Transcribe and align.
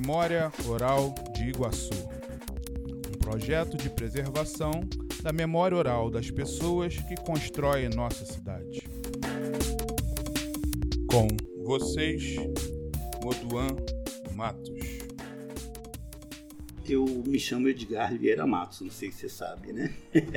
Memória 0.00 0.52
Oral 0.68 1.12
de 1.34 1.48
Iguaçu. 1.48 1.90
Um 3.08 3.18
projeto 3.18 3.76
de 3.76 3.90
preservação 3.90 4.70
da 5.24 5.32
memória 5.32 5.76
oral 5.76 6.08
das 6.08 6.30
pessoas 6.30 6.96
que 6.96 7.16
constroem 7.16 7.88
nossa 7.88 8.24
cidade. 8.24 8.88
Com 11.10 11.26
vocês, 11.64 12.36
Moduan 13.24 13.74
Matos. 14.36 14.78
Eu 16.88 17.04
me 17.26 17.40
chamo 17.40 17.68
Edgar 17.68 18.16
Vieira 18.16 18.46
Matos, 18.46 18.82
não 18.82 18.92
sei 18.92 19.10
se 19.10 19.22
você 19.22 19.28
sabe, 19.28 19.72
né? 19.72 19.92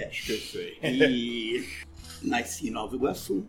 Acho 0.09 0.25
que 0.25 0.31
eu 0.31 0.39
sei. 0.39 0.77
E 0.81 1.67
nasci 2.23 2.69
em 2.69 2.71
Nova 2.71 2.95
Iguaçu, 2.95 3.45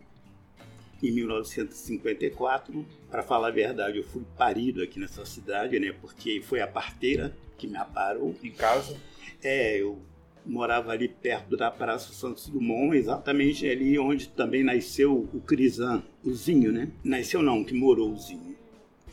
em 1.03 1.11
1954. 1.11 2.85
Para 3.11 3.21
falar 3.21 3.49
a 3.49 3.51
verdade, 3.51 3.97
eu 3.97 4.03
fui 4.03 4.23
parido 4.37 4.81
aqui 4.81 4.99
nessa 4.99 5.25
cidade, 5.25 5.77
né? 5.77 5.93
Porque 5.99 6.41
foi 6.41 6.61
a 6.61 6.67
parteira 6.67 7.35
que 7.57 7.67
me 7.67 7.77
aparou. 7.77 8.33
Em 8.41 8.51
casa? 8.51 8.97
É, 9.43 9.77
eu 9.79 10.01
morava 10.45 10.91
ali 10.91 11.07
perto 11.07 11.55
da 11.57 11.69
Praça 11.69 12.13
Santos 12.13 12.47
Dumont, 12.47 12.95
exatamente 12.95 13.67
ali 13.67 13.99
onde 13.99 14.29
também 14.29 14.63
nasceu 14.63 15.29
o 15.33 15.41
Crisan, 15.41 16.01
o 16.23 16.33
Zinho, 16.33 16.71
né? 16.71 16.89
Nasceu 17.03 17.41
não, 17.41 17.63
que 17.63 17.73
morou 17.73 18.11
o 18.11 18.17
Zinho. 18.17 18.53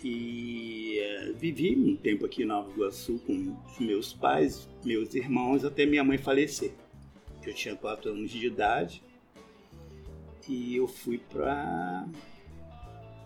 E 0.02 0.98
é, 0.98 1.32
vivi 1.32 1.76
um 1.76 1.94
tempo 1.94 2.24
aqui 2.24 2.42
em 2.42 2.46
Nova 2.46 2.70
Iguaçu 2.70 3.20
com 3.26 3.56
os 3.66 3.78
meus 3.78 4.12
pais, 4.12 4.68
meus 4.84 5.14
irmãos, 5.14 5.64
até 5.64 5.84
minha 5.84 6.02
mãe 6.02 6.16
falecer. 6.16 6.72
Eu 7.44 7.54
tinha 7.54 7.74
quatro 7.74 8.10
anos 8.10 8.30
de 8.30 8.46
idade 8.46 9.02
e 10.50 10.76
eu 10.76 10.88
fui 10.88 11.18
para 11.18 12.08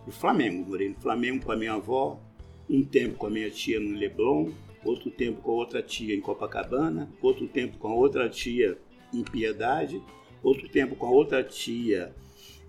o 0.07 0.13
Flamengo. 0.13 0.69
Morei 0.69 0.91
no 0.91 0.97
Flamengo 0.97 1.47
com 1.47 1.53
a 1.53 1.57
minha 1.57 1.73
avó, 1.73 2.21
um 2.69 2.85
tempo 2.85 3.17
com 3.17 3.27
a 3.27 3.31
minha 3.31 3.51
tia 3.51 3.81
no 3.81 3.97
Leblon, 3.97 4.51
outro 4.85 5.11
tempo 5.11 5.41
com 5.41 5.53
outra 5.53 5.83
tia 5.83 6.15
em 6.15 6.21
Copacabana, 6.21 7.11
outro 7.23 7.49
tempo 7.49 7.79
com 7.79 7.93
outra 7.93 8.29
tia 8.29 8.79
em 9.13 9.23
Piedade, 9.23 10.03
outro 10.43 10.69
tempo 10.69 10.95
com 10.95 11.07
outra 11.07 11.43
tia 11.43 12.15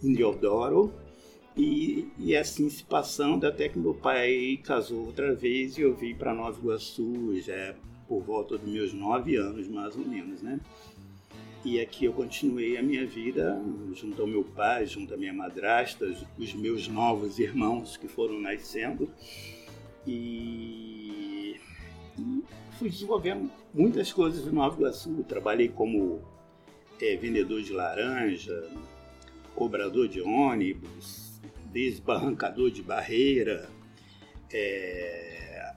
em 0.01 0.13
Deodoro. 0.13 0.93
E, 1.57 2.09
e 2.17 2.35
assim 2.35 2.69
se 2.69 2.83
passando 2.83 3.45
até 3.45 3.69
que 3.69 3.79
meu 3.79 3.93
pai 3.93 4.59
casou 4.61 5.05
outra 5.05 5.33
vez 5.33 5.77
e 5.77 5.81
eu 5.81 5.95
vim 5.95 6.13
para 6.13 6.33
Nova 6.33 6.59
Iguaçu 6.59 7.39
já 7.39 7.73
por 8.09 8.21
volta 8.21 8.57
dos 8.57 8.69
meus 8.69 8.93
nove 8.93 9.37
anos 9.37 9.67
mais 9.69 9.95
ou 9.95 10.05
menos, 10.05 10.41
né? 10.41 10.59
E 11.65 11.81
aqui 11.81 12.05
eu 12.05 12.13
continuei 12.13 12.77
a 12.77 12.83
minha 12.83 13.07
vida 13.07 13.59
junto 13.95 14.21
ao 14.21 14.27
meu 14.27 14.43
pai, 14.43 14.85
junto 14.85 15.15
à 15.15 15.17
minha 15.17 15.33
madrasta, 15.33 16.05
os 16.37 16.53
meus 16.53 16.87
novos 16.87 17.39
irmãos 17.39 17.97
que 17.97 18.07
foram 18.07 18.39
nascendo. 18.39 19.11
E, 20.05 21.55
e 22.19 22.43
fui 22.77 22.87
desenvolvendo 22.87 23.49
muitas 23.73 24.13
coisas 24.13 24.45
no 24.45 24.51
Nova 24.51 24.77
Iguaçu. 24.77 25.25
Trabalhei 25.27 25.67
como 25.67 26.21
é, 27.01 27.15
vendedor 27.15 27.63
de 27.63 27.73
laranja, 27.73 28.69
cobrador 29.55 30.07
de 30.07 30.21
ônibus, 30.21 31.41
desbarrancador 31.71 32.69
de 32.69 32.83
barreira, 32.83 33.67
é, 34.53 35.73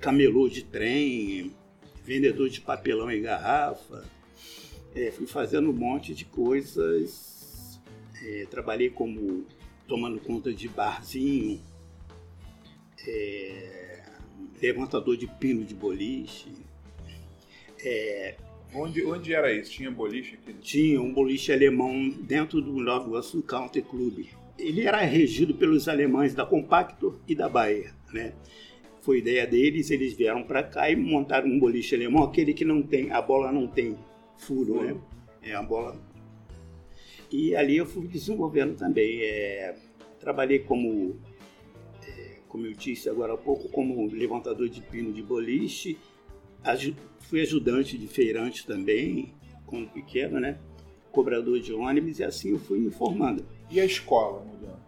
camelô 0.00 0.48
de 0.48 0.64
trem, 0.64 1.54
vendedor 2.02 2.48
de 2.48 2.60
papelão 2.60 3.08
em 3.08 3.22
garrafa 3.22 4.12
é, 4.94 5.10
fui 5.10 5.26
fazendo 5.26 5.70
um 5.70 5.72
monte 5.72 6.14
de 6.14 6.24
coisas. 6.24 7.80
É, 8.22 8.46
trabalhei 8.50 8.88
como 8.88 9.44
tomando 9.86 10.18
conta 10.20 10.52
de 10.52 10.68
barzinho, 10.68 11.60
é, 13.06 14.02
levantador 14.62 15.16
de 15.16 15.26
pino 15.26 15.64
de 15.64 15.74
boliche. 15.74 16.52
É, 17.84 18.36
onde, 18.74 19.04
onde 19.04 19.34
era 19.34 19.52
isso? 19.52 19.72
Tinha 19.72 19.90
boliche 19.90 20.36
aqui? 20.36 20.54
Tinha 20.54 21.02
um 21.02 21.12
boliche 21.12 21.52
alemão 21.52 22.08
dentro 22.08 22.62
do 22.62 22.72
Nova 22.80 23.06
Iguaçu 23.08 23.42
Country 23.42 23.82
Club. 23.82 24.26
Ele 24.58 24.82
era 24.82 25.00
regido 25.00 25.54
pelos 25.54 25.88
alemães 25.88 26.32
da 26.32 26.46
Compactor 26.46 27.18
e 27.28 27.34
da 27.34 27.48
Bahia, 27.48 27.92
né? 28.12 28.32
Foi 29.02 29.18
ideia 29.18 29.46
deles, 29.46 29.90
eles 29.90 30.14
vieram 30.14 30.44
para 30.44 30.62
cá 30.62 30.88
e 30.88 30.96
montaram 30.96 31.48
um 31.48 31.58
boliche 31.58 31.94
alemão, 31.94 32.22
aquele 32.22 32.54
que 32.54 32.64
não 32.64 32.82
tem, 32.82 33.10
a 33.10 33.20
bola 33.20 33.52
não 33.52 33.66
tem 33.66 33.98
furo, 34.36 34.82
né? 34.82 34.96
É 35.42 35.54
a 35.54 35.62
bola. 35.62 36.00
E 37.30 37.54
ali 37.56 37.76
eu 37.76 37.86
fui 37.86 38.06
desenvolvendo 38.06 38.76
também. 38.76 39.20
É, 39.22 39.74
trabalhei 40.20 40.60
como, 40.60 41.16
é, 42.06 42.38
como 42.48 42.66
eu 42.66 42.72
disse 42.72 43.08
agora 43.08 43.34
há 43.34 43.36
pouco, 43.36 43.68
como 43.68 44.06
levantador 44.06 44.68
de 44.68 44.80
pino 44.80 45.12
de 45.12 45.22
boliche. 45.22 45.98
Aju 46.62 46.94
fui 47.20 47.40
ajudante 47.40 47.98
de 47.98 48.06
feirante 48.06 48.66
também, 48.66 49.34
quando 49.66 49.88
pequeno, 49.90 50.38
né? 50.38 50.58
Cobrador 51.10 51.60
de 51.60 51.72
ônibus 51.72 52.18
e 52.18 52.24
assim 52.24 52.50
eu 52.50 52.58
fui 52.58 52.78
me 52.78 52.90
formando. 52.90 53.44
E 53.70 53.80
a 53.80 53.84
escola, 53.84 54.44
mudando? 54.44 54.82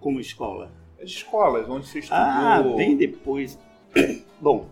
Como 0.00 0.20
escola? 0.20 0.72
As 0.98 1.10
escolas, 1.10 1.68
onde 1.68 1.86
você 1.86 1.98
estudou? 1.98 2.22
Ah, 2.22 2.62
bem 2.76 2.96
depois. 2.96 3.58
Bom, 4.40 4.68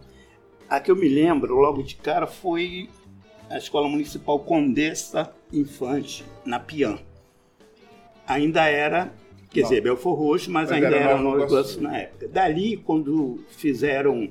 a 0.68 0.80
que 0.80 0.90
eu 0.90 0.96
me 0.96 1.08
lembro 1.08 1.54
logo 1.56 1.82
de 1.82 1.96
cara 1.96 2.26
foi 2.26 2.88
a 3.52 3.58
Escola 3.58 3.86
Municipal 3.86 4.38
Condessa 4.40 5.30
Infante, 5.52 6.24
na 6.42 6.58
Pian. 6.58 6.98
Ainda 8.26 8.66
era, 8.66 9.12
quer 9.50 9.60
Não. 9.60 9.68
dizer, 9.68 9.82
Belfor 9.82 10.14
Roxo, 10.14 10.50
mas, 10.50 10.70
mas 10.70 10.82
ainda 10.82 10.96
era, 10.96 11.18
Nova 11.20 11.44
Iguaçu 11.44 11.82
na 11.82 11.98
época. 11.98 12.28
Dali, 12.28 12.78
quando 12.78 13.44
fizeram 13.50 14.30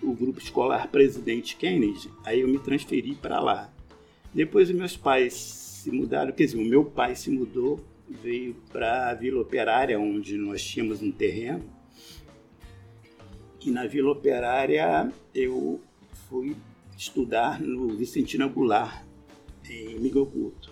o 0.00 0.12
grupo 0.14 0.38
escolar 0.38 0.86
Presidente 0.86 1.56
Kennedy, 1.56 2.08
aí 2.24 2.42
eu 2.42 2.48
me 2.48 2.60
transferi 2.60 3.16
para 3.16 3.40
lá. 3.40 3.72
Depois 4.32 4.70
meus 4.70 4.96
pais 4.96 5.34
se 5.34 5.90
mudaram, 5.90 6.30
quer 6.30 6.44
dizer, 6.44 6.58
o 6.58 6.64
meu 6.64 6.84
pai 6.84 7.16
se 7.16 7.28
mudou, 7.28 7.80
veio 8.08 8.54
para 8.72 9.10
a 9.10 9.14
Vila 9.14 9.40
Operária, 9.40 9.98
onde 9.98 10.36
nós 10.36 10.62
tínhamos 10.62 11.02
um 11.02 11.10
terreno. 11.10 11.64
E 13.66 13.70
na 13.72 13.84
Vila 13.88 14.12
Operária 14.12 15.12
eu 15.34 15.80
fui 16.28 16.54
estudar 17.00 17.58
no 17.58 17.88
Vicentina 17.96 18.46
Goulart, 18.46 19.06
em 19.70 19.98
Miguel 19.98 20.26
Couto. 20.26 20.70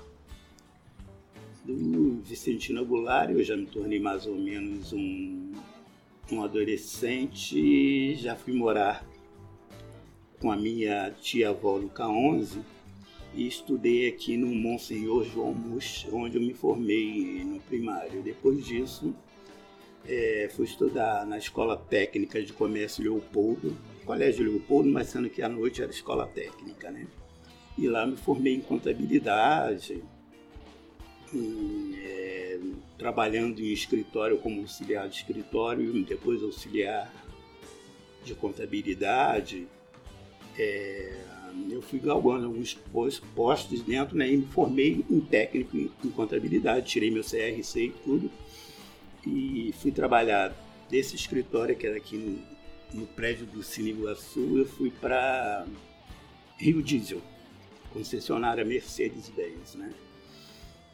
Do 1.64 2.20
Vicentina 2.22 2.82
Goulart 2.82 3.30
eu 3.30 3.42
já 3.42 3.56
me 3.56 3.64
tornei 3.64 3.98
mais 3.98 4.26
ou 4.26 4.36
menos 4.36 4.92
um, 4.92 5.52
um 6.30 6.44
adolescente 6.44 7.58
e 7.58 8.14
já 8.14 8.36
fui 8.36 8.52
morar 8.52 9.08
com 10.38 10.52
a 10.52 10.56
minha 10.56 11.10
tia-avó 11.12 11.78
no 11.78 11.88
K11 11.88 12.58
e 13.34 13.46
estudei 13.46 14.06
aqui 14.08 14.36
no 14.36 14.48
Monsenhor 14.48 15.24
João 15.24 15.54
Mus, 15.54 16.06
onde 16.12 16.36
eu 16.36 16.42
me 16.42 16.52
formei 16.52 17.42
no 17.42 17.58
primário. 17.60 18.22
Depois 18.22 18.66
disso, 18.66 19.14
é, 20.06 20.50
fui 20.54 20.66
estudar 20.66 21.26
na 21.26 21.38
Escola 21.38 21.74
Técnica 21.74 22.42
de 22.42 22.52
Comércio 22.52 23.02
Leopoldo, 23.02 23.74
Colégio 24.08 24.42
Leopoldo, 24.42 24.88
mas 24.88 25.08
sendo 25.08 25.28
que 25.28 25.42
à 25.42 25.50
noite 25.50 25.82
era 25.82 25.90
escola 25.90 26.26
técnica, 26.26 26.90
né? 26.90 27.06
E 27.76 27.86
lá 27.86 28.06
me 28.06 28.16
formei 28.16 28.54
em 28.54 28.60
contabilidade, 28.62 30.02
em, 31.30 31.92
é, 31.94 32.58
trabalhando 32.96 33.60
em 33.60 33.70
escritório 33.70 34.38
como 34.38 34.62
auxiliar 34.62 35.06
de 35.10 35.16
escritório, 35.16 35.92
depois 36.06 36.42
auxiliar 36.42 37.12
de 38.24 38.34
contabilidade. 38.34 39.68
É, 40.58 41.24
eu 41.70 41.82
fui 41.82 41.98
galgando 41.98 42.46
alguns 42.46 42.80
postos 43.34 43.82
dentro 43.82 44.16
né, 44.16 44.26
e 44.26 44.38
me 44.38 44.46
formei 44.46 45.04
em 45.10 45.20
técnico 45.20 45.76
em 45.76 46.10
contabilidade, 46.16 46.86
tirei 46.86 47.10
meu 47.10 47.22
CRC 47.22 47.84
e 47.84 47.94
tudo. 48.02 48.30
E 49.26 49.74
fui 49.82 49.92
trabalhar 49.92 50.56
desse 50.88 51.14
escritório 51.14 51.76
que 51.76 51.86
era 51.86 51.98
aqui 51.98 52.16
no 52.16 52.57
no 52.92 53.06
prédio 53.06 53.46
do 53.46 53.62
Cine 53.62 53.90
Iguaçu, 53.90 54.58
eu 54.58 54.66
fui 54.66 54.90
para 54.90 55.66
Rio 56.56 56.82
Diesel, 56.82 57.20
concessionária 57.92 58.64
Mercedes-Benz, 58.64 59.74
né? 59.74 59.92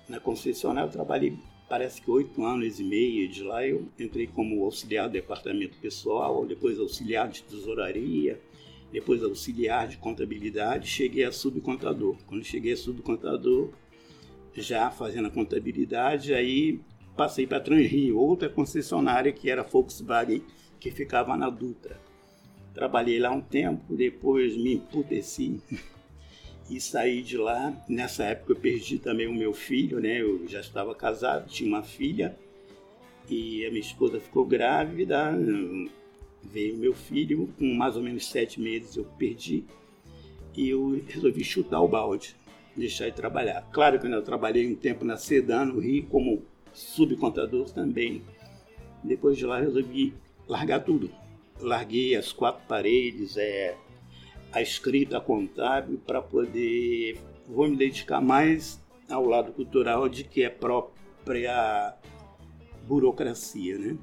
Na 0.09 0.21
concessionária 0.21 0.89
eu 0.89 0.93
trabalhei 0.93 1.39
parece 1.69 2.01
que 2.01 2.11
oito 2.11 2.45
anos 2.45 2.79
e 2.79 2.85
meio. 2.85 3.29
De 3.29 3.43
lá 3.43 3.67
eu 3.67 3.89
entrei 3.99 4.27
como 4.27 4.65
auxiliar 4.65 5.09
do 5.09 5.13
departamento 5.13 5.79
pessoal, 5.79 6.45
depois 6.45 6.79
auxiliar 6.79 7.29
de 7.29 7.43
tesouraria, 7.43 8.41
depois 8.93 9.23
auxiliar 9.23 9.89
de 9.89 9.97
contabilidade, 9.97 10.89
cheguei 10.89 11.25
a 11.25 11.33
subcontador. 11.33 12.17
Quando 12.27 12.45
cheguei 12.45 12.73
a 12.73 12.77
subcontador, 12.77 13.71
já 14.55 14.91
fazendo 14.91 15.29
a 15.29 15.31
contabilidade, 15.31 16.35
aí 16.35 16.81
passei 17.17 17.47
para 17.47 17.61
Transrio, 17.61 18.19
outra 18.19 18.49
concessionária 18.49 19.33
que 19.33 19.51
era 19.51 19.63
Volkswagen 19.63 20.43
que 20.85 20.91
ficava 20.91 21.35
na 21.35 21.49
Dutra. 21.49 21.99
Trabalhei 22.75 23.19
lá 23.19 23.31
um 23.31 23.41
tempo, 23.41 23.97
depois 23.97 24.55
me 24.55 24.75
emputeci 24.75 25.59
e 26.69 26.79
saí 26.79 27.23
de 27.23 27.39
lá. 27.39 27.75
Nessa 27.89 28.25
época 28.25 28.53
eu 28.53 28.57
perdi 28.57 28.99
também 28.99 29.27
o 29.27 29.33
meu 29.33 29.55
filho, 29.55 29.99
né? 29.99 30.21
Eu 30.21 30.47
já 30.47 30.61
estava 30.61 30.95
casado, 30.95 31.49
tinha 31.49 31.67
uma 31.67 31.83
filha 31.83 32.39
e 33.31 33.65
a 33.65 33.71
minha 33.71 33.81
esposa 33.81 34.21
ficou 34.21 34.45
grávida. 34.45 35.33
veio 36.43 36.77
meu 36.77 36.93
filho, 36.93 37.49
com 37.59 37.73
mais 37.73 37.97
ou 37.97 38.03
menos 38.03 38.27
sete 38.27 38.61
meses 38.61 38.95
eu 38.95 39.05
perdi, 39.19 39.65
e 40.55 40.69
eu 40.69 41.03
resolvi 41.09 41.43
chutar 41.43 41.81
o 41.81 41.89
balde, 41.89 42.37
deixar 42.77 43.09
de 43.09 43.17
trabalhar. 43.17 43.67
Claro 43.73 43.99
que 43.99 44.07
eu 44.07 44.23
trabalhei 44.23 44.71
um 44.71 44.77
tempo 44.77 45.03
na 45.03 45.17
Sedan, 45.17 45.65
no 45.65 45.81
Rio, 45.81 46.05
como 46.09 46.43
subcontador 46.75 47.71
também. 47.71 48.23
Depois 49.03 49.39
de 49.39 49.47
lá 49.47 49.61
resolvi 49.61 50.13
largar 50.49 50.81
tudo. 50.81 51.11
Larguei 51.61 52.17
as 52.17 52.33
quatro 52.33 52.67
paredes, 52.67 53.37
é, 53.37 53.77
a 54.53 54.61
escrita 54.61 55.21
contábil 55.21 56.01
para 56.05 56.21
poder 56.21 57.19
vou 57.49 57.69
me 57.69 57.77
dedicar 57.77 58.21
mais 58.21 58.81
ao 59.09 59.27
lado 59.27 59.53
cultural 59.53 60.09
de 60.09 60.25
que 60.25 60.43
é 60.43 60.49
própria 60.49 61.95
burocracia, 62.87 63.79
né? 63.79 63.97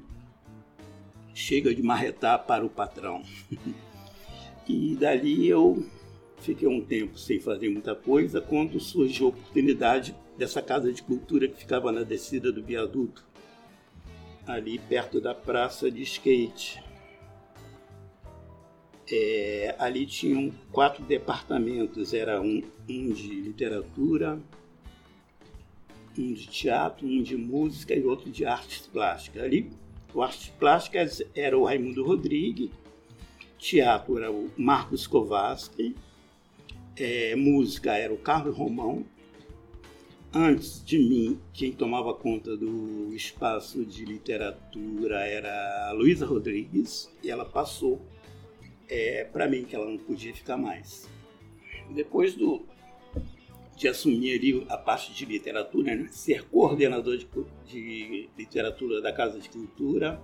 Chega 1.34 1.74
de 1.74 1.82
marretar 1.82 2.44
para 2.46 2.64
o 2.64 2.68
patrão. 2.68 3.22
e 4.68 4.94
dali 4.94 5.48
eu 5.48 5.84
fiquei 6.38 6.68
um 6.68 6.80
tempo 6.84 7.18
sem 7.18 7.40
fazer 7.40 7.68
muita 7.68 7.94
coisa 7.94 8.40
quando 8.40 8.78
surgiu 8.80 9.26
a 9.26 9.28
oportunidade 9.30 10.14
dessa 10.36 10.60
casa 10.60 10.92
de 10.92 11.02
cultura 11.02 11.48
que 11.48 11.58
ficava 11.58 11.92
na 11.92 12.02
descida 12.02 12.52
do 12.52 12.62
viaduto, 12.62 13.24
ali 14.46 14.78
perto 14.78 15.20
da 15.20 15.34
praça 15.34 15.90
de 15.90 16.02
skate. 16.02 16.82
É, 19.10 19.74
ali 19.78 20.06
tinham 20.06 20.52
quatro 20.70 21.04
departamentos, 21.04 22.14
era 22.14 22.40
um, 22.40 22.62
um 22.88 23.10
de 23.10 23.40
literatura, 23.40 24.40
um 26.18 26.32
de 26.32 26.46
teatro, 26.46 27.06
um 27.06 27.22
de 27.22 27.36
música 27.36 27.94
e 27.94 28.04
outro 28.04 28.30
de 28.30 28.44
artes 28.44 28.86
plásticas. 28.86 29.42
Ali, 29.42 29.70
o 30.14 30.22
artes 30.22 30.48
plásticas 30.58 31.22
era 31.34 31.58
o 31.58 31.64
Raimundo 31.64 32.04
Rodrigues, 32.04 32.70
teatro 33.58 34.18
era 34.18 34.30
o 34.30 34.50
Marcos 34.56 35.06
Kovaski, 35.06 35.94
é, 36.96 37.34
música 37.36 37.96
era 37.96 38.12
o 38.12 38.18
Carlos 38.18 38.56
Romão. 38.56 39.04
Antes 40.34 40.82
de 40.82 40.98
mim, 40.98 41.38
quem 41.52 41.72
tomava 41.72 42.14
conta 42.14 42.56
do 42.56 43.12
espaço 43.14 43.84
de 43.84 44.02
literatura 44.02 45.20
era 45.26 45.90
a 45.90 45.92
Luísa 45.92 46.24
Rodrigues, 46.24 47.10
e 47.22 47.30
ela 47.30 47.44
passou 47.44 48.00
é, 48.88 49.24
para 49.24 49.46
mim 49.46 49.64
que 49.64 49.76
ela 49.76 49.84
não 49.84 49.98
podia 49.98 50.34
ficar 50.34 50.56
mais. 50.56 51.06
Depois 51.90 52.34
do, 52.34 52.64
de 53.76 53.88
assumir 53.88 54.38
ali 54.38 54.66
a 54.70 54.78
parte 54.78 55.12
de 55.12 55.26
literatura, 55.26 55.94
né? 55.94 56.08
ser 56.10 56.44
coordenador 56.44 57.18
de, 57.18 57.26
de, 57.66 58.30
literatura 58.36 59.02
da 59.02 59.12
Casa 59.12 59.38
de 59.38 59.50
Cultura, 59.50 60.18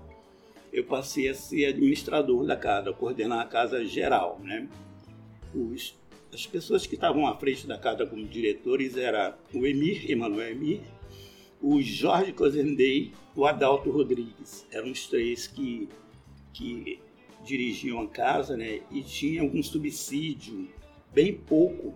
eu 0.73 0.85
passei 0.85 1.29
a 1.29 1.35
ser 1.35 1.67
administrador 1.67 2.47
da 2.47 2.57
casa, 2.57 2.95
coordenar 2.95 3.41
a 3.41 3.47
casa 3.47 3.85
geral. 3.85 4.41
Né? 4.43 4.69
Os, 5.55 5.95
as 6.33 6.47
pessoas 6.47 6.87
que 6.87 6.95
estavam 6.95 7.27
à 7.27 7.37
frente 7.37 7.67
da 7.67 7.79
casa 7.79 8.07
como 8.07 8.27
diretores 8.27 8.97
eram 8.97 9.35
o 9.55 9.67
Emir, 9.67 10.11
Emanuel 10.11 10.51
Emir, 10.51 10.81
o 11.61 11.81
Jorge 11.81 12.33
Cozendei, 12.33 13.13
o 13.35 13.47
Adalto 13.47 13.91
Rodrigues. 13.91 14.67
Eram 14.71 14.91
os 14.91 15.07
três 15.07 15.47
que, 15.47 15.89
que 16.53 17.01
dirigiam 17.45 18.01
a 18.03 18.09
casa, 18.09 18.57
né? 18.57 18.81
E 18.91 19.03
tinha 19.03 19.43
algum 19.43 19.63
subsídio, 19.63 20.69
bem 21.13 21.33
pouco, 21.33 21.95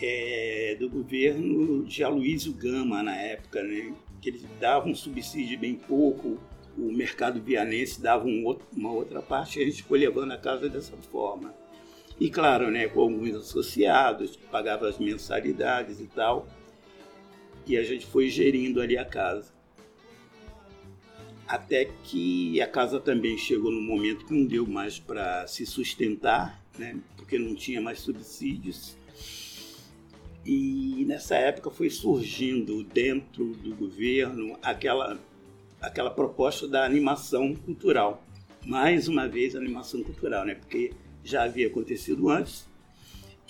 é, 0.00 0.76
do 0.78 0.88
governo 0.88 1.84
de 1.84 2.04
Aloysio 2.04 2.52
Gama 2.52 3.02
na 3.02 3.16
época, 3.16 3.62
né? 3.62 3.94
Que 4.20 4.30
eles 4.30 4.44
davam 4.60 4.92
um 4.92 4.94
subsídio 4.94 5.58
bem 5.58 5.74
pouco, 5.74 6.38
o 6.76 6.92
mercado 6.92 7.40
vianense 7.40 8.00
dava 8.00 8.26
um 8.26 8.44
outro, 8.44 8.66
uma 8.76 8.92
outra 8.92 9.22
parte, 9.22 9.58
e 9.58 9.62
a 9.62 9.66
gente 9.66 9.82
foi 9.82 9.98
levando 9.98 10.32
a 10.32 10.38
casa 10.38 10.68
dessa 10.68 10.96
forma. 11.10 11.54
E 12.18 12.30
claro, 12.30 12.70
né, 12.70 12.88
com 12.88 13.00
alguns 13.00 13.34
associados, 13.34 14.36
pagava 14.36 14.88
as 14.88 14.98
mensalidades 14.98 16.00
e 16.00 16.06
tal, 16.06 16.46
e 17.66 17.76
a 17.76 17.82
gente 17.82 18.06
foi 18.06 18.28
gerindo 18.28 18.80
ali 18.80 18.96
a 18.96 19.04
casa 19.04 19.54
até 21.46 21.86
que 22.02 22.60
a 22.60 22.66
casa 22.66 22.98
também 22.98 23.36
chegou 23.36 23.70
num 23.70 23.82
momento 23.82 24.26
que 24.26 24.34
não 24.34 24.46
deu 24.46 24.66
mais 24.66 24.98
para 24.98 25.46
se 25.46 25.66
sustentar, 25.66 26.62
né, 26.78 26.98
porque 27.16 27.38
não 27.38 27.54
tinha 27.54 27.80
mais 27.80 28.00
subsídios. 28.00 28.96
E 30.44 31.04
nessa 31.06 31.36
época 31.36 31.70
foi 31.70 31.88
surgindo 31.88 32.82
dentro 32.82 33.46
do 33.54 33.74
governo 33.74 34.58
aquela, 34.62 35.18
aquela 35.80 36.10
proposta 36.10 36.66
da 36.68 36.84
animação 36.84 37.54
cultural. 37.54 38.22
Mais 38.66 39.08
uma 39.08 39.28
vez, 39.28 39.54
animação 39.54 40.02
cultural, 40.02 40.44
né, 40.44 40.54
porque 40.54 40.92
já 41.24 41.44
havia 41.44 41.66
acontecido 41.66 42.28
antes. 42.28 42.68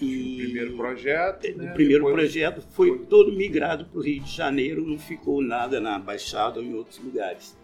E 0.00 0.34
o 0.34 0.44
primeiro 0.44 0.76
projeto. 0.76 1.56
Né? 1.56 1.70
O 1.70 1.74
primeiro 1.74 2.04
Depois... 2.04 2.14
projeto 2.14 2.62
foi, 2.70 2.88
foi 2.88 3.06
todo 3.06 3.32
migrado 3.32 3.84
para 3.84 3.98
o 3.98 4.02
Rio 4.02 4.22
de 4.22 4.30
Janeiro, 4.30 4.86
não 4.86 4.98
ficou 4.98 5.42
nada 5.42 5.80
na 5.80 5.98
Baixada 5.98 6.58
ou 6.58 6.64
em 6.64 6.74
outros 6.74 6.98
lugares. 6.98 7.56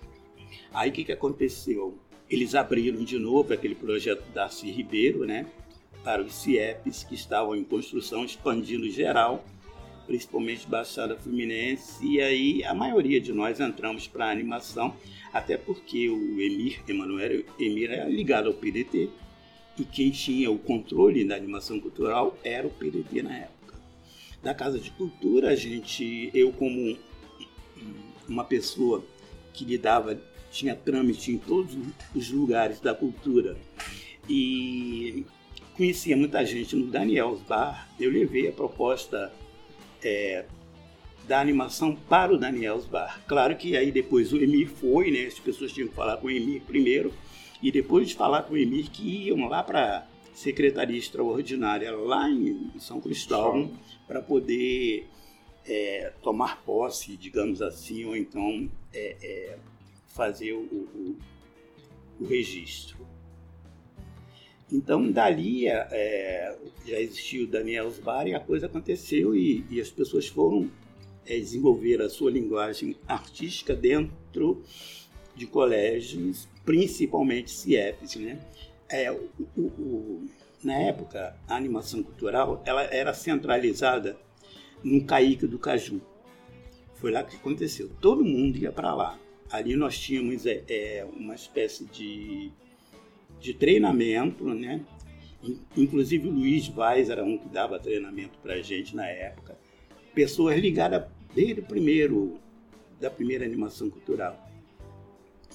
Aí 0.72 0.90
o 0.90 0.92
que, 0.92 1.04
que 1.04 1.12
aconteceu? 1.12 1.98
Eles 2.28 2.54
abriram 2.54 3.02
de 3.04 3.18
novo 3.18 3.52
aquele 3.52 3.74
projeto 3.74 4.22
Darcy 4.32 4.70
Ribeiro, 4.70 5.24
né? 5.24 5.46
Para 6.04 6.22
os 6.22 6.32
CIEPs 6.34 7.04
que 7.04 7.14
estavam 7.14 7.56
em 7.56 7.64
construção, 7.64 8.24
expandindo 8.24 8.88
geral, 8.88 9.44
principalmente 10.06 10.68
Baixada 10.68 11.16
Fluminense. 11.16 12.06
E 12.06 12.20
aí 12.20 12.64
a 12.64 12.72
maioria 12.72 13.20
de 13.20 13.32
nós 13.32 13.58
entramos 13.58 14.06
para 14.06 14.26
a 14.26 14.30
animação, 14.30 14.94
até 15.32 15.56
porque 15.56 16.08
o 16.08 16.40
Emir, 16.40 16.80
Emanuel 16.88 17.44
Emir, 17.58 17.90
era 17.90 18.08
ligado 18.08 18.46
ao 18.46 18.54
PDT. 18.54 19.10
E 19.80 19.84
quem 19.86 20.10
tinha 20.10 20.50
o 20.50 20.58
controle 20.58 21.24
da 21.24 21.34
animação 21.34 21.80
cultural 21.80 22.36
era 22.44 22.66
o 22.66 22.70
PDT 22.70 23.22
na 23.22 23.34
época. 23.34 23.74
Da 24.42 24.52
Casa 24.52 24.78
de 24.78 24.90
Cultura, 24.90 25.48
a 25.48 25.56
gente, 25.56 26.30
eu 26.34 26.52
como 26.52 26.98
uma 28.28 28.44
pessoa 28.44 29.02
que 29.54 29.64
lidava 29.64 30.20
tinha 30.50 30.76
trâmite 30.76 31.32
em 31.32 31.38
todos 31.38 31.74
os 32.14 32.30
lugares 32.30 32.78
da 32.78 32.94
cultura. 32.94 33.56
E 34.28 35.24
conhecia 35.74 36.14
muita 36.14 36.44
gente 36.44 36.76
no 36.76 36.86
Daniel's 36.88 37.40
Bar. 37.40 37.88
Eu 37.98 38.10
levei 38.10 38.48
a 38.48 38.52
proposta 38.52 39.32
é, 40.04 40.44
da 41.26 41.40
animação 41.40 41.96
para 41.96 42.34
o 42.34 42.36
Daniel's 42.36 42.84
Bar. 42.84 43.18
Claro 43.26 43.56
que 43.56 43.74
aí 43.78 43.90
depois 43.90 44.30
o 44.30 44.36
Emir 44.36 44.68
foi, 44.68 45.10
né? 45.10 45.24
As 45.24 45.38
pessoas 45.38 45.72
tinham 45.72 45.88
que 45.88 45.94
falar 45.94 46.18
com 46.18 46.26
o 46.26 46.30
Emir 46.30 46.60
primeiro. 46.66 47.14
E 47.62 47.71
depois 47.71 48.09
de 48.09 48.14
falar 48.14 48.43
com 48.43 48.55
o 48.55 48.57
Emir, 48.57 48.90
que 48.90 49.26
iam 49.26 49.49
lá 49.49 49.62
para 49.62 49.99
a 49.99 50.07
Secretaria 50.35 50.99
Extraordinária, 50.99 51.93
lá 51.93 52.29
em 52.29 52.71
São 52.79 53.00
Cristóvão, 53.00 53.71
para 54.07 54.23
poder 54.23 55.07
é, 55.67 56.12
tomar 56.23 56.62
posse, 56.62 57.17
digamos 57.17 57.61
assim, 57.61 58.05
ou 58.05 58.17
então 58.17 58.71
é, 58.93 59.17
é 59.23 59.59
fazer 60.09 60.52
o, 60.52 60.62
o, 60.62 61.17
o 62.21 62.26
registro. 62.26 62.99
Então, 64.73 65.11
dali 65.11 65.67
é, 65.67 65.88
é 65.90 66.59
já 66.87 67.00
existiu 67.00 67.45
o 67.45 67.47
Daniel 67.47 67.87
Osbar 67.87 68.26
e 68.26 68.35
a 68.35 68.40
coisa 68.40 68.67
aconteceu 68.67 69.35
e, 69.35 69.64
e 69.71 69.81
as 69.81 69.90
pessoas 69.90 70.26
foram 70.26 70.71
é, 71.26 71.38
desenvolver 71.38 72.00
a 72.00 72.09
sua 72.09 72.31
linguagem 72.31 72.97
artística 73.07 73.75
dentro 73.75 74.62
de 75.37 75.47
colégios, 75.47 76.49
principalmente 76.70 77.50
CIEPs. 77.50 78.14
Né? 78.14 78.38
É, 78.88 79.10
o, 79.10 79.28
o, 79.58 80.28
na 80.62 80.74
época, 80.74 81.36
a 81.48 81.56
animação 81.56 82.00
cultural 82.00 82.62
ela 82.64 82.84
era 82.84 83.12
centralizada 83.12 84.16
no 84.84 85.04
Caíque 85.04 85.48
do 85.48 85.58
Caju. 85.58 86.00
Foi 86.94 87.10
lá 87.10 87.24
que 87.24 87.34
aconteceu. 87.34 87.90
Todo 88.00 88.24
mundo 88.24 88.56
ia 88.56 88.70
para 88.70 88.94
lá. 88.94 89.18
Ali 89.50 89.74
nós 89.74 89.98
tínhamos 89.98 90.46
é, 90.46 90.62
é, 90.68 91.06
uma 91.12 91.34
espécie 91.34 91.86
de, 91.86 92.52
de 93.40 93.52
treinamento, 93.52 94.44
né? 94.54 94.80
Inclusive 95.76 96.28
o 96.28 96.30
Luiz 96.30 96.68
Vaz 96.68 97.10
era 97.10 97.24
um 97.24 97.36
que 97.36 97.48
dava 97.48 97.80
treinamento 97.80 98.38
para 98.38 98.54
a 98.54 98.62
gente 98.62 98.94
na 98.94 99.08
época. 99.08 99.58
Pessoas 100.14 100.56
ligadas 100.60 101.04
desde 101.34 101.62
o 101.62 101.64
primeiro, 101.64 102.38
da 103.00 103.10
primeira 103.10 103.44
animação 103.44 103.90
cultural. 103.90 104.50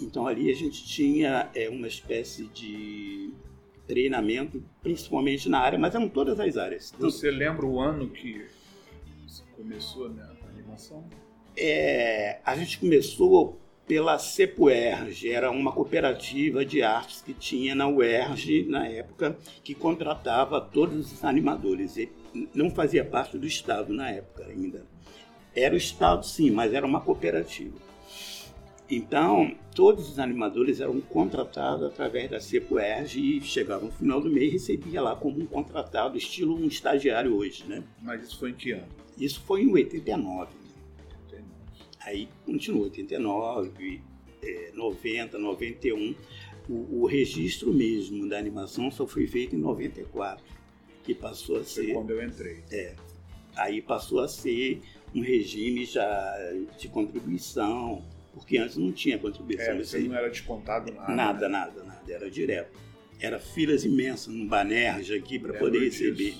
Então 0.02 0.28
ali 0.28 0.52
a 0.52 0.56
gente 0.56 0.86
tinha 0.86 1.50
é, 1.54 1.70
uma 1.70 1.88
espécie 1.88 2.48
de 2.48 3.34
treinamento, 3.88 4.64
principalmente 4.82 5.48
na 5.48 5.60
área, 5.60 5.78
mas 5.78 5.94
eram 5.96 6.10
todas 6.10 6.40
as 6.40 6.58
áreas. 6.58 6.94
Você 7.00 7.32
lembra 7.32 7.66
o 7.66 7.80
ano 7.80 8.10
que 8.10 8.46
começou 9.56 10.10
né, 10.10 10.28
a 10.44 10.50
animação? 10.50 11.06
É, 11.58 12.40
a 12.44 12.56
gente 12.56 12.80
começou 12.80 13.60
pela 13.88 14.18
CEPUERG, 14.18 15.32
era 15.32 15.52
uma 15.52 15.72
cooperativa 15.72 16.66
de 16.66 16.82
artes 16.82 17.22
que 17.22 17.34
tinha 17.34 17.76
na 17.76 17.88
UERJ 17.88 18.66
na 18.68 18.88
época, 18.88 19.38
que 19.64 19.76
contratava 19.76 20.60
todos 20.60 21.14
os 21.14 21.24
animadores. 21.24 21.96
E 21.96 22.12
não 22.54 22.70
fazia 22.72 23.06
parte 23.06 23.38
do 23.38 23.46
Estado 23.46 23.94
na 23.94 24.10
época 24.10 24.46
ainda. 24.46 24.86
Era 25.56 25.76
o 25.76 25.78
Estado, 25.78 26.26
sim, 26.26 26.52
mas 26.52 26.74
era 26.74 26.86
uma 26.86 27.00
cooperativa. 27.00 27.85
Então, 28.90 29.56
todos 29.74 30.10
os 30.10 30.20
animadores 30.20 30.80
eram 30.80 31.02
contratados 31.02 31.84
através 31.84 32.30
da 32.30 32.40
CEPUERG 32.40 33.38
e 33.38 33.42
chegavam 33.42 33.88
no 33.88 33.92
final 33.94 34.22
do 34.22 34.30
mês 34.30 34.50
e 34.50 34.54
recebia 34.54 35.02
lá 35.02 35.16
como 35.16 35.42
um 35.42 35.46
contratado, 35.46 36.18
estilo 36.18 36.56
um 36.56 36.68
estagiário 36.68 37.36
hoje, 37.36 37.64
né? 37.68 37.84
Mas 38.02 38.24
isso 38.24 38.38
foi 38.38 38.52
em 38.52 38.54
que 38.54 38.72
ano? 38.72 38.88
Isso 39.18 39.42
foi 39.42 39.64
em 39.64 39.72
89. 39.72 40.52
Aí 42.02 42.30
continuou 42.46 42.84
89, 42.84 44.02
é, 44.44 44.72
90, 44.76 45.40
91. 45.40 46.16
O, 46.70 47.02
o 47.02 47.06
registro 47.08 47.74
mesmo 47.74 48.30
da 48.30 48.38
animação 48.38 48.92
só 48.92 49.08
foi 49.08 49.26
feito 49.26 49.56
em 49.56 49.60
94, 49.60 50.44
que 51.04 51.16
passou 51.16 51.58
a 51.58 51.64
Foi 51.64 51.86
ser. 51.86 51.94
quando 51.94 52.12
eu 52.12 52.24
entrei. 52.24 52.64
É, 52.72 52.96
aí 53.56 53.82
passou 53.82 54.20
a 54.20 54.28
ser 54.28 54.82
um 55.14 55.22
regime 55.22 55.86
já 55.86 56.36
de 56.78 56.88
contribuição, 56.88 58.04
porque 58.36 58.58
antes 58.60 58.78
não 58.78 58.92
tinha 58.92 59.18
contribuição. 59.18 59.74
É, 59.74 59.78
você 59.84 59.98
não 60.00 60.16
era 60.16 60.30
descontado 60.30 60.94
nada. 60.94 61.12
Nada, 61.16 61.50
né? 61.50 61.58
nada, 61.58 61.84
nada. 61.84 62.02
Era 62.14 62.30
direto. 62.30 62.78
Era 63.20 63.40
filas 63.40 63.84
imensas 63.84 64.28
no 64.34 64.46
Banerja 64.46 65.16
aqui 65.16 65.40
para 65.40 65.54
Lembro 65.54 65.66
poder 65.66 65.90
disso. 65.90 66.04
receber. 66.04 66.36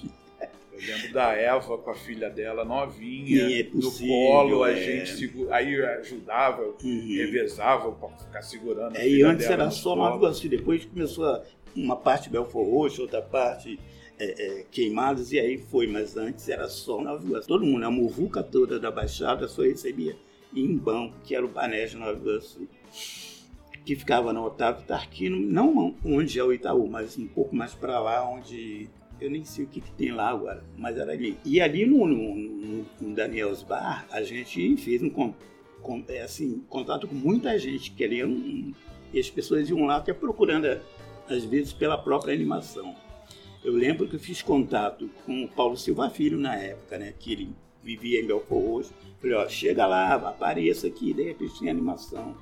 Eu 0.74 0.80
lembro 0.86 1.14
da 1.14 1.32
Eva 1.32 1.78
com 1.78 1.90
a 1.90 1.96
filha 1.96 2.30
dela 2.30 2.66
novinha, 2.66 3.48
Sim, 3.48 3.54
é 3.54 3.64
no 3.64 3.70
possível, 3.82 4.14
colo, 4.14 4.64
a 4.64 4.72
é. 4.72 4.76
gente 4.76 5.18
segu... 5.18 5.48
aí 5.50 5.82
ajudava, 5.82 6.64
Uhum. 6.84 7.16
revezava 7.16 7.92
para 7.94 8.10
ficar 8.18 8.42
segurando. 8.42 8.98
a 8.98 9.00
É, 9.00 9.08
e 9.08 9.24
antes 9.24 9.46
era 9.46 9.66
no 9.68 9.72
só 9.72 9.92
colo. 9.92 10.02
Nova 10.04 10.18
Iguaçu, 10.18 10.50
depois 10.50 10.84
começou 10.84 11.24
a- 11.26 11.42
uma 11.74 11.96
parte 11.96 12.30
Belfor 12.30 12.66
Roxo, 12.70 13.04
outra 13.04 13.22
parte 13.22 13.80
é, 14.20 14.60
é, 14.60 14.66
Queimados, 14.70 15.32
e 15.32 15.40
aí 15.40 15.58
foi, 15.58 15.88
mas 15.88 16.18
antes 16.18 16.48
era 16.50 16.68
só 16.68 17.02
Nova 17.02 17.26
Iguaçu. 17.26 17.48
Todo 17.48 17.66
mundo, 17.66 17.86
a 17.86 17.92
muvuca 17.92 18.44
toda 18.44 18.78
da 18.78 18.92
Baixada 18.92 19.48
só 19.48 19.62
recebia 19.62 20.18
em 20.56 20.76
banco, 20.76 21.16
que 21.24 21.36
era 21.36 21.46
o 21.46 21.50
Banejo 21.50 21.98
Nova 21.98 22.18
Iguaçu, 22.18 22.68
que 23.86 23.96
ficava 23.96 24.34
na 24.34 24.44
Otávio 24.44 24.84
Tarquino, 24.86 25.40
não 25.40 25.96
onde 26.04 26.40
é 26.40 26.44
o 26.44 26.54
Itaú, 26.54 26.88
mas 26.88 27.18
um 27.18 27.28
pouco 27.28 27.56
mais 27.56 27.74
para 27.74 28.00
lá, 28.00 28.28
onde 28.28 28.90
eu 29.20 29.30
nem 29.30 29.44
sei 29.44 29.66
o 29.66 29.68
que, 29.68 29.80
que 29.80 29.92
tem 29.92 30.12
lá 30.12 30.30
agora, 30.30 30.64
mas 30.78 30.98
era 30.98 31.12
ali. 31.12 31.38
E 31.46 31.62
ali 31.62 31.86
no, 31.86 32.08
no, 32.08 32.36
no, 32.36 32.86
no 33.00 33.16
Daniel's 33.16 33.64
Bar, 33.64 34.08
a 34.12 34.22
gente 34.24 34.76
fez 34.78 35.02
um 35.02 35.10
é, 36.08 36.22
assim, 36.22 36.64
contato 36.68 37.08
com 37.08 37.16
muita 37.16 37.58
gente 37.60 37.92
querendo 37.92 38.74
e 39.14 39.20
as 39.20 39.30
pessoas 39.30 39.70
iam 39.70 39.86
lá 39.86 39.98
até 39.98 40.14
procurando, 40.14 40.66
às 41.30 41.46
vezes, 41.46 41.72
pela 41.72 41.98
própria 41.98 42.34
animação. 42.34 42.96
Eu 43.64 43.74
lembro 43.74 44.08
que 44.08 44.16
eu 44.16 44.20
fiz 44.20 44.42
contato 44.42 45.10
com 45.26 45.44
o 45.44 45.48
Paulo 45.48 45.78
Silva 45.78 46.10
Filho 46.10 46.38
na 46.38 46.56
época, 46.56 46.98
né? 46.98 47.14
Que 47.18 47.32
ele 47.32 47.50
vivia 47.86 48.20
em 48.20 48.26
Belfor 48.26 48.62
Roxo. 48.62 48.94
Falei, 49.22 49.36
ó, 49.36 49.48
chega 49.48 49.86
lá, 49.86 50.16
apareça 50.16 50.88
aqui, 50.88 51.14
de 51.14 51.24
repente 51.24 51.60
tem 51.60 51.70
animação. 51.70 52.36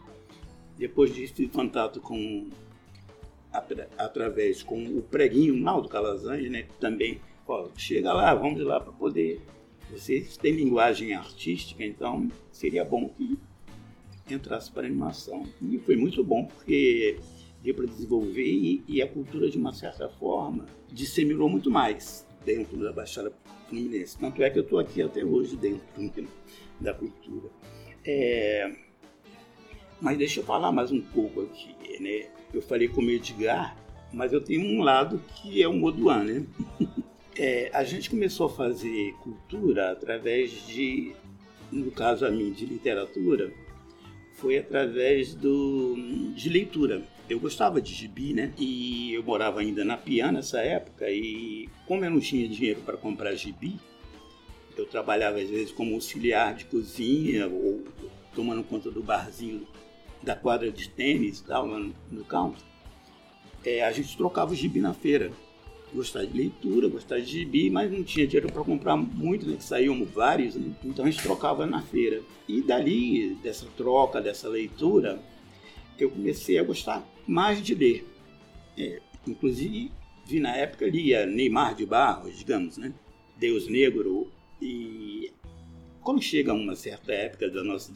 Depois 0.78 1.14
disso, 1.14 1.36
fiz 1.36 1.52
contato 1.52 2.00
com, 2.00 2.48
atra- 3.52 3.90
através 3.98 4.64
com 4.64 4.82
o 4.82 5.02
preguinho 5.02 5.56
Naldo 5.56 5.90
Calazans, 5.90 6.50
né? 6.50 6.66
Também, 6.80 7.20
ó, 7.48 7.68
chega 7.76 8.14
lá, 8.14 8.34
vamos 8.34 8.62
lá 8.62 8.80
para 8.80 8.94
poder... 8.94 9.42
Vocês 9.92 10.38
têm 10.38 10.54
linguagem 10.54 11.14
artística, 11.14 11.84
então 11.84 12.28
seria 12.52 12.84
bom 12.84 13.10
que 13.10 13.38
entrasse 14.28 14.72
para 14.72 14.88
animação. 14.88 15.44
E 15.62 15.78
foi 15.78 15.96
muito 15.96 16.24
bom, 16.24 16.46
porque 16.46 17.20
deu 17.62 17.76
para 17.76 17.86
desenvolver 17.86 18.48
e, 18.48 18.84
e 18.88 19.02
a 19.02 19.08
cultura, 19.08 19.48
de 19.50 19.58
uma 19.58 19.72
certa 19.74 20.10
forma, 20.10 20.66
disseminou 20.92 21.48
muito 21.48 21.70
mais 21.70 22.26
dentro 22.46 22.78
da 22.78 22.92
Baixada 22.92 23.32
Fluminense. 23.68 24.18
Tanto 24.18 24.42
é 24.44 24.50
que 24.50 24.60
eu 24.60 24.64
estou 24.64 24.80
aqui 24.80 25.02
até 25.02 25.24
hoje 25.24 25.56
dentro 25.56 26.28
da 26.80 26.94
cultura. 26.94 27.50
É, 28.06 28.76
mas 30.02 30.18
deixa 30.18 30.42
eu 30.42 30.44
falar 30.44 30.72
mais 30.72 30.92
um 30.92 31.02
pouco 31.02 31.42
aqui. 31.42 31.76
Né? 32.02 32.28
Eu 32.54 32.62
falei 32.62 32.88
com 32.88 33.02
o 33.02 33.10
Edgar, 33.10 33.76
mas 34.12 34.34
eu 34.34 34.42
tenho 34.42 34.62
um 34.62 34.84
lado 34.84 35.20
que 35.36 35.64
é 35.64 35.68
o 35.68 35.74
Moduan, 35.74 36.24
né? 36.24 36.46
É, 37.36 37.72
a 37.74 37.84
gente 37.84 38.12
começou 38.12 38.46
a 38.46 38.50
fazer 38.50 39.12
cultura 39.24 39.92
através 39.92 40.52
de, 40.68 41.14
no 41.72 41.90
caso 41.90 42.28
a 42.28 42.30
mim, 42.30 42.52
de 42.52 42.64
literatura, 42.64 43.52
foi 44.34 44.60
através 44.60 45.34
do, 45.34 45.96
de 46.36 46.48
leitura. 46.48 47.02
Eu 47.30 47.40
gostava 47.40 47.82
de 47.82 47.94
gibi, 47.94 48.34
né? 48.34 48.54
E 48.58 49.14
eu 49.14 49.24
morava 49.24 49.62
ainda 49.62 49.86
na 49.86 49.98
Piá 49.98 50.32
nessa 50.32 50.60
época 50.60 51.10
e 51.10 51.70
como 51.88 52.04
eu 52.04 52.12
não 52.12 52.20
tinha 52.20 52.48
dinheiro 52.48 52.82
para 52.82 52.98
comprar 52.98 53.34
gibi, 53.36 53.80
eu 54.78 54.86
trabalhava 54.86 55.40
às 55.40 55.50
vezes 55.50 55.72
como 55.72 55.94
auxiliar 55.96 56.54
de 56.56 56.66
cozinha 56.66 57.48
ou 57.48 57.84
tomando 58.36 58.64
conta 58.64 58.92
do 58.92 59.02
barzinho 59.02 59.66
da 60.22 60.36
quadra 60.36 60.72
de 60.72 60.90
tênis 60.90 61.40
e 61.40 61.44
tal, 61.44 61.68
no, 61.68 61.94
no. 62.12 62.56
É, 63.66 63.84
a 63.84 63.92
gente 63.92 64.16
trocava 64.18 64.52
o 64.52 64.56
gibi 64.56 64.80
na 64.80 64.94
feira. 64.94 65.32
Gostava 65.94 66.26
de 66.26 66.36
leitura, 66.36 66.88
gostava 66.88 67.22
de 67.22 67.30
gibi, 67.30 67.70
mas 67.70 67.92
não 67.92 68.04
tinha 68.04 68.26
dinheiro 68.26 68.52
para 68.52 68.64
comprar 68.64 68.98
muito, 68.98 69.48
né? 69.48 69.58
Que 69.58 69.64
saíam 69.64 70.04
vários, 70.06 70.56
né? 70.56 70.74
Então 70.84 71.06
a 71.06 71.12
gente 71.12 71.22
trocava 71.22 71.68
na 71.68 71.84
feira. 71.84 72.22
E 72.48 72.62
dali, 72.62 73.36
dessa 73.44 73.68
troca, 73.78 74.20
dessa 74.20 74.50
leitura, 74.50 75.20
eu 76.00 76.10
comecei 76.10 76.58
a 76.58 76.64
gostar 76.64 77.08
mais 77.28 77.62
de 77.62 77.76
ler. 77.76 78.06
É, 78.78 79.02
inclusive, 79.28 79.92
vi 80.26 80.40
na 80.40 80.56
época, 80.56 80.88
lia 80.88 81.26
Neymar 81.26 81.76
de 81.76 81.86
Barros, 81.86 82.38
digamos, 82.38 82.78
né? 82.78 82.94
Deus 83.38 83.68
Negro. 83.68 84.32
E 84.62 85.32
quando 86.02 86.22
chega 86.22 86.54
uma 86.54 86.76
certa 86.76 87.12
época 87.12 87.50
da 87.50 87.64
nossa 87.64 87.92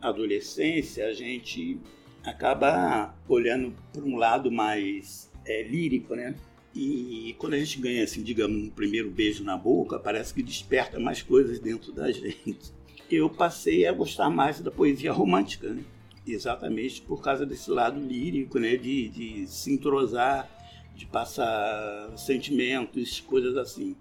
adolescência, 0.00 1.06
a 1.06 1.12
gente 1.12 1.78
acaba 2.24 3.14
olhando 3.28 3.74
para 3.92 4.02
um 4.02 4.16
lado 4.16 4.50
mais 4.50 5.30
é, 5.44 5.62
lírico, 5.62 6.14
né? 6.14 6.34
E 6.74 7.34
quando 7.38 7.54
a 7.54 7.58
gente 7.58 7.80
ganha, 7.80 8.04
assim, 8.04 8.22
digamos, 8.22 8.62
um 8.62 8.68
primeiro 8.68 9.10
beijo 9.10 9.42
na 9.42 9.56
boca, 9.56 9.98
parece 9.98 10.34
que 10.34 10.42
desperta 10.42 11.00
mais 11.00 11.22
coisas 11.22 11.58
dentro 11.58 11.90
da 11.90 12.12
gente. 12.12 12.74
Eu 13.10 13.30
passei 13.30 13.86
a 13.86 13.92
gostar 13.92 14.28
mais 14.28 14.60
da 14.60 14.70
poesia 14.70 15.12
romântica, 15.12 15.70
né? 15.70 15.82
Exatamente 16.26 17.00
por 17.02 17.22
causa 17.22 17.46
desse 17.46 17.70
lado 17.70 18.00
lírico, 18.00 18.58
né? 18.58 18.76
De, 18.76 19.08
de 19.08 19.46
se 19.46 19.72
entrosar, 19.72 20.50
de 20.94 21.06
passar 21.06 22.12
sentimentos, 22.16 23.20
coisas 23.20 23.56
assim. 23.56 23.96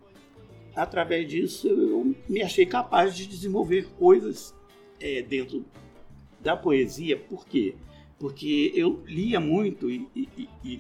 Através 0.75 1.27
disso, 1.29 1.67
eu 1.67 2.15
me 2.27 2.41
achei 2.41 2.65
capaz 2.65 3.15
de 3.15 3.27
desenvolver 3.27 3.88
coisas 3.98 4.53
é, 5.00 5.22
dentro 5.22 5.65
da 6.41 6.58
poesia. 6.58 7.15
Por 7.17 7.46
quê? 7.46 7.75
Porque 8.20 8.72
eu 8.75 9.03
lia 9.05 9.39
muito 9.39 9.89
e, 9.89 10.08
e- 10.15 10.50
e- 10.63 10.79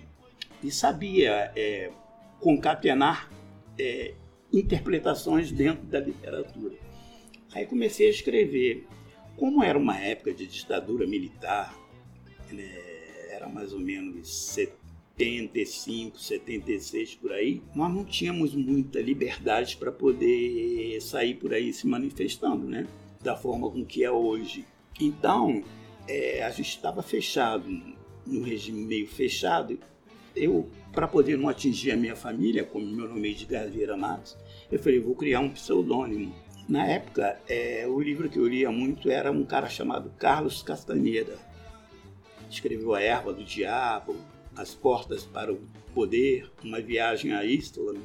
e 0.63 0.71
sabia 0.71 1.51
é, 1.55 1.91
concatenar 2.39 3.29
é, 3.77 4.13
interpretações 4.51 5.51
dentro 5.51 5.85
da 5.85 5.99
literatura. 5.99 6.75
Aí 7.53 7.65
comecei 7.65 8.07
a 8.07 8.09
escrever. 8.09 8.87
Como 9.37 9.63
era 9.63 9.77
uma 9.77 9.97
época 9.97 10.33
de 10.33 10.47
ditadura 10.47 11.05
militar, 11.05 11.77
né, 12.51 12.71
era 13.29 13.49
mais 13.49 13.73
ou 13.73 13.79
menos 13.79 14.33
75, 14.53 16.19
76 16.19 17.15
por 17.15 17.31
aí, 17.33 17.61
nós 17.75 17.93
não 17.93 18.05
tínhamos 18.05 18.55
muita 18.55 19.01
liberdade 19.01 19.75
para 19.77 19.91
poder 19.91 21.01
sair 21.01 21.35
por 21.35 21.53
aí 21.53 21.73
se 21.73 21.85
manifestando, 21.85 22.67
né? 22.67 22.87
Da 23.21 23.35
forma 23.35 23.69
com 23.69 23.85
que 23.85 24.03
é 24.03 24.11
hoje. 24.11 24.65
Então, 24.99 25.63
é, 26.07 26.43
a 26.43 26.49
gente 26.49 26.69
estava 26.69 27.01
fechado, 27.01 27.69
no 28.25 28.41
regime 28.41 28.81
meio 28.81 29.07
fechado. 29.07 29.77
Eu, 30.35 30.69
para 30.91 31.07
poder 31.07 31.37
não 31.37 31.47
atingir 31.47 31.91
a 31.91 31.97
minha 31.97 32.15
família, 32.15 32.63
como 32.63 32.85
meu 32.85 33.07
nome 33.07 33.29
é 33.29 33.31
Edgar 33.31 33.69
Vieira 33.69 33.95
Matos, 33.95 34.37
eu 34.71 34.79
falei, 34.79 34.99
vou 34.99 35.15
criar 35.15 35.39
um 35.39 35.49
pseudônimo. 35.49 36.33
Na 36.67 36.87
época, 36.87 37.39
é, 37.47 37.85
o 37.87 37.99
livro 37.99 38.27
que 38.27 38.39
eu 38.39 38.47
lia 38.47 38.71
muito 38.71 39.09
era 39.11 39.31
um 39.31 39.45
cara 39.45 39.69
chamado 39.69 40.09
Carlos 40.17 40.63
Castaneda. 40.63 41.37
Escreveu 42.49 42.95
A 42.95 43.01
Erva 43.01 43.31
do 43.31 43.43
Diabo, 43.43 44.15
As 44.55 44.73
Portas 44.73 45.23
para 45.23 45.53
o 45.53 45.59
Poder, 45.93 46.49
Uma 46.63 46.81
Viagem 46.81 47.33
à 47.33 47.45
Ístola 47.45 47.95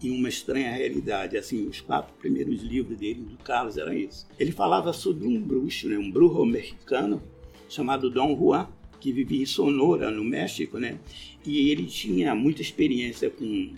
e 0.00 0.08
Uma 0.08 0.28
Estranha 0.28 0.70
Realidade. 0.70 1.36
Assim, 1.36 1.66
os 1.66 1.80
quatro 1.80 2.14
primeiros 2.14 2.62
livros 2.62 2.96
dele, 2.96 3.22
do 3.22 3.36
Carlos, 3.38 3.76
eram 3.76 3.92
isso. 3.92 4.28
Ele 4.38 4.52
falava 4.52 4.92
sobre 4.92 5.26
um 5.26 5.40
bruxo, 5.40 5.88
né, 5.88 5.98
um 5.98 6.12
bruxo 6.12 6.46
mexicano, 6.46 7.20
chamado 7.68 8.08
Dom 8.08 8.36
Juan, 8.38 8.68
que 9.00 9.12
vivia 9.12 9.42
em 9.42 9.46
Sonora, 9.46 10.12
no 10.12 10.22
México, 10.22 10.78
né? 10.78 11.00
E 11.44 11.70
ele 11.70 11.86
tinha 11.86 12.34
muita 12.36 12.62
experiência 12.62 13.30
com, 13.30 13.74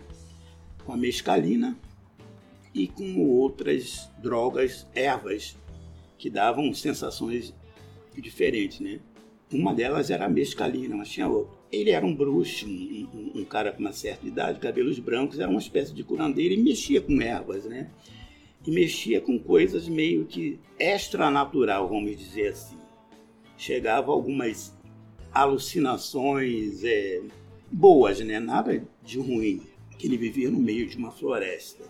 com 0.85 0.92
a 0.92 0.97
mescalina 0.97 1.78
e 2.75 2.87
com 2.87 3.21
outras 3.26 4.09
drogas, 4.23 4.87
ervas, 4.95 5.57
que 6.19 6.31
davam 6.31 6.73
sensações 6.73 7.55
diferentes, 8.17 8.81
né? 8.81 9.00
Uma 9.52 9.75
delas 9.75 10.11
era 10.11 10.25
a 10.25 10.29
mescalina, 10.29 10.97
mas 10.97 11.09
tinha 11.09 11.29
outra. 11.29 11.52
Ele 11.71 11.91
era 11.91 12.05
um 12.07 12.14
bruxo, 12.14 12.67
um, 12.67 13.09
um- 13.14 13.41
um 13.41 13.45
cara 13.45 13.73
com 13.73 13.81
uma 13.81 13.93
certa 13.93 14.26
idade, 14.26 14.59
cabelos 14.61 14.99
brancos, 14.99 15.38
era 15.38 15.49
uma 15.50 15.59
espécie 15.59 15.93
de 15.95 16.02
curandeiro 16.05 16.55
e 16.55 16.62
mexia 16.62 17.00
com 17.00 17.21
ervas, 17.21 17.64
né? 17.64 17.91
E 18.67 18.71
mexia 18.71 19.21
com 19.21 19.38
coisas 19.38 19.88
meio 19.88 20.25
que 20.25 20.59
extranatural, 20.79 21.88
vamos 21.88 22.17
dizer 22.17 22.49
assim. 22.49 22.76
chegava 23.59 24.11
algumas 24.12 24.73
alucinações 25.33 26.83
é, 26.85 27.23
boas, 27.71 28.21
né? 28.21 28.38
Nada 28.41 28.85
de 29.05 29.19
ruim. 29.19 29.62
Que 29.99 30.07
ele 30.07 30.17
vivia 30.17 30.50
no 30.50 30.59
meio 30.59 30.87
de 30.88 30.97
uma 30.97 31.11
floresta. 31.12 31.85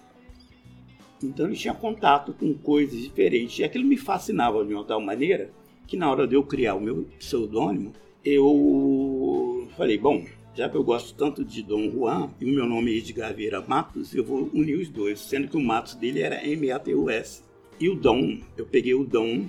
Então 1.22 1.46
ele 1.46 1.56
tinha 1.56 1.74
contato 1.74 2.32
com 2.32 2.54
coisas 2.54 3.00
diferentes. 3.00 3.58
E 3.58 3.64
aquilo 3.64 3.84
me 3.84 3.96
fascinava 3.96 4.64
de 4.64 4.74
uma 4.74 4.84
tal 4.84 5.00
maneira 5.00 5.50
que 5.86 5.96
na 5.96 6.10
hora 6.10 6.26
de 6.26 6.34
eu 6.34 6.42
criar 6.42 6.74
o 6.74 6.80
meu 6.80 7.06
pseudônimo, 7.18 7.92
eu 8.24 9.68
falei, 9.76 9.98
bom, 9.98 10.24
já 10.54 10.68
que 10.68 10.76
eu 10.76 10.84
gosto 10.84 11.14
tanto 11.14 11.44
de 11.44 11.62
Dom 11.62 11.90
Juan 11.90 12.30
e 12.40 12.44
o 12.44 12.54
meu 12.54 12.66
nome 12.66 12.92
é 12.92 12.98
Edgar 12.98 13.34
Vieira 13.34 13.60
Matos, 13.66 14.14
eu 14.14 14.24
vou 14.24 14.50
unir 14.52 14.78
os 14.78 14.88
dois, 14.88 15.20
sendo 15.20 15.48
que 15.48 15.56
o 15.56 15.62
Matos 15.62 15.94
dele 15.94 16.20
era 16.20 16.46
M-A-T-U-S. 16.46 17.42
E 17.80 17.88
o 17.88 17.94
Dom, 17.94 18.38
eu 18.56 18.66
peguei 18.66 18.94
o 18.94 19.04
Dom 19.04 19.46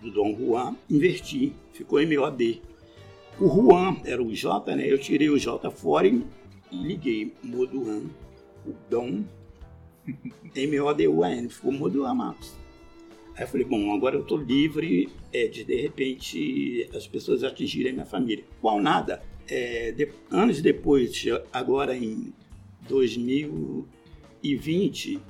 do 0.00 0.10
Dom 0.10 0.34
Juan, 0.36 0.76
inverti, 0.88 1.52
ficou 1.72 2.00
M-O-D. 2.00 2.60
O 3.40 3.48
Juan 3.48 3.96
era 4.04 4.22
o 4.22 4.32
J, 4.32 4.76
né? 4.76 4.90
Eu 4.90 4.98
tirei 4.98 5.28
o 5.28 5.38
J 5.38 5.70
fora 5.70 6.06
e 6.06 6.22
liguei 6.72 7.32
Moduan, 7.42 8.02
o 8.66 8.72
Dom, 8.88 9.24
M-O-D-U-A-N, 10.54 11.48
ficou 11.48 11.72
Moduan 11.72 12.14
Matos. 12.14 12.52
Aí 13.36 13.44
eu 13.44 13.48
falei, 13.48 13.66
bom, 13.66 13.92
agora 13.92 14.14
eu 14.16 14.22
estou 14.22 14.38
livre 14.38 15.10
é, 15.32 15.48
de 15.48 15.64
de 15.64 15.80
repente 15.80 16.88
as 16.94 17.04
pessoas 17.06 17.42
atingirem 17.42 17.92
minha 17.92 18.06
família. 18.06 18.44
Qual 18.60 18.80
nada, 18.80 19.20
é, 19.48 19.90
de, 19.92 20.08
anos 20.30 20.62
depois, 20.62 21.24
agora 21.52 21.96
em 21.96 22.32
2020, 22.88 25.20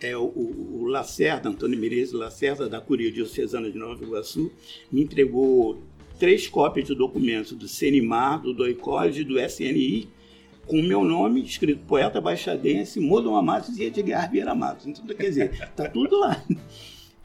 é, 0.00 0.16
o, 0.16 0.24
o 0.24 0.86
Lacerda, 0.86 1.50
Antônio 1.50 1.78
Menezes 1.78 2.14
Lacerda, 2.14 2.68
da 2.68 2.80
Curia 2.80 3.12
Diocesana 3.12 3.70
de 3.70 3.78
Nova 3.78 4.02
Iguaçu, 4.02 4.50
me 4.90 5.02
entregou 5.02 5.82
três 6.18 6.48
cópias 6.48 6.86
de 6.86 6.94
documentos 6.94 7.52
do 7.52 7.68
CNMAR, 7.68 8.40
do 8.40 8.54
DOICOD 8.54 9.20
e 9.20 9.24
do 9.24 9.38
SNI, 9.38 10.08
com 10.66 10.78
o 10.78 10.82
meu 10.82 11.04
nome, 11.04 11.42
escrito 11.42 11.84
Poeta 11.86 12.20
Baixadense, 12.20 13.00
Modon 13.00 13.36
Amatos 13.36 13.76
e 13.76 13.84
Edgar 13.84 14.30
Vieira 14.30 14.54
Matos. 14.54 14.86
Então, 14.86 15.04
quer 15.06 15.28
dizer, 15.28 15.72
tá 15.74 15.88
tudo 15.88 16.18
lá. 16.18 16.42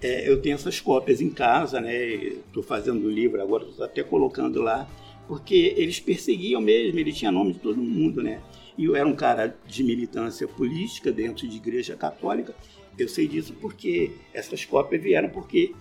É, 0.02 0.30
eu 0.30 0.40
tenho 0.42 0.56
essas 0.56 0.80
cópias 0.80 1.22
em 1.22 1.30
casa, 1.30 1.82
né? 1.82 1.96
Estou 1.96 2.62
fazendo 2.62 3.10
livro 3.10 3.42
agora, 3.42 3.64
estou 3.64 3.84
até 3.84 4.04
colocando 4.04 4.62
lá, 4.62 4.88
porque 5.28 5.74
eles 5.76 6.00
perseguiam 6.00 6.62
mesmo, 6.62 7.00
ele 7.00 7.12
tinha 7.12 7.32
nome 7.32 7.54
de 7.54 7.60
todo 7.60 7.78
mundo, 7.78 8.22
né? 8.22 8.40
E 8.78 8.86
eu 8.86 8.96
era 8.96 9.08
um 9.08 9.16
cara 9.16 9.58
de 9.66 9.84
militância 9.84 10.48
política 10.48 11.12
dentro 11.12 11.48
de 11.48 11.58
igreja 11.58 11.96
católica. 11.96 12.54
Eu 12.98 13.08
sei 13.08 13.28
disso 13.28 13.56
porque 13.60 14.12
essas 14.34 14.64
cópias 14.66 15.02
vieram 15.02 15.30
porque 15.30 15.74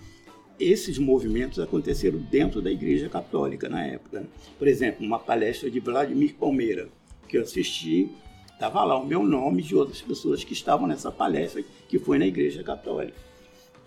esses 0.59 0.97
movimentos 0.97 1.59
aconteceram 1.59 2.17
dentro 2.17 2.61
da 2.61 2.71
igreja 2.71 3.07
católica 3.09 3.69
na 3.69 3.85
época. 3.85 4.25
Por 4.57 4.67
exemplo, 4.67 5.05
uma 5.05 5.19
palestra 5.19 5.69
de 5.69 5.79
Vladimir 5.79 6.33
Palmeira, 6.33 6.89
que 7.27 7.37
eu 7.37 7.41
assisti, 7.41 8.09
estava 8.51 8.83
lá 8.83 8.97
o 8.97 9.05
meu 9.05 9.23
nome 9.23 9.61
de 9.61 9.75
outras 9.75 10.01
pessoas 10.01 10.43
que 10.43 10.53
estavam 10.53 10.87
nessa 10.87 11.11
palestra, 11.11 11.63
que 11.87 11.99
foi 11.99 12.17
na 12.17 12.25
igreja 12.25 12.63
católica 12.63 13.27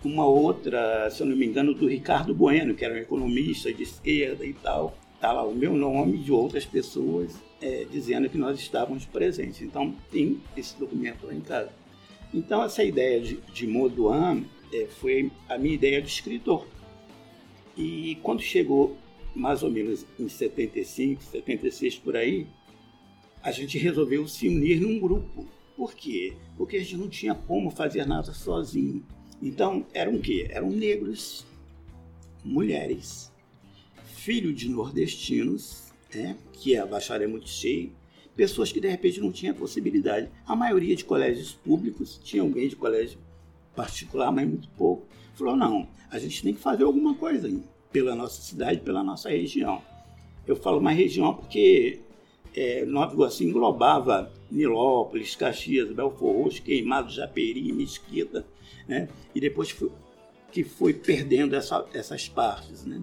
uma 0.03 0.25
outra, 0.25 1.09
se 1.11 1.21
eu 1.21 1.27
não 1.27 1.35
me 1.35 1.45
engano, 1.45 1.73
do 1.73 1.87
Ricardo 1.87 2.33
Bueno, 2.33 2.73
que 2.73 2.83
era 2.83 2.93
um 2.93 2.97
economista 2.97 3.71
de 3.71 3.83
esquerda 3.83 4.45
e 4.45 4.53
tal. 4.53 4.97
Está 5.15 5.31
lá 5.31 5.43
o 5.43 5.53
meu 5.53 5.73
nome 5.75 6.17
de 6.17 6.31
outras 6.31 6.65
pessoas 6.65 7.35
é, 7.61 7.85
dizendo 7.89 8.27
que 8.27 8.37
nós 8.37 8.59
estávamos 8.59 9.05
presentes. 9.05 9.61
Então, 9.61 9.95
tem 10.11 10.41
esse 10.57 10.77
documento 10.79 11.27
lá 11.27 11.33
em 11.33 11.41
casa. 11.41 11.69
Então, 12.33 12.63
essa 12.63 12.83
ideia 12.83 13.21
de, 13.21 13.35
de 13.53 13.67
Modoan 13.67 14.43
é, 14.73 14.87
foi 14.87 15.31
a 15.47 15.57
minha 15.57 15.75
ideia 15.75 16.01
de 16.01 16.07
escritor. 16.07 16.65
E 17.77 18.17
quando 18.23 18.41
chegou 18.41 18.97
mais 19.35 19.61
ou 19.63 19.69
menos 19.69 20.05
em 20.19 20.27
75, 20.27 21.23
76 21.23 21.97
por 21.97 22.17
aí, 22.17 22.47
a 23.43 23.51
gente 23.51 23.77
resolveu 23.77 24.27
se 24.27 24.47
unir 24.47 24.79
num 24.79 24.99
grupo. 24.99 25.47
Por 25.75 25.93
quê? 25.93 26.33
Porque 26.57 26.77
a 26.77 26.79
gente 26.79 26.97
não 26.97 27.09
tinha 27.09 27.33
como 27.33 27.71
fazer 27.71 28.05
nada 28.05 28.33
sozinho. 28.33 29.03
Então, 29.41 29.85
eram 29.93 30.15
o 30.15 30.21
quê? 30.21 30.47
Eram 30.51 30.69
negros, 30.69 31.45
mulheres, 32.43 33.31
filho 34.03 34.53
de 34.53 34.69
nordestinos, 34.69 35.91
né, 36.13 36.37
que 36.53 36.77
a 36.77 36.85
Baixada 36.85 37.23
é 37.23 37.27
muito 37.27 37.49
cheia, 37.49 37.89
pessoas 38.35 38.71
que 38.71 38.79
de 38.79 38.87
repente 38.87 39.19
não 39.19 39.31
tinham 39.31 39.55
possibilidade. 39.55 40.29
A 40.45 40.55
maioria 40.55 40.95
de 40.95 41.03
colégios 41.03 41.53
públicos, 41.53 42.19
tinha 42.23 42.43
alguém 42.43 42.67
de 42.67 42.75
colégio 42.75 43.19
particular, 43.75 44.31
mas 44.31 44.47
muito 44.47 44.69
pouco. 44.69 45.07
Falou, 45.33 45.55
não, 45.55 45.87
a 46.09 46.19
gente 46.19 46.43
tem 46.43 46.53
que 46.53 46.59
fazer 46.59 46.83
alguma 46.83 47.15
coisa 47.15 47.51
pela 47.91 48.15
nossa 48.15 48.41
cidade, 48.41 48.81
pela 48.81 49.03
nossa 49.03 49.29
região. 49.29 49.81
Eu 50.45 50.55
falo 50.55 50.79
uma 50.79 50.91
região 50.91 51.33
porque 51.33 52.01
é, 52.55 52.85
Nova 52.85 53.13
Iguaçu 53.13 53.43
englobava 53.43 54.31
Nilópolis, 54.49 55.35
Caxias, 55.35 55.91
Belfor 55.91 56.43
Roxo, 56.43 56.61
Queimado, 56.61 57.11
Japeri, 57.11 57.71
Mesquita, 57.71 58.45
né? 58.87 59.07
E 59.33 59.39
depois 59.39 59.69
foi, 59.71 59.91
que 60.51 60.63
foi 60.63 60.93
perdendo 60.93 61.55
essa, 61.55 61.85
essas 61.93 62.27
partes, 62.27 62.85
né? 62.85 63.01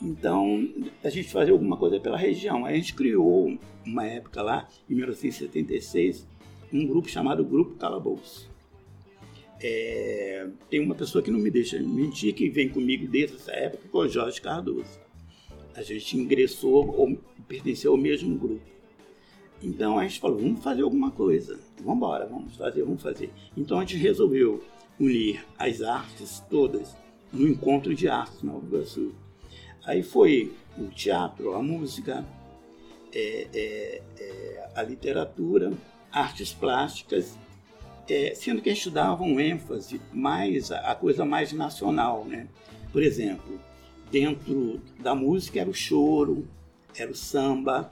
Então, 0.00 0.68
a 1.02 1.10
gente 1.10 1.28
fazia 1.28 1.52
alguma 1.52 1.76
coisa 1.76 1.98
pela 1.98 2.16
região. 2.16 2.64
a 2.64 2.72
gente 2.72 2.94
criou, 2.94 3.58
uma 3.84 4.06
época 4.06 4.42
lá, 4.42 4.68
em 4.88 4.94
1976, 4.94 6.26
um 6.72 6.86
grupo 6.86 7.08
chamado 7.08 7.44
Grupo 7.44 7.74
Calabouço. 7.74 8.48
É, 9.60 10.46
tem 10.70 10.80
uma 10.80 10.94
pessoa 10.94 11.22
que 11.22 11.32
não 11.32 11.40
me 11.40 11.50
deixa 11.50 11.80
mentir, 11.80 12.32
que 12.32 12.48
vem 12.48 12.68
comigo 12.68 13.08
desde 13.08 13.36
essa 13.36 13.50
época, 13.52 13.88
que 13.90 13.96
é 13.96 13.98
o 13.98 14.08
Jorge 14.08 14.40
Cardoso. 14.40 15.07
A 15.78 15.82
gente 15.82 16.18
ingressou, 16.18 16.92
ou 16.92 17.16
pertenceu 17.46 17.92
ao 17.92 17.96
mesmo 17.96 18.36
grupo. 18.36 18.60
Então 19.62 19.96
a 19.96 20.02
gente 20.02 20.18
falou, 20.18 20.38
vamos 20.38 20.60
fazer 20.60 20.82
alguma 20.82 21.12
coisa, 21.12 21.56
vamos 21.78 21.96
embora, 21.96 22.26
vamos 22.26 22.56
fazer, 22.56 22.82
vamos 22.82 23.00
fazer. 23.00 23.30
Então 23.56 23.78
a 23.78 23.82
gente 23.82 23.96
resolveu 23.96 24.60
unir 24.98 25.44
as 25.56 25.80
artes 25.80 26.42
todas 26.50 26.96
no 27.32 27.46
encontro 27.46 27.94
de 27.94 28.08
artes 28.08 28.42
Nova 28.42 28.66
Iguaçu. 28.66 29.14
Aí 29.84 30.02
foi 30.02 30.52
o 30.76 30.86
teatro, 30.86 31.54
a 31.54 31.62
música, 31.62 32.26
é, 33.14 33.46
é, 33.54 34.02
é, 34.18 34.70
a 34.74 34.82
literatura, 34.82 35.72
artes 36.10 36.52
plásticas, 36.52 37.38
é, 38.08 38.34
sendo 38.34 38.60
que 38.60 38.68
a 38.68 38.74
gente 38.74 38.90
dava 38.90 39.22
um 39.22 39.38
ênfase 39.38 40.00
mais 40.12 40.72
a 40.72 40.94
coisa 40.96 41.24
mais 41.24 41.52
nacional, 41.52 42.24
né? 42.24 42.48
Por 42.92 43.02
exemplo, 43.02 43.60
dentro 44.10 44.80
da 45.00 45.14
música 45.14 45.60
era 45.60 45.70
o 45.70 45.74
choro, 45.74 46.46
era 46.96 47.10
o 47.10 47.14
samba 47.14 47.90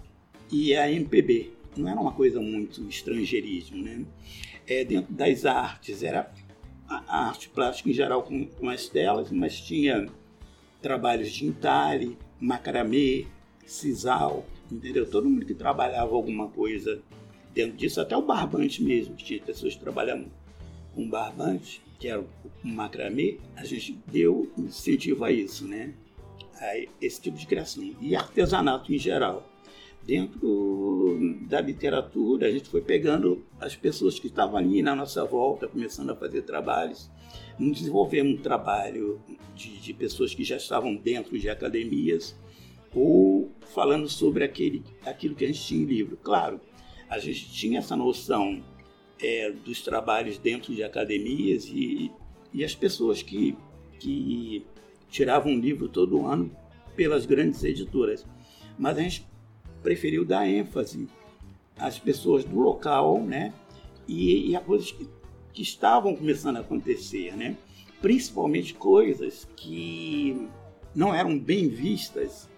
e 0.50 0.74
a 0.74 0.90
MPB. 0.90 1.50
Não 1.76 1.88
era 1.88 2.00
uma 2.00 2.12
coisa 2.12 2.40
muito 2.40 2.86
estrangeirismo, 2.88 3.82
né? 3.82 4.04
É, 4.66 4.84
dentro 4.84 5.12
das 5.12 5.44
artes 5.44 6.02
era 6.02 6.32
a 6.88 7.26
arte 7.28 7.48
plástica 7.48 7.90
em 7.90 7.92
geral 7.92 8.22
com, 8.22 8.46
com 8.46 8.68
as 8.68 8.88
telas, 8.88 9.30
mas 9.30 9.60
tinha 9.60 10.06
trabalhos 10.80 11.32
de 11.32 11.46
entalhe, 11.46 12.16
macramê, 12.40 13.26
sisal, 13.64 14.46
entendeu? 14.70 15.08
Todo 15.08 15.28
mundo 15.28 15.44
que 15.44 15.54
trabalhava 15.54 16.14
alguma 16.14 16.48
coisa 16.48 17.00
dentro 17.52 17.76
disso, 17.76 18.00
até 18.00 18.16
o 18.16 18.22
barbante 18.22 18.82
mesmo, 18.82 19.14
que 19.14 19.24
tinha 19.24 19.42
pessoas 19.42 19.74
que 19.74 19.80
trabalhavam 19.80 20.26
com 20.94 21.08
barbante, 21.08 21.82
que 21.98 22.08
era 22.08 22.20
o 22.20 22.26
macramê, 22.62 23.38
a 23.56 23.64
gente 23.64 23.98
deu 24.06 24.50
incentivo 24.56 25.24
a 25.24 25.32
isso, 25.32 25.66
né? 25.66 25.94
A 26.60 26.86
esse 27.00 27.20
tipo 27.20 27.36
de 27.36 27.46
criação. 27.46 27.82
E 28.00 28.16
artesanato 28.16 28.92
em 28.92 28.98
geral 28.98 29.46
dentro 30.06 31.18
da 31.48 31.60
literatura, 31.60 32.46
a 32.46 32.50
gente 32.50 32.68
foi 32.68 32.80
pegando 32.80 33.44
as 33.60 33.74
pessoas 33.74 34.20
que 34.20 34.28
estavam 34.28 34.56
ali 34.56 34.80
na 34.80 34.94
nossa 34.94 35.24
volta, 35.24 35.66
começando 35.66 36.10
a 36.10 36.16
fazer 36.16 36.42
trabalhos. 36.42 37.10
Não 37.58 37.72
desenvolvemos 37.72 38.38
um 38.38 38.42
trabalho 38.42 39.20
de, 39.54 39.80
de 39.80 39.92
pessoas 39.92 40.32
que 40.32 40.44
já 40.44 40.56
estavam 40.56 40.94
dentro 40.94 41.36
de 41.36 41.48
academias 41.50 42.36
ou 42.94 43.50
falando 43.74 44.08
sobre 44.08 44.44
aquele, 44.44 44.84
aquilo 45.04 45.34
que 45.34 45.44
a 45.44 45.48
gente 45.48 45.60
tinha 45.60 45.82
em 45.82 45.86
livro. 45.86 46.16
Claro, 46.22 46.60
a 47.10 47.18
gente 47.18 47.50
tinha 47.50 47.80
essa 47.80 47.96
noção 47.96 48.62
é, 49.20 49.50
dos 49.50 49.82
trabalhos 49.82 50.38
dentro 50.38 50.72
de 50.72 50.84
academias 50.84 51.66
e, 51.66 52.12
e 52.54 52.64
as 52.64 52.76
pessoas 52.76 53.22
que, 53.22 53.56
que 53.98 54.64
tiravam 55.08 55.52
um 55.52 55.58
livro 55.58 55.88
todo 55.88 56.26
ano 56.26 56.50
pelas 56.94 57.26
grandes 57.26 57.62
editoras. 57.62 58.26
Mas 58.78 58.98
a 58.98 59.02
gente 59.02 59.26
preferiu 59.82 60.24
dar 60.24 60.48
ênfase 60.48 61.08
às 61.78 61.98
pessoas 61.98 62.44
do 62.44 62.58
local, 62.58 63.22
né? 63.22 63.52
E, 64.08 64.50
e 64.50 64.56
a 64.56 64.60
coisas 64.60 64.92
que, 64.92 65.08
que 65.52 65.62
estavam 65.62 66.14
começando 66.14 66.56
a 66.56 66.60
acontecer, 66.60 67.36
né? 67.36 67.56
Principalmente 68.00 68.74
coisas 68.74 69.48
que 69.56 70.48
não 70.94 71.14
eram 71.14 71.38
bem 71.38 71.68
vistas 71.68 72.48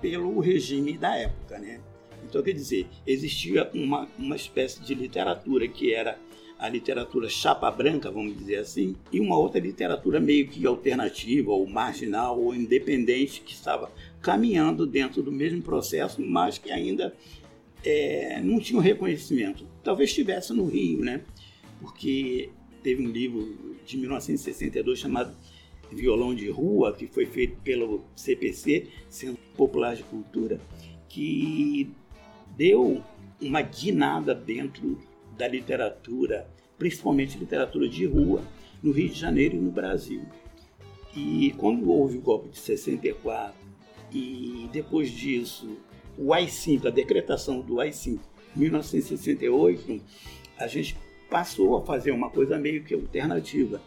pelo 0.00 0.38
regime 0.40 0.96
da 0.96 1.16
época, 1.16 1.58
né? 1.58 1.80
Então, 2.24 2.42
quer 2.42 2.52
dizer, 2.52 2.88
existia 3.06 3.70
uma, 3.72 4.08
uma 4.18 4.36
espécie 4.36 4.80
de 4.80 4.94
literatura 4.94 5.68
que 5.68 5.94
era 5.94 6.18
a 6.58 6.68
literatura 6.68 7.28
chapa 7.28 7.70
branca, 7.70 8.10
vamos 8.10 8.36
dizer 8.36 8.56
assim, 8.56 8.96
e 9.12 9.20
uma 9.20 9.36
outra 9.36 9.60
literatura 9.60 10.18
meio 10.18 10.48
que 10.48 10.66
alternativa, 10.66 11.50
ou 11.50 11.66
marginal, 11.66 12.40
ou 12.40 12.54
independente, 12.54 13.42
que 13.42 13.52
estava 13.52 13.90
caminhando 14.22 14.86
dentro 14.86 15.22
do 15.22 15.30
mesmo 15.30 15.60
processo, 15.62 16.22
mas 16.22 16.58
que 16.58 16.70
ainda 16.70 17.14
é, 17.84 18.40
não 18.42 18.58
tinha 18.58 18.78
um 18.78 18.82
reconhecimento. 18.82 19.66
Talvez 19.84 20.10
estivesse 20.10 20.52
no 20.52 20.66
Rio, 20.66 21.00
né? 21.00 21.20
Porque 21.80 22.50
teve 22.82 23.06
um 23.06 23.10
livro 23.10 23.76
de 23.84 23.96
1962 23.98 24.98
chamado 24.98 25.36
Violão 25.92 26.34
de 26.34 26.48
Rua, 26.48 26.92
que 26.92 27.06
foi 27.06 27.26
feito 27.26 27.56
pelo 27.62 28.02
CPC, 28.16 28.88
Centro 29.08 29.42
Popular 29.56 29.94
de 29.94 30.02
Cultura, 30.04 30.60
que 31.08 31.90
deu 32.56 33.02
uma 33.40 33.60
guinada 33.60 34.34
dentro 34.34 34.98
da 35.36 35.46
literatura, 35.46 36.48
principalmente 36.78 37.38
literatura 37.38 37.88
de 37.88 38.06
rua, 38.06 38.42
no 38.82 38.92
Rio 38.92 39.08
de 39.08 39.18
Janeiro 39.18 39.56
e 39.56 39.60
no 39.60 39.70
Brasil. 39.70 40.22
E 41.14 41.54
quando 41.56 41.90
houve 41.90 42.18
o 42.18 42.20
golpe 42.20 42.50
de 42.50 42.58
64 42.58 43.54
e 44.12 44.68
depois 44.72 45.10
disso 45.10 45.78
o 46.18 46.32
AI-5, 46.32 46.86
a 46.86 46.90
decretação 46.90 47.60
do 47.60 47.80
AI-5, 47.80 48.18
1968, 48.54 50.00
a 50.58 50.66
gente 50.66 50.96
passou 51.30 51.76
a 51.76 51.84
fazer 51.84 52.10
uma 52.10 52.30
coisa 52.30 52.58
meio 52.58 52.82
que 52.84 52.94
alternativa. 52.94 53.80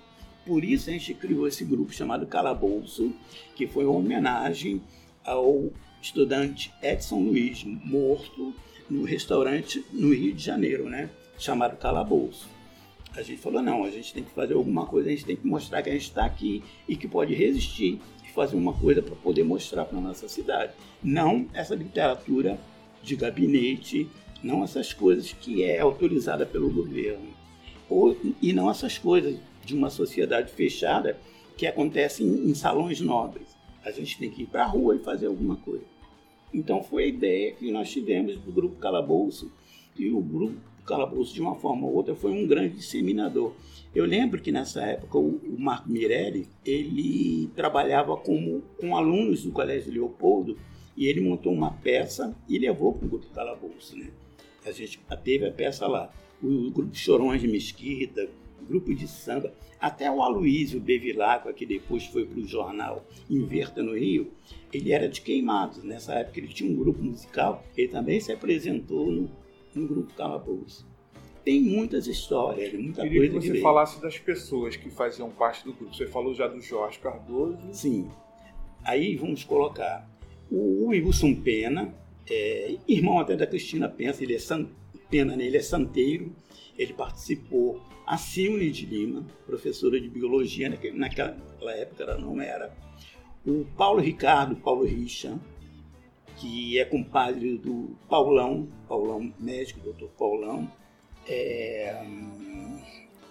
Por 0.45 0.63
isso 0.63 0.89
a 0.89 0.93
gente 0.93 1.13
criou 1.13 1.47
esse 1.47 1.63
grupo 1.63 1.93
chamado 1.93 2.27
Calabouço, 2.27 3.13
que 3.55 3.67
foi 3.67 3.85
uma 3.85 3.97
homenagem 3.97 4.81
ao 5.23 5.71
estudante 6.01 6.71
Edson 6.81 7.19
Luiz, 7.21 7.63
morto 7.63 8.53
no 8.89 9.03
restaurante 9.03 9.83
no 9.91 10.13
Rio 10.13 10.33
de 10.33 10.43
Janeiro, 10.43 10.89
né? 10.89 11.09
Chamado 11.39 11.78
Calabouço. 11.78 12.47
A 13.15 13.23
gente 13.23 13.41
falou, 13.41 13.62
não, 13.62 13.84
a 13.84 13.89
gente 13.89 14.13
tem 14.13 14.23
que 14.23 14.32
fazer 14.32 14.54
alguma 14.54 14.86
coisa, 14.86 15.10
a 15.10 15.12
gente 15.12 15.25
tem 15.25 15.36
que 15.36 15.47
mostrar 15.47 15.82
que 15.82 15.89
a 15.89 15.93
gente 15.93 16.04
está 16.04 16.25
aqui 16.25 16.63
e 16.88 16.95
que 16.95 17.08
pode 17.08 17.34
resistir 17.34 17.99
e 18.23 18.30
fazer 18.30 18.56
uma 18.56 18.73
coisa 18.73 19.02
para 19.02 19.15
poder 19.15 19.43
mostrar 19.43 19.86
para 19.86 19.97
a 19.97 20.02
nossa 20.02 20.28
cidade. 20.28 20.73
Não 21.04 21.47
essa 21.54 21.73
literatura 21.73 22.60
de 23.02 23.15
gabinete, 23.15 24.08
não 24.43 24.63
essas 24.63 24.93
coisas 24.93 25.34
que 25.34 25.63
é 25.63 25.80
autorizada 25.80 26.45
pelo 26.45 26.69
governo. 26.69 27.30
Ou, 27.89 28.15
e 28.41 28.54
não 28.54 28.69
essas 28.69 28.97
coisas 28.97 29.39
de 29.65 29.73
uma 29.73 29.89
sociedade 29.89 30.52
fechada 30.52 31.19
que 31.58 31.65
acontecem 31.65 32.28
em, 32.28 32.52
em 32.52 32.54
salões 32.54 33.02
nobres. 33.02 33.47
A 33.84 33.91
gente 33.91 34.17
tem 34.19 34.30
que 34.30 34.43
ir 34.43 34.47
para 34.47 34.63
a 34.63 34.67
rua 34.67 34.95
e 34.95 34.99
fazer 34.99 35.25
alguma 35.25 35.56
coisa. 35.56 35.86
Então 36.54 36.84
foi 36.84 37.04
a 37.04 37.08
ideia 37.08 37.54
que 37.54 37.71
nós 37.71 37.89
tivemos 37.89 38.38
do 38.38 38.52
Grupo 38.52 38.75
Calabouço. 38.75 39.52
E 39.97 40.10
o 40.12 40.21
Grupo 40.21 40.68
Calabouço, 40.89 41.34
de 41.34 41.41
uma 41.41 41.56
forma 41.56 41.86
ou 41.86 41.93
outra, 41.93 42.15
foi 42.15 42.32
um 42.32 42.47
grande 42.47 42.75
disseminador. 42.75 43.54
Eu 43.93 44.06
lembro 44.06 44.41
que 44.41 44.52
nessa 44.52 44.82
época 44.82 45.17
o, 45.17 45.39
Marco 45.58 45.89
Mirelli, 45.89 46.47
ele 46.65 47.49
trabalhava 47.56 48.17
como, 48.17 48.62
com 48.80 48.97
alunos 48.97 49.43
do 49.43 49.52
Colégio 49.52 49.93
Leopoldo 49.93 50.58
e 50.97 51.08
ele 51.08 51.21
montou 51.21 51.54
uma 51.54 51.71
peça 51.71 52.36
e 52.47 52.58
levou 52.58 52.93
para 52.93 53.06
o 53.06 53.10
Grupo 53.10 53.28
Calabouço. 53.30 53.97
Né? 53.97 54.10
A 54.65 54.71
gente 54.71 54.99
teve 55.23 55.47
a 55.47 55.52
peça 55.52 55.88
lá. 55.88 56.12
O, 56.41 56.71
Grupo 56.71 56.95
Chorões 56.95 57.41
de 57.41 57.47
Mesquita, 57.47 58.28
grupo 58.67 58.93
de 58.93 59.08
samba, 59.08 59.54
até 59.80 60.12
o 60.12 60.21
Aloísio 60.21 60.80
Bevilacqua, 60.80 61.54
que 61.54 61.65
depois 61.65 62.06
foi 62.06 62.25
para 62.25 62.39
o 62.39 62.47
jornal 62.47 63.06
Inverta 63.30 63.82
no 63.82 63.97
Rio, 63.97 64.32
ele 64.71 64.91
era 64.91 65.08
de 65.08 65.21
Queimados. 65.21 65.84
Nessa 65.84 66.13
época 66.13 66.39
ele 66.39 66.47
tinha 66.49 66.69
um 66.69 66.75
grupo 66.75 67.02
musical, 67.02 67.63
ele 67.75 67.88
também 67.88 68.19
se 68.19 68.32
apresentou 68.32 69.12
no, 69.12 69.30
no 69.80 69.88
grupo 69.88 70.13
Calabouço. 70.13 70.88
Tem 71.44 71.62
muitas 71.62 72.06
histórias, 72.06 72.74
muita 72.74 73.02
Queria 73.02 73.32
coisa 73.32 73.39
que 73.39 73.54
você 73.54 73.62
falasse 73.62 74.02
das 74.02 74.18
pessoas 74.20 74.76
que 74.76 74.89
faziam 74.89 75.30
parte 75.30 75.63
do 75.63 75.74
grupo. 75.74 75.96
Você 75.96 76.06
falou 76.06 76.34
já 76.34 76.48
do 76.48 76.62
Jorge 76.62 77.00
Cardoso. 77.00 77.58
Sim. 77.72 78.10
Aí 78.84 79.15
vamos 79.15 79.44
colocar 79.44 80.10
o 80.52 80.88
Wilson 80.88 81.36
Pena, 81.36 81.94
é, 82.30 82.78
irmão 82.88 83.20
até 83.20 83.36
da 83.36 83.48
Cristina 83.48 83.88
Pensa, 83.88 84.24
ele 84.24 84.36
é 84.36 84.39
san, 84.39 84.68
Pena, 85.10 85.36
né? 85.36 85.46
ele 85.46 85.58
é 85.58 85.62
santeiro, 85.62 86.36
ele 86.78 86.94
participou 86.94 87.82
a 88.06 88.18
Silne 88.18 88.72
de 88.72 88.86
Lima, 88.86 89.26
professora 89.46 90.00
de 90.00 90.10
biologia, 90.10 90.70
naquela 90.94 91.36
época 91.76 92.04
ela 92.04 92.18
não 92.18 92.42
era. 92.42 92.76
O 93.46 93.65
Paulo 93.78 94.02
Ricardo, 94.02 94.56
Paulo 94.56 94.84
Richa, 94.84 95.39
que 96.39 96.80
é 96.80 96.86
compadre 96.86 97.58
do 97.58 97.95
Paulão, 98.10 98.67
Paulão 98.88 99.34
médico, 99.39 99.80
doutor 99.82 100.10
Paulão. 100.17 100.71
É, 101.28 102.04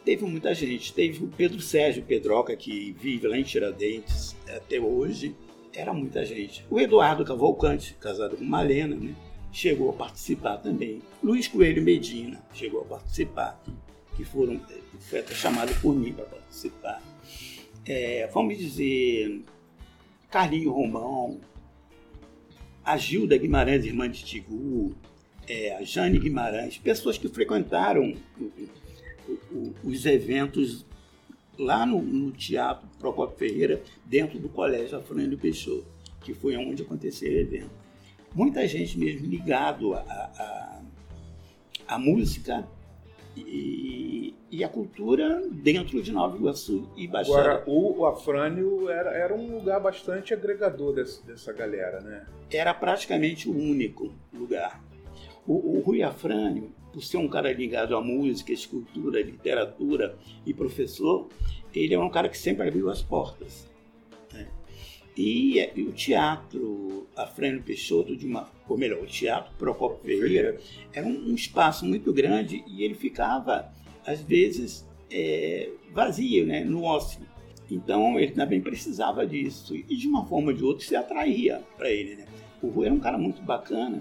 teve 0.04 0.24
muita 0.24 0.54
gente. 0.54 0.92
Teve 0.92 1.24
o 1.24 1.28
Pedro 1.28 1.60
Sérgio 1.60 2.02
Pedroca, 2.02 2.54
que 2.56 2.92
vive 2.92 3.26
lá 3.26 3.38
em 3.38 3.42
Tiradentes 3.42 4.36
até 4.48 4.78
hoje. 4.78 5.34
Era 5.74 5.92
muita 5.92 6.24
gente. 6.24 6.64
O 6.70 6.78
Eduardo 6.78 7.24
Cavalcante, 7.24 7.94
casado 8.00 8.36
com 8.36 8.44
Malena, 8.44 8.96
né? 8.96 9.14
chegou 9.52 9.90
a 9.90 9.92
participar 9.92 10.58
também. 10.58 11.00
Luiz 11.22 11.48
Coelho 11.48 11.82
Medina 11.82 12.42
chegou 12.52 12.82
a 12.82 12.84
participar 12.84 13.60
que 14.16 14.24
foram 14.24 14.60
foi 14.98 15.20
até 15.20 15.34
chamado 15.34 15.72
por 15.80 15.94
mim 15.94 16.12
para 16.12 16.24
participar. 16.24 17.00
É, 17.86 18.28
vamos 18.32 18.58
dizer, 18.58 19.42
Carlinho 20.30 20.72
Romão, 20.72 21.40
a 22.88 22.96
Gilda 22.96 23.36
Guimarães, 23.36 23.84
irmã 23.84 24.08
de 24.08 24.24
Tigu, 24.24 24.96
é, 25.46 25.76
a 25.76 25.82
Jane 25.82 26.18
Guimarães, 26.18 26.78
pessoas 26.78 27.18
que 27.18 27.28
frequentaram 27.28 28.16
o, 28.40 28.44
o, 29.52 29.74
os 29.84 30.06
eventos 30.06 30.86
lá 31.58 31.84
no, 31.84 32.00
no, 32.00 32.32
Teatro 32.32 32.88
Procopio 32.98 33.36
Ferreira, 33.36 33.82
dentro 34.06 34.38
do 34.38 34.48
Colégio 34.48 34.96
Afrânio 34.96 35.36
Peixoto, 35.36 35.84
que 36.22 36.32
foi 36.32 36.56
onde 36.56 36.82
aconteceu 36.82 37.30
o 37.30 37.38
evento. 37.38 37.70
Muita 38.34 38.66
gente 38.66 38.98
mesmo 38.98 39.26
ligado 39.26 39.92
à 39.94 41.98
música 41.98 42.66
e, 43.46 44.34
e, 44.50 44.64
a 44.64 44.68
cultura 44.68 45.42
dentro 45.50 46.02
de 46.02 46.10
Nova 46.12 46.36
Iguaçu 46.36 46.88
e 46.96 47.06
Baixada. 47.06 47.40
Agora, 47.40 47.64
o, 47.66 48.00
o 48.00 48.06
Afrânio 48.06 48.88
era, 48.88 49.10
era 49.10 49.34
um 49.34 49.56
lugar 49.56 49.80
bastante 49.80 50.32
agregador 50.32 50.92
desse, 50.92 51.24
dessa 51.26 51.52
galera, 51.52 52.00
né? 52.00 52.26
Era 52.50 52.72
praticamente 52.74 53.48
o 53.48 53.52
único 53.52 54.12
lugar. 54.32 54.82
O, 55.46 55.78
o 55.78 55.80
Rui 55.80 56.02
Afrânio, 56.02 56.72
por 56.92 57.02
ser 57.02 57.18
um 57.18 57.28
cara 57.28 57.52
ligado 57.52 57.96
à 57.96 58.00
música, 58.00 58.52
escultura, 58.52 59.22
literatura 59.22 60.16
e 60.44 60.52
professor, 60.52 61.28
ele 61.74 61.94
é 61.94 61.98
um 61.98 62.10
cara 62.10 62.28
que 62.28 62.38
sempre 62.38 62.66
abriu 62.66 62.90
as 62.90 63.02
portas. 63.02 63.68
E, 65.18 65.58
e 65.74 65.82
o 65.82 65.90
teatro 65.90 67.08
Afrânio 67.16 67.60
Peixoto, 67.60 68.16
de 68.16 68.24
uma, 68.24 68.48
ou 68.68 68.78
melhor, 68.78 69.02
o 69.02 69.06
teatro 69.06 69.52
Procopio 69.58 69.98
Ferreira, 70.04 70.60
era 70.92 71.04
um, 71.04 71.30
um 71.30 71.34
espaço 71.34 71.84
muito 71.84 72.12
grande 72.12 72.62
e 72.68 72.84
ele 72.84 72.94
ficava, 72.94 73.68
às 74.06 74.20
vezes, 74.22 74.88
é, 75.10 75.70
vazio, 75.92 76.46
né, 76.46 76.62
no 76.62 76.84
ócio. 76.84 77.20
Então 77.68 78.16
ele 78.16 78.30
também 78.30 78.60
precisava 78.60 79.26
disso. 79.26 79.74
E 79.74 79.96
de 79.96 80.06
uma 80.06 80.24
forma 80.24 80.52
ou 80.52 80.56
de 80.56 80.62
outra 80.62 80.86
se 80.86 80.94
atraía 80.94 81.64
para 81.76 81.90
ele. 81.90 82.14
Né? 82.14 82.24
O 82.62 82.68
Rui 82.68 82.86
era 82.86 82.94
um 82.94 83.00
cara 83.00 83.18
muito 83.18 83.42
bacana, 83.42 84.00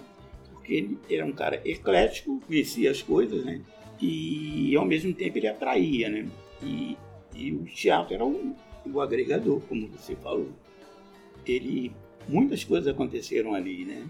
porque 0.51 0.71
ele 0.75 0.99
era 1.09 1.25
um 1.25 1.33
cara 1.33 1.59
eclético, 1.65 2.39
conhecia 2.45 2.91
as 2.91 3.01
coisas, 3.01 3.43
né? 3.43 3.59
E 3.99 4.75
ao 4.75 4.85
mesmo 4.85 5.11
tempo 5.15 5.39
ele 5.39 5.47
atraía, 5.47 6.09
né? 6.09 6.27
E, 6.61 6.95
e 7.35 7.51
o 7.53 7.65
teatro 7.65 8.13
era 8.13 8.23
o, 8.23 8.55
o 8.85 9.01
agregador, 9.01 9.59
como 9.61 9.87
você 9.87 10.15
falou 10.15 10.49
ele 11.51 11.91
muitas 12.27 12.63
coisas 12.63 12.87
aconteceram 12.87 13.53
ali, 13.53 13.85
né? 13.85 14.05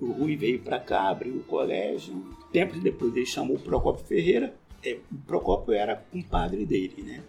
O 0.00 0.12
Rui 0.12 0.36
veio 0.36 0.60
para 0.60 0.78
cá, 0.78 1.08
abriu 1.08 1.36
o 1.36 1.44
colégio. 1.44 2.14
Tempos 2.52 2.80
depois 2.80 3.16
ele 3.16 3.26
chamou 3.26 3.56
o 3.56 3.60
Procópio 3.60 4.04
Ferreira. 4.04 4.54
É, 4.84 4.96
o 5.10 5.18
Procópio 5.26 5.74
era 5.74 5.96
compadre 5.96 6.64
dele, 6.64 7.02
né? 7.02 7.22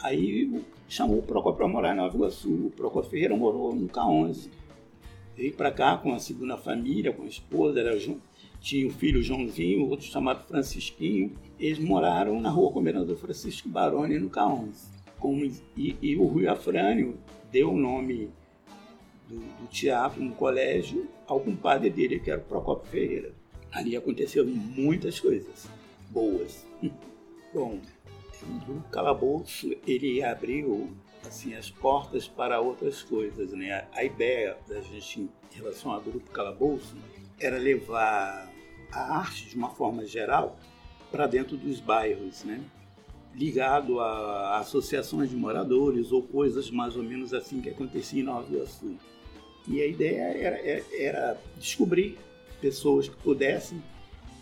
Aí 0.00 0.62
chamou 0.88 1.18
o 1.18 1.22
Procópio 1.22 1.58
para 1.58 1.68
morar 1.68 1.94
em 1.94 1.96
Nova 1.96 2.16
Iguaçu. 2.16 2.66
O 2.66 2.70
Procópio 2.70 3.10
Ferreira 3.10 3.36
morou 3.36 3.74
no 3.74 3.88
K11. 3.88 4.50
Veio 5.36 5.52
para 5.54 5.70
cá 5.70 5.96
com 5.96 6.12
a 6.12 6.18
segunda 6.18 6.56
família, 6.56 7.12
com 7.12 7.22
a 7.22 7.26
esposa, 7.26 7.80
era 7.80 7.96
tinha 8.60 8.86
um 8.86 8.90
filho 8.90 9.22
Joãozinho, 9.22 9.88
outro 9.88 10.06
chamado 10.06 10.46
Francisquinho. 10.46 11.32
Eles 11.58 11.78
moraram 11.78 12.40
na 12.40 12.48
rua 12.48 12.72
Comendador 12.72 13.16
Francisco 13.16 13.68
Baroni, 13.68 14.18
no 14.18 14.30
K11. 14.30 14.88
Como, 15.18 15.44
e, 15.76 15.96
e 16.00 16.16
o 16.16 16.24
Rui 16.24 16.46
Afrânio 16.46 17.18
deu 17.52 17.72
o 17.72 17.76
nome 17.76 18.30
do, 19.28 19.36
do 19.36 19.66
teatro 19.68 20.22
no 20.22 20.34
colégio 20.34 21.08
ao 21.26 21.40
compadre 21.40 21.90
dele, 21.90 22.20
que 22.20 22.30
era 22.30 22.40
o 22.40 22.44
Procopio 22.44 22.90
Ferreira. 22.90 23.32
Ali 23.72 23.96
aconteceram 23.96 24.48
muitas 24.48 25.18
coisas 25.18 25.68
boas. 26.10 26.64
Bom, 27.52 27.80
o 28.68 28.80
calabouço 28.90 29.74
ele 29.86 30.22
abriu 30.22 30.90
assim 31.26 31.54
as 31.54 31.70
portas 31.70 32.28
para 32.28 32.60
outras 32.60 33.02
coisas, 33.02 33.52
né? 33.52 33.86
A 33.92 34.04
ideia 34.04 34.56
da 34.68 34.80
gente 34.80 35.20
em 35.20 35.30
relação 35.56 35.92
ao 35.92 36.00
grupo 36.00 36.30
calabouço 36.30 36.96
era 37.40 37.56
levar 37.58 38.52
a 38.92 39.18
arte 39.18 39.48
de 39.48 39.56
uma 39.56 39.70
forma 39.70 40.04
geral 40.04 40.58
para 41.10 41.26
dentro 41.26 41.56
dos 41.56 41.80
bairros, 41.80 42.44
né? 42.44 42.62
ligado 43.34 44.00
a 44.00 44.58
associações 44.58 45.28
de 45.28 45.36
moradores 45.36 46.12
ou 46.12 46.22
coisas 46.22 46.70
mais 46.70 46.96
ou 46.96 47.02
menos 47.02 47.34
assim 47.34 47.60
que 47.60 47.68
acontecia 47.68 48.20
em 48.20 48.24
Nova 48.24 48.50
Iguaçu. 48.52 48.96
E 49.66 49.80
a 49.80 49.86
ideia 49.86 50.22
era, 50.22 50.84
era 50.92 51.40
descobrir 51.58 52.18
pessoas 52.60 53.08
que 53.08 53.16
pudessem 53.16 53.82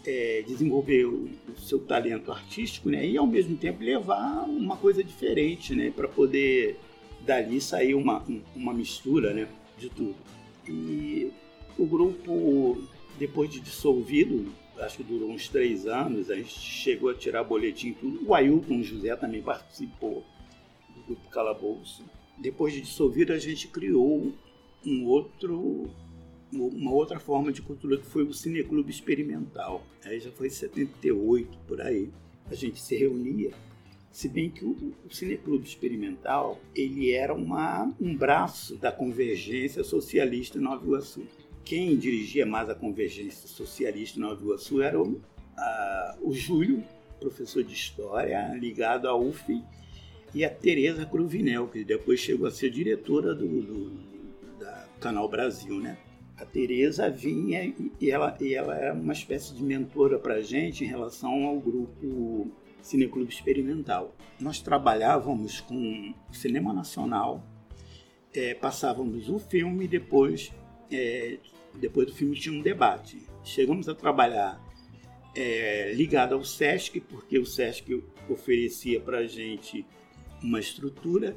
é, 0.07 0.43
desenvolver 0.47 1.05
o, 1.05 1.31
o, 1.49 1.61
seu 1.61 1.79
talento 1.79 2.33
artístico 2.33 2.91
né, 2.91 3.07
e 3.07 3.17
ao 3.17 3.27
mesmo 3.27 3.57
tempo 3.57 3.83
levar 3.83 4.45
uma 4.49 4.77
coisa 4.77 5.03
diferente 5.03 5.75
né, 5.75 5.93
para 5.95 6.09
poder 6.09 6.77
dali 7.21 7.61
sair 7.61 7.95
uma, 7.95 8.25
uma 8.55 8.75
mistura 8.75 9.33
né, 9.33 9.49
de 9.79 9.89
tudo. 9.89 10.17
E 10.69 11.33
o 11.79 11.87
grupo, 11.87 12.83
depois 13.19 13.51
de 13.51 13.61
dissolvido, 13.61 14.53
acho 14.79 14.99
que 14.99 15.05
durou 15.05 15.31
uns 15.31 15.49
três 15.49 15.87
anos, 15.87 16.31
a 16.31 16.37
gente 16.37 16.59
chegou 16.59 17.11
a 17.11 17.15
tirar 17.15 17.45
boletim 17.45 17.93
tudo. 17.93 18.27
O 18.27 18.35
Ailton 18.35 18.83
José 18.83 19.15
também 19.17 19.43
participou 19.43 20.25
do 20.97 21.03
grupo 21.07 21.29
Calabouço. 21.29 22.05
Depois 22.39 22.73
de 22.73 22.81
dissolvido, 22.81 23.33
a 23.33 23.39
gente 23.39 23.69
criou 23.69 24.33
um 24.87 25.07
outro 25.07 25.91
uma 26.53 26.93
outra 26.93 27.19
forma 27.19 27.51
de 27.51 27.63
cultura 27.63 27.97
que 27.97 28.07
foi 28.07 28.25
o 28.25 28.35
Cineclube 28.35 28.91
Experimental. 28.91 29.83
Aí 30.05 30.21
já 30.21 30.31
foi 30.31 30.49
em 30.49 30.51
78, 30.51 31.59
por 31.67 31.81
aí. 31.81 32.11
A 32.51 32.55
gente 32.55 32.81
se 32.81 32.95
reunia. 32.95 33.53
Se 34.11 34.29
bem 34.29 34.51
que 34.51 34.65
o, 34.65 34.95
o 35.07 35.15
Cineclube 35.15 35.67
Experimental 35.67 36.61
ele 36.75 37.11
era 37.13 37.33
uma, 37.33 37.91
um 37.99 38.15
braço 38.15 38.77
da 38.77 38.93
convergência 38.93 39.83
socialista 39.83 40.59
em 40.59 40.61
Nova 40.61 40.85
Iguaçu. 40.85 41.23
Quem 41.65 41.97
dirigia 41.97 42.45
mais 42.45 42.69
a 42.69 42.75
convergência 42.75 43.49
socialista 43.49 44.19
em 44.19 44.23
Nova 44.23 44.43
Iguaçu 44.43 44.83
era 44.83 45.01
o, 45.01 45.21
a, 45.57 46.19
o 46.21 46.33
Júlio, 46.35 46.85
professor 47.19 47.65
de 47.65 47.73
História, 47.73 48.53
ligado 48.55 49.09
à 49.09 49.17
UF, 49.17 49.63
e 50.35 50.45
a 50.45 50.51
Tereza 50.51 51.07
Cruvinel, 51.07 51.69
que 51.69 51.85
depois 51.85 52.21
chegou 52.21 52.47
a 52.47 52.51
ser 52.51 52.71
diretora 52.71 53.35
do, 53.35 53.47
do 53.47 54.12
Canal 55.03 55.29
Brasil, 55.29 55.81
né? 55.81 55.99
A 56.39 56.47
Tereza 56.47 57.11
vinha 57.11 57.75
e 58.01 58.11
ela, 58.11 58.37
e 58.41 58.55
ela 58.55 58.75
era 58.77 58.95
uma 58.95 59.13
espécie 59.13 59.53
de 59.53 59.63
mentora 59.63 60.19
para 60.19 60.35
a 60.35 60.41
gente 60.41 60.85
em 60.85 60.87
relação 60.87 61.45
ao 61.45 61.59
grupo 61.59 62.51
Cineclube 62.81 63.33
Experimental. 63.33 64.15
Nós 64.41 64.61
trabalhávamos 64.61 65.61
com 65.61 66.15
cinema 66.31 66.73
nacional, 66.73 67.45
é, 68.33 68.55
passávamos 68.55 69.29
o 69.29 69.39
filme 69.39 69.85
e 69.85 69.89
depois, 69.89 70.53
é, 70.91 71.39
depois 71.75 72.07
do 72.07 72.15
filme 72.15 72.35
tinha 72.37 72.59
um 72.59 72.63
debate. 72.63 73.23
Chegamos 73.45 73.89
a 73.89 73.95
trabalhar 73.95 74.61
é, 75.35 75.93
ligado 75.95 76.35
ao 76.35 76.45
SESC, 76.45 77.01
porque 77.01 77.39
o 77.39 77.45
SESC 77.45 78.03
oferecia 78.29 79.01
para 79.01 79.19
a 79.19 79.27
gente 79.27 79.85
uma 80.43 80.61
estrutura, 80.61 81.37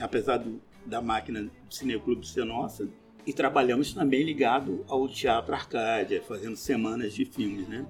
apesar 0.00 0.38
do, 0.38 0.60
da 0.86 1.00
máquina 1.00 1.42
do 1.42 1.50
Cineclube 1.74 2.26
ser 2.26 2.44
nossa, 2.44 2.88
e 3.26 3.32
trabalhamos 3.32 3.92
também 3.92 4.22
ligado 4.22 4.84
ao 4.88 5.08
Teatro 5.08 5.52
Arcádia, 5.52 6.22
fazendo 6.22 6.56
semanas 6.56 7.12
de 7.12 7.24
filmes, 7.24 7.66
né? 7.66 7.84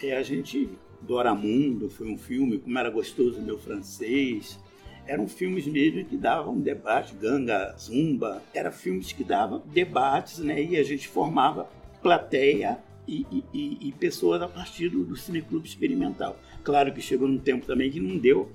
É, 0.00 0.16
a 0.16 0.22
gente, 0.22 0.70
Doramundo 1.02 1.88
foi 1.88 2.08
um 2.08 2.16
filme, 2.16 2.58
Como 2.58 2.78
Era 2.78 2.90
Gostoso 2.90 3.40
Meu 3.42 3.58
Francês, 3.58 4.58
eram 5.06 5.26
filmes 5.26 5.66
mesmo 5.66 6.04
que 6.04 6.16
davam 6.16 6.60
debate, 6.60 7.14
Ganga, 7.14 7.74
Zumba, 7.78 8.42
eram 8.54 8.72
filmes 8.72 9.12
que 9.12 9.24
davam 9.24 9.62
debates, 9.66 10.38
né? 10.38 10.62
E 10.62 10.76
a 10.76 10.82
gente 10.82 11.08
formava 11.08 11.68
plateia 12.02 12.78
e, 13.06 13.24
e, 13.52 13.78
e 13.80 13.92
pessoas 13.92 14.42
a 14.42 14.48
partir 14.48 14.88
do, 14.88 15.04
do 15.04 15.16
Cineclube 15.16 15.66
Experimental. 15.66 16.36
Claro 16.62 16.92
que 16.92 17.00
chegou 17.00 17.28
num 17.28 17.38
tempo 17.38 17.66
também 17.66 17.90
que 17.90 18.00
não 18.00 18.18
deu, 18.18 18.50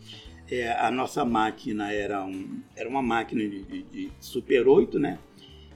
é, 0.51 0.73
a 0.73 0.91
nossa 0.91 1.25
máquina 1.25 1.91
era, 1.91 2.23
um, 2.23 2.61
era 2.75 2.87
uma 2.87 3.01
máquina 3.01 3.41
de, 3.41 3.63
de, 3.63 3.81
de 3.83 4.11
Super 4.19 4.67
8, 4.67 4.99
né? 4.99 5.17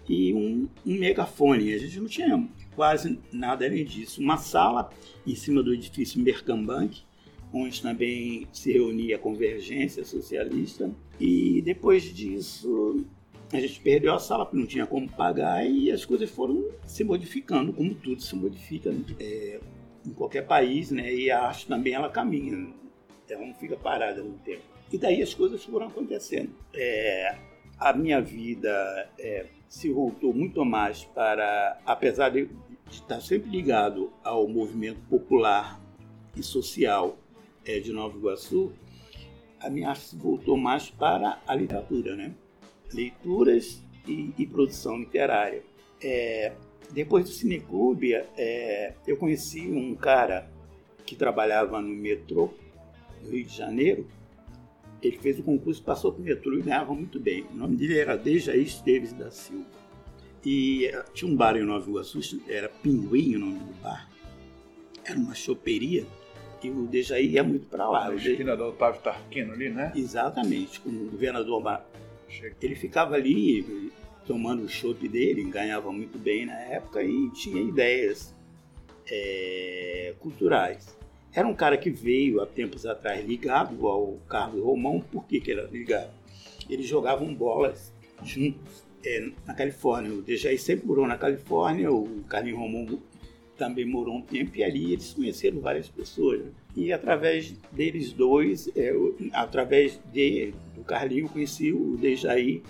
e 0.07 0.33
um, 0.33 0.67
um 0.85 0.99
megafone. 0.99 1.73
A 1.73 1.77
gente 1.77 1.99
não 1.99 2.07
tinha 2.07 2.47
quase 2.75 3.19
nada 3.31 3.65
além 3.65 3.85
disso. 3.85 4.21
Uma 4.21 4.37
sala 4.37 4.89
em 5.25 5.35
cima 5.35 5.61
do 5.61 5.73
edifício 5.73 6.21
Mercambank, 6.21 7.01
onde 7.53 7.81
também 7.81 8.47
se 8.51 8.71
reunia 8.71 9.15
a 9.15 9.19
Convergência 9.19 10.03
Socialista. 10.05 10.91
E 11.19 11.61
depois 11.61 12.03
disso, 12.03 13.05
a 13.51 13.59
gente 13.59 13.79
perdeu 13.79 14.13
a 14.13 14.19
sala 14.19 14.45
porque 14.45 14.59
não 14.59 14.67
tinha 14.67 14.85
como 14.85 15.09
pagar 15.09 15.65
e 15.65 15.91
as 15.91 16.05
coisas 16.05 16.29
foram 16.29 16.65
se 16.85 17.03
modificando, 17.03 17.73
como 17.73 17.93
tudo 17.95 18.21
se 18.21 18.35
modifica 18.35 18.93
é, 19.19 19.59
em 20.05 20.11
qualquer 20.11 20.45
país, 20.45 20.91
né? 20.91 21.13
E 21.13 21.31
a 21.31 21.43
arte 21.43 21.67
também 21.67 21.93
ela 21.93 22.09
caminha, 22.09 22.67
ela 23.33 23.45
não 23.45 23.53
fica 23.53 23.75
parada 23.75 24.21
no 24.21 24.37
tempo. 24.39 24.63
E 24.91 24.97
daí 24.97 25.21
as 25.21 25.33
coisas 25.33 25.63
foram 25.63 25.87
acontecendo. 25.87 26.51
É, 26.73 27.37
a 27.79 27.93
minha 27.93 28.21
vida 28.21 29.09
é, 29.19 29.47
se 29.67 29.91
voltou 29.91 30.33
muito 30.33 30.63
mais 30.63 31.03
para, 31.03 31.79
apesar 31.85 32.29
de 32.29 32.49
estar 32.89 33.19
sempre 33.21 33.49
ligado 33.49 34.11
ao 34.23 34.47
movimento 34.47 35.01
popular 35.09 35.81
e 36.35 36.43
social 36.43 37.17
é, 37.65 37.79
de 37.79 37.91
Nova 37.91 38.17
Iguaçu, 38.17 38.71
a 39.59 39.69
minha 39.69 39.89
arte 39.89 40.03
se 40.03 40.15
voltou 40.15 40.55
mais 40.55 40.89
para 40.89 41.41
a 41.47 41.55
literatura, 41.55 42.15
né? 42.15 42.33
Leituras 42.93 43.83
e, 44.07 44.33
e 44.37 44.45
produção 44.45 44.99
literária. 44.99 45.63
É, 46.01 46.53
depois 46.91 47.25
do 47.25 47.31
Cineclube, 47.31 48.13
é, 48.13 48.93
eu 49.07 49.17
conheci 49.17 49.61
um 49.61 49.95
cara 49.95 50.49
que 51.05 51.15
trabalhava 51.15 51.81
no 51.81 51.89
metrô 51.89 52.53
do 53.25 53.31
Rio 53.31 53.45
de 53.45 53.55
Janeiro, 53.55 54.07
ele 55.01 55.17
fez 55.17 55.39
o 55.39 55.43
concurso, 55.43 55.83
passou 55.83 56.11
para 56.11 56.21
o 56.21 56.25
metrô 56.25 56.53
e 56.57 56.61
ganhava 56.61 56.93
muito 56.93 57.19
bem. 57.19 57.45
O 57.53 57.55
nome 57.55 57.75
dele 57.75 57.99
era 57.99 58.17
Dejaí 58.17 58.63
Esteves 58.63 59.13
da 59.13 59.29
Silva. 59.29 59.65
E 60.43 60.85
eh, 60.85 61.03
tinha 61.13 61.29
um 61.29 61.35
bar 61.35 61.55
em 61.57 61.63
Nova 61.63 61.89
Iguaçu, 61.89 62.19
era 62.47 62.69
Pinguim 62.69 63.35
o 63.35 63.39
nome 63.39 63.59
do 63.59 63.81
bar. 63.81 64.09
Era 65.03 65.19
uma 65.19 65.35
choperia 65.35 66.05
e 66.63 66.69
o 66.69 66.87
Dejaí 66.87 67.27
ia 67.27 67.43
muito 67.43 67.67
para 67.67 67.87
lá. 67.89 68.09
Na 68.09 68.15
esquina 68.15 68.55
do 68.55 68.65
Otávio 68.65 69.01
Tarquino 69.01 69.53
ali, 69.53 69.69
né? 69.69 69.91
Exatamente, 69.95 70.79
com 70.79 70.89
o 70.89 71.09
governador 71.11 71.61
Bar... 71.61 71.85
Ele 72.61 72.75
ficava 72.75 73.15
ali 73.15 73.91
tomando 74.25 74.63
o 74.63 74.67
chopp 74.67 75.07
dele, 75.07 75.43
ganhava 75.43 75.91
muito 75.91 76.17
bem 76.17 76.45
na 76.45 76.59
época 76.59 77.03
e 77.03 77.29
tinha 77.31 77.61
ideias 77.61 78.35
é, 79.09 80.15
culturais. 80.19 80.97
Era 81.35 81.45
um 81.45 81.53
cara 81.53 81.77
que 81.77 81.89
veio 81.89 82.39
há 82.39 82.45
tempos 82.45 82.85
atrás 82.85 83.25
ligado 83.25 83.85
ao 83.85 84.13
Carlos 84.29 84.63
Romão. 84.63 85.01
Por 85.01 85.25
que, 85.25 85.41
que 85.41 85.51
era 85.51 85.63
ligado? 85.63 86.13
Eles 86.69 86.87
jogavam 86.87 87.35
bolas 87.35 87.93
juntos 88.23 88.85
é, 89.05 89.29
na 89.45 89.53
Califórnia. 89.53 90.13
O 90.13 90.21
Dejaí 90.21 90.57
sempre 90.57 90.87
morou 90.87 91.05
na 91.05 91.17
Califórnia, 91.17 91.91
o 91.91 92.23
Carlinhos 92.29 92.57
Romão 92.57 93.01
também 93.57 93.85
morou 93.85 94.15
um 94.15 94.21
tempo 94.21 94.55
e 94.55 94.63
ali 94.63 94.93
eles 94.93 95.13
conheceram 95.13 95.59
várias 95.59 95.89
pessoas. 95.89 96.39
Né? 96.39 96.51
E 96.75 96.93
através 96.93 97.51
deles 97.71 98.13
dois, 98.13 98.69
é, 98.75 98.93
através 99.33 99.99
de, 100.13 100.53
do 100.73 100.83
Carlinhos, 100.85 101.27
eu 101.27 101.33
conheci 101.33 101.73
o 101.73 101.97
Dejaí. 101.97 102.63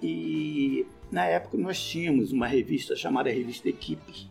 E 0.00 0.86
na 1.10 1.24
época 1.26 1.58
nós 1.58 1.80
tínhamos 1.80 2.30
uma 2.30 2.46
revista 2.46 2.94
chamada 2.94 3.28
Revista 3.28 3.68
Equipe, 3.68 4.28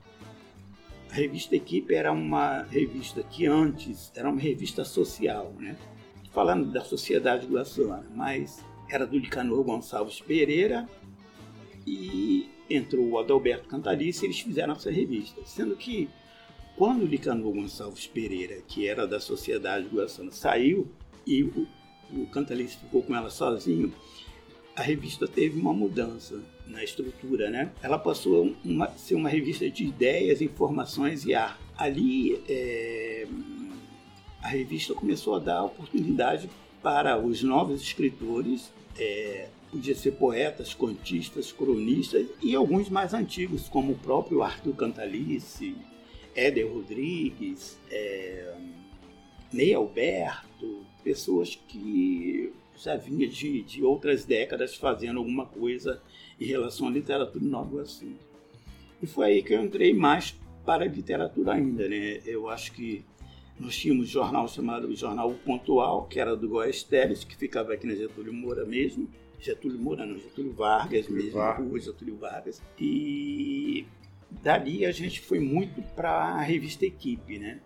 a 1.15 1.17
revista 1.17 1.55
Equipe 1.55 1.95
era 1.95 2.11
uma 2.11 2.63
revista 2.63 3.23
que 3.23 3.45
antes 3.45 4.11
era 4.13 4.29
uma 4.29 4.39
revista 4.39 4.83
social, 4.83 5.53
né? 5.57 5.77
falando 6.33 6.69
da 6.73 6.83
sociedade 6.83 7.47
guaçuana, 7.47 8.05
mas 8.13 8.61
era 8.89 9.07
do 9.07 9.17
Licanor 9.17 9.63
Gonçalves 9.63 10.19
Pereira 10.19 10.89
e 11.87 12.49
entrou 12.69 13.07
o 13.07 13.17
Adalberto 13.17 13.69
Cantalice 13.69 14.25
e 14.25 14.27
eles 14.27 14.41
fizeram 14.41 14.73
essa 14.73 14.91
revista. 14.91 15.39
Sendo 15.45 15.77
que 15.77 16.09
quando 16.75 17.03
o 17.03 17.07
Licanor 17.07 17.53
Gonçalves 17.53 18.07
Pereira, 18.07 18.61
que 18.67 18.85
era 18.85 19.07
da 19.07 19.21
sociedade 19.21 19.87
guaçuana, 19.87 20.33
saiu 20.33 20.91
e 21.25 21.43
o, 21.43 21.65
o 22.11 22.27
Cantalice 22.27 22.75
ficou 22.75 23.01
com 23.01 23.15
ela 23.15 23.29
sozinho, 23.29 23.93
a 24.75 24.81
revista 24.81 25.27
teve 25.27 25.59
uma 25.59 25.73
mudança 25.73 26.41
na 26.67 26.83
estrutura, 26.83 27.49
né? 27.49 27.71
Ela 27.81 27.97
passou 27.97 28.55
a 28.81 28.87
ser 28.97 29.15
uma 29.15 29.29
revista 29.29 29.69
de 29.69 29.85
ideias, 29.85 30.41
informações 30.41 31.25
e 31.25 31.33
arte. 31.33 31.63
Ali, 31.77 32.41
é, 32.49 33.27
a 34.41 34.47
revista 34.47 34.93
começou 34.93 35.35
a 35.35 35.39
dar 35.39 35.63
oportunidade 35.63 36.49
para 36.81 37.17
os 37.17 37.41
novos 37.41 37.81
escritores, 37.81 38.71
é, 38.97 39.47
podia 39.71 39.95
ser 39.95 40.11
poetas, 40.11 40.73
contistas, 40.73 41.51
cronistas 41.51 42.27
e 42.41 42.53
alguns 42.53 42.89
mais 42.89 43.13
antigos, 43.13 43.67
como 43.67 43.93
o 43.93 43.97
próprio 43.97 44.43
Arthur 44.43 44.75
Cantalice, 44.75 45.75
Éder 46.35 46.71
Rodrigues, 46.71 47.79
é, 47.89 48.55
Ney 49.51 49.73
Alberto, 49.73 50.85
pessoas 51.03 51.57
que 51.67 52.53
já 52.77 52.95
vinha 52.95 53.27
de, 53.27 53.61
de 53.63 53.83
outras 53.83 54.25
décadas 54.25 54.75
fazendo 54.75 55.19
alguma 55.19 55.45
coisa 55.45 56.01
em 56.39 56.45
relação 56.45 56.87
à 56.87 56.91
literatura 56.91 57.43
em 57.43 57.47
Nova 57.47 57.71
Iguaçu. 57.71 58.07
E 59.01 59.07
foi 59.07 59.25
aí 59.25 59.43
que 59.43 59.53
eu 59.53 59.63
entrei 59.63 59.93
mais 59.93 60.35
para 60.65 60.83
a 60.83 60.87
literatura 60.87 61.53
ainda, 61.53 61.87
né? 61.87 62.21
Eu 62.25 62.49
acho 62.49 62.71
que 62.73 63.03
Nós 63.59 63.77
tínhamos 63.77 64.07
um 64.07 64.09
jornal 64.09 64.47
chamado 64.47 64.93
Jornal 64.95 65.33
Pontual, 65.45 66.05
que 66.07 66.19
era 66.19 66.35
do 66.35 66.49
Goiás 66.49 66.83
Teles, 66.83 67.23
que 67.23 67.35
ficava 67.37 67.73
aqui 67.73 67.87
na 67.87 67.95
Getúlio 67.95 68.33
Moura 68.33 68.65
mesmo. 68.65 69.07
Getúlio 69.39 69.79
Moura, 69.79 70.05
não, 70.05 70.17
Getúlio 70.17 70.51
Vargas 70.51 71.07
mesmo, 71.07 71.31
Vargas. 71.31 71.67
rua 71.67 71.79
Getúlio 71.79 72.17
Vargas. 72.17 72.61
E 72.79 73.85
dali 74.43 74.85
a 74.85 74.91
gente 74.91 75.21
foi 75.21 75.39
muito 75.39 75.81
para 75.95 76.11
a 76.11 76.41
revista 76.41 76.85
Equipe, 76.85 77.39
né? 77.39 77.61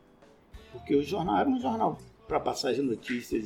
Porque 0.72 0.96
o 0.96 1.02
jornal 1.02 1.40
era 1.40 1.50
um 1.50 1.60
jornal 1.60 1.98
para 2.28 2.40
passar 2.40 2.70
as 2.70 2.78
notícias 2.78 3.46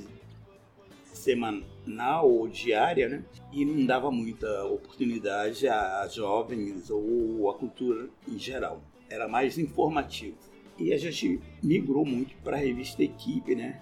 semanal 1.14 2.30
ou 2.30 2.48
diária, 2.48 3.08
né? 3.08 3.24
E 3.52 3.64
não 3.64 3.86
dava 3.86 4.12
muita 4.12 4.66
oportunidade 4.66 5.68
a 5.68 6.08
jovens 6.08 6.90
ou 6.90 7.50
a 7.50 7.54
cultura 7.54 8.10
em 8.28 8.38
geral. 8.38 8.82
Era 9.10 9.28
mais 9.28 9.58
informativo. 9.58 10.38
E 10.78 10.92
a 10.92 10.98
gente 10.98 11.40
migrou 11.62 12.06
muito 12.06 12.36
para 12.44 12.58
a 12.58 12.60
revista 12.60 13.04
Equipe, 13.04 13.56
né? 13.56 13.82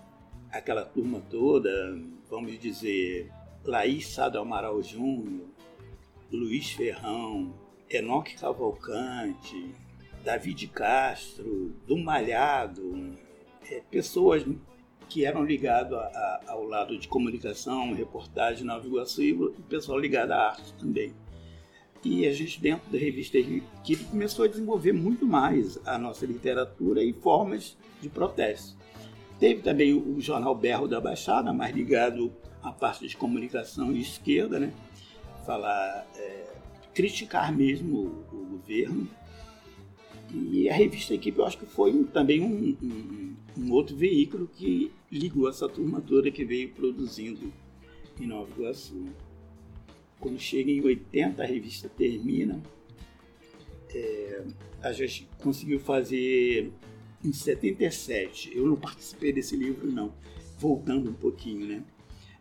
Aquela 0.51 0.83
turma 0.83 1.21
toda, 1.29 1.69
vamos 2.29 2.59
dizer, 2.59 3.31
Laís 3.63 4.07
Sado 4.07 4.37
Amaral 4.37 4.81
Júnior, 4.83 5.47
Luiz 6.31 6.71
Ferrão, 6.71 7.53
Enoque 7.89 8.35
Cavalcante, 8.35 9.73
David 10.23 10.67
Castro, 10.67 11.73
do 11.87 11.97
Malhado, 11.97 13.17
é, 13.69 13.81
pessoas 13.89 14.45
que 15.11 15.25
eram 15.25 15.43
ligados 15.43 15.97
ao 16.47 16.63
lado 16.63 16.97
de 16.97 17.05
comunicação, 17.05 17.93
reportagem, 17.93 18.63
Nova 18.63 18.87
Iguaçu 18.87 19.21
e 19.21 19.33
o 19.33 19.51
pessoal 19.67 19.99
ligado 19.99 20.31
à 20.31 20.51
arte 20.51 20.73
também. 20.75 21.13
E 22.01 22.25
a 22.25 22.31
gente, 22.31 22.61
dentro 22.61 22.89
da 22.89 22.97
revista 22.97 23.37
Equipe, 23.37 24.05
começou 24.05 24.45
a 24.45 24.47
desenvolver 24.47 24.93
muito 24.93 25.25
mais 25.25 25.77
a 25.85 25.97
nossa 25.97 26.25
literatura 26.25 27.03
e 27.03 27.11
formas 27.11 27.77
de 28.01 28.07
protesto. 28.07 28.77
Teve 29.37 29.61
também 29.61 29.93
o 29.93 30.21
jornal 30.21 30.55
Berro 30.55 30.87
da 30.87 31.01
Baixada, 31.01 31.51
mais 31.51 31.75
ligado 31.75 32.31
à 32.63 32.71
parte 32.71 33.05
de 33.05 33.17
comunicação 33.17 33.91
e 33.91 33.99
esquerda, 33.99 34.59
né? 34.59 34.71
Falar, 35.45 36.07
é, 36.15 36.45
criticar 36.93 37.51
mesmo 37.51 37.97
o, 37.97 38.35
o, 38.35 38.45
governo. 38.51 39.09
E 40.33 40.69
a 40.69 40.73
revista 40.73 41.13
Equipe, 41.13 41.39
eu 41.39 41.45
acho 41.45 41.57
que 41.57 41.65
foi 41.65 42.03
também 42.05 42.41
um, 42.41 42.77
um, 42.81 43.35
um 43.57 43.71
outro 43.71 43.95
veículo 43.95 44.47
que 44.47 44.91
ligou 45.11 45.49
essa 45.49 45.67
turma 45.67 45.99
toda 45.99 46.31
que 46.31 46.45
veio 46.45 46.69
produzindo 46.69 47.51
em 48.19 48.25
Nova 48.27 48.49
Iguaçu. 48.51 49.07
Quando 50.19 50.39
chega 50.39 50.71
em 50.71 50.81
80, 50.81 51.41
a 51.41 51.45
revista 51.45 51.89
termina. 51.89 52.61
É, 53.93 54.43
a 54.81 54.93
gente 54.93 55.27
conseguiu 55.39 55.79
fazer 55.79 56.71
em 57.23 57.33
77. 57.33 58.55
Eu 58.55 58.65
não 58.67 58.75
participei 58.75 59.33
desse 59.33 59.55
livro, 59.55 59.91
não. 59.91 60.13
Voltando 60.57 61.09
um 61.09 61.13
pouquinho, 61.13 61.65
né? 61.67 61.83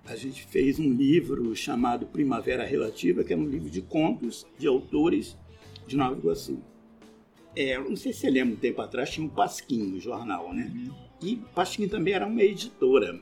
A 0.05 0.14
gente 0.14 0.44
fez 0.46 0.79
um 0.79 0.92
livro 0.92 1.55
chamado 1.57 2.07
Primavera 2.07 2.64
Relativa, 2.64 3.24
que 3.24 3.33
é 3.33 3.37
um 3.37 3.46
livro 3.46 3.68
de 3.68 3.83
contos 3.83 4.46
de 4.59 4.66
autores 4.66 5.37
de 5.87 5.96
Nova 5.96 6.16
Iguaçu. 6.16 6.62
É, 7.56 7.78
não 7.78 7.96
sei 7.96 8.12
se 8.12 8.20
você 8.20 8.30
lembra, 8.30 8.54
um 8.54 8.58
tempo 8.58 8.80
atrás 8.80 9.10
tinha 9.10 9.26
um 9.26 9.28
Pasquim 9.28 9.82
no 9.82 10.00
jornal, 10.00 10.52
né? 10.52 10.70
Uhum. 10.74 10.94
E 11.22 11.36
Pasquim 11.54 11.88
também 11.88 12.14
era 12.14 12.26
uma 12.26 12.42
editora. 12.42 13.20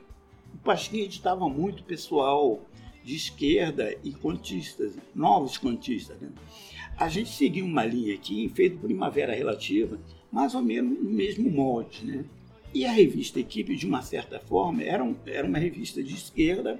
O 0.53 0.57
Pasquim 0.59 0.99
editava 0.99 1.49
muito 1.49 1.83
pessoal 1.83 2.61
de 3.03 3.15
esquerda 3.15 3.95
e 4.03 4.11
contistas, 4.11 4.93
novos 5.15 5.57
contistas. 5.57 6.19
Né? 6.19 6.29
A 6.97 7.09
gente 7.09 7.29
seguiu 7.29 7.65
uma 7.65 7.85
linha 7.85 8.13
aqui 8.13 8.45
e 8.45 8.49
fez 8.49 8.77
Primavera 8.77 9.33
Relativa, 9.33 9.99
mais 10.31 10.53
ou 10.53 10.61
menos 10.61 11.01
no 11.01 11.09
mesmo 11.09 11.49
molde. 11.49 12.05
Né? 12.05 12.25
E 12.73 12.85
a 12.85 12.91
revista 12.91 13.39
Equipe, 13.39 13.75
de 13.75 13.87
uma 13.87 14.01
certa 14.01 14.39
forma, 14.39 14.83
era, 14.83 15.03
um, 15.03 15.15
era 15.25 15.47
uma 15.47 15.57
revista 15.57 16.03
de 16.03 16.13
esquerda, 16.13 16.79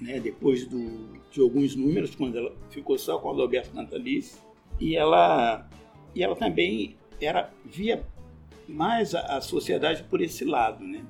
né? 0.00 0.20
depois 0.20 0.66
do, 0.66 1.18
de 1.30 1.40
alguns 1.40 1.74
números, 1.74 2.14
quando 2.14 2.36
ela 2.36 2.54
ficou 2.70 2.98
só 2.98 3.18
com 3.18 3.28
o 3.28 3.40
Alberto 3.40 3.74
Natalice, 3.74 4.36
e 4.80 4.96
ela, 4.96 5.68
e 6.14 6.22
ela 6.22 6.36
também 6.36 6.96
era 7.20 7.50
via 7.64 8.04
mais 8.68 9.14
a, 9.14 9.36
a 9.36 9.40
sociedade 9.40 10.04
por 10.04 10.20
esse 10.20 10.44
lado. 10.44 10.84
Né? 10.84 11.04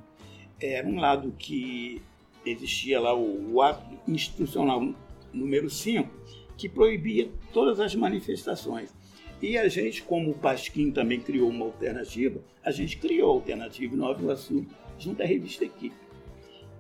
Era 0.61 0.87
um 0.87 0.99
lado 1.01 1.33
que 1.39 2.03
existia 2.45 3.01
lá 3.01 3.15
o, 3.15 3.55
o 3.55 3.63
ato 3.63 3.99
institucional 4.07 4.95
número 5.33 5.71
5, 5.71 6.09
que 6.57 6.69
proibia 6.69 7.31
todas 7.53 7.81
as 7.81 7.95
manifestações. 7.95 8.95
E 9.41 9.59
a 9.59 9.67
gente, 9.69 10.03
como 10.03 10.31
o 10.31 10.35
Pasquim 10.35 10.93
também 10.93 11.21
criou 11.21 11.49
uma 11.49 11.65
alternativa, 11.65 12.41
a 12.65 12.71
gente 12.71 12.99
criou 12.99 13.31
a 13.31 13.35
alternativa 13.35 13.97
Nova 13.97 14.23
Iguaçu, 14.23 14.65
junto 14.99 15.23
à 15.23 15.27
revista 15.27 15.65
Equipe. 15.65 15.97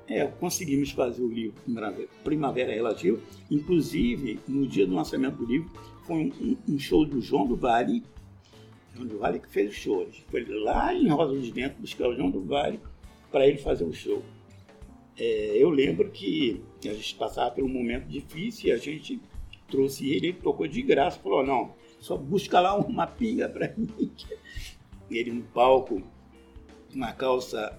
É, 0.06 0.26
conseguimos 0.26 0.90
fazer 0.90 1.22
o 1.22 1.28
livro 1.28 1.61
Primavera 2.22 2.72
Relativa, 2.72 3.18
inclusive 3.50 4.38
no 4.46 4.66
dia 4.66 4.87
do 4.87 4.94
lançamento 4.94 5.37
do 5.37 5.46
livro, 5.46 5.70
foi 6.02 6.32
um, 6.40 6.56
um 6.74 6.78
show 6.78 7.04
do 7.04 7.20
João 7.20 7.46
do 7.46 7.56
Vale, 7.56 8.02
João 8.94 9.06
do 9.06 9.18
Vale 9.18 9.40
que 9.40 9.48
fez 9.48 9.70
o 9.70 9.74
show. 9.74 10.08
Foi 10.30 10.44
lá 10.44 10.94
em 10.94 11.08
Rosa 11.08 11.34
dos 11.34 11.48
Ventos 11.48 11.78
buscar 11.80 12.08
o 12.08 12.14
João 12.14 12.30
do 12.30 12.42
Vale 12.42 12.80
para 13.30 13.46
ele 13.46 13.58
fazer 13.58 13.84
o 13.84 13.92
show 13.92 14.22
é, 15.18 15.56
eu 15.56 15.70
lembro 15.70 16.10
que 16.10 16.62
a 16.84 16.92
gente 16.92 17.14
passava 17.14 17.50
por 17.50 17.64
um 17.64 17.68
momento 17.68 18.06
difícil 18.06 18.68
e 18.68 18.72
a 18.72 18.76
gente 18.76 19.20
trouxe 19.68 20.10
ele, 20.10 20.28
ele 20.28 20.38
tocou 20.38 20.66
de 20.66 20.82
graça, 20.82 21.18
falou, 21.18 21.44
não, 21.44 21.74
só 22.00 22.16
busca 22.16 22.60
lá 22.60 22.74
uma 22.76 23.06
pinga 23.06 23.48
para 23.48 23.72
mim. 23.76 23.88
Ele 25.10 25.30
no 25.30 25.42
palco, 25.42 26.02
uma 26.94 27.12
calça 27.12 27.78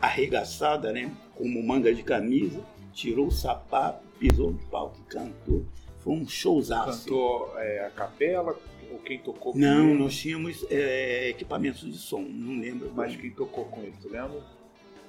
arregaçada, 0.00 0.92
né, 0.92 1.14
como 1.36 1.62
manga 1.62 1.94
de 1.94 2.02
camisa, 2.02 2.60
tirou 2.92 3.28
o 3.28 3.30
sapato, 3.30 4.04
pisou 4.18 4.50
no 4.50 4.58
palco 4.66 4.98
e 5.00 5.04
cantou. 5.04 5.64
Foi 6.06 6.14
um 6.14 6.28
showzaço. 6.28 7.02
Cantou 7.02 7.52
é, 7.58 7.84
a 7.84 7.90
capela 7.90 8.56
ou 8.92 8.98
quem 9.00 9.18
tocou 9.18 9.52
com 9.52 9.58
Não, 9.58 9.90
ele? 9.90 9.98
nós 9.98 10.16
tínhamos 10.16 10.64
é, 10.70 11.30
equipamentos 11.30 11.80
de 11.80 11.98
som, 11.98 12.22
não 12.22 12.60
lembro. 12.60 12.92
Mas 12.94 13.08
como. 13.08 13.22
quem 13.22 13.30
tocou 13.32 13.64
com 13.64 13.82
ele, 13.82 13.94
tu 14.00 14.08
lembra? 14.08 14.40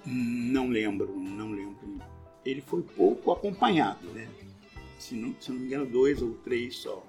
Não 0.03 0.67
lembro, 0.67 1.15
não 1.15 1.51
lembro. 1.51 2.01
Ele 2.43 2.61
foi 2.61 2.81
pouco 2.81 3.31
acompanhado, 3.31 4.07
né? 4.07 4.27
Se 4.97 5.13
não, 5.13 5.35
se 5.39 5.51
não 5.51 5.59
me 5.59 5.67
engano, 5.67 5.85
dois 5.85 6.19
ou 6.19 6.33
três 6.43 6.77
só. 6.77 7.05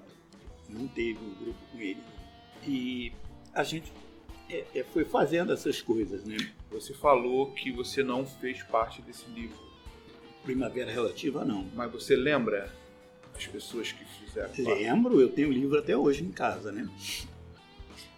Não 0.69 0.87
teve 0.87 1.19
um 1.25 1.43
grupo 1.43 1.59
com 1.73 1.81
ele. 1.81 2.03
E 2.67 3.11
a 3.55 3.65
gente 3.65 3.91
é, 4.51 4.67
é, 4.75 4.85
foi 4.85 5.07
fazendo 5.07 5.51
essas 5.51 5.81
coisas, 5.81 6.25
né? 6.25 6.37
Você 6.71 6.93
falou 6.93 7.53
que 7.53 7.73
você 7.73 8.03
não 8.03 8.27
fez 8.27 8.63
parte 8.65 9.01
desse 9.01 9.25
livro. 9.31 9.57
Primavera 10.45 10.93
Relativa, 10.93 11.43
não. 11.43 11.67
Mas 11.75 11.91
você 11.91 12.15
lembra 12.15 12.71
as 13.39 13.47
pessoas 13.47 13.93
que 13.93 14.05
fizeram? 14.05 14.51
Lembro, 14.59 15.21
eu 15.21 15.29
tenho 15.29 15.49
o 15.49 15.53
livro 15.53 15.79
até 15.79 15.97
hoje 15.97 16.25
em 16.25 16.31
casa, 16.31 16.73
né? 16.73 16.89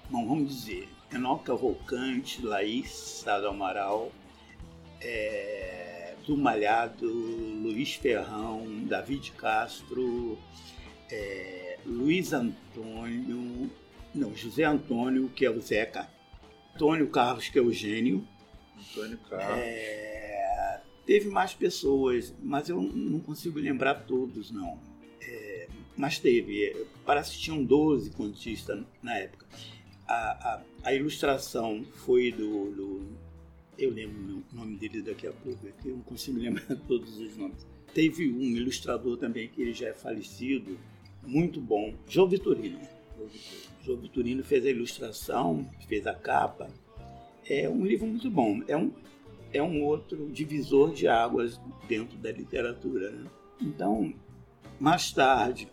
Bom, 0.08 0.26
vamos 0.26 0.48
dizer, 0.48 0.88
Enoque 1.12 1.44
Cavalcante, 1.44 2.44
Laís 2.44 2.90
Sado 2.90 3.46
Amaral, 3.46 4.10
é, 5.00 6.14
do 6.26 6.36
Malhado, 6.36 7.06
Luiz 7.06 7.94
Ferrão, 7.94 8.66
David 8.86 9.32
Castro, 9.32 10.38
é, 11.10 11.78
Luiz 11.84 12.32
Antônio, 12.32 13.70
não, 14.14 14.34
José 14.34 14.64
Antônio, 14.64 15.28
que 15.28 15.44
é 15.44 15.50
o 15.50 15.60
Zeca, 15.60 16.08
Antônio 16.74 17.08
Carlos, 17.08 17.48
que 17.48 17.58
é 17.58 17.62
o 17.62 17.72
Gênio. 17.72 18.26
Antônio 18.76 19.18
Carlos. 19.28 19.58
É, 19.58 20.80
teve 21.06 21.28
mais 21.28 21.52
pessoas, 21.52 22.34
mas 22.42 22.68
eu 22.68 22.80
não 22.80 23.20
consigo 23.20 23.58
lembrar 23.58 23.94
todos, 24.06 24.50
não. 24.50 24.89
É, 26.00 26.10
mas 26.10 26.18
teve, 26.18 26.86
parece 27.04 27.32
que 27.32 27.38
tinham 27.38 27.62
12 27.62 28.10
contistas 28.12 28.82
na 29.02 29.18
época. 29.18 29.46
A, 30.06 30.14
a, 30.14 30.62
a 30.84 30.94
ilustração 30.94 31.84
foi 31.84 32.32
do, 32.32 32.70
do 32.72 33.06
eu 33.78 33.90
lembro 33.90 34.42
o 34.52 34.56
nome 34.56 34.76
dele 34.76 35.02
daqui 35.02 35.26
a 35.26 35.32
pouco, 35.32 35.66
é 35.66 35.70
que 35.70 35.88
eu 35.88 35.96
não 35.96 36.02
consigo 36.02 36.38
lembrar 36.38 36.76
todos 36.88 37.18
os 37.18 37.36
nomes. 37.36 37.66
Teve 37.94 38.30
um 38.30 38.56
ilustrador 38.56 39.16
também 39.16 39.48
que 39.48 39.60
ele 39.60 39.72
já 39.72 39.88
é 39.88 39.92
falecido, 39.92 40.78
muito 41.26 41.60
bom, 41.60 41.94
João 42.08 42.28
Vitorino. 42.28 42.80
João 43.84 43.98
Vitorino 43.98 44.42
fez 44.42 44.64
a 44.64 44.70
ilustração, 44.70 45.68
fez 45.88 46.06
a 46.06 46.14
capa. 46.14 46.68
É 47.48 47.68
um 47.68 47.84
livro 47.84 48.06
muito 48.06 48.30
bom. 48.30 48.62
É 48.68 48.76
um, 48.76 48.92
é 49.52 49.62
um 49.62 49.82
outro 49.82 50.30
divisor 50.30 50.92
de 50.92 51.08
águas 51.08 51.60
dentro 51.88 52.16
da 52.18 52.30
literatura. 52.30 53.10
Né? 53.10 53.30
Então, 53.60 54.14
mais 54.78 55.12
tarde, 55.12 55.68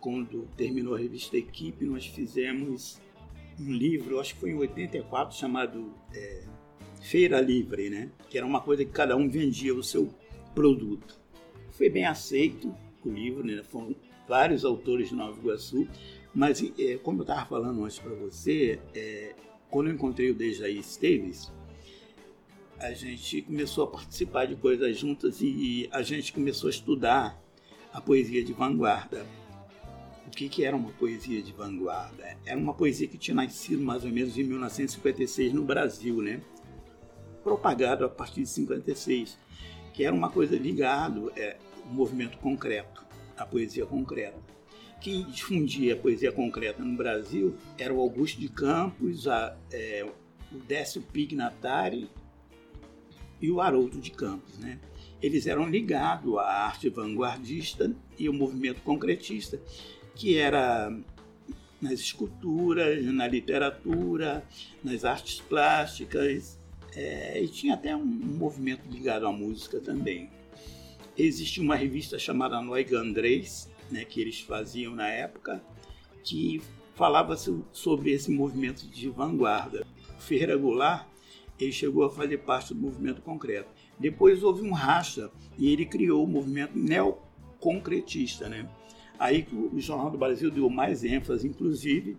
quando 0.00 0.48
terminou 0.56 0.94
a 0.94 0.98
revista 0.98 1.36
Equipe, 1.36 1.84
nós 1.84 2.06
fizemos 2.06 3.00
um 3.58 3.72
livro, 3.72 4.18
acho 4.18 4.34
que 4.34 4.40
foi 4.40 4.50
em 4.50 4.54
84, 4.54 5.36
chamado 5.36 5.92
é, 6.14 6.44
feira 7.00 7.40
livre, 7.40 7.90
né? 7.90 8.10
Que 8.28 8.38
era 8.38 8.46
uma 8.46 8.60
coisa 8.60 8.84
que 8.84 8.90
cada 8.90 9.16
um 9.16 9.28
vendia 9.28 9.74
o 9.74 9.82
seu 9.82 10.08
produto. 10.54 11.18
Foi 11.72 11.88
bem 11.88 12.04
aceito 12.04 12.74
o 13.04 13.10
livro, 13.10 13.44
né? 13.44 13.62
Foram 13.62 13.94
vários 14.26 14.64
autores 14.64 15.08
de 15.08 15.14
Nova 15.14 15.38
Iguaçu, 15.38 15.86
mas 16.34 16.62
é, 16.78 16.96
como 16.96 17.18
eu 17.18 17.22
estava 17.22 17.44
falando 17.46 17.84
antes 17.84 17.98
para 17.98 18.14
você, 18.14 18.80
é, 18.94 19.34
quando 19.68 19.88
eu 19.88 19.94
encontrei 19.94 20.30
o 20.30 20.34
Dejaí 20.34 20.78
Esteves, 20.78 21.52
a 22.78 22.92
gente 22.92 23.42
começou 23.42 23.84
a 23.84 23.86
participar 23.88 24.46
de 24.46 24.56
coisas 24.56 24.96
juntas 24.96 25.40
e 25.42 25.88
a 25.92 26.00
gente 26.00 26.32
começou 26.32 26.68
a 26.68 26.70
estudar 26.70 27.38
a 27.92 28.00
poesia 28.00 28.42
de 28.42 28.52
vanguarda. 28.52 29.26
O 30.30 30.32
que, 30.32 30.48
que 30.48 30.64
era 30.64 30.76
uma 30.76 30.92
poesia 30.92 31.42
de 31.42 31.52
vanguarda? 31.52 32.36
Era 32.46 32.56
uma 32.56 32.72
poesia 32.72 33.08
que 33.08 33.18
tinha 33.18 33.34
nascido 33.34 33.82
mais 33.82 34.04
ou 34.04 34.10
menos 34.10 34.38
em 34.38 34.44
1956 34.44 35.52
no 35.52 35.64
Brasil, 35.64 36.22
né? 36.22 36.40
Propagado 37.42 38.04
a 38.04 38.08
partir 38.08 38.42
de 38.42 38.48
56, 38.48 39.36
que 39.92 40.04
era 40.04 40.14
uma 40.14 40.30
coisa 40.30 40.56
ligada 40.56 41.20
é, 41.36 41.56
ao 41.84 41.92
movimento 41.92 42.38
concreto, 42.38 43.04
a 43.36 43.44
poesia 43.44 43.84
concreta. 43.84 44.38
Quem 45.00 45.24
difundia 45.24 45.94
a 45.94 45.96
poesia 45.96 46.30
concreta 46.30 46.80
no 46.80 46.96
Brasil 46.96 47.56
era 47.76 47.92
o 47.92 48.00
Augusto 48.00 48.38
de 48.38 48.48
Campos, 48.48 49.26
a, 49.26 49.58
é, 49.72 50.08
o 50.52 50.58
Décio 50.58 51.02
Pignatari 51.02 52.08
e 53.40 53.50
o 53.50 53.60
Haroldo 53.60 54.00
de 54.00 54.12
Campos, 54.12 54.56
né? 54.58 54.78
Eles 55.20 55.48
eram 55.48 55.68
ligados 55.68 56.38
à 56.38 56.66
arte 56.66 56.88
vanguardista 56.88 57.92
e 58.16 58.28
ao 58.28 58.32
movimento 58.32 58.80
concretista, 58.82 59.60
que 60.20 60.36
era 60.36 60.94
nas 61.80 61.92
esculturas, 61.92 63.02
na 63.06 63.26
literatura, 63.26 64.44
nas 64.84 65.02
artes 65.02 65.40
plásticas, 65.40 66.58
é, 66.94 67.42
e 67.42 67.48
tinha 67.48 67.72
até 67.72 67.96
um, 67.96 68.04
movimento 68.04 68.86
ligado 68.90 69.26
à 69.26 69.32
música 69.32 69.80
também. 69.80 70.28
Existia 71.16 71.62
uma 71.62 71.74
revista 71.74 72.18
chamada 72.18 72.58
Andrés, 72.58 73.70
né, 73.90 74.04
que 74.04 74.20
eles 74.20 74.40
faziam 74.40 74.94
na 74.94 75.08
época, 75.08 75.64
que 76.22 76.60
falava 76.94 77.34
sobre 77.72 78.10
esse 78.12 78.30
movimento 78.30 78.86
de 78.88 79.08
vanguarda. 79.08 79.86
Ferreira 80.18 80.54
Goulart 80.54 81.06
ele 81.58 81.72
chegou 81.72 82.04
a 82.04 82.10
fazer 82.10 82.38
parte 82.38 82.74
do 82.74 82.80
movimento 82.80 83.22
concreto. 83.22 83.70
Depois 83.98 84.42
houve 84.42 84.68
um 84.68 84.72
racha 84.72 85.30
e 85.56 85.72
ele 85.72 85.86
criou 85.86 86.22
o 86.22 86.28
movimento 86.28 86.78
neoconcretista, 86.78 88.50
né? 88.50 88.68
Aí 89.20 89.46
o 89.52 89.78
Jornal 89.78 90.10
do 90.10 90.16
Brasil 90.16 90.50
deu 90.50 90.70
mais 90.70 91.04
ênfase, 91.04 91.46
inclusive, 91.46 92.16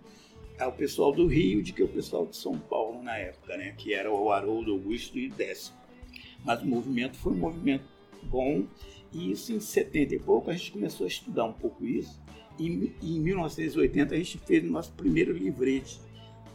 ao 0.60 0.72
pessoal 0.72 1.12
do 1.12 1.26
Rio 1.26 1.64
do 1.64 1.74
que 1.74 1.82
o 1.82 1.88
pessoal 1.88 2.28
de 2.28 2.38
São 2.38 2.60
Paulo 2.60 3.02
na 3.02 3.18
época, 3.18 3.58
né? 3.58 3.74
Que 3.76 3.92
era 3.92 4.12
o 4.14 4.32
Haroldo 4.32 4.72
Augusto 4.72 5.18
e 5.18 5.28
Décio. 5.28 5.74
Mas 6.46 6.62
o 6.62 6.68
movimento 6.68 7.18
foi 7.18 7.34
um 7.34 7.38
movimento 7.38 7.86
bom 8.22 8.68
e 9.12 9.32
isso 9.32 9.52
em 9.52 9.60
70 9.60 10.14
e 10.14 10.20
pouco 10.20 10.52
a 10.52 10.54
gente 10.54 10.74
começou 10.74 11.06
a 11.06 11.08
estudar 11.08 11.46
um 11.46 11.54
pouco 11.54 11.84
isso. 11.84 12.22
E 12.60 12.68
em 13.02 13.20
1980 13.20 14.14
a 14.14 14.18
gente 14.20 14.38
fez 14.38 14.64
o 14.64 14.68
nosso 14.68 14.94
primeiro 14.94 15.34
livrete, 15.34 16.00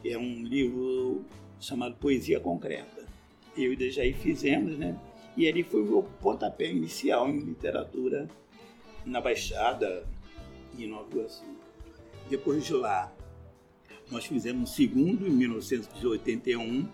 que 0.01 0.11
é 0.11 0.19
um 0.19 0.45
livro 0.45 1.25
chamado 1.59 1.97
Poesia 1.97 2.39
Concreta. 2.39 3.05
Eu 3.57 3.73
e 3.73 3.77
Dejaí 3.77 4.13
fizemos, 4.13 4.79
né? 4.79 4.97
E 5.37 5.49
ali 5.49 5.65
foi 5.65 5.83
o 5.83 5.87
meu 5.87 6.03
pontapé 6.21 6.71
inicial 6.71 7.29
em 7.29 7.41
literatura 7.41 8.29
na 9.05 9.21
Baixada, 9.21 10.07
em 10.85 10.89
Nova 10.89 11.09
Iguaçu. 11.11 11.45
Depois 12.29 12.65
de 12.65 12.73
lá, 12.75 13.13
nós 14.11 14.25
fizemos 14.27 14.71
um 14.71 14.73
segundo, 14.73 15.27
em 15.27 15.31
1981, 15.31 16.89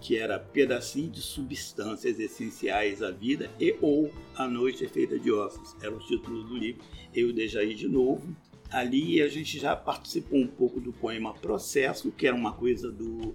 que 0.00 0.18
era 0.18 0.38
Pedacinho 0.38 1.10
de 1.10 1.22
Substâncias 1.22 2.18
Essenciais 2.18 3.02
à 3.02 3.10
Vida 3.10 3.50
e 3.58 3.76
ou 3.80 4.10
A 4.36 4.46
Noite 4.46 4.84
é 4.84 4.88
Feita 4.88 5.18
de 5.18 5.32
Ossos. 5.32 5.74
Era 5.82 5.94
o 5.94 5.98
título 5.98 6.42
do 6.44 6.56
livro. 6.56 6.82
Eu 7.14 7.32
Dejaí 7.32 7.74
de 7.74 7.88
novo. 7.88 8.36
Ali 8.70 9.22
a 9.22 9.28
gente 9.28 9.58
já 9.58 9.74
participou 9.74 10.38
um 10.38 10.46
pouco 10.46 10.80
do 10.80 10.92
poema 10.92 11.32
Processo, 11.32 12.12
que 12.12 12.26
era 12.26 12.36
uma 12.36 12.52
coisa 12.52 12.90
do... 12.90 13.34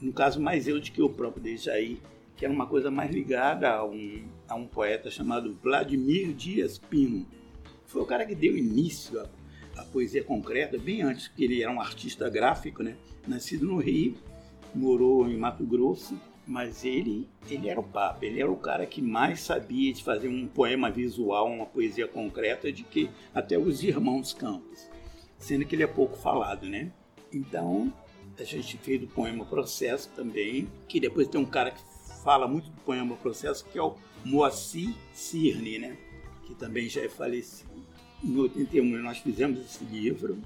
No 0.00 0.12
caso, 0.12 0.40
mais 0.40 0.66
eu 0.66 0.80
do 0.80 0.90
que 0.90 1.02
o 1.02 1.10
próprio 1.10 1.42
Dejaí, 1.42 2.00
que 2.36 2.44
era 2.44 2.52
uma 2.52 2.66
coisa 2.66 2.90
mais 2.90 3.12
ligada 3.12 3.70
a 3.70 3.84
um, 3.84 4.24
a 4.48 4.54
um 4.54 4.66
poeta 4.66 5.10
chamado 5.10 5.56
Vladimir 5.62 6.32
Dias 6.32 6.78
Pino. 6.78 7.26
Foi 7.90 8.02
o 8.02 8.06
cara 8.06 8.24
que 8.24 8.36
deu 8.36 8.56
início 8.56 9.20
à, 9.20 9.28
à 9.76 9.84
poesia 9.84 10.22
concreta, 10.22 10.78
bem 10.78 11.02
antes, 11.02 11.26
que 11.26 11.42
ele 11.42 11.60
era 11.60 11.72
um 11.72 11.80
artista 11.80 12.30
gráfico, 12.30 12.84
né? 12.84 12.96
nascido 13.26 13.66
no 13.66 13.78
Rio, 13.78 14.14
morou 14.72 15.28
em 15.28 15.36
Mato 15.36 15.64
Grosso, 15.64 16.16
mas 16.46 16.84
ele, 16.84 17.28
ele 17.50 17.68
era 17.68 17.80
o 17.80 17.82
papa, 17.82 18.24
ele 18.24 18.40
era 18.40 18.50
o 18.50 18.56
cara 18.56 18.86
que 18.86 19.02
mais 19.02 19.40
sabia 19.40 19.92
de 19.92 20.04
fazer 20.04 20.28
um 20.28 20.46
poema 20.46 20.88
visual, 20.88 21.48
uma 21.48 21.66
poesia 21.66 22.06
concreta, 22.06 22.72
de 22.72 22.84
que 22.84 23.10
até 23.34 23.58
os 23.58 23.82
irmãos 23.82 24.32
Campos, 24.32 24.88
sendo 25.36 25.64
que 25.64 25.74
ele 25.74 25.82
é 25.82 25.88
pouco 25.88 26.16
falado, 26.16 26.66
né? 26.66 26.92
Então, 27.32 27.92
a 28.38 28.44
gente 28.44 28.78
fez 28.78 29.02
o 29.02 29.08
poema 29.08 29.44
Processo 29.44 30.08
também, 30.14 30.68
que 30.86 31.00
depois 31.00 31.26
tem 31.26 31.40
um 31.40 31.44
cara 31.44 31.72
que 31.72 31.82
fala 32.22 32.46
muito 32.46 32.70
do 32.70 32.80
poema 32.82 33.16
Processo, 33.16 33.64
que 33.64 33.76
é 33.76 33.82
o 33.82 33.96
Moacir 34.24 34.94
Cirne, 35.12 35.78
né? 35.78 35.96
Que 36.50 36.54
também 36.56 36.88
já 36.88 37.02
é 37.02 37.08
falecido. 37.08 37.70
Em 38.22 38.36
81 38.36 39.02
nós 39.02 39.18
fizemos 39.18 39.60
esse 39.60 39.84
livro 39.84 40.38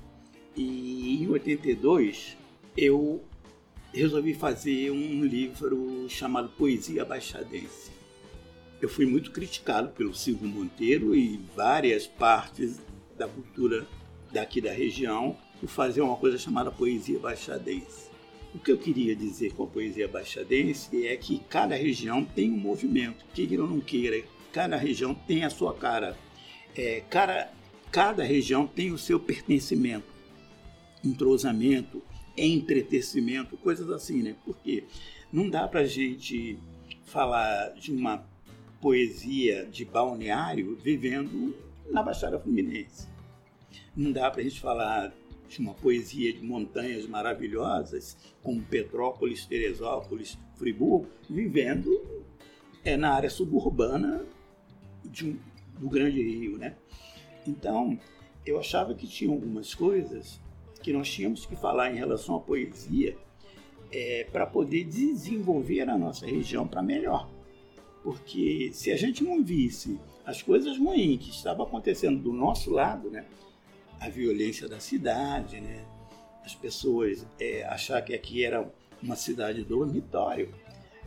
e 0.55 1.23
em 1.23 1.29
82 1.29 2.37
eu 2.77 3.25
resolvi 3.93 4.35
fazer 4.35 4.91
um 4.91 5.25
livro 5.25 6.07
chamado 6.09 6.51
Poesia 6.51 7.05
Baixadense. 7.05 7.91
Eu 8.83 8.89
fui 8.89 9.07
muito 9.07 9.31
criticado 9.31 9.89
pelo 9.91 10.15
Silvio 10.15 10.49
Monteiro 10.49 11.15
e 11.15 11.41
várias 11.57 12.07
partes 12.07 12.81
da 13.17 13.27
cultura 13.27 13.87
daqui 14.31 14.61
da 14.61 14.73
região 14.73 15.37
por 15.59 15.69
fazer 15.69 16.03
uma 16.03 16.17
coisa 16.17 16.37
chamada 16.37 16.71
Poesia 16.71 17.19
Baixadense. 17.19 18.13
O 18.55 18.59
que 18.59 18.71
eu 18.71 18.79
queria 18.79 19.17
dizer 19.17 19.53
com 19.55 19.65
a 19.65 19.67
poesia 19.67 20.07
baixadense 20.07 21.09
é 21.09 21.17
que 21.17 21.41
cada 21.49 21.75
região 21.75 22.25
tem 22.25 22.53
um 22.53 22.57
movimento, 22.57 23.25
queira 23.35 23.63
ou 23.63 23.69
não 23.69 23.81
queira, 23.81 24.23
cada 24.55 24.77
região 24.77 25.13
tem 25.13 25.45
a 25.45 25.51
sua 25.51 25.75
cara. 25.75 26.17
É, 26.77 27.03
cada, 27.11 27.53
cada 27.91 28.23
região 28.23 28.69
tem 28.69 28.93
o 28.93 28.97
seu 28.97 29.19
pertencimento, 29.19 30.07
entrosamento, 31.05 32.01
entretecimento, 32.39 33.57
coisas 33.57 33.91
assim, 33.91 34.23
né? 34.23 34.37
Porque 34.45 34.85
não 35.33 35.51
dá 35.51 35.67
para 35.67 35.81
a 35.81 35.87
gente 35.87 36.57
falar 37.05 37.71
de 37.71 37.91
uma 37.91 38.25
poesia 38.81 39.67
de 39.67 39.85
balneário 39.85 40.77
vivendo 40.77 41.57
na 41.91 42.01
Baixada 42.01 42.39
Fluminense. 42.39 43.09
Não 43.97 44.13
dá 44.13 44.31
para 44.31 44.41
a 44.41 44.45
gente 44.45 44.61
falar 44.61 45.13
de 45.49 45.59
uma 45.59 45.75
poesia 45.75 46.33
de 46.33 46.43
montanhas 46.43 47.07
maravilhosas, 47.09 48.17
como 48.41 48.63
Petrópolis, 48.63 49.47
Teresópolis, 49.47 50.39
Friburgo, 50.55 51.09
vivendo 51.29 51.91
é, 52.85 52.97
na 52.97 53.13
área 53.13 53.31
suburbana 53.31 54.25
um, 55.27 55.37
do 55.79 55.89
Grande 55.89 56.23
Rio, 56.23 56.59
né? 56.59 56.77
Então, 57.47 57.99
eu 58.45 58.59
achava 58.59 58.95
que 58.95 59.07
tinha 59.07 59.31
algumas 59.31 59.75
coisas 59.75 60.41
que 60.83 60.93
nós 60.93 61.11
tínhamos 61.11 61.47
que 61.47 61.57
falar 61.57 61.91
em 61.91 61.97
relação 61.97 62.37
à 62.37 62.41
poesia 62.41 63.17
é, 63.91 64.27
para 64.31 64.47
poder 64.47 64.85
desenvolver 64.85 65.89
a 65.89 65.97
nossa 65.97 66.27
região 66.27 66.67
para 66.67 66.83
melhor. 66.83 67.29
Porque 68.03 68.71
se 68.73 68.91
a 68.91 68.97
gente 68.97 69.25
não 69.25 69.43
visse 69.43 69.99
as 70.27 70.43
coisas 70.43 70.79
ruins 70.79 71.25
que 71.25 71.31
estavam 71.31 71.65
acontecendo 71.65 72.21
do 72.21 72.33
nosso 72.33 72.71
lado, 72.71 73.11
né? 73.11 73.25
a 74.01 74.09
violência 74.09 74.69
da 74.69 74.81
cidade, 74.81 75.61
né? 75.61 75.85
as 76.45 76.55
pessoas 76.55 77.27
é, 77.41 77.65
achar 77.65 78.03
que 78.03 78.15
aqui 78.15 78.45
era 78.45 78.71
uma 79.03 79.17
cidade 79.17 79.65
dormitório, 79.65 80.53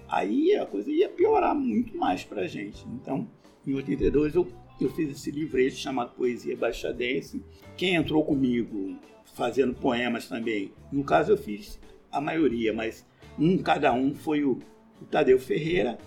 aí 0.08 0.56
a 0.56 0.66
coisa 0.66 0.90
ia 0.90 1.10
piorar 1.10 1.54
muito 1.54 1.96
mais 1.96 2.24
para 2.24 2.42
a 2.42 2.48
gente. 2.48 2.84
Então, 2.88 3.28
em 3.68 3.74
82 3.74 4.36
eu, 4.36 4.48
eu 4.80 4.90
fiz 4.90 5.12
esse 5.12 5.30
livreto 5.30 5.76
chamado 5.76 6.16
Poesia 6.16 6.56
Baixadense. 6.56 7.44
Quem 7.76 7.96
entrou 7.96 8.24
comigo 8.24 8.98
fazendo 9.34 9.74
poemas 9.74 10.28
também, 10.28 10.72
no 10.92 11.04
caso 11.04 11.34
eu 11.34 11.38
fiz 11.38 11.80
a 12.12 12.22
maioria, 12.22 12.74
mas 12.74 13.06
um 13.38 13.58
cada 13.58 13.94
um 13.94 14.16
foi 14.16 14.44
o, 14.44 14.60
o 15.02 15.06
Tadeu 15.06 15.38
Ferreira, 15.38 16.00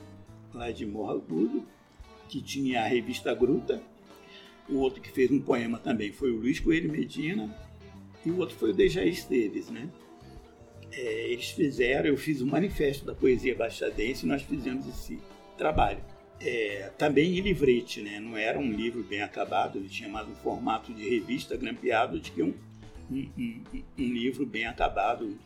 lá 0.53 0.71
de 0.73 0.87
Morro 0.87 1.13
Agudo, 1.13 1.65
que 2.29 2.41
tinha 2.41 2.81
a 2.81 2.87
revista 2.87 3.35
Gruta, 3.35 3.83
o 4.69 4.79
outro 4.79 5.01
que 5.01 5.11
fez 5.11 5.31
um 5.31 5.41
poema 5.41 5.79
também 5.79 6.13
foi 6.13 6.31
o 6.31 6.37
Luiz 6.37 6.61
Coelho 6.61 6.91
Medina 6.91 7.55
e 8.25 8.31
o 8.31 8.39
outro 8.39 8.57
foi 8.57 8.71
o 8.71 8.75
Dejaí 8.75 9.11
Esteves, 9.11 9.69
né? 9.69 9.89
É, 10.93 11.33
eles 11.33 11.51
fizeram, 11.51 12.09
eu 12.09 12.17
fiz 12.17 12.41
o 12.41 12.47
manifesto 12.47 13.05
da 13.05 13.15
poesia 13.15 13.55
baixadense 13.55 14.25
e 14.25 14.29
nós 14.29 14.43
fizemos 14.43 14.89
esse 14.89 15.19
trabalho. 15.57 16.03
É, 16.41 16.91
também 16.97 17.38
em 17.38 17.41
livrete, 17.41 18.01
né? 18.01 18.18
Não 18.18 18.36
era 18.36 18.59
um 18.59 18.72
livro 18.72 19.03
bem 19.03 19.22
acabado, 19.22 19.78
ele 19.78 19.88
tinha 19.88 20.09
mais 20.09 20.26
um 20.26 20.34
formato 20.34 20.93
de 20.93 21.09
revista 21.09 21.57
grampeado 21.57 22.18
do 22.18 22.30
que 22.30 22.43
um, 22.43 22.55
um, 23.11 23.30
um, 23.36 23.62
um 23.99 24.12
livro 24.12 24.47
bem 24.47 24.64
acabado 24.64 25.38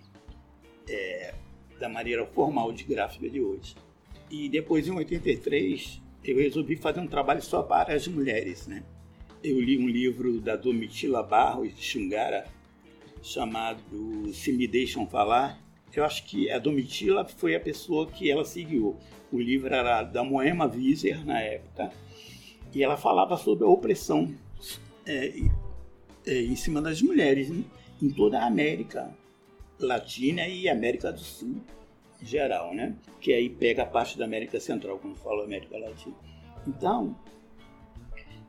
é, 0.89 1.35
da 1.81 1.89
maneira 1.89 2.25
formal 2.27 2.73
de 2.73 2.85
gráfica 2.85 3.29
de 3.29 3.41
hoje. 3.41 3.75
E 4.31 4.49
depois, 4.49 4.87
em 4.87 4.93
83, 4.93 6.01
eu 6.25 6.37
resolvi 6.37 6.77
fazer 6.77 7.01
um 7.01 7.09
trabalho 7.09 7.43
só 7.43 7.63
para 7.63 7.93
as 7.95 8.07
mulheres, 8.07 8.67
né? 8.69 8.85
eu 9.45 9.61
li 9.61 9.77
um 9.77 9.87
livro 9.87 10.41
da 10.41 10.57
Domitila 10.57 11.23
Barros 11.23 11.77
de 11.77 11.83
Xungara 11.83 12.47
chamado 13.23 14.33
Se 14.33 14.51
Me 14.51 14.67
Deixam 14.67 15.07
Falar. 15.07 15.63
Eu 16.01 16.05
acho 16.05 16.25
que 16.25 16.51
a 16.51 16.59
Domitila 16.59 17.25
foi 17.25 17.55
a 17.55 17.61
pessoa 17.61 18.07
que 18.07 18.31
ela 18.31 18.45
seguiu. 18.45 18.97
O 19.33 19.41
livro 19.41 19.75
era 19.75 20.03
da 20.03 20.23
Moema 20.23 20.67
Wieser, 20.67 21.25
na 21.25 21.41
época, 21.41 21.91
e 22.73 22.83
ela 22.83 22.97
falava 22.97 23.37
sobre 23.37 23.65
a 23.65 23.69
opressão 23.69 24.35
é, 25.07 25.33
é, 26.27 26.43
em 26.43 26.57
cima 26.57 26.81
das 26.81 27.01
mulheres 27.03 27.51
em, 27.51 27.65
em 28.01 28.11
toda 28.11 28.41
a 28.41 28.47
América 28.47 29.15
Latina 29.79 30.47
e 30.47 30.69
América 30.69 31.13
do 31.13 31.21
Sul 31.21 31.57
em 32.23 32.27
geral, 32.27 32.75
né? 32.75 32.97
Que 33.21 33.33
aí 33.33 33.49
pega 33.49 33.83
a 33.83 33.87
parte 33.87 34.17
da 34.17 34.25
América 34.25 34.59
Central, 34.59 34.99
quando 34.99 35.17
falo 35.17 35.43
América 35.43 35.77
Latina. 35.79 36.15
Então, 36.67 37.17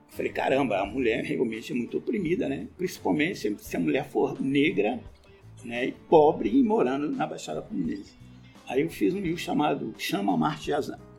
falei, 0.09 0.31
caramba, 0.31 0.79
a 0.79 0.85
mulher 0.85 1.23
realmente 1.23 1.71
é 1.71 1.75
muito 1.75 1.97
oprimida, 1.97 2.47
né? 2.47 2.67
Principalmente 2.77 3.55
se 3.59 3.75
a 3.75 3.79
mulher 3.79 4.07
for 4.07 4.41
negra, 4.41 4.99
né? 5.65 5.87
E 5.87 5.91
pobre 5.91 6.49
e 6.49 6.63
morando 6.63 7.09
na 7.09 7.25
Baixada 7.25 7.61
Fluminense. 7.61 8.13
Aí 8.67 8.81
eu 8.81 8.89
fiz 8.89 9.13
um 9.13 9.19
livro 9.19 9.37
chamado 9.37 9.93
Chama 9.97 10.35
Marte 10.37 10.71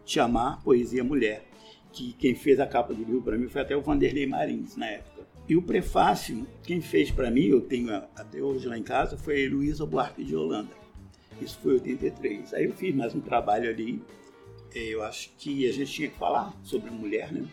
Te 0.05 0.21
Amar, 0.21 0.63
Poesia 0.63 1.05
Mulher, 1.05 1.45
que 1.93 2.13
quem 2.15 2.35
fez 2.35 2.59
a 2.61 2.67
capa 2.67 2.95
do 2.95 3.05
livro 3.05 3.23
para 3.23 3.37
mim 3.37 3.49
foi 3.49 3.63
até 3.63 3.77
o 3.77 3.83
Vanderlei 3.83 4.27
Marins, 4.27 4.77
na 4.77 4.87
época. 4.87 5.27
E 5.49 5.57
o 5.57 5.63
prefácio, 5.63 6.47
quem 6.65 6.81
fez 6.81 7.11
para 7.11 7.31
mim, 7.31 7.47
eu 7.47 7.61
tenho 7.61 7.95
até 7.95 8.43
hoje 8.43 8.67
lá 8.67 8.77
em 8.77 8.83
casa, 8.83 9.17
foi 9.17 9.37
a 9.37 9.39
Heloísa 9.41 9.87
Buarque 9.87 10.25
de 10.25 10.35
Holanda. 10.35 10.71
Isso 11.41 11.59
foi 11.63 11.73
em 11.73 11.75
83. 11.75 12.55
Aí 12.55 12.65
eu 12.65 12.73
fiz 12.73 12.95
mais 12.95 13.15
um 13.15 13.21
trabalho 13.21 13.71
ali. 13.71 14.03
É, 14.75 14.81
eu 14.81 15.03
acho 15.05 15.31
que 15.39 15.69
a 15.69 15.73
gente 15.73 15.93
tinha 15.93 16.09
que 16.09 16.19
falar 16.19 16.53
sobre 16.63 16.89
a 16.89 16.93
mulher, 16.93 17.33
né? 17.33 17.47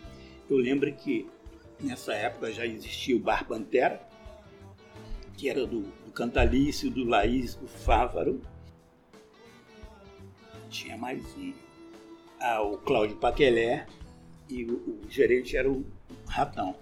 Eu 0.50 0.56
lembro 0.56 0.92
que 0.92 1.26
nessa 1.80 2.14
época 2.14 2.52
já 2.52 2.66
existia 2.66 3.16
o 3.16 3.20
Bar 3.20 3.46
Pantera, 3.46 4.00
que 5.36 5.48
era 5.48 5.66
do 5.66 5.84
Cantalício, 6.14 6.90
do 6.90 7.04
Laís, 7.04 7.56
do 7.56 7.66
Fávaro. 7.66 8.40
Tinha 10.70 10.96
mais 10.96 11.24
um. 11.36 11.52
Ah, 12.40 12.62
o 12.62 12.78
Cláudio 12.78 13.16
Paquelé 13.16 13.86
e 14.48 14.64
o, 14.64 14.74
o 14.74 15.10
gerente 15.10 15.56
era 15.56 15.68
o 15.68 15.84
Ratão. 16.26 16.76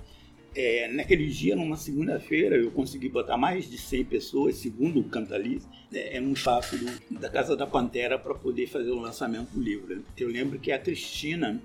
É, 0.55 0.87
naquele 0.89 1.29
dia, 1.29 1.57
numa 1.57 1.77
segunda-feira, 1.77 2.57
eu 2.57 2.71
consegui 2.73 3.09
botar 3.09 3.39
mais 3.39 3.71
de 3.71 3.79
100 3.79 4.05
pessoas, 4.05 4.57
segundo 4.57 5.01
o 5.01 5.05
Cantalice, 5.05 5.67
é, 5.95 6.21
um 6.21 6.33
espaço 6.33 6.77
do, 6.77 7.19
da 7.19 7.31
Casa 7.31 7.57
da 7.57 7.67
Pantera 7.67 8.19
para 8.19 8.35
poder 8.35 8.67
fazer 8.67 8.91
o 8.91 9.01
lançamento 9.01 9.49
do 9.51 9.63
livro. 9.63 10.05
Eu 10.15 10.29
lembro 10.29 10.59
que 10.59 10.71
a 10.71 10.79
Cristina 10.79 11.59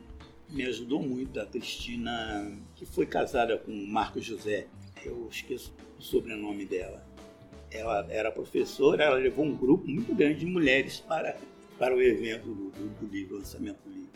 me 0.49 0.63
ajudou 0.65 1.01
muito, 1.01 1.38
a 1.38 1.45
Cristina, 1.45 2.49
que 2.78 2.86
foi 2.86 3.05
casada 3.05 3.57
com 3.57 3.72
o 3.72 3.88
Marco 3.88 4.22
José, 4.22 4.68
eu 5.03 5.28
esqueço 5.30 5.74
o 5.99 6.01
sobrenome 6.01 6.65
dela. 6.65 7.07
Ela 7.72 8.05
era 8.09 8.32
professora, 8.32 9.03
ela 9.03 9.18
levou 9.18 9.45
um 9.45 9.55
grupo 9.55 9.88
muito 9.88 10.13
grande 10.15 10.39
de 10.39 10.45
mulheres 10.45 10.99
para, 10.99 11.38
para 11.78 11.95
o 11.95 12.01
evento 12.01 12.47
do, 12.47 12.70
do, 12.70 12.89
do 12.99 13.07
livro, 13.07 13.38
lançamento 13.38 13.78
do 13.86 13.89
livro. 13.89 14.07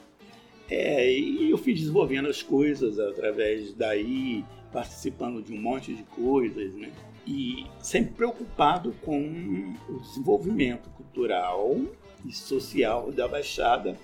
É, 0.69 1.11
e 1.11 1.51
eu 1.51 1.57
fui 1.57 1.73
desenvolvendo 1.73 2.29
as 2.29 2.41
coisas 2.41 2.97
através 2.97 3.73
daí, 3.73 4.45
participando 4.71 5.41
de 5.43 5.53
um 5.53 5.61
monte 5.61 5.93
de 5.93 6.03
coisas, 6.03 6.73
né? 6.75 6.93
E 7.27 7.65
sempre 7.79 8.13
preocupado 8.13 8.93
com 9.01 9.75
o 9.89 9.99
desenvolvimento 9.99 10.89
cultural 10.91 11.77
e 12.25 12.31
social 12.31 13.11
da 13.11 13.27
Baixada, 13.27 13.97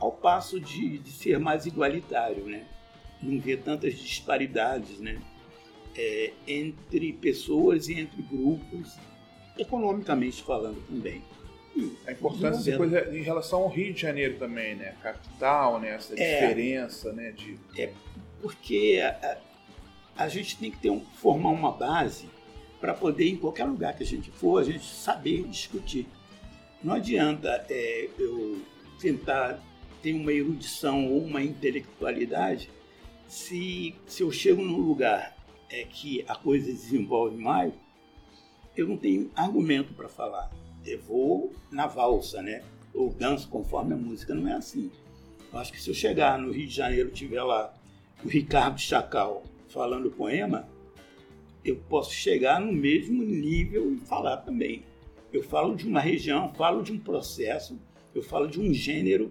ao 0.00 0.10
passo 0.10 0.58
de, 0.58 0.98
de 0.98 1.10
ser 1.10 1.38
mais 1.38 1.66
igualitário, 1.66 2.44
né? 2.46 2.66
Não 3.22 3.38
ver 3.38 3.58
tantas 3.58 3.94
disparidades, 3.94 4.98
né? 4.98 5.20
É, 5.96 6.32
entre 6.46 7.12
pessoas 7.12 7.88
e 7.88 7.98
entre 7.98 8.22
grupos, 8.22 8.96
economicamente 9.58 10.42
falando 10.42 10.80
também. 10.86 11.22
A 12.06 12.12
importância 12.12 12.62
dessa 12.62 12.76
coisa 12.76 13.16
em 13.16 13.22
relação 13.22 13.62
ao 13.62 13.68
Rio 13.68 13.92
de 13.92 14.00
Janeiro 14.00 14.38
também, 14.38 14.74
né? 14.74 14.94
Capital, 15.02 15.80
né? 15.80 15.94
Essa 15.94 16.14
é, 16.20 16.40
diferença, 16.40 17.12
né? 17.12 17.32
De... 17.32 17.58
É 17.78 17.92
porque 18.40 19.00
a, 19.02 19.38
a 20.16 20.28
gente 20.28 20.58
tem 20.58 20.70
que 20.70 20.78
ter 20.78 20.90
um, 20.90 21.00
formar 21.00 21.50
uma 21.50 21.72
base 21.72 22.28
para 22.80 22.94
poder, 22.94 23.28
em 23.28 23.36
qualquer 23.36 23.64
lugar 23.64 23.94
que 23.94 24.02
a 24.02 24.06
gente 24.06 24.30
for, 24.30 24.60
a 24.60 24.64
gente 24.64 24.84
saber 24.84 25.44
discutir. 25.44 26.06
Não 26.82 26.94
adianta 26.94 27.64
é, 27.68 28.08
eu 28.18 28.62
tentar 28.98 29.62
ter 30.02 30.14
uma 30.14 30.32
erudição 30.32 31.06
ou 31.06 31.22
uma 31.22 31.42
intelectualidade 31.42 32.70
se, 33.28 33.94
se 34.06 34.22
eu 34.22 34.32
chego 34.32 34.62
num 34.62 34.78
lugar 34.78 35.36
é, 35.70 35.84
que 35.84 36.24
a 36.28 36.34
coisa 36.34 36.66
desenvolve 36.66 37.36
mais, 37.36 37.72
eu 38.76 38.86
não 38.86 38.96
tenho 38.96 39.30
argumento 39.34 39.92
para 39.94 40.08
falar 40.08 40.50
eu 40.84 41.00
vou 41.00 41.52
na 41.70 41.86
valsa, 41.86 42.42
né? 42.42 42.62
Ou 42.94 43.10
danço 43.10 43.48
conforme 43.48 43.94
a 43.94 43.96
música, 43.96 44.34
não 44.34 44.48
é 44.48 44.54
assim. 44.54 44.90
Eu 45.52 45.58
acho 45.58 45.72
que 45.72 45.80
se 45.80 45.88
eu 45.88 45.94
chegar 45.94 46.38
no 46.38 46.52
Rio 46.52 46.66
de 46.66 46.74
Janeiro 46.74 47.08
e 47.08 47.12
tiver 47.12 47.42
lá 47.42 47.74
o 48.24 48.28
Ricardo 48.28 48.80
Chacal 48.80 49.42
falando 49.68 50.10
poema, 50.10 50.68
eu 51.64 51.76
posso 51.88 52.12
chegar 52.12 52.60
no 52.60 52.72
mesmo 52.72 53.22
nível 53.22 53.92
e 53.92 53.98
falar 53.98 54.38
também. 54.38 54.84
Eu 55.32 55.42
falo 55.42 55.76
de 55.76 55.86
uma 55.86 56.00
região, 56.00 56.52
falo 56.54 56.82
de 56.82 56.92
um 56.92 56.98
processo, 56.98 57.78
eu 58.14 58.22
falo 58.22 58.48
de 58.48 58.60
um 58.60 58.72
gênero 58.72 59.30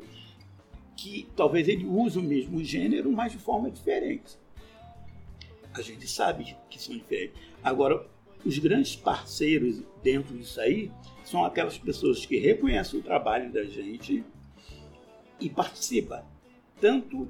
que 0.95 1.27
talvez 1.35 1.67
ele 1.67 1.85
use 1.85 2.17
o 2.17 2.23
mesmo 2.23 2.63
gênero, 2.63 3.11
mas 3.11 3.31
de 3.31 3.37
forma 3.37 3.69
diferente. 3.69 4.37
A 5.73 5.81
gente 5.81 6.07
sabe 6.07 6.55
que 6.69 6.81
são 6.81 6.95
diferentes. 6.95 7.39
Agora, 7.63 8.05
os 8.45 8.57
grandes 8.57 8.95
parceiros 8.95 9.83
dentro 10.01 10.35
disso 10.37 10.59
aí 10.61 10.91
são 11.23 11.43
aquelas 11.43 11.77
pessoas 11.77 12.25
que 12.25 12.37
reconhecem 12.37 12.99
o 12.99 13.03
trabalho 13.03 13.51
da 13.51 13.63
gente 13.63 14.23
e 15.39 15.49
participam. 15.49 16.23
Tanto 16.79 17.27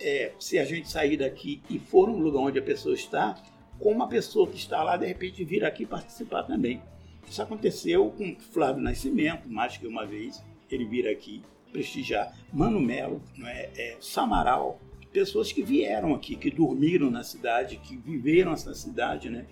é, 0.00 0.32
se 0.38 0.58
a 0.58 0.64
gente 0.64 0.88
sair 0.88 1.16
daqui 1.16 1.62
e 1.68 1.78
for 1.78 2.08
um 2.08 2.18
lugar 2.18 2.40
onde 2.40 2.58
a 2.58 2.62
pessoa 2.62 2.94
está, 2.94 3.40
como 3.78 4.02
a 4.02 4.08
pessoa 4.08 4.48
que 4.48 4.56
está 4.56 4.82
lá 4.82 4.96
de 4.96 5.06
repente 5.06 5.44
vir 5.44 5.64
aqui 5.64 5.86
participar 5.86 6.42
também. 6.42 6.82
Isso 7.28 7.42
aconteceu 7.42 8.10
com 8.10 8.36
Flávio 8.52 8.82
Nascimento, 8.82 9.48
mais 9.48 9.76
que 9.76 9.86
uma 9.86 10.06
vez, 10.06 10.42
ele 10.70 10.84
vir 10.84 11.06
aqui 11.06 11.42
prestigiar. 11.70 12.34
Mano 12.52 12.80
Melo, 12.80 13.22
é, 13.44 13.70
é, 13.76 13.96
Samaral, 14.00 14.80
pessoas 15.12 15.52
que 15.52 15.62
vieram 15.62 16.14
aqui, 16.14 16.36
que 16.36 16.50
dormiram 16.50 17.10
na 17.10 17.22
cidade, 17.22 17.76
que 17.76 17.96
viveram 17.96 18.52
essa 18.52 18.74
cidade, 18.74 19.30
né? 19.30 19.46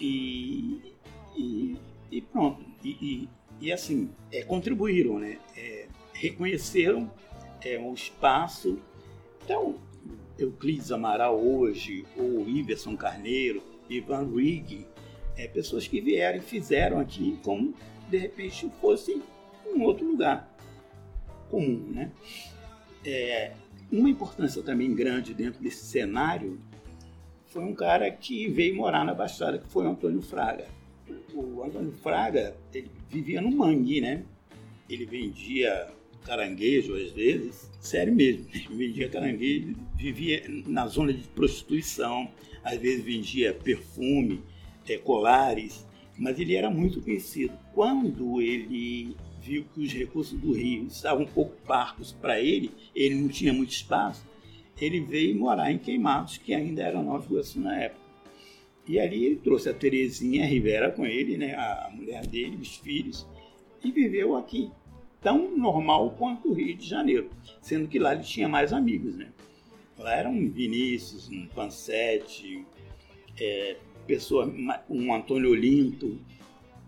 E, 0.00 0.94
e, 1.36 1.76
e 2.10 2.20
pronto. 2.20 2.64
E, 2.84 2.90
e, 3.00 3.28
e, 3.60 3.72
assim, 3.72 4.10
é, 4.30 4.42
contribuíram, 4.42 5.18
né? 5.18 5.38
É, 5.56 5.86
reconheceram 6.12 7.10
é, 7.64 7.78
um 7.78 7.94
espaço. 7.94 8.78
Então, 9.44 9.76
Euclides 10.38 10.92
Amaral 10.92 11.38
hoje, 11.40 12.04
ou 12.16 12.48
Iverson 12.48 12.96
Carneiro, 12.96 13.62
Ivan 13.88 14.28
Rigg, 14.34 14.86
é, 15.36 15.46
pessoas 15.46 15.86
que 15.86 16.00
vieram 16.00 16.38
e 16.38 16.42
fizeram 16.42 16.98
aqui 16.98 17.38
como 17.42 17.74
de 18.08 18.18
repente 18.18 18.70
fosse 18.80 19.22
um 19.66 19.82
outro 19.82 20.06
lugar 20.06 20.54
comum, 21.50 21.78
né? 21.90 22.12
É, 23.04 23.52
uma 23.92 24.08
importância 24.08 24.62
também 24.62 24.94
grande 24.94 25.34
dentro 25.34 25.62
desse 25.62 25.84
cenário 25.84 26.58
foi 27.46 27.62
um 27.62 27.74
cara 27.74 28.10
que 28.10 28.48
veio 28.48 28.74
morar 28.74 29.04
na 29.04 29.12
Baixada, 29.12 29.58
que 29.58 29.68
foi 29.68 29.84
o 29.84 29.90
Antônio 29.90 30.22
Fraga. 30.22 30.66
O 31.34 31.62
Antônio 31.62 31.92
Fraga, 31.92 32.56
ele 32.72 32.90
vivia 33.10 33.42
no 33.42 33.50
mangue, 33.50 34.00
né? 34.00 34.24
Ele 34.88 35.04
vendia 35.04 35.90
caranguejo 36.24 36.94
às 36.94 37.10
vezes, 37.12 37.70
sério 37.80 38.14
mesmo, 38.14 38.46
vendia 38.72 39.08
caranguejo, 39.10 39.74
vivia 39.94 40.42
na 40.66 40.86
zona 40.86 41.12
de 41.12 41.28
prostituição, 41.28 42.30
às 42.64 42.78
vezes 42.78 43.04
vendia 43.04 43.52
perfume, 43.52 44.40
é, 44.88 44.96
colares, 44.96 45.86
mas 46.16 46.38
ele 46.38 46.54
era 46.54 46.70
muito 46.70 47.02
conhecido. 47.02 47.52
Quando 47.74 48.40
ele 48.40 49.14
viu 49.42 49.64
que 49.74 49.80
os 49.80 49.92
recursos 49.92 50.38
do 50.38 50.52
Rio 50.52 50.86
estavam 50.86 51.24
um 51.24 51.26
pouco 51.26 51.54
parcos 51.66 52.12
para 52.12 52.40
ele, 52.40 52.70
ele 52.94 53.16
não 53.16 53.28
tinha 53.28 53.52
muito 53.52 53.70
espaço, 53.70 54.24
ele 54.80 55.00
veio 55.00 55.38
morar 55.38 55.70
em 55.70 55.78
Queimados, 55.78 56.38
que 56.38 56.54
ainda 56.54 56.82
era 56.82 57.02
Nova 57.02 57.26
Iguaçu 57.26 57.60
na 57.60 57.76
época. 57.76 58.02
E 58.86 58.98
ali 58.98 59.24
ele 59.24 59.36
trouxe 59.36 59.68
a 59.68 59.74
Terezinha 59.74 60.44
Rivera 60.46 60.90
com 60.90 61.06
ele, 61.06 61.36
né, 61.36 61.54
a 61.54 61.90
mulher 61.92 62.26
dele, 62.26 62.56
os 62.60 62.76
filhos, 62.76 63.26
e 63.84 63.90
viveu 63.90 64.36
aqui, 64.36 64.70
tão 65.20 65.56
normal 65.56 66.10
quanto 66.18 66.48
o 66.48 66.52
Rio 66.52 66.76
de 66.76 66.88
Janeiro, 66.88 67.30
sendo 67.60 67.88
que 67.88 67.98
lá 67.98 68.14
ele 68.14 68.24
tinha 68.24 68.48
mais 68.48 68.72
amigos, 68.72 69.16
né? 69.16 69.28
Lá 69.98 70.14
era 70.14 70.28
um 70.28 70.50
Vinícius, 70.50 71.28
um 71.28 71.46
Pansete, 71.46 72.64
é, 73.38 73.76
pessoa, 74.06 74.52
um 74.90 75.14
Antônio 75.14 75.50
Olinto, 75.50 76.18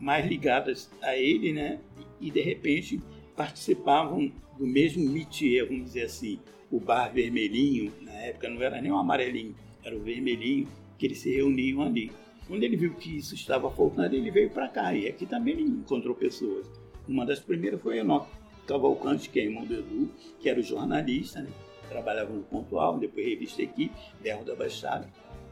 mais 0.01 0.27
ligadas 0.27 0.91
a 1.01 1.17
ele, 1.17 1.53
né? 1.53 1.79
E 2.21 2.31
de 2.31 2.41
repente 2.41 3.01
participavam 3.37 4.33
do 4.59 4.67
mesmo 4.67 5.09
métier, 5.11 5.67
vamos 5.67 5.85
dizer 5.85 6.05
assim, 6.05 6.39
o 6.71 6.79
bar 6.79 7.13
vermelhinho, 7.13 7.93
na 8.03 8.13
época 8.13 8.49
não 8.49 8.63
era 8.63 8.81
nem 8.81 8.93
o 8.93 8.97
amarelinho, 8.97 9.55
era 9.83 9.97
o 9.97 10.01
vermelhinho, 10.01 10.69
que 10.99 11.07
eles 11.07 11.19
se 11.19 11.35
reuniam 11.35 11.83
ali. 11.83 12.11
Quando 12.47 12.63
ele 12.63 12.77
viu 12.77 12.95
que 12.95 13.17
isso 13.17 13.35
estava 13.35 13.71
faltando, 13.71 14.15
ele 14.15 14.31
veio 14.31 14.51
para 14.51 14.69
cá. 14.69 14.95
E 14.95 15.09
aqui 15.09 15.27
também 15.27 15.55
ele 15.55 15.63
encontrou 15.63 16.15
pessoas. 16.15 16.71
Uma 17.09 17.25
das 17.25 17.41
primeiras 17.41 17.81
foi 17.81 17.99
Enoque 17.99 18.31
Cavalcante, 18.67 19.29
que 19.29 19.41
é 19.41 19.45
irmão 19.45 19.65
do 19.65 19.75
Edu, 19.75 20.11
que 20.41 20.49
era 20.49 20.61
o 20.61 20.63
jornalista, 20.63 21.41
né? 21.41 21.51
trabalhava 21.89 22.33
no 22.33 22.43
Pontual, 22.43 22.99
depois 22.99 23.27
revista 23.27 23.63
Equipe, 23.63 23.95
Berro 24.21 24.45
da 24.45 24.55
Baixada, 24.55 25.09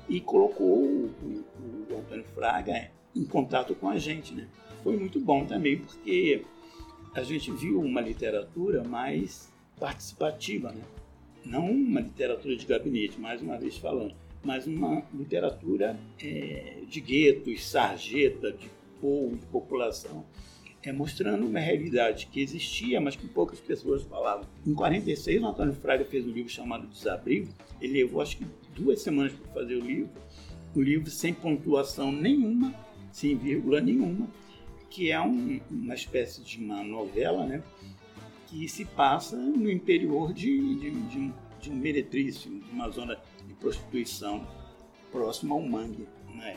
e 0.08 0.20
colocou 0.20 0.66
o, 0.66 1.14
o, 1.22 1.92
o 1.92 1.98
Antônio 1.98 2.24
Fraga 2.34 2.90
em 3.14 3.24
contato 3.24 3.74
com 3.74 3.88
a 3.88 3.98
gente. 3.98 4.34
Né? 4.34 4.48
Foi 4.82 4.96
muito 4.96 5.20
bom 5.20 5.44
também, 5.44 5.78
porque 5.78 6.42
a 7.14 7.22
gente 7.22 7.50
viu 7.52 7.80
uma 7.80 8.00
literatura 8.00 8.82
mais 8.82 9.52
participativa, 9.78 10.72
né? 10.72 10.82
não 11.44 11.70
uma 11.70 12.00
literatura 12.00 12.56
de 12.56 12.66
gabinete, 12.66 13.20
mais 13.20 13.42
uma 13.42 13.58
vez 13.58 13.76
falando, 13.76 14.14
mas 14.44 14.66
uma 14.66 15.02
literatura 15.12 15.98
é, 16.22 16.82
de 16.88 17.00
guetos, 17.00 17.64
sarjeta, 17.64 18.52
de 18.52 18.68
povo, 19.00 19.36
de 19.36 19.46
população, 19.46 20.24
é, 20.82 20.92
mostrando 20.92 21.46
uma 21.46 21.60
realidade 21.60 22.26
que 22.26 22.40
existia, 22.40 23.00
mas 23.00 23.14
que 23.14 23.26
poucas 23.28 23.60
pessoas 23.60 24.02
falavam. 24.02 24.46
Em 24.66 24.74
46, 24.74 25.42
o 25.42 25.46
Antônio 25.46 25.74
Fraga 25.74 26.04
fez 26.04 26.26
um 26.26 26.30
livro 26.30 26.50
chamado 26.50 26.86
Desabrigo. 26.88 27.48
Ele 27.80 28.02
levou, 28.02 28.20
acho 28.20 28.36
que, 28.36 28.46
duas 28.74 29.00
semanas 29.00 29.32
para 29.32 29.62
fazer 29.62 29.76
o 29.76 29.80
livro. 29.80 30.10
Um 30.74 30.80
livro 30.80 31.10
sem 31.10 31.32
pontuação 31.32 32.10
nenhuma, 32.10 32.74
sem 33.12 33.36
vírgula 33.36 33.80
nenhuma, 33.80 34.28
que 34.92 35.10
é 35.10 35.20
um, 35.20 35.58
uma 35.70 35.94
espécie 35.94 36.42
de 36.42 36.58
uma 36.58 36.82
novela, 36.84 37.46
né? 37.46 37.62
Que 38.46 38.68
se 38.68 38.84
passa 38.84 39.36
no 39.36 39.70
interior 39.70 40.32
de, 40.32 40.74
de, 40.76 40.90
de, 40.90 41.18
um, 41.18 41.32
de 41.60 41.70
um 41.70 41.74
meretrício, 41.74 42.50
de 42.50 42.70
uma 42.70 42.90
zona 42.90 43.18
de 43.46 43.54
prostituição 43.54 44.46
próximo 45.10 45.54
ao 45.54 45.62
mangue, 45.62 46.06
né? 46.34 46.56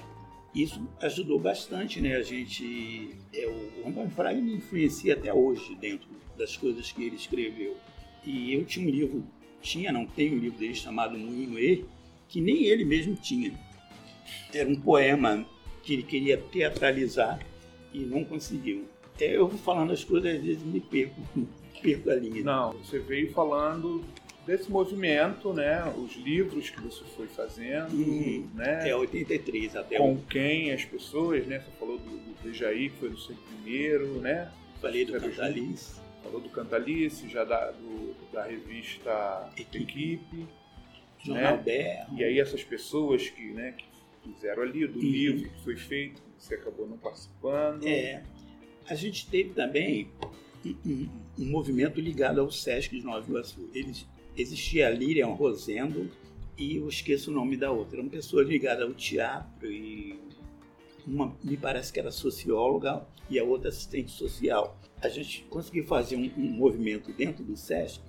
isso 0.56 0.82
ajudou 1.02 1.38
bastante, 1.38 2.00
né? 2.00 2.16
A 2.16 2.24
gente, 2.24 3.10
é, 3.34 3.46
o 3.46 3.90
Antônio 3.90 4.10
Fraga 4.12 4.40
me 4.40 4.56
influencia 4.56 5.14
até 5.14 5.34
hoje 5.34 5.76
dentro 5.76 6.08
das 6.38 6.56
coisas 6.56 6.92
que 6.92 7.04
ele 7.04 7.18
escreveu. 7.18 7.76
E 8.24 8.54
eu 8.54 8.64
tinha 8.64 8.88
um 8.88 8.90
livro, 8.90 9.24
tinha, 9.62 9.92
não 9.92 10.06
tem 10.06 10.34
um 10.34 10.40
livro 10.40 10.58
dele 10.58 10.74
chamado 10.74 11.18
Moinho 11.18 11.60
E, 11.60 11.86
que 12.30 12.40
nem 12.40 12.64
ele 12.64 12.86
mesmo 12.86 13.16
tinha. 13.16 13.54
Era 14.54 14.70
um 14.70 14.80
poema 14.80 15.46
que 15.84 15.94
ele 15.94 16.04
queria 16.04 16.38
teatralizar 16.38 17.40
e 18.02 18.06
não 18.06 18.24
conseguiu. 18.24 18.86
Até 19.14 19.36
eu 19.36 19.48
vou 19.48 19.58
falando 19.58 19.94
as 19.94 20.04
coisas, 20.04 20.36
às 20.36 20.42
vezes 20.42 20.64
me 20.64 20.80
perco, 20.80 21.16
perco 21.82 22.10
a 22.10 22.16
linha. 22.16 22.44
Não, 22.44 22.74
você 22.74 23.00
veio 23.00 23.32
falando 23.32 24.04
desse 24.46 24.70
movimento, 24.70 25.54
né? 25.54 25.84
Os 25.98 26.16
livros 26.16 26.70
que 26.70 26.82
você 26.82 27.04
foi 27.16 27.28
fazendo, 27.28 27.94
uhum. 27.94 28.48
né? 28.54 28.90
É 28.90 28.96
83 28.96 29.76
até 29.76 29.98
Com 29.98 30.14
o... 30.14 30.22
quem 30.30 30.72
as 30.72 30.84
pessoas, 30.84 31.48
né? 31.48 31.60
Você 31.60 31.72
falou 31.80 31.98
do, 31.98 32.10
do 32.10 32.44
Dejaí, 32.44 32.90
que 32.90 32.98
foi 32.98 33.10
do 33.10 33.20
seu 33.20 33.36
primeiro, 33.36 34.20
né? 34.20 34.52
Falei 34.82 35.06
do 35.06 35.14
Cantalice. 35.14 35.96
Falou 36.22 36.42
do 36.42 36.50
Cantalice, 36.50 37.30
já 37.30 37.44
da, 37.44 37.72
do, 37.72 38.16
da 38.34 38.44
revista 38.44 39.50
Equipe. 39.58 39.84
Equipe 39.84 40.48
Jornal 41.26 41.58
né? 41.58 41.64
Berro. 41.64 42.18
E 42.18 42.24
aí 42.24 42.40
essas 42.40 42.64
pessoas 42.64 43.28
que, 43.30 43.46
né, 43.52 43.74
que 43.76 43.86
fizeram 44.34 44.64
ali, 44.64 44.88
do 44.88 45.00
uhum. 45.00 45.06
livro 45.06 45.50
que 45.50 45.64
foi 45.64 45.78
feito, 45.78 46.22
você 46.38 46.56
acabou 46.56 46.88
não 46.88 46.98
participando. 46.98 47.86
É. 47.86 48.24
A 48.88 48.96
gente 48.96 49.28
teve 49.30 49.52
também 49.52 50.10
um, 50.66 50.76
um, 50.86 51.10
um 51.40 51.46
movimento 51.46 52.00
ligado 52.00 52.40
ao 52.40 52.52
Sesc 52.52 52.96
de 52.96 53.04
Nova 53.04 53.28
Iguaçu. 53.28 53.70
Eles 53.74 54.06
existia 54.38 54.88
a 54.88 54.90
Lilian 54.90 55.28
Rosendo 55.28 56.12
e 56.58 56.78
eu 56.78 56.88
esqueço 56.88 57.32
o 57.32 57.34
nome 57.34 57.58
da 57.58 57.72
outra. 57.72 57.96
Era 57.96 58.04
uma 58.04 58.12
pessoa 58.12 58.44
ligada 58.44 58.84
ao 58.84 58.94
teatro 58.94 59.72
e 59.72 60.20
uma 61.06 61.36
me 61.44 61.58
parece 61.58 61.94
que 61.94 62.00
era 62.00 62.12
socióloga 62.12 63.06
e 63.30 63.40
a 63.40 63.44
outra 63.44 63.70
assistente 63.70 64.12
social. 64.12 64.80
A 65.02 65.10
gente 65.10 65.44
conseguiu 65.50 65.86
fazer 65.86 66.16
um, 66.16 66.32
um 66.38 66.52
movimento 66.52 67.12
dentro 67.14 67.44
do 67.44 67.56
SESC 67.56 68.02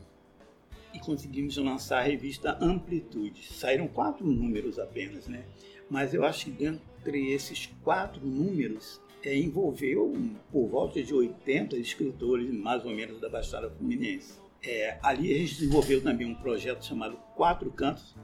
e 0.94 0.98
conseguimos 0.98 1.56
lançar 1.56 1.98
a 1.98 2.02
revista 2.02 2.56
Amplitude. 2.60 3.52
Saíram 3.52 3.86
quatro 3.86 4.26
números 4.26 4.78
apenas, 4.78 5.26
né? 5.26 5.44
Mas 5.88 6.12
eu 6.14 6.24
acho 6.24 6.46
que 6.46 6.50
dentre 6.50 7.32
esses 7.32 7.66
quatro 7.82 8.26
números 8.26 9.00
é, 9.22 9.36
envolveu 9.36 10.12
por 10.50 10.68
volta 10.68 11.02
de 11.02 11.12
80 11.12 11.76
escritores, 11.76 12.52
mais 12.52 12.84
ou 12.84 12.92
menos, 12.92 13.20
da 13.20 13.28
Baixada 13.28 13.70
Fluminense. 13.70 14.34
É, 14.62 14.98
ali 15.02 15.32
a 15.32 15.38
gente 15.38 15.54
desenvolveu 15.54 16.02
também 16.02 16.26
um 16.26 16.34
projeto 16.34 16.84
chamado 16.84 17.16
Quatro 17.34 17.70
Cantos. 17.70 18.14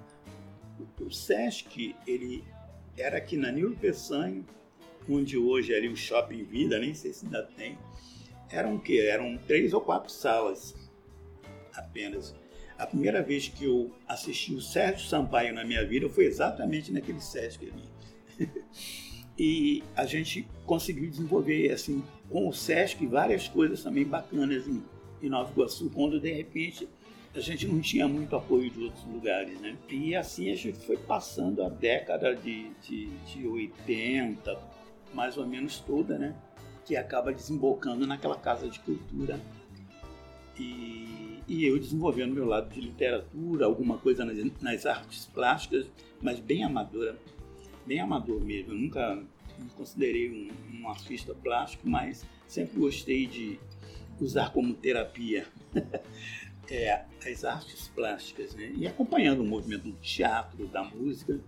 O, 1.01 1.11
SESC, 1.11 1.95
ele 2.07 2.45
era 2.97 3.17
aqui 3.19 3.37
na 3.37 3.51
Nilo 3.51 3.77
Peçanha, 3.77 4.45
onde 5.09 5.37
hoje 5.37 5.75
é 5.75 5.81
o 5.89 5.97
Shopping 5.97 6.45
Vida, 6.45 6.79
nem 6.79 6.95
sei 6.95 7.13
se 7.13 7.25
ainda 7.25 7.43
tem. 7.43 7.79
Eram 8.51 8.77
o 8.77 8.81
quê? 8.81 9.09
Eram 9.11 9.39
três 9.39 9.73
ou 9.73 9.81
quatro 9.81 10.13
salas 10.13 10.75
apenas. 11.75 12.35
A 12.83 12.87
primeira 12.87 13.23
vez 13.23 13.47
que 13.47 13.65
eu 13.65 13.93
assisti 14.09 14.53
o 14.53 14.61
Sérgio 14.61 15.07
Sampaio 15.07 15.55
na 15.55 15.65
minha 15.65 15.87
vida 15.87 16.09
foi 16.09 16.25
exatamente 16.25 16.91
naquele 16.91 17.21
SESC 17.21 17.71
ali. 17.71 18.51
e 19.39 19.85
a 19.95 20.05
gente 20.05 20.49
conseguiu 20.67 21.09
desenvolver, 21.09 21.71
assim, 21.71 22.03
com 22.29 22.49
o 22.49 22.53
SESC, 22.53 23.07
várias 23.07 23.47
coisas 23.47 23.85
também 23.85 24.05
bacanas 24.05 24.67
em, 24.67 24.83
em 25.23 25.29
Nova 25.29 25.49
Iguaçu, 25.53 25.91
quando 25.91 26.19
de 26.19 26.33
repente 26.33 26.89
a 27.33 27.39
gente 27.39 27.69
não 27.69 27.81
tinha 27.81 28.09
muito 28.09 28.35
apoio 28.35 28.69
de 28.69 28.83
outros 28.83 29.05
lugares, 29.05 29.61
né? 29.61 29.77
E 29.89 30.17
assim 30.17 30.51
a 30.51 30.57
gente 30.57 30.85
foi 30.85 30.97
passando 30.97 31.63
a 31.63 31.69
década 31.69 32.35
de, 32.35 32.69
de, 32.83 33.07
de 33.07 33.47
80, 33.47 34.59
mais 35.15 35.39
ou 35.39 35.47
menos 35.47 35.79
toda, 35.79 36.19
né? 36.19 36.35
Que 36.85 36.97
acaba 36.97 37.33
desembocando 37.33 38.09
naquela 38.09 38.37
casa 38.37 38.69
de 38.69 38.81
cultura. 38.81 39.39
E, 40.59 41.22
e 41.49 41.65
eu 41.65 41.79
desenvolvendo 41.79 42.35
meu 42.35 42.47
lado 42.47 42.73
de 42.73 42.81
literatura, 42.81 43.67
alguma 43.67 43.99
coisa 43.99 44.25
nas, 44.25 44.37
nas 44.61 44.87
artes 44.87 45.27
plásticas, 45.27 45.91
mas 46.21 46.39
bem 46.39 46.65
amadora, 46.65 47.19
bem 47.87 48.01
amador 48.01 48.41
mesmo. 48.41 48.73
Eu 48.73 48.79
nunca 48.79 49.23
me 49.59 49.71
considerei 49.77 50.31
um, 50.31 50.81
um 50.81 50.89
artista 50.89 51.35
plástico, 51.35 51.89
mas 51.89 52.25
sempre 52.47 52.79
gostei 52.79 53.27
de 53.27 53.59
usar 54.21 54.53
como 54.53 54.75
terapia 54.75 55.47
é, 56.71 57.05
as 57.27 57.45
artes 57.45 57.89
plásticas. 57.89 58.55
Né? 58.55 58.73
E 58.77 58.87
acompanhando 58.87 59.41
o 59.41 59.47
movimento 59.47 59.85
do 59.85 59.93
teatro, 59.93 60.67
da 60.69 60.85
música, 60.85 61.41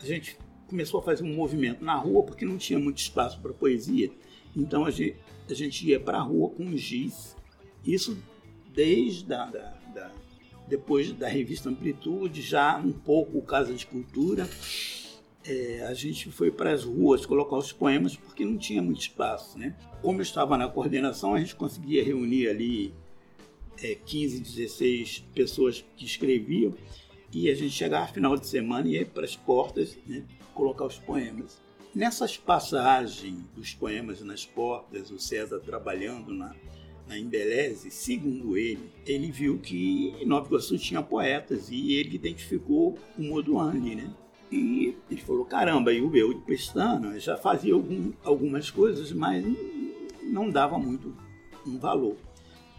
a 0.00 0.06
gente 0.06 0.38
começou 0.66 1.00
a 1.00 1.02
fazer 1.02 1.22
um 1.22 1.34
movimento 1.34 1.84
na 1.84 1.94
rua 1.94 2.24
porque 2.24 2.44
não 2.44 2.56
tinha 2.56 2.78
muito 2.78 2.98
espaço 2.98 3.40
para 3.40 3.52
poesia. 3.52 4.10
Então 4.56 4.84
a 4.84 4.90
gente, 4.90 5.16
a 5.48 5.54
gente 5.54 5.86
ia 5.86 6.00
para 6.00 6.18
a 6.18 6.22
rua 6.22 6.50
com 6.50 6.76
giz. 6.76 7.36
Isso 7.84 8.16
desde 8.74 9.32
a, 9.32 9.46
da, 9.46 9.72
da, 9.94 10.10
depois 10.66 11.12
da 11.12 11.28
revista 11.28 11.68
Amplitude, 11.68 12.42
já 12.42 12.76
um 12.76 12.92
pouco 12.92 13.40
Casa 13.42 13.72
de 13.72 13.86
Cultura. 13.86 14.48
É, 15.46 15.86
a 15.86 15.94
gente 15.94 16.30
foi 16.30 16.50
para 16.50 16.72
as 16.72 16.84
ruas 16.84 17.26
colocar 17.26 17.56
os 17.56 17.70
poemas 17.70 18.16
porque 18.16 18.44
não 18.44 18.56
tinha 18.56 18.82
muito 18.82 19.00
espaço. 19.00 19.58
Né? 19.58 19.76
Como 20.02 20.18
eu 20.18 20.22
estava 20.22 20.56
na 20.56 20.68
coordenação, 20.68 21.34
a 21.34 21.38
gente 21.38 21.54
conseguia 21.54 22.02
reunir 22.02 22.48
ali 22.48 22.94
é, 23.82 23.94
15, 23.94 24.40
16 24.40 25.24
pessoas 25.34 25.84
que 25.96 26.04
escreviam 26.04 26.74
e 27.32 27.50
a 27.50 27.54
gente 27.54 27.70
chegava 27.70 28.06
final 28.06 28.36
de 28.36 28.46
semana 28.46 28.88
e 28.88 28.92
ia 28.92 29.06
para 29.06 29.24
as 29.24 29.36
portas 29.36 29.98
né, 30.06 30.24
colocar 30.54 30.86
os 30.86 30.98
poemas. 30.98 31.60
Nessas 31.94 32.36
passagens 32.36 33.44
dos 33.54 33.74
poemas 33.74 34.20
nas 34.22 34.44
portas, 34.44 35.10
o 35.10 35.18
César 35.18 35.60
trabalhando 35.60 36.32
na, 36.32 36.54
na 37.06 37.18
Embeleze, 37.18 37.90
segundo 37.90 38.56
ele, 38.56 38.90
ele 39.06 39.30
viu 39.30 39.58
que 39.58 40.14
Nova 40.24 40.46
Iguaçu 40.46 40.78
tinha 40.78 41.02
poetas 41.02 41.70
e 41.70 41.94
ele 41.94 42.16
identificou 42.16 42.98
o 43.18 43.22
Moduani, 43.22 43.94
né? 43.94 44.10
E 44.50 44.96
ele 45.10 45.20
falou, 45.20 45.44
caramba, 45.44 45.92
e 45.92 46.00
o 46.00 46.14
eu 46.16 46.32
de 46.32 46.40
Pestana 46.40 47.18
já 47.18 47.36
fazia 47.36 47.74
algum, 47.74 48.12
algumas 48.22 48.70
coisas, 48.70 49.12
mas 49.12 49.44
não 50.22 50.48
dava 50.48 50.78
muito 50.78 51.14
um 51.66 51.78
valor. 51.78 52.16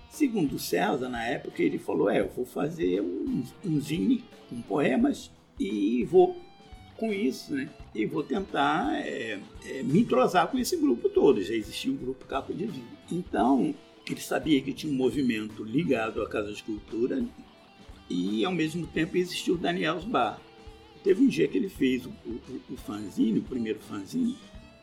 Segundo 0.09 0.57
César, 0.57 1.09
na 1.09 1.23
época, 1.25 1.61
ele 1.61 1.77
falou, 1.77 2.09
é, 2.09 2.21
eu 2.21 2.29
vou 2.29 2.45
fazer 2.45 3.01
um, 3.01 3.43
um 3.65 3.81
zine 3.81 4.23
com 4.49 4.61
poemas 4.61 5.29
e 5.59 6.03
vou 6.05 6.37
com 6.95 7.11
isso, 7.11 7.53
né? 7.53 7.69
E 7.93 8.05
vou 8.05 8.23
tentar 8.23 8.93
é, 8.95 9.39
é, 9.65 9.83
me 9.83 9.99
entrosar 9.99 10.47
com 10.47 10.57
esse 10.57 10.77
grupo 10.77 11.09
todo. 11.09 11.41
Já 11.41 11.53
existia 11.53 11.91
o 11.91 11.95
grupo 11.97 12.25
Capa 12.25 12.53
de 12.53 12.65
Vinho. 12.65 12.87
Então, 13.11 13.75
ele 14.13 14.21
sabia 14.21 14.61
que 14.61 14.73
tinha 14.73 14.91
um 14.91 14.95
movimento 14.95 15.63
ligado 15.63 16.21
à 16.21 16.29
Casa 16.29 16.53
de 16.53 16.63
Cultura 16.63 17.25
e, 18.09 18.45
ao 18.45 18.51
mesmo 18.51 18.85
tempo, 18.85 19.17
existiu 19.17 19.55
o 19.55 19.57
Daniel 19.57 19.99
Bar. 20.01 20.39
Teve 21.03 21.23
um 21.23 21.27
dia 21.27 21.47
que 21.47 21.57
ele 21.57 21.69
fez 21.69 22.05
o, 22.05 22.09
o, 22.09 22.61
o 22.71 22.77
fanzine, 22.77 23.39
o 23.39 23.43
primeiro 23.43 23.79
fanzine, 23.79 24.37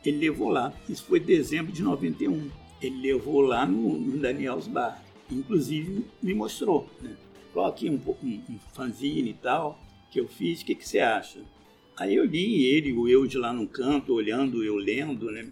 ele 0.04 0.18
levou 0.18 0.48
lá. 0.48 0.72
Isso 0.88 1.04
foi 1.04 1.20
dezembro 1.20 1.72
de 1.72 1.82
91. 1.82 2.50
Ele 2.80 3.00
levou 3.00 3.40
lá 3.40 3.64
no, 3.64 3.96
no 3.98 4.18
Daniel's 4.18 4.66
Bar. 4.66 5.02
Inclusive, 5.30 6.04
me 6.22 6.34
mostrou. 6.34 6.88
Né? 7.00 7.16
Falou 7.52 7.68
aqui 7.68 7.88
um, 7.88 8.00
um, 8.22 8.42
um 8.50 8.58
fanzine 8.72 9.30
e 9.30 9.34
tal, 9.34 9.80
que 10.10 10.20
eu 10.20 10.26
fiz, 10.26 10.62
o 10.62 10.64
que, 10.64 10.74
que 10.74 10.86
você 10.86 10.98
acha? 10.98 11.40
Aí 11.96 12.14
eu 12.14 12.24
li 12.24 12.66
ele, 12.66 12.92
o 12.92 13.08
eu 13.08 13.26
de 13.26 13.38
lá 13.38 13.52
no 13.52 13.66
canto, 13.68 14.14
olhando, 14.14 14.64
eu 14.64 14.76
lendo, 14.76 15.30
né? 15.30 15.48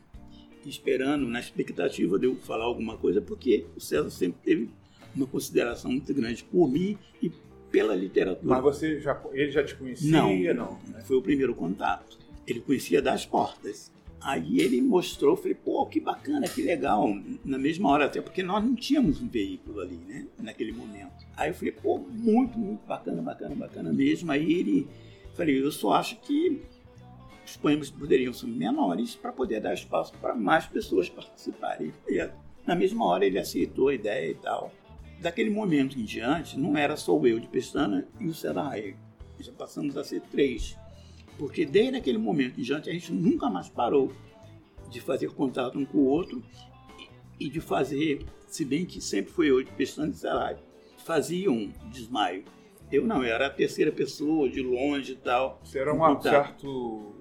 Esperando, 0.68 1.26
na 1.26 1.40
expectativa 1.40 2.18
de 2.18 2.26
eu 2.26 2.36
falar 2.36 2.64
alguma 2.64 2.96
coisa, 2.96 3.20
porque 3.20 3.66
o 3.76 3.80
César 3.80 4.10
sempre 4.10 4.40
teve 4.44 4.70
uma 5.14 5.26
consideração 5.26 5.90
muito 5.90 6.12
grande 6.14 6.44
por 6.44 6.68
mim 6.68 6.98
e 7.22 7.30
pela 7.70 7.94
literatura. 7.94 8.46
Mas 8.46 8.62
você 8.62 9.00
já, 9.00 9.20
ele 9.32 9.50
já 9.50 9.64
te 9.64 9.74
conhecia? 9.74 10.10
Não, 10.10 10.36
não 10.54 10.78
né? 10.88 11.00
foi 11.04 11.16
o 11.16 11.22
primeiro 11.22 11.54
contato. 11.54 12.18
Ele 12.46 12.60
conhecia 12.60 13.00
das 13.00 13.24
portas. 13.24 13.90
Aí 14.20 14.60
ele 14.60 14.82
mostrou, 14.82 15.34
falei, 15.34 15.54
pô, 15.54 15.86
que 15.86 15.98
bacana, 15.98 16.46
que 16.46 16.60
legal. 16.60 17.08
Na 17.44 17.58
mesma 17.58 17.88
hora, 17.88 18.04
até 18.04 18.20
porque 18.20 18.42
nós 18.42 18.62
não 18.62 18.74
tínhamos 18.74 19.20
um 19.20 19.28
veículo 19.28 19.80
ali, 19.80 19.96
né? 20.06 20.26
Naquele 20.38 20.72
momento. 20.72 21.24
Aí 21.36 21.50
eu 21.50 21.54
falei, 21.54 21.72
pô, 21.72 21.98
muito, 21.98 22.58
muito 22.58 22.86
bacana, 22.86 23.22
bacana, 23.22 23.54
bacana 23.54 23.92
mesmo. 23.92 24.30
Aí 24.30 24.52
ele, 24.52 24.86
falei, 25.34 25.62
eu 25.62 25.72
só 25.72 25.94
acho 25.94 26.20
que 26.20 26.60
os 27.50 27.56
poemas 27.56 27.90
poderiam 27.90 28.32
ser 28.32 28.46
menores 28.46 29.16
para 29.16 29.32
poder 29.32 29.60
dar 29.60 29.74
espaço 29.74 30.12
para 30.20 30.34
mais 30.34 30.66
pessoas 30.66 31.08
participarem. 31.08 31.92
E 32.08 32.30
na 32.64 32.76
mesma 32.76 33.04
hora 33.04 33.26
ele 33.26 33.38
aceitou 33.38 33.88
a 33.88 33.94
ideia 33.94 34.30
e 34.30 34.34
tal. 34.34 34.72
Daquele 35.18 35.50
momento 35.50 35.98
em 35.98 36.04
diante, 36.04 36.58
não 36.58 36.76
era 36.76 36.96
só 36.96 37.18
eu 37.26 37.40
de 37.40 37.48
Pestana 37.48 38.06
e 38.20 38.26
o 38.26 38.34
Serai. 38.34 38.96
Já 39.40 39.52
passamos 39.52 39.96
a 39.96 40.04
ser 40.04 40.20
três. 40.22 40.76
Porque 41.36 41.66
desde 41.66 41.96
aquele 41.96 42.18
momento 42.18 42.60
em 42.60 42.62
diante 42.62 42.88
a 42.88 42.92
gente 42.92 43.12
nunca 43.12 43.50
mais 43.50 43.68
parou 43.68 44.12
de 44.88 45.00
fazer 45.00 45.30
contato 45.32 45.78
um 45.78 45.84
com 45.84 45.98
o 45.98 46.06
outro 46.06 46.42
e 47.38 47.48
de 47.48 47.60
fazer, 47.60 48.24
se 48.46 48.64
bem 48.64 48.86
que 48.86 49.00
sempre 49.00 49.32
foi 49.32 49.50
eu 49.50 49.62
de 49.62 49.72
Pestana 49.72 50.12
e 50.12 50.14
Sarai, 50.14 50.56
faziam 50.98 51.72
desmaio. 51.90 52.44
Eu 52.92 53.06
não, 53.06 53.24
eu 53.24 53.34
era 53.34 53.46
a 53.46 53.50
terceira 53.50 53.90
pessoa, 53.90 54.48
de 54.48 54.60
longe 54.62 55.12
e 55.12 55.16
tal. 55.16 55.60
Você 55.64 55.78
era 55.78 55.92
um 55.94 56.20
certo 56.20 57.19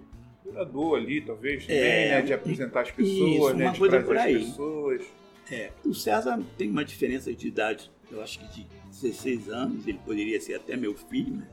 curador 0.50 0.97
ali, 0.97 1.22
talvez, 1.22 1.66
também, 1.66 1.82
é, 1.82 2.10
né? 2.10 2.22
De 2.22 2.34
apresentar 2.34 2.82
as 2.82 2.91
pessoas, 2.91 3.30
isso, 3.30 3.54
né? 3.54 3.72
de 3.72 3.80
trazer 3.80 4.18
as 4.18 4.47
pessoas. 4.47 5.06
É, 5.52 5.72
o 5.84 5.93
César 5.93 6.39
tem 6.58 6.70
uma 6.70 6.86
diferença 6.86 7.34
de 7.34 7.47
idade, 7.47 7.91
eu 8.12 8.22
acho 8.22 8.39
que 8.39 8.47
de 8.62 8.68
16 8.89 9.50
anos, 9.50 9.88
ele 9.88 10.00
poderia 10.06 10.39
ser 10.39 10.56
até 10.56 10.76
meu 10.76 10.95
filho, 10.95 11.36
né? 11.36 11.47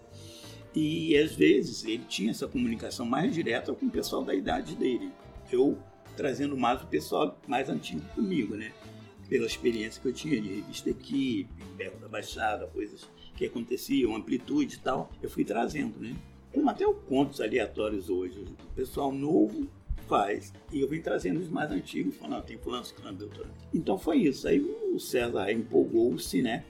E 0.75 1.17
às 1.17 1.35
vezes 1.35 1.85
ele 1.85 2.05
tinha 2.07 2.31
essa 2.31 2.47
comunicação 2.47 3.07
mais 3.07 3.35
direta 3.35 3.73
com 3.73 3.87
o 3.87 3.91
pessoal 3.91 4.23
da 4.23 4.35
idade 4.35 4.77
dele. 4.77 5.11
Eu 5.51 5.79
trazendo 6.17 6.57
mais 6.57 6.83
o 6.83 6.87
pessoal 6.87 7.39
mais 7.47 7.71
antigo 7.71 8.03
comigo, 8.15 8.55
né? 8.55 8.73
Pela 9.29 9.47
experiência 9.47 10.01
que 10.01 10.09
eu 10.09 10.13
tinha 10.13 10.41
de 10.41 10.49
revista 10.49 10.91
equipe, 10.91 11.49
Berro 11.77 11.99
da 11.99 12.09
Baixada, 12.09 12.67
coisas 12.67 13.09
que 13.35 13.47
aconteciam, 13.47 14.15
amplitude 14.15 14.77
e 14.77 14.79
tal, 14.79 15.11
eu 15.23 15.31
fui 15.31 15.45
trazendo, 15.45 15.99
né? 15.99 16.15
Como 16.57 16.71
até 16.71 16.87
o 16.87 16.95
contos 16.95 17.39
aleatórios 17.43 18.09
hoje, 18.09 18.41
o 18.41 18.75
pessoal 18.75 19.13
novo 19.13 19.69
faz. 20.09 20.55
E 20.73 20.81
eu 20.81 20.89
vim 20.89 21.03
trazendo 21.03 21.39
os 21.39 21.51
mais 21.51 21.71
antigos, 21.71 22.17
falando, 22.17 22.45
tem 22.45 22.57
fulano, 22.57 22.83
ciclano, 22.83 23.19
doutor. 23.19 23.47
Então 23.75 23.99
foi 23.99 24.21
isso. 24.21 24.49
Aí 24.49 24.59
o 24.59 24.99
César 24.99 25.53
empolgou-se, 25.53 26.41
né? 26.41 26.65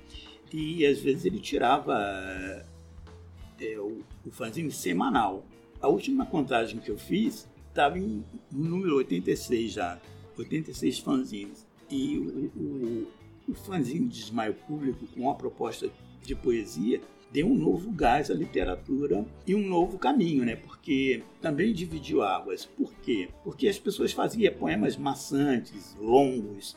E 0.52 0.84
às 0.84 0.98
vezes 0.98 1.24
ele 1.24 1.38
tirava 1.38 1.94
é, 3.60 3.78
o, 3.78 4.02
o 4.26 4.30
fanzine 4.32 4.72
semanal. 4.72 5.46
A 5.80 5.86
última 5.86 6.26
contagem 6.26 6.80
que 6.80 6.90
eu 6.90 6.98
fiz 6.98 7.48
estava 7.68 7.96
em 7.96 8.24
número 8.50 8.96
86 8.96 9.70
já, 9.70 10.00
86 10.36 10.98
fanzines. 10.98 11.64
E 11.88 12.18
o, 12.18 12.60
o, 12.60 13.06
o 13.50 13.54
fanzine 13.54 14.08
de 14.08 14.18
Desmaio 14.18 14.54
Público, 14.66 15.06
com 15.14 15.30
a 15.30 15.34
proposta 15.36 15.88
de 16.24 16.34
poesia, 16.34 17.00
deu 17.36 17.46
um 17.46 17.54
novo 17.54 17.90
gás 17.90 18.30
à 18.30 18.34
literatura 18.34 19.26
e 19.46 19.54
um 19.54 19.60
novo 19.60 19.98
caminho, 19.98 20.42
né? 20.42 20.56
Porque 20.56 21.22
também 21.38 21.74
dividiu 21.74 22.22
águas. 22.22 22.64
Por 22.64 22.94
quê? 22.94 23.28
Porque 23.44 23.68
as 23.68 23.78
pessoas 23.78 24.10
faziam 24.10 24.54
poemas 24.54 24.96
maçantes, 24.96 25.94
longos, 26.00 26.74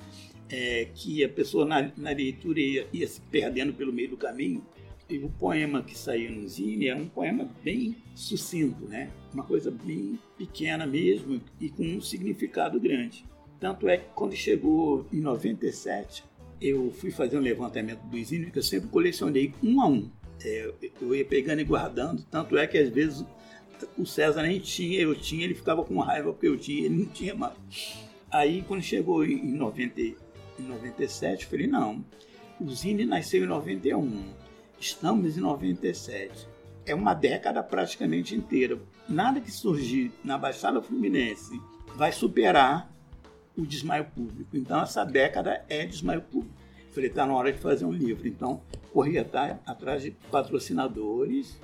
é, 0.49 0.89
que 0.93 1.24
a 1.24 1.30
pessoa 1.30 1.66
na, 1.66 1.89
na 1.95 2.10
leitura 2.10 2.60
ia, 2.60 2.86
ia, 2.91 3.07
se 3.07 3.22
perdendo 3.22 3.72
pelo 3.72 3.93
meio 3.93 4.10
do 4.10 4.18
caminho. 4.18 4.62
E 5.10 5.18
o 5.20 5.30
poema 5.30 5.82
que 5.82 5.97
saiu 5.97 6.30
no 6.30 6.45
Zine 6.45 6.88
é 6.89 6.95
um 6.95 7.07
poema 7.07 7.49
bem 7.64 7.95
sucinto, 8.14 8.84
né? 8.84 9.10
Uma 9.34 9.45
coisa 9.45 9.72
bem 9.72 10.20
pequena 10.38 10.86
mesmo 10.86 11.39
e 11.62 11.70
com 11.70 11.84
um 11.84 12.01
significado 12.01 12.78
grande. 12.82 13.24
Tanto 13.62 13.88
é 13.88 13.95
que 13.95 14.10
quando 14.14 14.36
chegou 14.36 15.07
em 15.14 15.22
97, 15.22 16.26
eu 16.62 16.91
fui 16.91 17.12
fazer 17.12 17.38
um 17.38 17.41
levantamento 17.41 18.01
do 18.01 18.22
Zine 18.22 18.51
que 18.51 18.60
eu 18.60 18.64
sempre 18.64 18.89
colecionei 18.89 19.53
um 19.64 19.82
a 19.82 19.88
um. 19.88 20.12
É, 20.43 20.71
eu 21.01 21.15
ia 21.15 21.25
pegando 21.25 21.59
e 21.59 21.63
guardando, 21.63 22.23
tanto 22.23 22.57
é 22.57 22.65
que 22.65 22.77
às 22.77 22.89
vezes 22.89 23.25
o 23.97 24.05
César 24.05 24.43
nem 24.43 24.59
tinha, 24.59 24.99
eu 24.99 25.15
tinha, 25.15 25.43
ele 25.43 25.55
ficava 25.55 25.83
com 25.83 25.99
raiva 25.99 26.31
porque 26.31 26.47
eu 26.47 26.57
tinha, 26.57 26.85
ele 26.85 27.03
não 27.03 27.05
tinha 27.05 27.35
mais. 27.35 27.53
Aí 28.31 28.61
quando 28.61 28.81
chegou 28.81 29.25
em, 29.25 29.53
90, 29.53 30.01
em 30.01 30.15
97, 30.59 31.43
eu 31.43 31.49
falei, 31.49 31.67
não, 31.67 32.03
o 32.59 32.69
Zine 32.69 33.05
nasceu 33.05 33.43
em 33.43 33.47
91 33.47 34.39
Estamos 34.79 35.37
em 35.37 35.41
97. 35.41 36.47
É 36.85 36.95
uma 36.95 37.13
década 37.13 37.61
praticamente 37.61 38.33
inteira. 38.33 38.79
Nada 39.07 39.41
que 39.41 39.51
surgir 39.51 40.11
na 40.23 40.37
Baixada 40.37 40.81
Fluminense 40.81 41.59
vai 41.95 42.11
superar 42.11 42.89
o 43.57 43.65
desmaio 43.65 44.05
público. 44.05 44.55
Então, 44.55 44.81
essa 44.81 45.03
década 45.03 45.65
é 45.67 45.85
desmaio 45.85 46.21
público. 46.21 46.55
Falei, 46.91 47.09
está 47.09 47.25
na 47.25 47.33
hora 47.35 47.51
de 47.51 47.59
fazer 47.59 47.85
um 47.85 47.91
livro. 47.91 48.27
Então, 48.27 48.61
corri 48.91 49.17
atrás 49.17 50.01
de 50.01 50.11
patrocinadores 50.31 51.59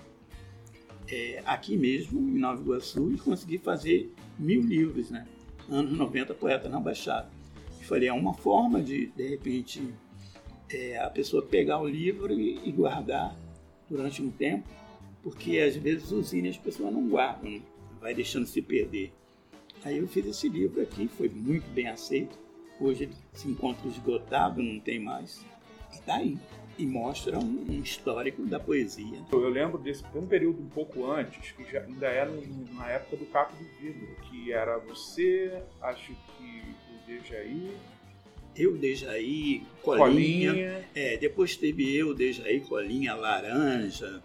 é, 1.07 1.41
aqui 1.45 1.77
mesmo, 1.77 2.19
em 2.19 2.39
Nova 2.39 2.61
Iguaçu, 2.61 3.11
e 3.11 3.17
consegui 3.17 3.57
fazer 3.57 4.13
mil 4.37 4.61
livros, 4.61 5.09
né? 5.09 5.25
Anos 5.69 5.97
90, 5.97 6.33
Poeta 6.33 6.69
na 6.69 6.79
Baixada. 6.79 7.29
E 7.79 7.85
falei, 7.85 8.09
é 8.09 8.13
uma 8.13 8.33
forma 8.33 8.81
de, 8.81 9.07
de 9.07 9.27
repente, 9.29 9.93
é, 10.69 10.97
a 10.99 11.09
pessoa 11.09 11.43
pegar 11.43 11.79
o 11.79 11.87
livro 11.87 12.33
e, 12.33 12.59
e, 12.67 12.71
guardar 12.71 13.35
durante 13.89 14.21
um 14.21 14.29
tempo, 14.29 14.67
porque 15.23 15.59
às 15.59 15.75
vezes 15.75 16.11
os 16.11 16.29
zine 16.29 16.49
as 16.49 16.57
pessoas 16.57 16.93
não 16.93 17.07
guardam, 17.07 17.61
vai 17.99 18.13
deixando 18.13 18.45
se 18.45 18.61
perder. 18.61 19.11
Aí 19.83 19.97
eu 19.97 20.07
fiz 20.07 20.25
esse 20.25 20.49
livro 20.49 20.81
aqui, 20.81 21.07
foi 21.07 21.29
muito 21.29 21.67
bem 21.71 21.87
aceito. 21.87 22.37
Hoje 22.79 23.03
ele 23.03 23.15
se 23.33 23.47
encontra 23.47 23.87
esgotado, 23.87 24.61
não 24.61 24.79
tem 24.79 24.99
mais. 24.99 25.45
E 25.93 26.01
tá 26.01 26.15
aí. 26.15 26.37
E 26.77 26.85
mostra 26.85 27.39
um, 27.39 27.81
histórico 27.81 28.43
da 28.45 28.59
poesia. 28.59 29.19
Eu 29.31 29.49
lembro 29.49 29.77
desse 29.77 30.03
um 30.13 30.27
período 30.27 30.61
um 30.61 30.67
pouco 30.67 31.09
antes, 31.09 31.53
que 31.53 31.63
já, 31.71 31.81
ainda 31.81 32.07
era 32.07 32.29
na 32.73 32.89
época 32.89 33.15
do 33.15 33.25
Capo 33.27 33.55
do 33.55 33.63
Vidro, 33.79 34.13
que 34.23 34.51
era 34.51 34.77
você, 34.79 35.63
acho 35.81 36.13
que 36.13 36.63
o 36.91 37.07
Dejaí, 37.07 37.71
eu, 38.55 38.77
Dejaí, 38.77 39.63
Colinha. 39.81 40.51
Colinha. 40.51 40.85
É, 40.95 41.17
depois 41.17 41.57
teve 41.57 41.93
eu, 41.93 42.13
Dejaí, 42.13 42.61
Colinha, 42.61 43.13
Laranja. 43.13 44.23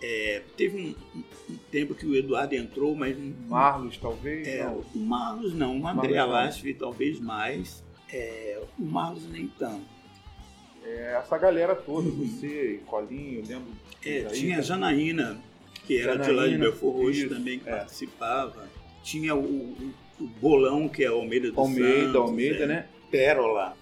É, 0.00 0.42
teve 0.56 0.76
um, 0.78 1.20
um, 1.50 1.56
tempo 1.70 1.94
que 1.94 2.06
o 2.06 2.14
Eduardo 2.14 2.54
entrou, 2.54 2.94
mas. 2.94 3.16
Marlos, 3.48 3.96
talvez? 3.96 4.46
É, 4.46 4.64
não. 4.64 4.84
O 4.94 4.98
Marlos 4.98 5.54
não, 5.54 5.80
o 5.80 5.86
André 5.86 6.16
Alasfi 6.16 6.74
talvez 6.74 7.20
mais. 7.20 7.84
É, 8.12 8.62
o 8.78 8.82
Marlos 8.82 9.26
nem 9.28 9.48
tanto. 9.48 9.86
É, 10.84 11.16
essa 11.18 11.38
galera 11.38 11.74
toda, 11.74 12.08
uhum. 12.08 12.26
você, 12.26 12.80
Colinho, 12.86 13.42
lembro. 13.46 13.72
É, 14.04 14.24
tinha 14.24 14.58
a 14.58 14.60
Janaína, 14.60 15.38
que 15.86 15.98
era 15.98 16.12
Janaína, 16.12 16.24
de 16.24 16.32
lá 16.32 16.48
de 16.48 16.58
Belfort 16.58 16.94
Roxo 16.96 17.28
também, 17.28 17.58
que 17.58 17.68
é. 17.68 17.76
participava. 17.76 18.68
Tinha 19.02 19.34
o, 19.34 19.40
o, 19.40 19.94
o, 20.20 20.26
Bolão, 20.26 20.88
que 20.88 21.04
é 21.04 21.06
Almeida 21.06 21.50
do 21.50 21.60
Almeida, 21.60 22.04
Santos. 22.04 22.16
Almeida, 22.16 22.64
é. 22.64 22.66
né? 22.66 22.88
pérola. 23.10 23.76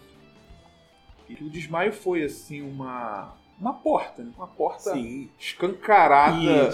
E 1.29 1.35
o 1.45 1.49
desmaio 1.49 1.93
foi 1.93 2.23
assim 2.25 2.61
uma 2.61 3.37
uma 3.61 3.75
porta, 3.75 4.23
né? 4.23 4.33
uma 4.37 4.47
porta 4.47 4.93
Sim. 4.93 5.29
escancarada 5.39 6.73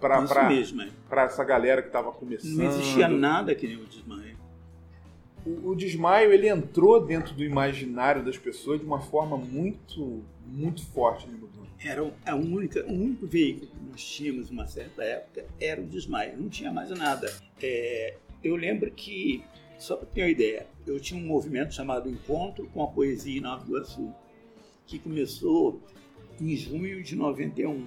para 0.00 1.22
é. 1.22 1.24
essa 1.24 1.42
galera 1.42 1.82
que 1.82 1.88
estava 1.88 2.12
começando. 2.12 2.56
Não 2.56 2.66
existia 2.66 3.08
nada 3.08 3.54
que 3.54 3.66
nem 3.66 3.76
o 3.76 3.84
desmaio. 3.84 4.33
O, 5.46 5.70
o, 5.70 5.74
desmaio 5.76 6.32
ele 6.32 6.48
entrou 6.48 7.04
dentro 7.04 7.34
do 7.34 7.44
imaginário 7.44 8.24
das 8.24 8.38
pessoas 8.38 8.80
de 8.80 8.86
uma 8.86 9.00
forma 9.00 9.36
muito 9.36 10.24
muito 10.46 10.84
forte, 10.86 11.26
né, 11.26 11.38
Era 11.82 12.12
a 12.26 12.34
única, 12.34 12.84
o 12.86 12.92
único 12.92 13.26
veículo 13.26 13.66
que 13.66 13.90
nós 13.90 14.04
tínhamos 14.04 14.50
uma 14.50 14.66
certa 14.66 15.02
época 15.02 15.46
era 15.60 15.80
o 15.80 15.86
desmaio, 15.86 16.38
não 16.38 16.48
tinha 16.48 16.72
mais 16.72 16.90
nada. 16.90 17.32
É, 17.62 18.14
eu 18.42 18.56
lembro 18.56 18.90
que 18.90 19.42
só 19.78 19.96
para 19.96 20.06
ter 20.06 20.22
uma 20.22 20.30
ideia, 20.30 20.66
eu 20.86 20.98
tinha 21.00 21.20
um 21.20 21.26
movimento 21.26 21.74
chamado 21.74 22.08
Encontro 22.08 22.66
com 22.68 22.82
a 22.82 22.86
Poesia 22.86 23.38
em 23.38 23.40
Nova 23.40 23.66
Iguaçu, 23.66 24.14
que 24.86 24.98
começou 24.98 25.82
em 26.40 26.56
junho 26.56 27.02
de 27.02 27.16
91. 27.16 27.86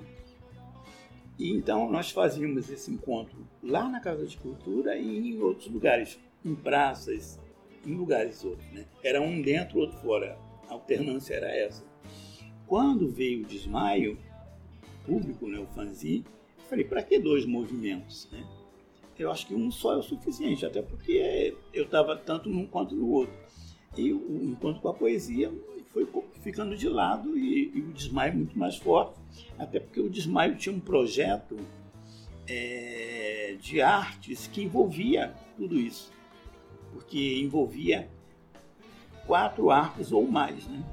E 1.40 1.52
então 1.52 1.92
nós 1.92 2.12
fazíamos 2.12 2.70
esse 2.70 2.92
encontro 2.92 3.48
lá 3.64 3.88
na 3.88 4.00
Casa 4.00 4.26
de 4.26 4.38
Cultura 4.38 4.98
e 4.98 5.30
em 5.30 5.40
outros 5.40 5.72
lugares, 5.72 6.20
em 6.44 6.56
praças, 6.56 7.40
em 7.88 7.96
lugares 7.96 8.44
outros. 8.44 8.70
Né? 8.72 8.86
Era 9.04 9.22
um 9.22 9.42
dentro, 9.42 9.80
outro 9.80 9.98
fora. 10.00 10.38
A 10.70 10.74
alternância 10.74 11.34
era 11.34 11.50
essa. 11.56 11.84
Quando 12.68 13.10
veio 13.10 13.44
o 13.44 13.46
desmaio 13.46 14.18
público, 15.06 15.48
né, 15.48 15.58
o 15.58 15.66
fanzine, 15.68 16.26
falei, 16.70 16.84
para 16.84 17.02
que 17.02 17.18
dois 17.18 17.46
movimentos? 17.46 18.28
Né? 18.32 18.46
eu 19.24 19.32
acho 19.32 19.48
que 19.48 19.56
um 19.56 19.72
só 19.72 19.94
é 19.94 19.98
o 19.98 20.04
suficiente, 20.04 20.66
até 20.66 20.82
porque 20.82 21.56
eu 21.74 21.86
estava 21.86 22.16
tanto 22.16 22.50
num 22.50 22.68
quanto 22.68 22.96
no 22.96 23.10
outro. 23.10 23.34
E 23.98 24.14
o 24.14 24.44
encontro 24.44 24.82
com 24.82 24.90
a 24.90 24.94
poesia 24.94 25.52
foi 25.88 26.08
ficando 26.42 26.78
de 26.78 26.88
lado 26.88 27.36
e, 27.38 27.72
e, 27.74 27.82
o 27.82 27.92
desmaio 27.92 28.36
muito 28.36 28.58
mais 28.58 28.76
forte, 28.78 29.20
até 29.58 29.80
porque 29.80 30.00
o 30.00 30.10
desmaio 30.10 30.56
tinha 30.56 30.76
um 30.76 30.80
projeto 30.80 31.58
é, 32.48 33.58
de 33.60 33.82
artes 33.82 34.46
que 34.48 34.62
envolvia 34.62 35.34
tudo 35.56 35.80
isso, 35.80 36.12
porque 36.98 37.40
envolvia 37.40 38.10
quatro 39.28 39.70
artes 39.70 40.12
ou 40.12 40.28
mais, 40.28 40.66
né? 40.68 40.84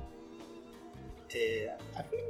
É, 1.34 1.76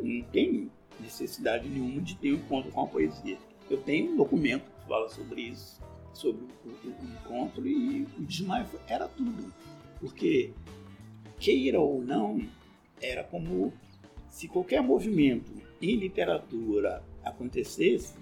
não 0.01 0.22
tem 0.31 0.70
necessidade 1.01 1.68
nenhuma 1.68 2.01
de 2.01 2.16
ter 2.16 2.33
um 2.33 2.37
encontro 2.37 2.70
com 2.70 2.83
a 2.83 2.87
poesia. 2.87 3.37
Eu 3.68 3.79
tenho 3.79 4.12
um 4.12 4.16
documento 4.16 4.62
que 4.62 4.87
fala 4.87 5.09
sobre 5.09 5.43
isso, 5.43 5.83
sobre 6.12 6.47
o, 6.64 6.68
o, 6.68 6.89
o 6.89 7.05
encontro 7.05 7.66
e 7.66 8.07
o 8.16 8.22
desmaio 8.22 8.64
era 8.87 9.09
tudo, 9.09 9.53
porque 9.99 10.53
queira 11.41 11.81
ou 11.81 12.01
não, 12.01 12.41
era 13.03 13.25
como 13.25 13.72
se 14.31 14.47
qualquer 14.47 14.83
movimento 14.83 15.53
em 15.83 15.97
literatura 15.97 17.03
acontecesse, 17.25 18.14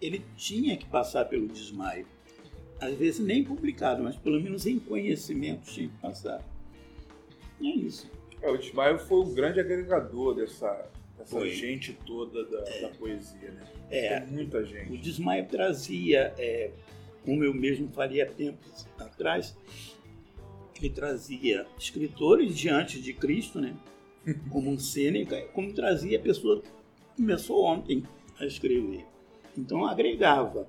ele 0.00 0.24
tinha 0.36 0.76
que 0.76 0.86
passar 0.86 1.26
pelo 1.26 1.46
desmaio. 1.46 2.06
Às 2.82 2.94
vezes 2.96 3.20
nem 3.20 3.44
publicado, 3.44 4.02
mas 4.02 4.16
pelo 4.16 4.40
menos 4.40 4.66
em 4.66 4.78
conhecimento 4.78 5.70
tinha 5.70 5.88
que 5.88 5.96
passar. 5.98 6.44
E 7.60 7.70
é 7.70 7.76
isso. 7.76 8.10
É, 8.42 8.50
o 8.50 8.58
desmaio 8.58 8.98
foi 8.98 9.20
um 9.20 9.32
grande 9.32 9.60
agregador 9.60 10.34
dessa, 10.34 10.90
gente 11.44 11.92
toda 12.04 12.44
da, 12.44 12.68
é. 12.68 12.80
da, 12.80 12.88
poesia, 12.88 13.52
né? 13.52 13.64
É, 13.88 14.20
Tem 14.20 14.32
muita 14.32 14.64
gente. 14.64 14.92
O 14.92 14.98
desmaio 14.98 15.46
trazia, 15.46 16.34
é, 16.36 16.72
como 17.24 17.44
eu 17.44 17.54
mesmo 17.54 17.88
faria 17.92 18.26
tempos 18.26 18.84
atrás, 18.98 19.56
ele 20.76 20.90
trazia 20.90 21.64
escritores 21.78 22.58
de 22.58 22.68
antes 22.68 23.00
de 23.00 23.12
Cristo, 23.12 23.60
né? 23.60 23.76
Como 24.50 24.70
um 24.70 24.78
Sêneca, 24.78 25.40
como 25.52 25.72
trazia 25.72 26.16
a 26.16 26.22
pessoa 26.22 26.60
que 26.60 26.68
começou 27.16 27.64
ontem 27.64 28.04
a 28.38 28.46
escrever. 28.46 29.04
Então 29.56 29.84
agregava 29.84 30.68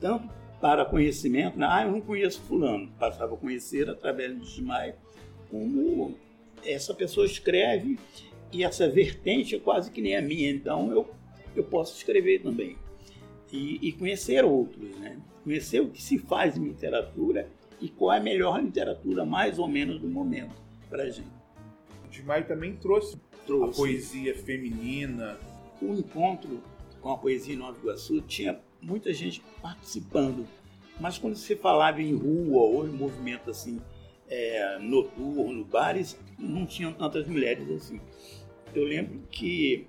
tanto 0.00 0.28
para 0.60 0.84
conhecimento, 0.84 1.58
né? 1.58 1.66
ah, 1.68 1.84
eu 1.84 1.92
não 1.92 2.00
conheço 2.00 2.40
fulano, 2.42 2.90
passava 2.98 3.34
a 3.34 3.36
conhecer 3.36 3.88
através 3.88 4.34
do 4.34 4.40
desmaio, 4.40 4.94
como 5.50 6.16
essa 6.64 6.92
pessoa 6.92 7.26
escreve 7.26 7.98
e 8.52 8.64
essa 8.64 8.88
vertente 8.88 9.54
é 9.54 9.58
quase 9.58 9.90
que 9.90 10.00
nem 10.00 10.16
a 10.16 10.22
minha, 10.22 10.50
então 10.50 10.90
eu, 10.90 11.08
eu 11.54 11.64
posso 11.64 11.96
escrever 11.96 12.42
também. 12.42 12.76
E, 13.52 13.78
e 13.88 13.92
conhecer 13.92 14.44
outros, 14.44 14.90
né? 14.98 15.16
Conhecer 15.44 15.80
o 15.80 15.88
que 15.88 16.02
se 16.02 16.18
faz 16.18 16.56
em 16.56 16.64
literatura 16.64 17.48
e 17.80 17.88
qual 17.88 18.12
é 18.12 18.18
a 18.18 18.22
melhor 18.22 18.62
literatura, 18.62 19.24
mais 19.24 19.58
ou 19.58 19.68
menos, 19.68 20.00
do 20.00 20.08
momento 20.08 20.54
para 20.90 21.04
a 21.04 21.10
gente. 21.10 21.28
O 22.06 22.08
Desmaio 22.10 22.46
também 22.46 22.74
trouxe, 22.76 23.18
trouxe 23.46 23.70
a 23.70 23.76
poesia 23.76 24.34
feminina. 24.34 25.38
O 25.80 25.94
encontro 25.94 26.60
com 27.00 27.10
a 27.10 27.16
poesia 27.16 27.54
em 27.54 27.58
Nova 27.58 27.78
Iguaçu 27.78 28.20
tinha 28.22 28.60
muita 28.80 29.12
gente 29.12 29.42
participando, 29.60 30.46
mas 31.00 31.18
quando 31.18 31.36
se 31.36 31.56
falava 31.56 32.02
em 32.02 32.14
rua 32.14 32.60
ou 32.60 32.86
em 32.86 32.90
movimento 32.90 33.50
assim 33.50 33.80
é, 34.28 34.78
noturno, 34.78 35.64
bares, 35.64 36.18
não 36.38 36.66
tinham 36.66 36.92
tantas 36.92 37.26
mulheres 37.26 37.68
assim. 37.70 38.00
Eu 38.74 38.84
lembro 38.84 39.22
que 39.30 39.86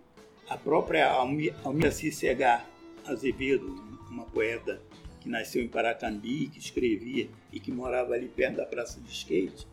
a 0.48 0.58
própria 0.58 1.12
Almira 1.12 1.92
Cicega 1.92 2.64
Azevedo, 3.06 3.76
uma 4.10 4.26
poeta 4.26 4.82
que 5.20 5.30
nasceu 5.30 5.62
em 5.62 5.68
Paracambi, 5.68 6.48
que 6.48 6.60
escrevia 6.60 7.30
e 7.52 7.60
que 7.60 7.72
morava 7.72 8.14
ali 8.14 8.28
perto 8.30 8.58
da 8.58 8.66
praça 8.66 9.00
de 9.02 9.12
skate, 9.12 9.68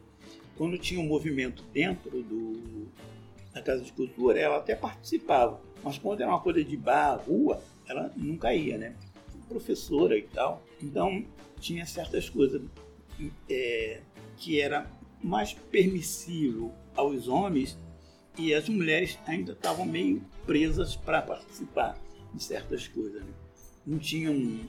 quando 0.56 0.76
tinha 0.78 1.00
um 1.00 1.06
movimento 1.06 1.62
dentro 1.72 2.22
do, 2.22 2.88
da 3.52 3.62
Casa 3.62 3.82
de 3.82 3.92
Cultura, 3.92 4.38
ela 4.38 4.56
até 4.56 4.74
participava. 4.74 5.60
Mas 5.84 5.98
quando 5.98 6.22
era 6.22 6.30
uma 6.30 6.40
coisa 6.40 6.64
de 6.64 6.76
bar, 6.76 7.22
rua, 7.26 7.62
ela 7.86 8.10
nunca 8.16 8.52
ia, 8.54 8.76
né? 8.76 8.96
Professora 9.48 10.16
e 10.16 10.22
tal. 10.22 10.62
Então, 10.82 11.24
tinha 11.60 11.86
certas 11.86 12.28
coisas 12.28 12.62
é, 13.48 14.00
que 14.36 14.60
era 14.60 14.90
mais 15.22 15.52
permissivo 15.52 16.74
aos 16.94 17.28
homens 17.28 17.78
e 18.38 18.52
as 18.52 18.68
mulheres 18.68 19.18
ainda 19.26 19.52
estavam 19.52 19.86
meio 19.86 20.22
presas 20.44 20.94
para 20.94 21.22
participar 21.22 21.98
de 22.34 22.42
certas 22.42 22.86
coisas. 22.86 23.22
Né? 23.22 23.32
Não 23.86 23.98
tinham 23.98 24.60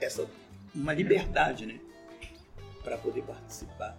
essa 0.00 0.26
uma 0.74 0.92
liberdade, 0.92 1.66
né, 1.66 1.80
para 2.82 2.96
poder 2.96 3.22
participar. 3.22 3.98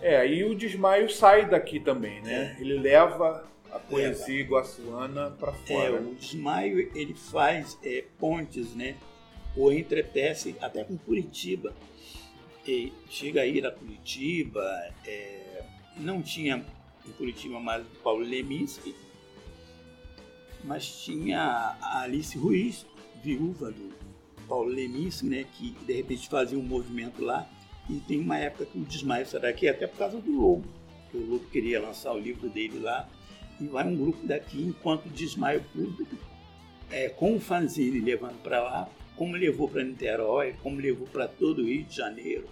É, 0.00 0.16
aí 0.18 0.44
o 0.44 0.54
desmaio 0.54 1.10
sai 1.10 1.48
daqui 1.48 1.78
também, 1.78 2.22
né? 2.22 2.56
É. 2.56 2.60
Ele 2.60 2.78
leva 2.78 3.46
a 3.72 3.78
poesia 3.78 4.40
iguaçuana 4.40 5.30
para 5.30 5.52
fora. 5.52 5.96
É, 5.96 6.00
o 6.00 6.14
desmaio 6.14 6.90
ele 6.94 7.14
faz 7.14 7.78
é, 7.82 8.04
pontes, 8.18 8.74
né? 8.74 8.96
Ou 9.56 9.72
entretece 9.72 10.54
até 10.60 10.84
com 10.84 10.96
Curitiba. 10.96 11.74
E 12.66 12.92
chega 13.08 13.42
a 13.42 13.46
ir 13.46 13.66
a 13.66 13.70
Curitiba, 13.70 14.62
é, 15.04 15.64
não 15.96 16.22
tinha 16.22 16.64
em 17.06 17.12
Curitiba 17.12 17.58
mais 17.58 17.84
o 17.84 17.90
Paulo 18.02 18.22
Leminski, 18.22 18.94
mas 20.62 21.04
tinha 21.04 21.40
a 21.80 22.02
Alice 22.02 22.36
Ruiz, 22.36 22.86
viúva 23.22 23.70
do 23.70 23.90
Paulo 24.46 24.68
Leminski, 24.68 25.26
né, 25.26 25.46
que 25.54 25.70
de 25.70 25.92
repente 25.94 26.28
fazia 26.28 26.58
um 26.58 26.62
movimento 26.62 27.24
lá, 27.24 27.48
e 27.88 27.98
tem 28.00 28.20
uma 28.20 28.36
época 28.38 28.66
que 28.66 28.78
o 28.78 28.84
desmaio 28.84 29.26
será 29.26 29.48
daqui, 29.48 29.68
até 29.68 29.86
por 29.86 29.98
causa 29.98 30.20
do 30.20 30.30
Lobo, 30.30 30.68
que 31.10 31.16
o 31.16 31.26
Lobo 31.26 31.46
queria 31.46 31.80
lançar 31.80 32.12
o 32.12 32.18
livro 32.18 32.48
dele 32.48 32.78
lá, 32.78 33.08
e 33.60 33.66
vai 33.66 33.86
um 33.86 33.96
grupo 33.96 34.26
daqui, 34.26 34.62
enquanto 34.62 35.06
o 35.06 35.10
desmaio 35.10 35.62
público, 35.72 36.16
é, 36.90 37.08
com 37.08 37.36
o 37.36 37.40
fanzine 37.40 38.00
levando 38.00 38.42
para 38.42 38.62
lá, 38.62 38.90
como 39.16 39.36
levou 39.36 39.68
para 39.68 39.84
Niterói, 39.84 40.54
como 40.62 40.80
levou 40.80 41.06
para 41.06 41.28
todo 41.28 41.62
o 41.62 41.66
Rio 41.66 41.84
de 41.84 41.94
Janeiro, 41.94 42.48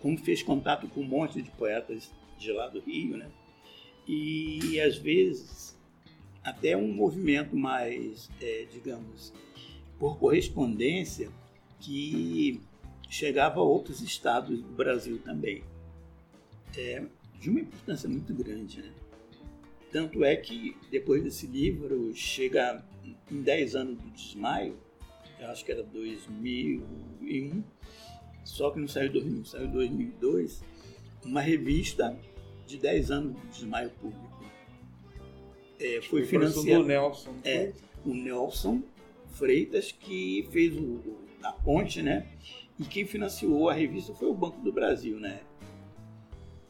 como 0.00 0.16
fez 0.18 0.42
contato 0.42 0.88
com 0.88 1.00
um 1.00 1.06
monte 1.06 1.42
de 1.42 1.50
poetas 1.50 2.10
de 2.38 2.50
lá 2.52 2.68
do 2.68 2.80
Rio, 2.80 3.16
né? 3.16 3.28
E 4.08 4.80
às 4.80 4.96
vezes 4.96 5.76
até 6.42 6.76
um 6.76 6.92
movimento 6.92 7.56
mais, 7.56 8.30
é, 8.40 8.66
digamos, 8.72 9.32
por 9.98 10.16
correspondência 10.18 11.28
que 11.80 12.60
chegava 13.10 13.60
a 13.60 13.64
outros 13.64 14.00
estados 14.00 14.62
do 14.62 14.68
Brasil 14.68 15.18
também. 15.24 15.62
É 16.76 17.02
de 17.40 17.50
uma 17.50 17.60
importância 17.60 18.08
muito 18.08 18.32
grande, 18.34 18.80
né? 18.80 18.92
Tanto 19.96 20.22
é 20.22 20.36
que 20.36 20.76
depois 20.90 21.24
desse 21.24 21.46
livro 21.46 22.14
chega 22.14 22.84
em 23.32 23.40
10 23.40 23.76
anos 23.76 23.98
do 23.98 24.10
desmaio, 24.10 24.76
eu 25.40 25.46
acho 25.46 25.64
que 25.64 25.72
era 25.72 25.82
2001, 25.82 27.64
só 28.44 28.70
que 28.70 28.78
não 28.78 28.86
saiu 28.86 29.08
em 29.08 29.12
2001, 29.12 29.44
saiu 29.46 29.64
em 29.64 29.70
2002, 29.70 30.62
uma 31.24 31.40
revista 31.40 32.14
de 32.66 32.76
10 32.76 33.10
anos 33.10 33.40
do 33.40 33.46
desmaio 33.48 33.88
público. 33.88 34.44
É, 35.80 36.02
foi 36.02 36.26
financiado. 36.26 36.84
O 36.84 36.86
Nelson. 36.86 37.34
É, 37.42 37.72
o 38.04 38.12
Nelson 38.12 38.82
Freitas 39.30 39.92
que 39.92 40.46
fez 40.52 40.76
o, 40.76 41.00
a 41.42 41.52
ponte, 41.52 42.02
né? 42.02 42.26
E 42.78 42.84
quem 42.84 43.06
financiou 43.06 43.70
a 43.70 43.72
revista 43.72 44.12
foi 44.12 44.28
o 44.28 44.34
Banco 44.34 44.60
do 44.60 44.70
Brasil, 44.70 45.18
né? 45.18 45.40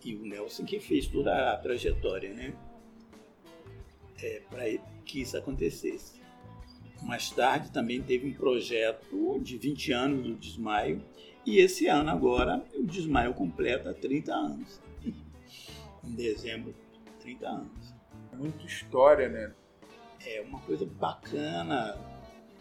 E 0.04 0.14
o 0.14 0.24
Nelson 0.24 0.64
que 0.64 0.78
fez 0.78 1.08
toda 1.08 1.52
a 1.52 1.56
trajetória, 1.56 2.32
né? 2.32 2.54
É, 4.22 4.42
para 4.48 4.64
que 5.04 5.20
isso 5.20 5.36
acontecesse. 5.36 6.20
Mais 7.02 7.30
tarde 7.30 7.70
também 7.70 8.02
teve 8.02 8.26
um 8.26 8.32
projeto 8.32 9.38
de 9.40 9.58
20 9.58 9.92
anos 9.92 10.26
do 10.26 10.34
desmaio 10.34 11.02
e 11.44 11.58
esse 11.58 11.86
ano 11.86 12.10
agora 12.10 12.64
o 12.74 12.84
desmaio 12.84 13.32
completa 13.32 13.94
30 13.94 14.34
anos. 14.34 14.80
em 15.04 16.14
dezembro, 16.14 16.74
30 17.20 17.48
anos. 17.48 17.94
Muita 18.32 18.66
história, 18.66 19.28
né? 19.28 19.52
É 20.26 20.40
uma 20.42 20.60
coisa 20.60 20.84
bacana. 20.84 21.96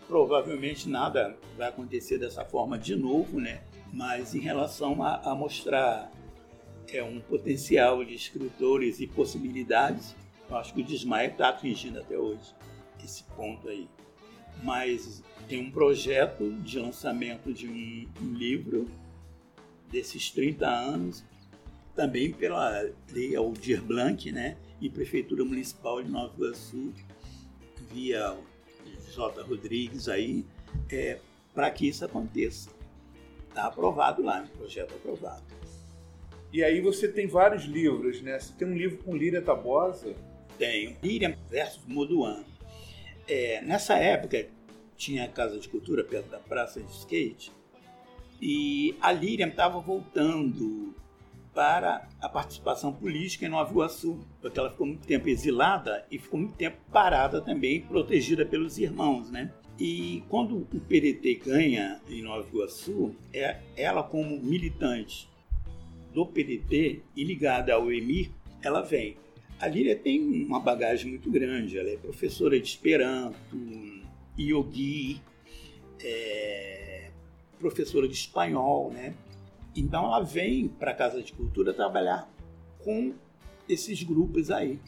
Provavelmente 0.08 0.88
nada 0.88 1.36
vai 1.58 1.70
acontecer 1.70 2.20
dessa 2.20 2.46
forma 2.46 2.78
de 2.78 2.96
novo, 2.96 3.40
né? 3.40 3.64
Mas 3.92 4.36
em 4.36 4.40
relação 4.40 5.02
a, 5.02 5.16
a 5.32 5.36
mostrar 5.36 6.12
é, 6.88 7.04
um 7.04 7.20
potencial 7.20 8.06
de 8.06 8.14
escritores 8.14 9.00
e 9.00 9.08
possibilidades, 9.08 10.16
eu 10.50 10.58
acho 10.58 10.74
que 10.74 10.82
o 10.82 10.86
desmaio 10.86 11.32
está 11.32 11.50
atingindo 11.50 12.00
até 12.00 12.18
hoje 12.18 12.54
esse 13.04 13.24
ponto 13.24 13.68
aí 13.68 13.88
mas 14.64 15.24
tem 15.48 15.60
um 15.60 15.72
projeto 15.72 16.52
de 16.62 16.80
lançamento 16.80 17.54
de 17.54 17.68
um, 17.68 18.26
um 18.26 18.34
livro 18.34 18.88
desses 19.90 20.32
30 20.32 20.68
anos, 20.68 21.24
também 21.96 22.32
pela 22.32 22.82
lei 23.12 23.36
Aldir 23.36 23.82
Blanc, 23.82 24.32
né, 24.32 24.58
e 24.82 24.90
Prefeitura 24.90 25.46
Municipal 25.46 26.02
de 26.02 26.10
Nova 26.10 26.34
Iguaçu, 26.36 26.94
via 27.92 28.36
J. 29.14 29.42
Rodrigues 29.44 30.10
aí, 30.10 30.46
é, 30.92 31.20
para 31.54 31.72
que 31.72 31.88
isso 31.88 32.04
aconteça. 32.04 32.70
Está 33.48 33.68
aprovado 33.68 34.22
lá, 34.22 34.42
um 34.42 34.58
projeto 34.58 34.94
aprovado. 34.96 35.44
E 36.52 36.64
aí 36.64 36.82
você 36.82 37.08
tem 37.08 37.28
vários 37.28 37.64
livros, 37.64 38.22
né? 38.22 38.38
Você 38.38 38.54
tem 38.54 38.68
um 38.68 38.76
livro 38.76 38.98
com 38.98 39.16
Líria 39.16 39.42
Tabosa. 39.42 40.14
Tenho. 40.58 40.96
Líria 41.02 41.38
versus 41.50 41.82
Moduan. 41.88 42.44
É, 43.28 43.62
nessa 43.62 43.96
época, 43.96 44.48
tinha 44.96 45.26
a 45.26 45.28
Casa 45.28 45.60
de 45.60 45.68
Cultura 45.68 46.04
perto 46.04 46.30
da 46.30 46.40
praça 46.40 46.82
de 46.82 46.92
skate, 46.92 47.52
e 48.42 48.96
a 49.02 49.12
Líria 49.12 49.48
estava 49.48 49.80
voltando 49.80 50.94
para 51.54 52.08
a 52.22 52.28
participação 52.28 52.92
política 52.92 53.46
em 53.46 53.50
Nova 53.50 53.72
Iguaçu, 53.72 54.20
porque 54.42 54.60
ela 54.60 54.70
ficou 54.70 54.86
muito 54.86 55.08
tempo 55.08 55.30
exilada 55.30 56.06
e 56.12 56.20
ficou 56.20 56.40
muito 56.40 56.56
tempo 56.56 56.78
parada 56.92 57.40
também, 57.40 57.82
protegida 57.82 58.46
pelos 58.46 58.78
irmãos, 58.78 59.32
né? 59.32 59.52
E 59.80 60.24
quando 60.30 60.58
o 60.58 60.66
PDT 60.66 61.36
ganha 61.46 62.00
em 62.10 62.22
Nova 62.22 62.48
Iguaçu, 62.48 63.16
é 63.34 63.60
ela 63.76 64.04
como 64.04 64.38
militante 64.40 65.30
do 66.14 66.26
PDT 66.26 67.02
e 67.16 67.24
ligada 67.24 67.74
ao 67.74 67.92
EMIR, 67.92 68.32
ela 68.62 68.82
vem. 68.82 69.18
A 69.60 69.68
Líria 69.68 69.96
tem 69.96 70.46
uma 70.46 70.60
bagagem 70.60 71.12
muito 71.12 71.32
grande, 71.32 71.78
ela 71.78 71.90
é 71.90 71.98
professora 71.98 72.60
de 72.60 72.68
Esperanto, 72.68 73.58
yogi, 74.38 75.22
é, 76.04 77.10
professora 77.58 78.08
de 78.08 78.14
espanhol, 78.14 78.92
né? 78.92 79.16
Então 79.76 80.06
ela 80.06 80.22
vem 80.22 80.68
para 80.68 80.92
a 80.92 80.94
Casa 80.94 81.22
de 81.22 81.34
Cultura 81.34 81.74
trabalhar 81.74 82.30
com 82.84 83.14
esses 83.68 84.04
grupos 84.04 84.52
aí. 84.52 84.80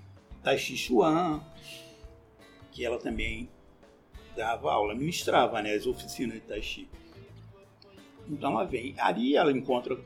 Tai 0.43 0.57
Chi 0.57 0.77
Chuan, 0.77 1.41
que 2.71 2.85
ela 2.85 2.97
também 2.97 3.49
dava 4.35 4.71
aula, 4.71 4.93
ministrava 4.93 5.61
né, 5.61 5.73
as 5.73 5.85
oficinas 5.87 6.35
de 6.35 6.41
Tai 6.41 6.61
Chi. 6.61 6.87
Então 8.29 8.51
ela 8.51 8.65
vem. 8.65 8.93
Ali 8.97 9.35
ela 9.35 9.51
encontra 9.51 9.97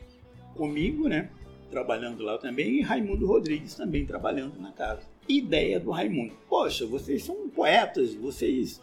comigo, 0.56 1.08
né? 1.08 1.30
Trabalhando 1.72 2.22
lá 2.22 2.38
também, 2.38 2.80
e 2.80 2.82
Raimundo 2.82 3.26
Rodrigues 3.26 3.76
também 3.76 4.06
trabalhando 4.06 4.60
na 4.60 4.74
casa. 4.74 5.04
Ideia 5.28 5.80
do 5.80 5.90
Raimundo. 5.90 6.34
Poxa, 6.50 6.86
vocês 6.86 7.24
são 7.24 7.48
poetas, 7.50 8.14
vocês 8.14 8.82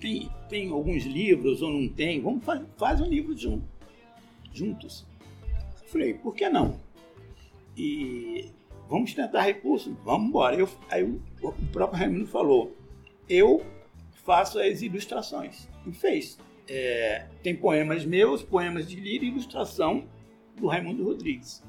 têm, 0.00 0.28
têm 0.48 0.70
alguns 0.70 1.04
livros 1.04 1.62
ou 1.62 1.70
não 1.70 1.88
têm? 1.88 2.20
Vamos 2.20 2.44
fazer 2.44 2.66
faz 2.76 3.00
um 3.00 3.06
livro 3.06 3.36
junto, 3.36 3.64
juntos. 4.52 5.06
Falei, 5.86 6.14
por 6.14 6.34
que 6.34 6.48
não? 6.48 6.80
E 7.76 8.50
vamos 8.88 9.14
tentar 9.14 9.42
recurso, 9.42 9.96
vamos 10.04 10.28
embora. 10.28 10.56
Eu, 10.56 10.68
aí 10.90 11.04
o, 11.04 11.22
o 11.40 11.52
próprio 11.70 12.00
Raimundo 12.00 12.26
falou, 12.26 12.76
eu 13.28 13.64
faço 14.24 14.58
as 14.58 14.82
ilustrações. 14.82 15.68
E 15.86 15.92
fez. 15.92 16.38
É, 16.68 17.26
tem 17.42 17.54
poemas 17.54 18.04
meus, 18.04 18.42
poemas 18.42 18.88
de 18.88 18.96
Lira 18.96 19.24
e 19.24 19.28
ilustração 19.28 20.08
do 20.56 20.66
Raimundo 20.66 21.04
Rodrigues. 21.04 21.62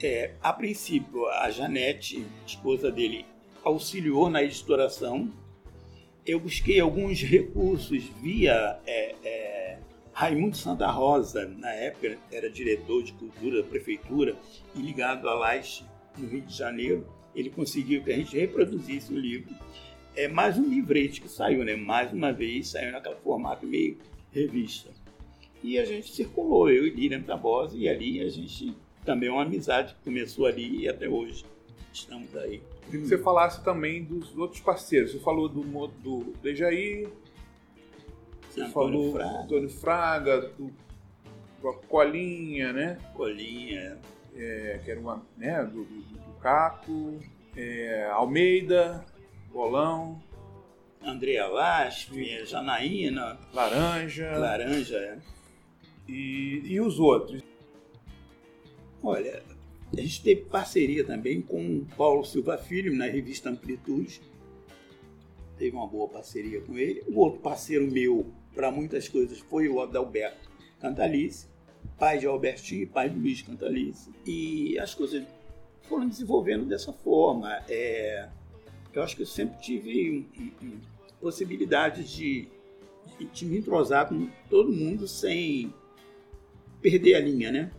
É, 0.00 0.34
a 0.40 0.52
princípio, 0.52 1.26
a 1.26 1.50
Janete, 1.50 2.24
esposa 2.46 2.90
dele, 2.90 3.26
auxiliou 3.64 4.30
na 4.30 4.44
editoração. 4.44 5.28
Eu 6.24 6.38
busquei 6.38 6.78
alguns 6.78 7.20
recursos 7.20 8.04
via 8.22 8.78
é, 8.86 9.14
é, 9.24 9.78
Raimundo 10.12 10.56
Santa 10.56 10.88
Rosa, 10.88 11.46
na 11.46 11.72
época 11.72 12.16
era 12.30 12.48
diretor 12.48 13.02
de 13.02 13.12
cultura 13.12 13.62
da 13.62 13.68
prefeitura 13.68 14.36
e 14.76 14.80
ligado 14.80 15.28
à 15.28 15.34
LAIS 15.34 15.84
no 16.16 16.28
Rio 16.28 16.42
de 16.42 16.54
Janeiro. 16.54 17.04
Ele 17.34 17.50
conseguiu 17.50 18.02
que 18.04 18.12
a 18.12 18.16
gente 18.16 18.38
reproduzisse 18.38 19.12
o 19.12 19.18
livro. 19.18 19.52
É 20.14 20.28
mais 20.28 20.56
um 20.58 20.68
livrete 20.68 21.20
que 21.20 21.28
saiu, 21.28 21.64
né? 21.64 21.74
Mais 21.74 22.12
uma 22.12 22.32
vez 22.32 22.68
saiu 22.68 22.92
naquele 22.92 23.16
formato 23.16 23.66
meio 23.66 23.98
revista. 24.30 24.90
E 25.62 25.76
a 25.76 25.84
gente 25.84 26.12
circulou, 26.12 26.70
eu 26.70 26.86
e 26.86 26.90
Lilian 26.90 27.22
Tabosa, 27.22 27.76
e 27.76 27.88
ali 27.88 28.20
a 28.20 28.28
gente 28.28 28.76
também 29.08 29.30
é 29.30 29.32
uma 29.32 29.40
amizade 29.40 29.94
que 29.94 30.04
começou 30.04 30.44
ali 30.44 30.82
e 30.82 30.86
até 30.88 31.08
hoje 31.08 31.42
estamos 31.90 32.36
aí. 32.36 32.60
Queria 32.84 33.00
que 33.00 33.08
você 33.08 33.16
falasse 33.16 33.64
também 33.64 34.04
dos 34.04 34.36
outros 34.36 34.60
parceiros. 34.60 35.12
Você 35.12 35.18
falou 35.18 35.48
do, 35.48 35.62
do 35.62 36.34
Dejaí, 36.42 37.08
você 38.50 38.60
Antônio 38.60 38.72
falou 38.72 39.12
Fraga. 39.12 39.30
do 39.30 39.38
Antônio 39.38 39.70
Fraga, 39.70 40.40
do, 40.42 40.70
do 41.62 41.72
Colinha, 41.88 42.70
né? 42.74 42.98
Colinha. 43.14 43.96
É, 44.36 44.78
que 44.84 44.90
era 44.90 45.00
uma, 45.00 45.22
né, 45.38 45.64
do, 45.64 45.84
do, 45.84 46.00
do 46.02 46.32
Caco, 46.40 47.18
é, 47.56 48.10
Almeida, 48.12 49.04
Bolão. 49.50 50.22
Andrea 51.02 51.46
Laspe, 51.46 52.44
Janaína. 52.44 53.38
Laranja. 53.54 54.36
Laranja, 54.36 54.96
é. 54.96 55.18
E, 56.06 56.60
e 56.64 56.80
os 56.80 57.00
outros? 57.00 57.47
Olha, 59.02 59.42
a 59.92 60.00
gente 60.00 60.22
teve 60.22 60.42
parceria 60.42 61.04
também 61.04 61.40
com 61.40 61.78
o 61.78 61.86
Paulo 61.96 62.24
Silva 62.24 62.58
Filho 62.58 62.94
na 62.94 63.06
revista 63.06 63.48
Amplitude. 63.48 64.20
Teve 65.56 65.74
uma 65.74 65.86
boa 65.86 66.08
parceria 66.08 66.60
com 66.60 66.76
ele. 66.76 67.02
O 67.08 67.18
outro 67.20 67.40
parceiro 67.40 67.90
meu 67.90 68.32
para 68.54 68.70
muitas 68.70 69.08
coisas 69.08 69.38
foi 69.38 69.68
o 69.68 69.80
Adalberto 69.80 70.50
Cantalice, 70.80 71.46
pai 71.98 72.18
de 72.18 72.26
Albertinho 72.26 72.82
e 72.82 72.86
pai 72.86 73.08
do 73.08 73.18
Luiz 73.18 73.42
Cantalice. 73.42 74.10
E 74.26 74.78
as 74.78 74.94
coisas 74.94 75.24
foram 75.88 76.08
desenvolvendo 76.08 76.66
dessa 76.66 76.92
forma. 76.92 77.62
É, 77.68 78.28
eu 78.92 79.02
acho 79.02 79.16
que 79.16 79.22
eu 79.22 79.26
sempre 79.26 79.58
tive 79.60 80.26
possibilidade 81.20 82.04
de, 82.04 82.48
de 83.32 83.46
me 83.46 83.58
entrosar 83.58 84.08
com 84.08 84.28
todo 84.48 84.72
mundo 84.72 85.08
sem 85.08 85.72
perder 86.80 87.14
a 87.14 87.20
linha, 87.20 87.50
né? 87.50 87.72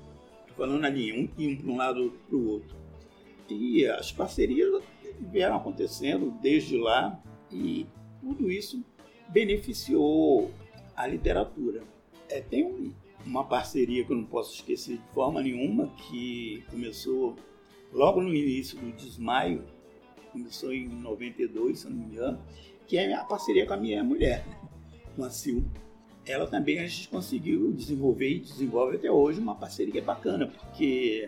Falando 0.60 0.84
a 0.84 0.90
linha, 0.90 1.16
um 1.16 1.30
ir 1.42 1.56
para 1.56 1.72
um 1.72 1.78
lado 1.78 2.14
para 2.28 2.36
o 2.36 2.48
outro. 2.50 2.76
E 3.50 3.86
as 3.86 4.12
parcerias 4.12 4.84
vieram 5.32 5.56
acontecendo 5.56 6.32
desde 6.42 6.78
lá 6.78 7.18
e 7.50 7.88
tudo 8.20 8.52
isso 8.52 8.84
beneficiou 9.30 10.52
a 10.98 11.08
literatura. 11.08 11.82
É, 12.28 12.42
tem 12.42 12.66
um, 12.66 12.94
uma 13.26 13.46
parceria 13.46 14.04
que 14.04 14.12
eu 14.12 14.18
não 14.18 14.26
posso 14.26 14.54
esquecer 14.54 14.98
de 14.98 15.14
forma 15.14 15.42
nenhuma, 15.42 15.88
que 15.96 16.62
começou 16.70 17.38
logo 17.94 18.22
no 18.22 18.36
início 18.36 18.78
do 18.78 18.92
Desmaio, 18.92 19.64
começou 20.34 20.74
em 20.74 20.90
92, 20.90 21.80
se 21.80 21.90
não 21.90 21.96
me 21.96 22.04
engano, 22.04 22.44
que 22.86 22.98
é 22.98 23.14
a 23.14 23.24
parceria 23.24 23.66
com 23.66 23.76
a 23.76 23.78
minha 23.78 24.04
mulher, 24.04 24.46
com 25.16 25.24
a 25.24 25.30
Sil. 25.32 25.64
Ela 26.30 26.46
também 26.46 26.78
a 26.78 26.86
gente 26.86 27.08
conseguiu 27.08 27.74
desenvolver 27.74 28.30
e 28.30 28.40
desenvolve 28.40 28.98
até 28.98 29.10
hoje 29.10 29.40
uma 29.40 29.56
parceria 29.56 30.00
bacana, 30.00 30.46
porque 30.46 31.28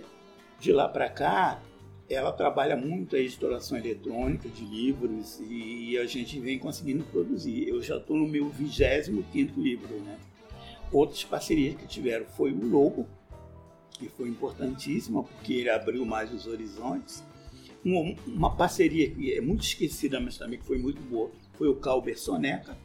de 0.60 0.72
lá 0.72 0.88
para 0.88 1.10
cá 1.10 1.60
ela 2.08 2.32
trabalha 2.32 2.78
muito 2.78 3.16
a 3.16 3.20
editoração 3.20 3.76
eletrônica 3.80 4.48
de 4.48 4.64
livros 4.64 5.42
e 5.50 5.98
a 5.98 6.06
gente 6.06 6.40
vem 6.40 6.60
conseguindo 6.60 7.04
produzir. 7.06 7.68
Eu 7.68 7.82
já 7.82 7.98
estou 7.98 8.16
no 8.16 8.28
meu 8.28 8.48
25 8.50 9.60
livro, 9.60 9.96
né? 10.02 10.20
Outras 10.92 11.24
parcerias 11.24 11.76
que 11.76 11.88
tiveram 11.88 12.28
foi 12.28 12.52
o 12.52 12.64
Lobo, 12.64 13.08
que 13.90 14.08
foi 14.08 14.30
importantíssima 14.30 15.24
porque 15.24 15.54
ele 15.54 15.70
abriu 15.72 16.06
mais 16.06 16.32
os 16.32 16.46
horizontes. 16.46 17.24
Uma, 17.84 18.16
uma 18.28 18.56
parceria 18.56 19.10
que 19.10 19.34
é 19.34 19.42
muito 19.42 19.64
esquecida, 19.64 20.20
mas 20.20 20.38
também 20.38 20.60
que 20.60 20.66
foi 20.66 20.78
muito 20.78 21.02
boa, 21.02 21.32
foi 21.54 21.70
o 21.70 21.76
Calber 21.76 22.20
Soneca, 22.20 22.78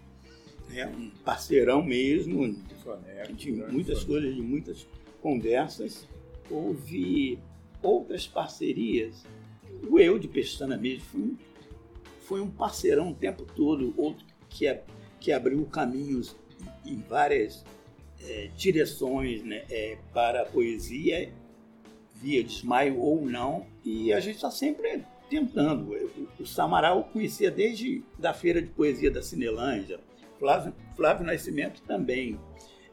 né? 0.68 0.86
um 0.86 1.10
parceirão 1.24 1.82
mesmo, 1.82 2.46
de 3.34 3.52
muitas 3.52 3.98
Soneca. 3.98 4.06
coisas, 4.06 4.34
de 4.34 4.42
muitas 4.42 4.86
conversas. 5.20 6.08
Houve 6.50 7.38
outras 7.82 8.26
parcerias. 8.26 9.24
O 9.88 9.98
Eu 9.98 10.18
de 10.18 10.28
Pestana 10.28 10.76
mesmo 10.76 11.04
foi 11.04 11.20
um, 11.20 11.36
foi 12.20 12.40
um 12.40 12.50
parceirão 12.50 13.10
o 13.10 13.14
tempo 13.14 13.44
todo, 13.44 13.94
outro 13.96 14.24
que, 14.48 14.66
é, 14.66 14.82
que 15.20 15.32
abriu 15.32 15.64
caminhos 15.66 16.36
em 16.84 16.96
várias 16.96 17.64
é, 18.22 18.48
direções 18.56 19.42
né, 19.42 19.64
é, 19.70 19.98
para 20.12 20.42
a 20.42 20.46
poesia, 20.46 21.32
via 22.14 22.42
desmaio 22.42 22.98
ou 22.98 23.24
não, 23.24 23.66
e 23.84 24.12
a 24.12 24.20
gente 24.20 24.36
está 24.36 24.50
sempre 24.50 25.04
tentando. 25.28 25.92
O, 26.38 26.46
Samará 26.46 26.90
eu 26.90 27.02
conhecia 27.02 27.50
desde 27.50 28.02
da 28.18 28.32
Feira 28.32 28.62
de 28.62 28.68
Poesia 28.68 29.10
da 29.10 29.22
Cinelândia, 29.22 30.00
Flávio, 30.38 30.74
Flávio 30.94 31.26
Nascimento 31.26 31.82
também. 31.82 32.38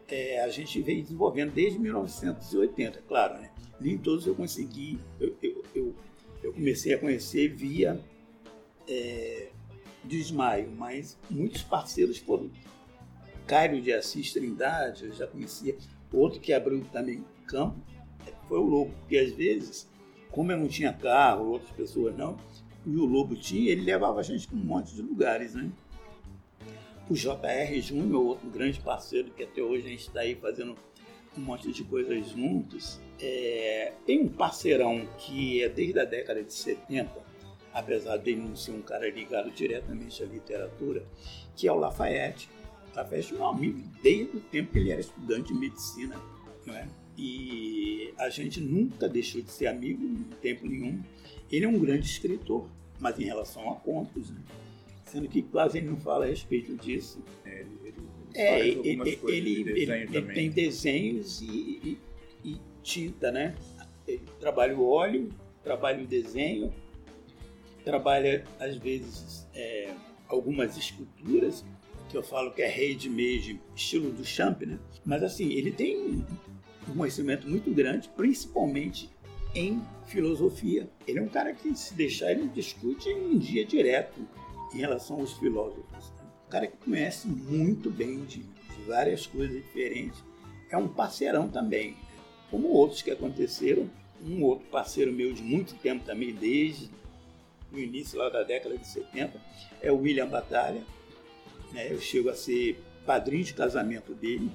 É, 0.07 0.43
a 0.43 0.49
gente 0.49 0.81
veio 0.81 1.01
desenvolvendo 1.01 1.53
desde 1.53 1.79
1980, 1.79 3.01
claro, 3.07 3.39
né? 3.39 3.49
nem 3.79 3.97
todos 3.97 4.25
eu 4.25 4.35
consegui, 4.35 4.99
eu, 5.19 5.35
eu, 5.41 5.63
eu, 5.75 5.95
eu 6.41 6.53
comecei 6.53 6.93
a 6.93 6.97
conhecer 6.97 7.49
via 7.49 7.99
é, 8.87 9.49
desmaio, 10.03 10.71
mas 10.71 11.17
muitos 11.29 11.63
parceiros 11.63 12.17
foram. 12.17 12.49
Cairo 13.45 13.81
de 13.81 13.91
Assis 13.91 14.31
Trindade, 14.31 15.05
eu 15.05 15.13
já 15.13 15.27
conhecia, 15.27 15.75
outro 16.11 16.39
que 16.39 16.53
abriu 16.53 16.81
também 16.91 17.25
campo, 17.45 17.75
foi 18.47 18.57
o 18.57 18.63
Lobo, 18.63 18.93
porque 18.99 19.17
às 19.17 19.33
vezes, 19.33 19.89
como 20.31 20.51
eu 20.51 20.57
não 20.57 20.67
tinha 20.67 20.93
carro, 20.93 21.51
outras 21.51 21.71
pessoas 21.71 22.15
não, 22.15 22.37
e 22.85 22.95
o 22.95 23.05
Lobo 23.05 23.35
tinha, 23.35 23.69
ele 23.69 23.81
levava 23.81 24.21
a 24.21 24.23
gente 24.23 24.47
para 24.47 24.57
um 24.57 24.63
monte 24.63 24.95
de 24.95 25.01
lugares, 25.01 25.53
né? 25.53 25.69
O 27.09 27.15
JR 27.15 27.81
Júnior, 27.81 28.23
outro 28.23 28.49
grande 28.49 28.79
parceiro 28.79 29.29
que 29.31 29.43
até 29.43 29.61
hoje 29.61 29.85
a 29.85 29.89
gente 29.89 30.07
está 30.07 30.21
aí 30.21 30.35
fazendo 30.35 30.75
um 31.37 31.41
monte 31.41 31.71
de 31.71 31.83
coisas 31.83 32.29
juntos. 32.29 32.99
É, 33.19 33.91
tem 34.05 34.21
um 34.21 34.29
parceirão 34.29 35.05
que 35.17 35.61
é 35.61 35.67
desde 35.67 35.99
a 35.99 36.05
década 36.05 36.41
de 36.41 36.53
70, 36.53 37.11
apesar 37.73 38.17
de 38.17 38.35
não 38.35 38.55
ser 38.55 38.71
um 38.71 38.81
cara 38.81 39.09
ligado 39.09 39.51
diretamente 39.51 40.23
à 40.23 40.25
literatura, 40.25 41.05
que 41.57 41.67
é 41.67 41.71
o 41.71 41.75
Lafayette. 41.75 42.49
Lafayette 42.95 43.33
é 43.33 43.37
meu 43.37 43.47
amigo 43.47 43.81
desde 44.01 44.37
o 44.37 44.39
tempo 44.39 44.71
que 44.71 44.79
ele 44.79 44.91
era 44.91 45.01
estudante 45.01 45.51
de 45.51 45.59
medicina. 45.59 46.15
Não 46.65 46.73
é? 46.73 46.87
E 47.17 48.13
a 48.17 48.29
gente 48.29 48.61
nunca 48.61 49.09
deixou 49.09 49.41
de 49.41 49.51
ser 49.51 49.67
amigo 49.67 50.05
em 50.05 50.23
tempo 50.41 50.65
nenhum. 50.65 51.03
Ele 51.51 51.65
é 51.65 51.67
um 51.67 51.77
grande 51.77 52.05
escritor, 52.05 52.69
mas 52.97 53.19
em 53.19 53.25
relação 53.25 53.69
a 53.69 53.75
contos, 53.75 54.31
né? 54.31 54.39
Sendo 55.14 55.28
que 55.28 55.43
quase 55.43 55.78
ele 55.78 55.88
não 55.88 55.97
fala 55.97 56.26
a 56.26 56.28
respeito 56.28 56.76
disso. 56.76 57.24
É, 57.45 57.61
ele, 57.61 57.93
é, 58.34 58.68
ele, 58.68 59.22
ele, 59.28 59.72
ele, 60.11 60.34
tem 60.34 60.49
desenhos 60.49 61.39
e, 61.39 61.45
e, 61.45 61.99
e, 62.43 62.61
tinta, 62.82 63.32
né? 63.32 63.53
Ele 64.07 64.24
trabalha 64.39 64.76
o 64.76 64.89
óleo, 64.89 65.30
trabalha 65.64 66.03
o 66.03 66.07
desenho, 66.07 66.74
trabalha 67.86 68.43
às 68.59 68.76
vezes 68.76 69.47
é, 69.53 69.93
algumas 70.28 70.76
esculturas, 70.78 71.64
que 72.09 72.18
eu 72.18 72.24
falo 72.24 72.51
que 72.51 72.64
é 72.64 72.68
handmade, 72.68 73.61
estilo 73.76 74.11
do 74.11 74.26
Champ, 74.26 74.64
né? 74.64 74.80
Mas 75.05 75.22
assim, 75.22 75.51
ele 75.53 75.72
tem 75.72 76.26
um 76.89 76.95
conhecimento 76.97 77.47
muito 77.47 77.72
grande, 77.72 78.09
principalmente 78.09 79.11
em 79.53 79.80
filosofia. 80.07 80.89
Ele 81.07 81.20
é 81.20 81.22
um 81.22 81.30
cara 81.30 81.53
que, 81.53 81.76
se 81.76 81.93
deixar, 81.93 82.32
ele 82.32 82.47
discute 82.47 83.09
um 83.09 83.38
dia 83.38 83.64
direto 83.64 84.28
em 84.74 84.78
relação 84.78 85.19
aos 85.19 85.34
filósofos. 85.34 86.13
Um 86.47 86.49
cara 86.49 86.67
que 86.67 86.78
conhece 86.78 87.28
muito 87.28 87.89
bem 87.89 88.24
de, 88.26 88.39
de 88.39 88.82
várias 88.88 89.26
coisas 89.26 89.63
diferentes. 89.63 90.24
É 90.69 90.78
um 90.78 90.88
parceirão 90.88 91.47
também, 91.47 91.95
como 92.49 92.69
outros 92.69 93.01
que 93.01 93.11
aconteceram. 93.11 93.89
Um 94.26 94.43
outro 94.43 94.65
parceiro 94.67 95.11
meu 95.11 95.34
de 95.34 95.41
muito 95.41 95.76
tempo 95.76 96.05
também, 96.05 96.34
desde 96.34 96.89
o 97.71 97.78
início 97.78 98.17
lá 98.17 98.30
da 98.30 98.43
década 98.43 98.78
de 98.78 98.88
70, 98.88 99.41
é 99.82 99.91
o 99.91 99.97
William 99.97 100.28
Batalha. 100.28 100.82
Né? 101.71 101.91
Eu 101.91 101.99
chego 101.99 102.30
a 102.30 102.36
ser 102.36 102.82
padrinho 103.05 103.43
de 103.43 103.53
casamento 103.53 104.13
dele 104.13 104.49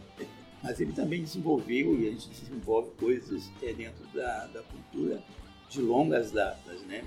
mas 0.62 0.80
ele 0.80 0.92
também 0.92 1.22
desenvolveu, 1.22 1.98
e 1.98 2.08
a 2.08 2.10
gente 2.10 2.28
desenvolve 2.28 2.90
coisas 2.98 3.50
é, 3.62 3.72
dentro 3.72 4.04
da, 4.12 4.46
da 4.46 4.62
cultura 4.62 5.22
de 5.68 5.80
longas 5.80 6.32
datas, 6.32 6.80
né? 6.82 7.04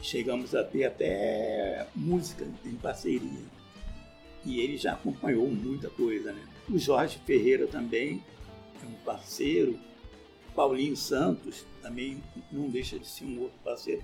Chegamos 0.00 0.54
a 0.54 0.62
ter 0.64 0.84
até 0.84 1.86
música 1.94 2.46
em 2.64 2.74
parceria. 2.74 3.44
E 4.44 4.60
ele 4.60 4.76
já 4.76 4.92
acompanhou 4.92 5.48
muita 5.48 5.88
coisa, 5.90 6.32
né? 6.32 6.42
O 6.68 6.78
Jorge 6.78 7.18
Ferreira 7.24 7.66
também 7.66 8.22
é 8.82 8.86
um 8.86 9.04
parceiro. 9.04 9.78
Paulinho 10.54 10.96
Santos 10.96 11.64
também 11.80 12.22
não 12.50 12.68
deixa 12.68 12.98
de 12.98 13.06
ser 13.06 13.24
um 13.24 13.40
outro 13.40 13.58
parceiro. 13.64 14.02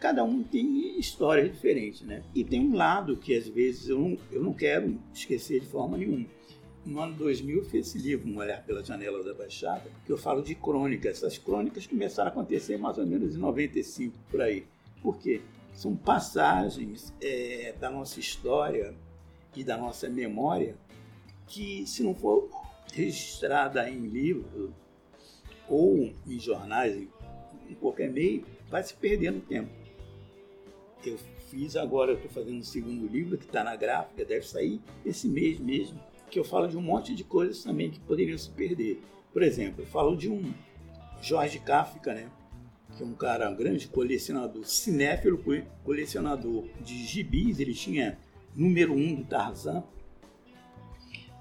Cada 0.00 0.24
um 0.24 0.42
tem 0.42 0.98
histórias 0.98 1.52
diferentes, 1.52 2.02
né? 2.02 2.22
E 2.34 2.42
tem 2.42 2.60
um 2.60 2.74
lado 2.74 3.16
que 3.16 3.34
às 3.34 3.46
vezes 3.46 3.88
eu 3.88 3.98
não, 3.98 4.18
eu 4.32 4.42
não 4.42 4.52
quero 4.52 4.98
esquecer 5.12 5.60
de 5.60 5.66
forma 5.66 5.96
nenhuma 5.96 6.26
no 6.84 7.00
ano 7.00 7.14
2000 7.14 7.56
eu 7.56 7.64
fiz 7.64 7.88
esse 7.88 7.98
livro, 7.98 8.28
Um 8.28 8.36
Olhar 8.36 8.62
pela 8.64 8.84
Janela 8.84 9.22
da 9.24 9.32
Baixada, 9.32 9.90
que 10.04 10.12
eu 10.12 10.18
falo 10.18 10.42
de 10.42 10.54
crônicas. 10.54 11.18
Essas 11.18 11.38
crônicas 11.38 11.86
começaram 11.86 12.28
a 12.28 12.32
acontecer 12.32 12.76
mais 12.76 12.98
ou 12.98 13.06
menos 13.06 13.34
em 13.34 13.38
95, 13.38 14.16
por 14.30 14.40
aí. 14.40 14.64
Por 15.04 15.18
quê? 15.18 15.42
São 15.74 15.94
passagens 15.94 17.12
é, 17.20 17.74
da 17.78 17.90
nossa 17.90 18.18
história 18.18 18.94
e 19.54 19.62
da 19.62 19.76
nossa 19.76 20.08
memória 20.08 20.78
que, 21.46 21.86
se 21.86 22.02
não 22.02 22.14
for 22.14 22.48
registrada 22.90 23.86
em 23.90 24.06
livro 24.06 24.72
ou 25.68 26.10
em 26.26 26.38
jornais, 26.38 27.06
em 27.68 27.74
qualquer 27.74 28.10
meio, 28.10 28.46
vai 28.70 28.82
se 28.82 28.94
perdendo 28.94 29.42
tempo. 29.42 29.70
Eu 31.04 31.18
fiz 31.50 31.76
agora, 31.76 32.12
eu 32.12 32.16
estou 32.16 32.30
fazendo 32.30 32.56
um 32.56 32.64
segundo 32.64 33.06
livro 33.06 33.36
que 33.36 33.44
está 33.44 33.62
na 33.62 33.76
gráfica, 33.76 34.24
deve 34.24 34.46
sair 34.46 34.80
esse 35.04 35.28
mês 35.28 35.60
mesmo 35.60 36.00
que 36.30 36.38
eu 36.38 36.44
falo 36.44 36.66
de 36.66 36.78
um 36.78 36.82
monte 36.82 37.14
de 37.14 37.24
coisas 37.24 37.62
também 37.62 37.90
que 37.90 38.00
poderiam 38.00 38.38
se 38.38 38.48
perder. 38.50 39.02
Por 39.34 39.42
exemplo, 39.42 39.82
eu 39.82 39.86
falo 39.86 40.16
de 40.16 40.30
um 40.30 40.54
Jorge 41.20 41.58
Kafka, 41.58 42.14
né? 42.14 42.30
Que 42.96 43.02
é 43.02 43.06
um 43.06 43.14
cara 43.14 43.50
um 43.50 43.56
grande 43.56 43.88
colecionador, 43.88 44.64
cinéfilo 44.64 45.42
colecionador 45.82 46.64
de 46.80 46.94
gibis, 47.04 47.58
ele 47.58 47.74
tinha 47.74 48.18
número 48.54 48.92
um 48.92 49.14
do 49.14 49.24
Tarzan, 49.24 49.82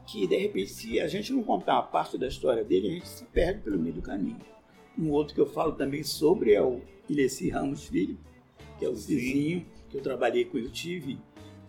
que 0.06 0.28
de 0.28 0.38
repente, 0.38 0.72
se 0.72 1.00
a 1.00 1.08
gente 1.08 1.32
não 1.32 1.44
contar 1.44 1.78
a 1.78 1.82
parte 1.82 2.18
da 2.18 2.28
história 2.28 2.64
dele, 2.64 2.88
a 2.88 2.92
gente 2.92 3.08
se 3.08 3.26
perde 3.26 3.62
pelo 3.62 3.80
meio 3.80 3.96
do 3.96 4.02
caminho. 4.02 4.40
Um 4.98 5.10
outro 5.10 5.34
que 5.34 5.42
eu 5.42 5.48
falo 5.48 5.74
também 5.74 6.04
sobre 6.04 6.54
é 6.54 6.62
o 6.62 6.82
Ilessi 7.10 7.50
Ramos 7.50 7.86
Filho, 7.86 8.18
que 8.78 8.86
é 8.86 8.90
o 8.90 8.94
vizinho 8.94 9.66
que 9.90 9.98
eu 9.98 10.02
trabalhei 10.02 10.46
com 10.46 10.58
ele, 10.58 10.70
tive 10.70 11.20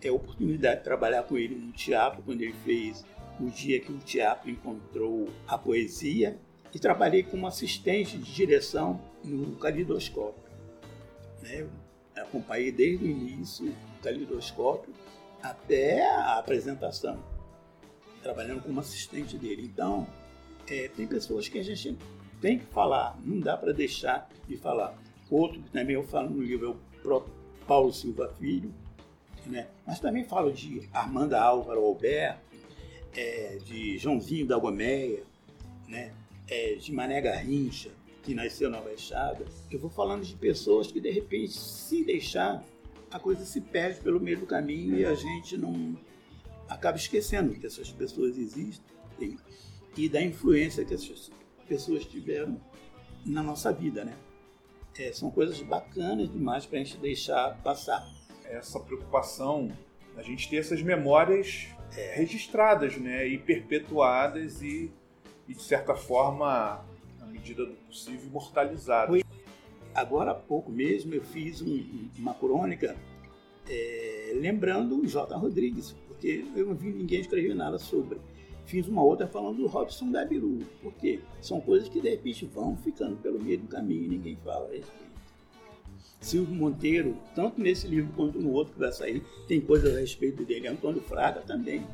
a 0.07 0.11
oportunidade 0.11 0.77
de 0.77 0.83
trabalhar 0.83 1.23
com 1.23 1.35
ele 1.35 1.55
no 1.55 1.71
teatro, 1.71 2.21
quando 2.23 2.41
ele 2.41 2.53
fez 2.63 3.03
o 3.39 3.49
dia 3.49 3.79
que 3.79 3.91
o 3.91 3.97
teatro 3.97 4.49
encontrou 4.49 5.27
a 5.47 5.57
poesia 5.57 6.39
e 6.73 6.79
trabalhei 6.79 7.23
como 7.23 7.47
assistente 7.47 8.17
de 8.17 8.31
direção 8.31 9.01
no 9.25 9.55
Calidoscópio. 9.57 10.43
Né? 11.41 11.67
Acompanhei 12.15 12.71
desde 12.71 13.05
o 13.05 13.07
início 13.07 13.65
do 13.65 14.01
Calidoscópio 14.01 14.93
até 15.41 16.05
a 16.07 16.39
apresentação, 16.39 17.21
trabalhando 18.23 18.63
como 18.63 18.79
assistente 18.79 19.37
dele. 19.37 19.63
Então, 19.71 20.07
é, 20.67 20.87
tem 20.87 21.05
pessoas 21.05 21.47
que 21.47 21.59
a 21.59 21.63
gente 21.63 21.97
tem 22.41 22.59
que 22.59 22.65
falar, 22.65 23.17
não 23.23 23.39
dá 23.39 23.55
para 23.57 23.71
deixar 23.71 24.29
de 24.47 24.57
falar. 24.57 24.97
Outro 25.29 25.61
que 25.61 25.69
também 25.69 25.95
eu 25.95 26.03
falo 26.03 26.29
no 26.29 26.41
livro 26.41 26.67
é 26.67 26.69
o 26.69 27.01
próprio 27.01 27.33
Paulo 27.67 27.93
Silva 27.93 28.33
Filho, 28.39 28.73
né? 29.45 29.67
mas 29.85 29.99
também 29.99 30.23
falo 30.23 30.51
de 30.51 30.87
Armanda 30.93 31.39
Álvaro 31.39 31.83
Alberto, 31.83 32.39
é, 33.15 33.57
de 33.63 33.97
Joãozinho 33.97 34.45
da 34.45 34.57
Gomeia, 34.57 35.23
né? 35.87 36.13
É, 36.47 36.75
de 36.75 36.91
Mané 36.91 37.21
Garrincha, 37.21 37.89
que 38.25 38.33
nasceu 38.33 38.69
na 38.69 38.81
Baixada. 38.81 39.45
Eu 39.71 39.79
vou 39.79 39.89
falando 39.89 40.23
de 40.23 40.35
pessoas 40.35 40.91
que, 40.91 40.99
de 40.99 41.11
repente, 41.11 41.53
se 41.53 42.03
deixar, 42.03 42.65
a 43.11 43.19
coisa 43.19 43.45
se 43.45 43.61
perde 43.61 44.01
pelo 44.01 44.19
meio 44.19 44.39
do 44.39 44.47
caminho 44.47 44.97
e 44.97 45.05
a 45.05 45.13
gente 45.13 45.55
não 45.55 45.95
acaba 46.67 46.97
esquecendo 46.97 47.53
que 47.53 47.65
essas 47.65 47.91
pessoas 47.91 48.35
existem 48.37 48.83
e 49.95 50.09
da 50.09 50.21
influência 50.21 50.83
que 50.83 50.93
essas 50.93 51.31
pessoas 51.67 52.03
tiveram 52.05 52.59
na 53.25 53.43
nossa 53.43 53.71
vida, 53.71 54.03
né? 54.03 54.17
É, 54.97 55.13
são 55.13 55.29
coisas 55.29 55.61
bacanas 55.61 56.31
demais 56.31 56.65
para 56.65 56.79
a 56.79 56.83
gente 56.83 56.97
deixar 56.97 57.57
passar. 57.61 58.05
Essa 58.45 58.79
preocupação, 58.79 59.71
a 60.17 60.21
gente 60.21 60.49
ter 60.49 60.57
essas 60.57 60.81
memórias 60.81 61.67
é, 61.95 62.15
registradas 62.15 62.97
né, 62.97 63.27
e 63.27 63.37
perpetuadas 63.37 64.61
e, 64.61 64.91
e, 65.47 65.53
de 65.53 65.61
certa 65.61 65.95
forma, 65.95 66.85
medida 67.35 67.65
do 67.65 67.73
possível, 67.73 68.27
imortalizadas. 68.27 69.21
Agora 69.93 70.31
há 70.31 70.35
pouco 70.35 70.71
mesmo 70.71 71.13
eu 71.13 71.23
fiz 71.23 71.61
um, 71.61 72.09
uma 72.17 72.33
crônica 72.33 72.95
é, 73.69 74.33
lembrando 74.35 74.99
o 74.99 75.07
J. 75.07 75.35
Rodrigues, 75.35 75.95
porque 76.07 76.45
eu 76.55 76.65
não 76.65 76.75
vi 76.75 76.91
ninguém 76.91 77.21
escrever 77.21 77.53
nada 77.53 77.77
sobre. 77.77 78.19
Fiz 78.65 78.87
uma 78.87 79.03
outra 79.03 79.27
falando 79.27 79.57
do 79.57 79.67
Robson 79.67 80.11
Gabiru, 80.11 80.59
porque 80.81 81.19
são 81.41 81.61
coisas 81.61 81.87
que 81.87 82.01
de 82.01 82.09
repente 82.09 82.45
vão 82.45 82.75
ficando 82.75 83.15
pelo 83.17 83.39
meio 83.39 83.59
do 83.59 83.67
caminho 83.67 84.05
e 84.05 84.07
ninguém 84.09 84.37
fala 84.43 84.67
a 84.67 84.71
respeito. 84.71 85.05
Silvio 86.19 86.55
Monteiro, 86.55 87.15
tanto 87.35 87.61
nesse 87.61 87.87
livro 87.87 88.11
quanto 88.15 88.39
no 88.39 88.51
outro 88.51 88.73
que 88.73 88.79
vai 88.79 88.91
sair, 88.91 89.23
tem 89.47 89.61
coisas 89.61 89.95
a 89.95 89.99
respeito 89.99 90.43
dele. 90.43 90.67
Antônio 90.67 90.99
Fraga 91.01 91.41
também. 91.41 91.85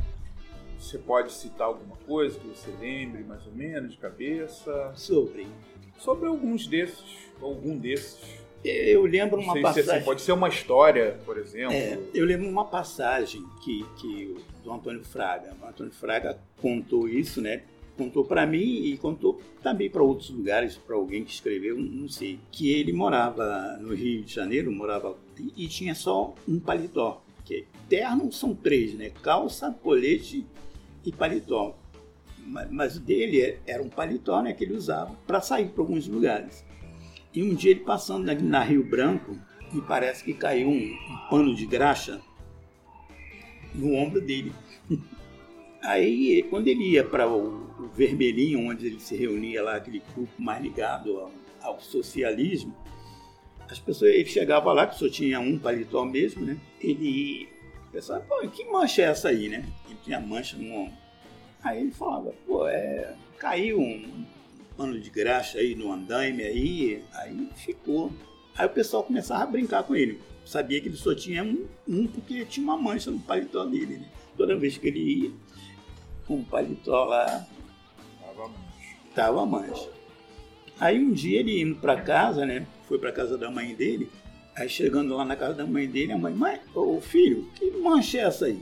Você 0.81 0.97
pode 0.97 1.31
citar 1.31 1.67
alguma 1.67 1.95
coisa 2.07 2.39
que 2.39 2.47
você 2.47 2.71
lembre 2.81 3.23
mais 3.23 3.45
ou 3.45 3.53
menos 3.53 3.91
de 3.91 3.97
cabeça? 3.97 4.91
Sobre? 4.95 5.45
Sobre 5.99 6.27
alguns 6.27 6.65
desses, 6.65 7.29
algum 7.39 7.77
desses. 7.77 8.19
Eu 8.65 9.03
lembro 9.03 9.39
uma 9.39 9.53
assim, 9.53 9.61
passagem. 9.61 9.95
Assim, 9.95 10.05
pode 10.05 10.21
ser 10.21 10.31
uma 10.31 10.49
história, 10.49 11.19
por 11.23 11.37
exemplo. 11.37 11.73
É, 11.73 11.99
eu 12.13 12.25
lembro 12.25 12.49
uma 12.49 12.65
passagem 12.65 13.43
que, 13.63 13.85
que 13.99 14.35
do 14.63 14.73
Antônio 14.73 15.03
Fraga. 15.03 15.55
O 15.61 15.67
Antônio 15.67 15.93
Fraga 15.93 16.39
contou 16.59 17.07
isso, 17.07 17.41
né? 17.41 17.61
contou 17.97 18.25
para 18.25 18.47
mim 18.47 18.83
e 18.85 18.97
contou 18.97 19.39
também 19.61 19.87
para 19.87 20.01
outros 20.01 20.31
lugares, 20.31 20.75
para 20.75 20.95
alguém 20.95 21.23
que 21.23 21.31
escreveu, 21.31 21.77
não 21.77 22.07
sei, 22.07 22.39
que 22.51 22.71
ele 22.71 22.91
morava 22.91 23.77
no 23.79 23.93
Rio 23.93 24.23
de 24.23 24.33
Janeiro, 24.33 24.71
morava 24.71 25.15
e, 25.39 25.65
e 25.65 25.67
tinha 25.67 25.93
só 25.93 26.33
um 26.47 26.59
paletó. 26.59 27.21
Que 27.45 27.65
terno 27.87 28.31
são 28.31 28.55
três, 28.55 28.95
né? 28.95 29.11
Calça, 29.21 29.75
colete 29.83 30.45
e 31.05 31.11
paletó. 31.11 31.77
Mas, 32.71 32.97
dele 32.97 33.59
era 33.65 33.81
um 33.81 33.89
paletó, 33.89 34.41
né, 34.41 34.53
que 34.53 34.63
ele 34.63 34.73
usava 34.73 35.15
para 35.27 35.41
sair 35.41 35.69
para 35.69 35.83
alguns 35.83 36.07
lugares. 36.07 36.65
E 37.33 37.43
um 37.43 37.53
dia 37.53 37.71
ele 37.71 37.81
passando 37.81 38.25
na, 38.25 38.33
na 38.33 38.63
Rio 38.63 38.83
Branco, 38.83 39.37
me 39.71 39.81
parece 39.81 40.23
que 40.23 40.33
caiu 40.33 40.67
um, 40.67 40.73
um 40.73 41.29
pano 41.29 41.55
de 41.55 41.65
graxa 41.65 42.21
no 43.73 43.93
ombro 43.93 44.19
dele. 44.19 44.51
Aí, 45.81 46.43
quando 46.49 46.67
ele 46.67 46.91
ia 46.91 47.03
para 47.03 47.27
o, 47.27 47.63
o, 47.79 47.87
Vermelhinho, 47.95 48.69
onde 48.69 48.87
ele 48.87 48.99
se 48.99 49.15
reunia 49.15 49.63
lá, 49.63 49.77
aquele 49.77 50.01
grupo 50.13 50.31
mais 50.37 50.61
ligado 50.61 51.17
ao, 51.17 51.31
ao 51.61 51.79
socialismo, 51.79 52.75
as 53.67 53.79
pessoas, 53.79 54.13
ele 54.13 54.25
chegava 54.25 54.71
lá, 54.73 54.85
que 54.85 54.99
só 54.99 55.09
tinha 55.09 55.39
um 55.39 55.57
paletó 55.57 56.05
mesmo, 56.05 56.45
né? 56.45 56.59
Ele 56.79 57.47
pensava, 57.91 58.21
pô, 58.21 58.47
que 58.47 58.65
mancha 58.65 59.01
é 59.01 59.05
essa 59.05 59.29
aí, 59.29 59.49
né? 59.49 59.65
Ele 59.85 59.97
tinha 60.03 60.19
mancha 60.19 60.57
no 60.57 60.73
ombro. 60.73 60.93
Aí 61.63 61.81
ele 61.81 61.91
falava, 61.91 62.33
pô, 62.47 62.67
é, 62.67 63.15
caiu 63.37 63.79
um 63.79 64.25
pano 64.75 64.99
de 64.99 65.09
graxa 65.09 65.59
aí 65.59 65.75
no 65.75 65.91
andaime 65.91 66.43
aí, 66.43 67.03
aí 67.13 67.49
ficou. 67.55 68.11
Aí 68.57 68.65
o 68.65 68.69
pessoal 68.69 69.03
começava 69.03 69.43
a 69.43 69.47
brincar 69.47 69.83
com 69.83 69.95
ele. 69.95 70.19
Sabia 70.45 70.81
que 70.81 70.87
ele 70.87 70.97
só 70.97 71.13
tinha 71.13 71.43
um, 71.43 71.67
um 71.87 72.07
porque 72.07 72.45
tinha 72.45 72.63
uma 72.63 72.77
mancha 72.77 73.11
no 73.11 73.19
paletó 73.19 73.65
dele, 73.65 73.97
né? 73.97 74.09
Toda 74.35 74.57
vez 74.57 74.77
que 74.77 74.87
ele 74.87 74.99
ia 74.99 75.31
com 76.27 76.39
o 76.39 76.45
paletó 76.45 77.05
lá, 77.05 77.47
tava 78.19 78.47
mancha. 78.47 78.97
Tava 79.13 79.45
mancha. 79.45 79.89
Aí 80.79 80.97
um 80.97 81.11
dia 81.11 81.39
ele 81.39 81.61
indo 81.61 81.75
para 81.75 82.01
casa, 82.01 82.45
né? 82.45 82.65
Foi 82.87 82.97
para 82.97 83.11
casa 83.11 83.37
da 83.37 83.51
mãe 83.51 83.75
dele. 83.75 84.09
Aí 84.55 84.67
chegando 84.67 85.15
lá 85.15 85.23
na 85.23 85.35
casa 85.35 85.53
da 85.53 85.65
mãe 85.65 85.87
dele, 85.87 86.11
a 86.11 86.17
mãe, 86.17 86.33
mãe, 86.33 86.59
ô 86.75 86.99
filho, 86.99 87.47
que 87.55 87.71
mancha 87.71 88.17
é 88.17 88.21
essa 88.21 88.45
aí? 88.45 88.59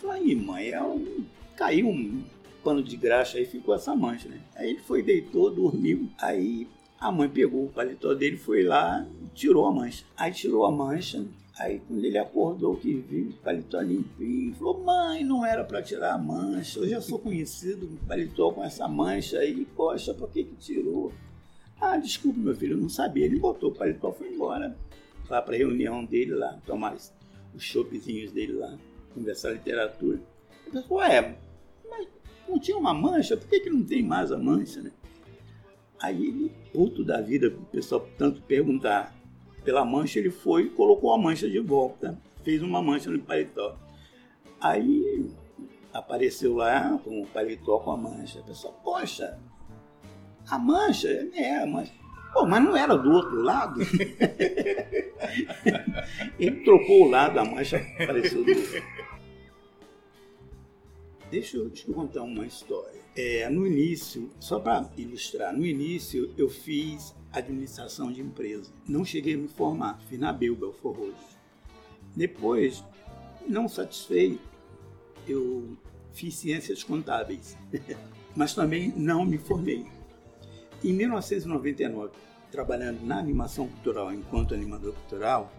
Falei, 0.00 0.34
mãe, 0.34 0.70
é 0.70 0.82
um, 0.82 1.24
caiu 1.54 1.88
um 1.88 2.22
pano 2.64 2.82
de 2.82 2.96
graxa 2.96 3.38
aí, 3.38 3.46
ficou 3.46 3.74
essa 3.74 3.94
mancha, 3.94 4.28
né? 4.28 4.40
Aí 4.56 4.70
ele 4.70 4.80
foi, 4.80 5.02
deitou, 5.02 5.50
dormiu. 5.50 6.08
Aí 6.18 6.66
a 6.98 7.12
mãe 7.12 7.28
pegou 7.28 7.66
o 7.66 7.68
paletó 7.68 8.14
dele, 8.14 8.36
foi 8.36 8.64
lá 8.64 9.06
e 9.22 9.26
tirou 9.34 9.66
a 9.66 9.72
mancha. 9.72 10.04
Aí 10.16 10.32
tirou 10.32 10.66
a 10.66 10.72
mancha, 10.72 11.24
Aí 11.58 11.80
quando 11.88 12.04
ele 12.04 12.18
acordou 12.18 12.76
que 12.76 12.92
viu 12.92 13.30
o 13.30 13.32
paletó 13.42 13.80
limpinho, 13.80 14.54
falou, 14.56 14.84
mãe, 14.84 15.24
não 15.24 15.44
era 15.44 15.64
para 15.64 15.82
tirar 15.82 16.12
a 16.12 16.18
mancha, 16.18 16.80
eu 16.80 16.86
já 16.86 17.00
sou 17.00 17.18
conhecido 17.18 17.88
paletó 18.06 18.50
com 18.50 18.62
essa 18.62 18.86
mancha 18.86 19.38
aí, 19.38 19.66
poxa, 19.74 20.12
por 20.12 20.28
que 20.28 20.44
que 20.44 20.54
tirou? 20.56 21.12
Ah, 21.80 21.96
desculpa 21.96 22.38
meu 22.38 22.54
filho, 22.54 22.74
eu 22.74 22.80
não 22.80 22.90
sabia. 22.90 23.24
Ele 23.24 23.38
botou 23.38 23.70
o 23.70 23.74
paletó 23.74 24.12
foi 24.12 24.28
embora 24.28 24.76
lá 25.28 25.42
para 25.42 25.54
a 25.54 25.58
reunião 25.58 26.04
dele 26.04 26.34
lá, 26.34 26.58
tomar 26.66 26.94
os 26.94 27.12
chopezinhos 27.58 28.32
dele 28.32 28.54
lá, 28.54 28.76
conversar 29.14 29.52
literatura. 29.52 30.20
Ele 30.66 30.82
falou, 30.82 30.98
ué, 30.98 31.36
mas 31.88 32.08
não 32.48 32.58
tinha 32.58 32.76
uma 32.76 32.94
mancha, 32.94 33.36
por 33.36 33.48
que, 33.48 33.60
que 33.60 33.70
não 33.70 33.84
tem 33.84 34.02
mais 34.02 34.32
a 34.32 34.38
mancha, 34.38 34.80
né? 34.80 34.92
Aí 36.00 36.26
ele, 36.26 36.52
puto 36.72 37.04
da 37.04 37.20
vida, 37.20 37.48
o 37.48 37.64
pessoal 37.66 38.06
tanto 38.18 38.42
perguntar, 38.42 39.14
pela 39.64 39.84
mancha, 39.84 40.18
ele 40.18 40.30
foi 40.30 40.64
e 40.64 40.70
colocou 40.70 41.12
a 41.12 41.18
mancha 41.18 41.50
de 41.50 41.58
volta. 41.58 42.16
Fez 42.44 42.62
uma 42.62 42.80
mancha 42.80 43.10
no 43.10 43.18
paletó. 43.18 43.76
Aí 44.60 45.28
apareceu 45.92 46.54
lá 46.54 46.98
com 47.02 47.22
o 47.22 47.26
paletó 47.26 47.78
com 47.80 47.90
a 47.90 47.96
mancha. 47.96 48.40
A 48.40 48.42
pessoa, 48.42 48.72
poxa, 48.84 49.38
a 50.48 50.58
mancha? 50.58 51.08
É, 51.34 51.62
a 51.62 51.66
mancha. 51.66 51.92
Pô, 52.36 52.44
mas 52.44 52.62
não 52.62 52.76
era 52.76 52.94
do 52.98 53.10
outro 53.10 53.40
lado? 53.40 53.80
ele 56.38 56.62
trocou 56.64 57.06
o 57.06 57.08
lado, 57.08 57.38
a 57.38 57.44
mancha 57.46 57.78
apareceu 57.78 58.44
do 58.44 58.50
outro. 58.50 58.82
Deixa 61.30 61.56
eu, 61.56 61.72
eu 61.88 61.94
contar 61.94 62.24
uma 62.24 62.44
história. 62.44 63.00
É, 63.16 63.48
no 63.48 63.66
início, 63.66 64.30
só 64.38 64.60
para 64.60 64.86
ilustrar, 64.98 65.56
no 65.56 65.64
início 65.64 66.30
eu 66.36 66.50
fiz 66.50 67.16
administração 67.32 68.12
de 68.12 68.20
empresa. 68.20 68.70
Não 68.86 69.02
cheguei 69.02 69.32
a 69.32 69.38
me 69.38 69.48
formar, 69.48 69.98
fiz 70.06 70.20
na 70.20 70.30
Bilba, 70.30 70.66
Belfor 70.66 71.14
Depois, 72.14 72.84
não 73.48 73.66
satisfeito, 73.66 74.46
eu 75.26 75.74
fiz 76.12 76.34
ciências 76.34 76.84
contábeis, 76.84 77.56
mas 78.36 78.52
também 78.52 78.92
não 78.94 79.24
me 79.24 79.38
formei. 79.38 79.95
Em 80.84 80.92
1999, 80.92 82.12
trabalhando 82.50 83.04
na 83.04 83.18
animação 83.18 83.68
cultural 83.68 84.12
enquanto 84.12 84.54
animador 84.54 84.94
cultural, 84.94 85.52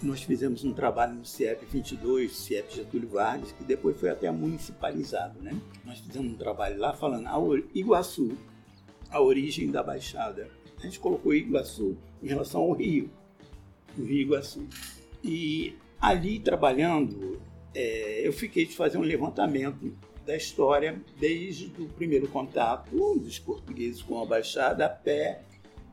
nós 0.00 0.22
fizemos 0.22 0.64
um 0.64 0.72
trabalho 0.72 1.14
no 1.14 1.24
CIEP 1.24 1.66
22, 1.66 2.36
CIEP 2.36 2.76
Getúlio 2.76 3.08
Vargas, 3.08 3.52
que 3.52 3.64
depois 3.64 3.98
foi 3.98 4.10
até 4.10 4.30
municipalizado, 4.30 5.40
né? 5.40 5.60
Nós 5.84 5.98
fizemos 5.98 6.32
um 6.32 6.36
trabalho 6.36 6.78
lá 6.78 6.92
falando 6.92 7.26
a 7.26 7.34
Iguaçu, 7.74 8.36
a 9.10 9.20
origem 9.20 9.70
da 9.70 9.82
Baixada 9.82 10.48
a 10.78 10.86
gente 10.86 11.00
colocou 11.00 11.34
Iguaçu 11.34 11.96
em 12.22 12.28
relação 12.28 12.62
ao 12.62 12.72
Rio, 12.72 13.10
o 13.96 14.02
Rio 14.02 14.20
Iguaçu. 14.20 14.66
E 15.22 15.74
ali 16.00 16.38
trabalhando, 16.38 17.40
é, 17.74 18.26
eu 18.26 18.32
fiquei 18.32 18.64
de 18.64 18.76
fazer 18.76 18.98
um 18.98 19.02
levantamento 19.02 19.92
da 20.28 20.36
história 20.36 21.00
desde 21.18 21.72
o 21.80 21.88
primeiro 21.88 22.28
contato 22.28 22.90
dos 23.18 23.38
portugueses 23.38 24.02
com 24.02 24.20
a 24.20 24.26
Baixada 24.26 24.84
até 24.84 25.40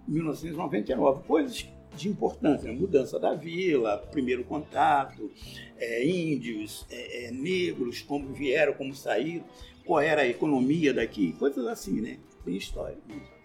1999. 0.06 1.24
Coisas 1.24 1.66
de 1.96 2.10
importância, 2.10 2.70
mudança 2.74 3.18
da 3.18 3.34
vila, 3.34 3.98
primeiro 4.12 4.44
contato, 4.44 5.32
é, 5.78 6.06
índios, 6.06 6.86
é, 6.92 7.28
é, 7.28 7.32
negros, 7.32 8.02
como 8.02 8.34
vieram, 8.34 8.74
como 8.74 8.94
saíram, 8.94 9.46
qual 9.86 10.02
era 10.02 10.24
a 10.24 10.28
economia 10.28 10.94
daqui, 10.94 11.32
coisas 11.40 11.66
assim, 11.66 12.02
né? 12.02 12.20
Tem 12.44 12.58
história. 12.58 12.98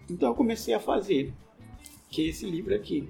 Então 0.09 0.27
eu 0.31 0.35
comecei 0.35 0.73
a 0.73 0.79
fazer, 0.81 1.31
que 2.09 2.25
é 2.25 2.27
esse 2.27 2.45
livro 2.45 2.75
aqui. 2.75 3.07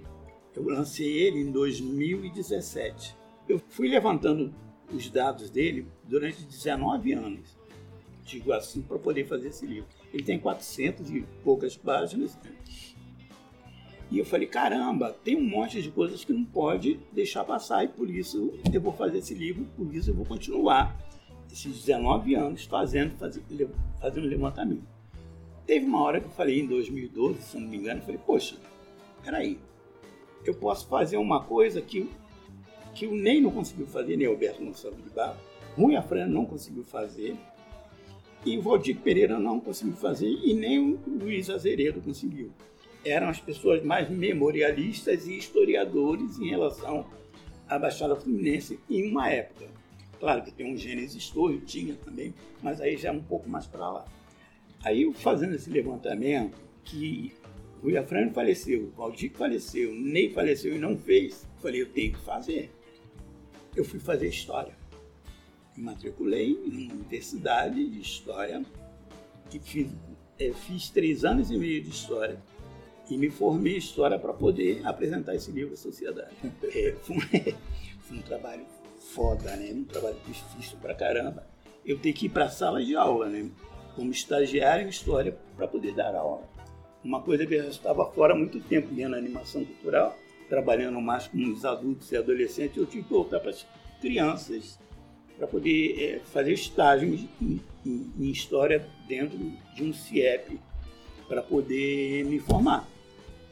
Eu 0.55 0.65
lancei 0.65 1.11
ele 1.11 1.39
em 1.39 1.51
2017. 1.51 3.15
Eu 3.49 3.59
fui 3.69 3.87
levantando 3.87 4.53
os 4.93 5.09
dados 5.09 5.49
dele 5.49 5.87
durante 6.03 6.43
19 6.43 7.13
anos, 7.13 7.60
assim, 8.53 8.81
para 8.81 8.97
poder 8.99 9.25
fazer 9.25 9.49
esse 9.49 9.65
livro. 9.65 9.87
Ele 10.13 10.23
tem 10.23 10.39
400 10.39 11.09
e 11.09 11.21
poucas 11.43 11.75
páginas. 11.75 12.37
E 14.11 14.19
eu 14.19 14.25
falei, 14.25 14.45
caramba, 14.45 15.15
tem 15.23 15.37
um 15.37 15.47
monte 15.47 15.81
de 15.81 15.89
coisas 15.89 16.25
que 16.25 16.33
não 16.33 16.43
pode 16.43 16.99
deixar 17.13 17.45
passar 17.45 17.85
e 17.85 17.87
por 17.87 18.09
isso 18.09 18.53
eu 18.71 18.81
vou 18.81 18.91
fazer 18.91 19.19
esse 19.19 19.33
livro, 19.33 19.65
por 19.77 19.93
isso 19.95 20.09
eu 20.09 20.13
vou 20.13 20.25
continuar 20.25 20.99
esses 21.49 21.85
19 21.85 22.35
anos 22.35 22.65
fazendo, 22.65 23.15
fazendo, 23.17 24.27
levantamento. 24.27 24.83
Teve 25.65 25.85
uma 25.85 26.01
hora 26.01 26.19
que 26.19 26.27
eu 26.27 26.31
falei, 26.31 26.59
em 26.59 26.67
2012, 26.67 27.41
se 27.41 27.57
não 27.57 27.69
me 27.69 27.77
engano, 27.77 28.01
eu 28.01 28.05
falei, 28.05 28.19
poxa, 28.25 28.57
peraí, 29.23 29.57
eu 30.43 30.55
posso 30.55 30.87
fazer 30.87 31.15
uma 31.15 31.43
coisa 31.43 31.81
que, 31.81 32.09
que 32.93 33.07
o 33.07 33.15
Ney 33.15 33.39
não 33.39 33.51
conseguiu 33.51 33.87
fazer, 33.87 34.17
nem 34.17 34.27
o 34.27 34.31
Alberto 34.31 34.63
Gonçalves 34.63 35.03
de 35.03 35.09
Barro, 35.11 35.37
Rui 35.77 35.95
Afran 35.95 36.27
não 36.27 36.45
conseguiu 36.45 36.83
fazer, 36.83 37.37
e 38.45 38.57
o 38.57 38.61
Valdir 38.61 38.97
Pereira 38.97 39.39
não 39.39 39.59
conseguiu 39.59 39.93
fazer, 39.93 40.29
e 40.29 40.53
nem 40.53 40.79
o 40.79 40.99
Luiz 41.07 41.49
Azeredo 41.49 42.01
conseguiu. 42.01 42.51
Eram 43.03 43.29
as 43.29 43.39
pessoas 43.39 43.83
mais 43.83 44.09
memorialistas 44.09 45.27
e 45.27 45.37
historiadores 45.37 46.39
em 46.39 46.49
relação 46.49 47.05
à 47.67 47.77
Baixada 47.77 48.15
Fluminense 48.15 48.79
em 48.89 49.09
uma 49.09 49.29
época. 49.29 49.69
Claro 50.19 50.43
que 50.43 50.51
tem 50.51 50.71
um 50.71 50.77
Gênesis 50.77 51.15
histórico, 51.15 51.65
tinha 51.65 51.95
também, 51.95 52.33
mas 52.61 52.79
aí 52.79 52.95
já 52.95 53.09
é 53.09 53.11
um 53.11 53.23
pouco 53.23 53.49
mais 53.49 53.65
para 53.65 53.89
lá. 53.89 54.05
Aí, 54.83 55.11
fazendo 55.13 55.55
esse 55.55 55.69
levantamento, 55.69 56.57
que 56.83 57.33
Rui 57.81 57.97
Afrânio 57.97 58.33
faleceu, 58.33 58.91
Valdir 58.95 59.31
faleceu, 59.31 59.93
Ney 59.93 60.31
faleceu 60.31 60.75
e 60.75 60.79
não 60.79 60.97
fez, 60.97 61.47
falei, 61.59 61.81
eu 61.81 61.89
tenho 61.89 62.13
que 62.13 62.19
fazer. 62.19 62.71
Eu 63.75 63.83
fui 63.83 63.99
fazer 63.99 64.27
História. 64.27 64.80
Me 65.81 65.85
matriculei 65.85 66.51
em 66.63 66.91
universidade 66.91 67.89
de 67.89 67.99
História 67.99 68.63
e 69.51 69.57
fiz, 69.57 69.89
é, 70.37 70.53
fiz 70.53 70.91
três 70.91 71.25
anos 71.25 71.49
e 71.49 71.57
meio 71.57 71.81
de 71.81 71.89
História 71.89 72.39
e 73.09 73.17
me 73.17 73.31
formei 73.31 73.73
em 73.73 73.77
História 73.77 74.19
para 74.19 74.31
poder 74.31 74.85
apresentar 74.85 75.33
esse 75.33 75.51
livro 75.51 75.73
à 75.73 75.77
sociedade. 75.77 76.35
É, 76.63 76.95
foi, 77.01 77.15
um, 77.15 77.21
foi 77.99 78.17
um 78.17 78.21
trabalho 78.21 78.63
foda, 78.99 79.55
né? 79.55 79.71
Um 79.73 79.83
trabalho 79.83 80.17
difícil 80.27 80.77
pra 80.77 80.93
caramba. 80.93 81.47
Eu 81.83 81.97
tenho 81.97 82.13
que 82.13 82.27
ir 82.27 82.29
para 82.29 82.45
a 82.45 82.49
sala 82.49 82.83
de 82.83 82.95
aula, 82.95 83.27
né? 83.27 83.49
como 83.95 84.11
estagiário 84.11 84.85
em 84.85 84.89
História 84.89 85.35
para 85.57 85.67
poder 85.67 85.95
dar 85.95 86.13
aula. 86.13 86.47
Uma 87.03 87.23
coisa 87.23 87.43
que 87.47 87.55
eu 87.55 87.63
já 87.63 87.69
estava 87.69 88.05
fora 88.11 88.33
há 88.33 88.37
muito 88.37 88.59
tempo, 88.59 88.93
da 88.93 89.17
animação 89.17 89.65
cultural, 89.65 90.15
trabalhando 90.47 91.01
mais 91.01 91.27
com 91.27 91.39
os 91.51 91.65
adultos 91.65 92.11
e 92.11 92.17
adolescentes, 92.17 92.77
eu 92.77 92.85
tive 92.85 93.03
que 93.03 93.09
voltar 93.09 93.39
para 93.39 93.49
as 93.49 93.65
crianças 93.99 94.79
para 95.41 95.47
poder 95.47 95.99
é, 95.99 96.19
fazer 96.19 96.53
estágio 96.53 97.15
em, 97.41 97.59
em, 97.83 98.11
em, 98.19 98.29
História 98.29 98.87
dentro 99.07 99.39
de 99.73 99.83
um 99.83 99.91
CIEP, 99.91 100.59
para 101.27 101.41
poder 101.41 102.23
me 102.25 102.37
formar. 102.37 102.87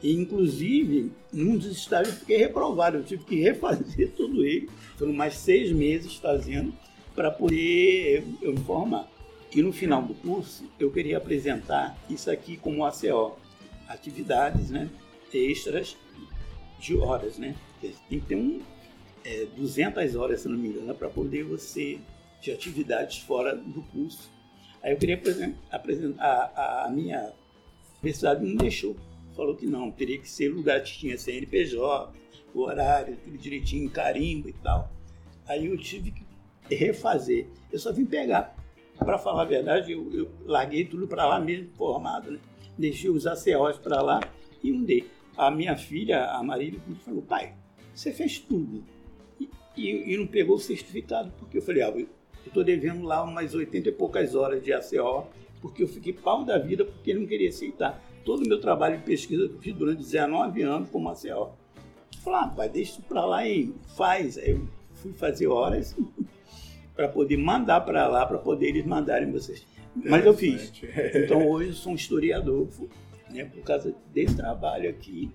E, 0.00 0.14
inclusive, 0.14 1.10
num 1.32 1.56
dos 1.56 1.66
estágios 1.66 2.14
eu 2.14 2.20
fiquei 2.20 2.36
reprovado, 2.36 2.98
eu 2.98 3.02
tive 3.02 3.24
que 3.24 3.40
refazer 3.40 4.08
todo 4.16 4.44
ele. 4.44 4.70
Foram 4.96 5.12
mais 5.12 5.34
seis 5.34 5.72
meses 5.72 6.14
fazendo 6.14 6.72
para 7.12 7.28
poder 7.28 8.22
eu 8.40 8.52
me 8.52 8.60
formar. 8.60 9.10
E 9.52 9.60
no 9.60 9.72
final 9.72 10.00
do 10.00 10.14
curso, 10.14 10.62
eu 10.78 10.92
queria 10.92 11.16
apresentar 11.16 11.98
isso 12.08 12.30
aqui 12.30 12.56
como 12.56 12.84
ACO, 12.84 13.36
atividades 13.88 14.70
né, 14.70 14.88
extras 15.34 15.96
de 16.78 16.96
horas. 16.96 17.36
Né? 17.36 17.56
Tem 17.80 18.20
que 18.20 18.20
ter 18.20 18.36
um, 18.36 18.60
é, 19.24 19.46
200 19.56 20.14
horas, 20.16 20.40
se 20.40 20.48
não 20.48 20.56
me 20.56 20.68
engano, 20.68 20.94
para 20.94 21.08
poder 21.08 21.44
você 21.44 21.98
de 22.40 22.50
atividades 22.50 23.18
fora 23.18 23.54
do 23.54 23.82
curso. 23.82 24.30
Aí 24.82 24.92
eu 24.92 24.96
queria 24.96 25.20
apresentar, 25.70 26.52
a, 26.54 26.86
a 26.86 26.90
minha 26.90 27.32
universidade 28.02 28.44
não 28.44 28.56
deixou, 28.56 28.96
falou 29.36 29.54
que 29.54 29.66
não, 29.66 29.90
teria 29.90 30.18
que 30.18 30.28
ser 30.28 30.48
lugar 30.48 30.82
que 30.82 30.98
tinha 30.98 31.18
CNPJ, 31.18 32.12
o 32.54 32.60
horário, 32.60 33.16
tudo 33.22 33.36
direitinho, 33.36 33.88
carimbo 33.90 34.48
e 34.48 34.52
tal. 34.54 34.90
Aí 35.46 35.66
eu 35.66 35.76
tive 35.76 36.12
que 36.12 36.74
refazer. 36.74 37.46
Eu 37.72 37.78
só 37.78 37.92
vim 37.92 38.04
pegar. 38.04 38.56
Para 38.98 39.18
falar 39.18 39.42
a 39.42 39.46
verdade, 39.46 39.92
eu, 39.92 40.12
eu 40.12 40.30
larguei 40.44 40.84
tudo 40.84 41.06
para 41.06 41.26
lá 41.26 41.40
mesmo, 41.40 41.70
formado, 41.74 42.30
né? 42.30 42.38
Deixei 42.76 43.08
os 43.08 43.26
ACOs 43.26 43.78
para 43.78 44.02
lá 44.02 44.20
e 44.62 44.72
um 44.72 44.84
dei. 44.84 45.08
A 45.36 45.50
minha 45.50 45.76
filha, 45.76 46.26
a 46.26 46.42
Marília, 46.42 46.78
falou, 47.04 47.22
pai, 47.22 47.54
você 47.94 48.12
fez 48.12 48.38
tudo. 48.38 48.84
E, 49.76 50.14
e, 50.14 50.16
não 50.16 50.26
pegou 50.26 50.56
o 50.56 50.58
certificado, 50.58 51.32
porque 51.38 51.58
eu 51.58 51.62
falei, 51.62 51.82
ah, 51.82 51.90
eu 51.90 52.06
estou 52.46 52.64
devendo 52.64 53.04
lá 53.04 53.22
umas 53.22 53.54
80 53.54 53.88
e 53.88 53.92
poucas 53.92 54.34
horas 54.34 54.62
de 54.62 54.72
ACO, 54.72 55.28
porque 55.60 55.82
eu 55.82 55.88
fiquei 55.88 56.12
pau 56.12 56.44
da 56.44 56.58
vida, 56.58 56.84
porque 56.84 57.10
ele 57.10 57.20
não 57.20 57.26
queria 57.26 57.48
aceitar 57.48 58.02
todo 58.24 58.44
o 58.44 58.48
meu 58.48 58.60
trabalho 58.60 58.98
de 58.98 59.04
pesquisa 59.04 59.48
que 59.48 59.54
eu 59.54 59.60
fiz 59.60 59.74
durante 59.74 59.98
19 59.98 60.62
anos 60.62 60.90
como 60.90 61.08
ACO. 61.08 61.56
Falei, 62.22 62.40
ah, 62.40 62.48
pai, 62.48 62.68
deixa 62.68 62.92
isso 62.92 63.02
para 63.02 63.24
lá 63.24 63.46
e 63.46 63.72
faz. 63.96 64.36
Aí 64.36 64.50
eu 64.50 64.68
fui 64.94 65.12
fazer 65.12 65.46
horas 65.46 65.96
para 66.94 67.08
poder 67.08 67.36
mandar 67.36 67.80
para 67.80 68.06
lá, 68.08 68.26
para 68.26 68.38
poder 68.38 68.68
eles 68.68 68.84
mandarem 68.84 69.30
vocês. 69.30 69.64
Mas 69.94 70.24
eu 70.24 70.34
fiz. 70.34 70.72
Então 71.14 71.48
hoje 71.48 71.70
eu 71.70 71.74
sou 71.74 71.92
um 71.92 71.94
historiador, 71.94 72.68
né, 73.30 73.44
por 73.44 73.62
causa 73.62 73.94
desse 74.12 74.36
trabalho 74.36 74.90
aqui. 74.90 75.30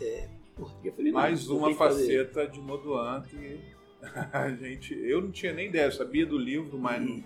É, 0.00 0.28
porque 0.54 0.90
falei, 0.90 1.12
Mais 1.12 1.48
uma 1.48 1.74
faceta 1.74 2.46
de 2.46 2.60
Moduan 2.60 3.22
que 3.22 3.60
a 4.32 4.50
gente. 4.50 4.94
Eu 4.94 5.22
não 5.22 5.30
tinha 5.30 5.52
nem 5.52 5.68
ideia, 5.68 5.84
eu 5.84 5.92
sabia 5.92 6.26
do 6.26 6.38
livro, 6.38 6.78
mas 6.78 7.02
hum. 7.02 7.22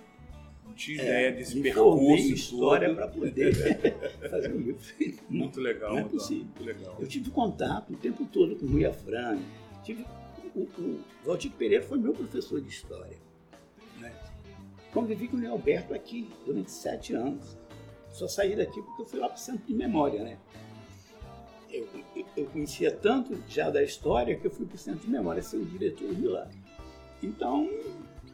não, 0.65 0.73
tinha 0.74 1.02
é, 1.02 1.05
ideia 1.05 1.32
desse 1.32 1.61
percurso. 1.61 2.32
história 2.32 2.94
para 2.94 3.09
poder 3.09 3.55
fazer 4.31 4.52
um 4.52 4.59
livro. 4.59 4.81
Muito 5.28 5.61
legal, 5.61 5.93
não 5.93 5.98
é 5.98 6.05
possível. 6.05 6.44
Muito 6.44 6.65
legal. 6.65 6.97
Eu 6.98 7.07
tive 7.07 7.31
contato 7.31 7.93
o 7.93 7.97
tempo 7.97 8.24
todo 8.27 8.57
com 8.57 8.66
o 8.66 8.69
Rui 8.70 8.85
Afrani. 8.85 9.44
Tive, 9.85 10.05
o, 10.55 10.61
o 10.61 11.01
Valdir 11.24 11.52
Pereira 11.52 11.85
foi 11.85 11.98
meu 11.98 12.12
professor 12.12 12.61
de 12.61 12.69
história. 12.69 13.16
Né? 13.98 14.12
Convivi 14.93 15.28
com 15.28 15.36
o 15.36 15.40
Leoberto 15.40 15.94
aqui 15.94 16.31
durante 16.47 16.70
sete 16.70 17.15
anos. 17.15 17.59
Só 18.11 18.27
saí 18.27 18.57
daqui 18.57 18.82
porque 18.82 19.02
eu 19.02 19.07
fui 19.07 19.20
lá 19.20 19.28
para 19.28 19.36
o 19.36 19.40
centro 19.40 19.65
de 19.66 19.74
memória, 19.74 20.23
né? 20.23 20.36
Eu, 21.73 21.89
eu, 22.36 22.47
conhecia 22.47 22.90
tanto 22.90 23.40
já 23.48 23.70
da 23.70 23.82
história 23.82 24.36
que 24.36 24.44
eu 24.44 24.51
fui 24.51 24.66
para 24.66 24.74
o 24.74 24.78
centro 24.78 25.01
de 25.01 25.09
memória 25.09 25.40
ser 25.40 25.57
o 25.57 25.65
diretor 25.65 26.12
de 26.12 26.27
lá. 26.27 26.48
Então, 27.23 27.69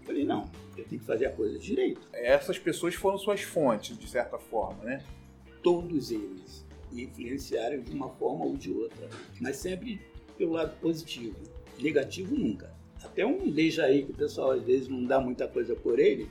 falei, 0.05 0.25
não, 0.25 0.51
eu 0.77 0.85
tenho 0.85 1.01
que 1.01 1.07
fazer 1.07 1.27
a 1.27 1.33
coisa 1.33 1.59
direito. 1.59 2.01
Essas 2.13 2.59
pessoas 2.59 2.95
foram 2.95 3.19
suas 3.19 3.43
fontes, 3.43 3.99
de 3.99 4.09
certa 4.09 4.39
forma, 4.39 4.85
né? 4.85 5.05
Todos 5.63 6.11
eles 6.11 6.65
me 6.93 7.05
influenciaram 7.05 7.81
de 7.81 7.93
uma 7.93 8.09
forma 8.11 8.45
ou 8.45 8.57
de 8.57 8.73
outra, 8.73 9.09
mas 9.41 9.57
sempre 9.57 10.01
pelo 10.39 10.53
lado 10.53 10.79
positivo. 10.81 11.37
Negativo 11.79 12.35
nunca. 12.35 12.75
Até 13.03 13.27
um 13.27 13.41
aí 13.85 14.05
que 14.05 14.13
o 14.13 14.15
pessoal 14.15 14.53
às 14.53 14.63
vezes 14.63 14.89
não 14.89 15.05
dá 15.05 15.21
muita 15.21 15.47
coisa 15.47 15.75
por 15.75 15.99
ele, 15.99 16.31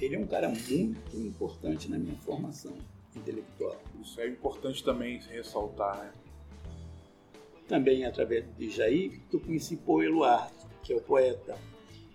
ele 0.00 0.16
é 0.16 0.18
um 0.18 0.26
cara 0.26 0.48
muito 0.48 1.16
importante 1.16 1.90
na 1.90 1.98
minha 1.98 2.16
formação 2.16 2.76
intelectual. 3.14 3.80
Isso 4.00 4.20
é 4.20 4.26
importante 4.26 4.82
também 4.82 5.20
ressaltar, 5.20 5.98
né? 5.98 6.12
Também 7.68 8.04
através 8.04 8.44
do 8.44 8.52
Dejaí 8.52 9.20
que 9.30 9.36
eu 9.36 9.40
conheci 9.40 9.78
Eluard, 9.86 10.52
que 10.82 10.92
é 10.92 10.96
o 10.96 11.00
poeta. 11.00 11.56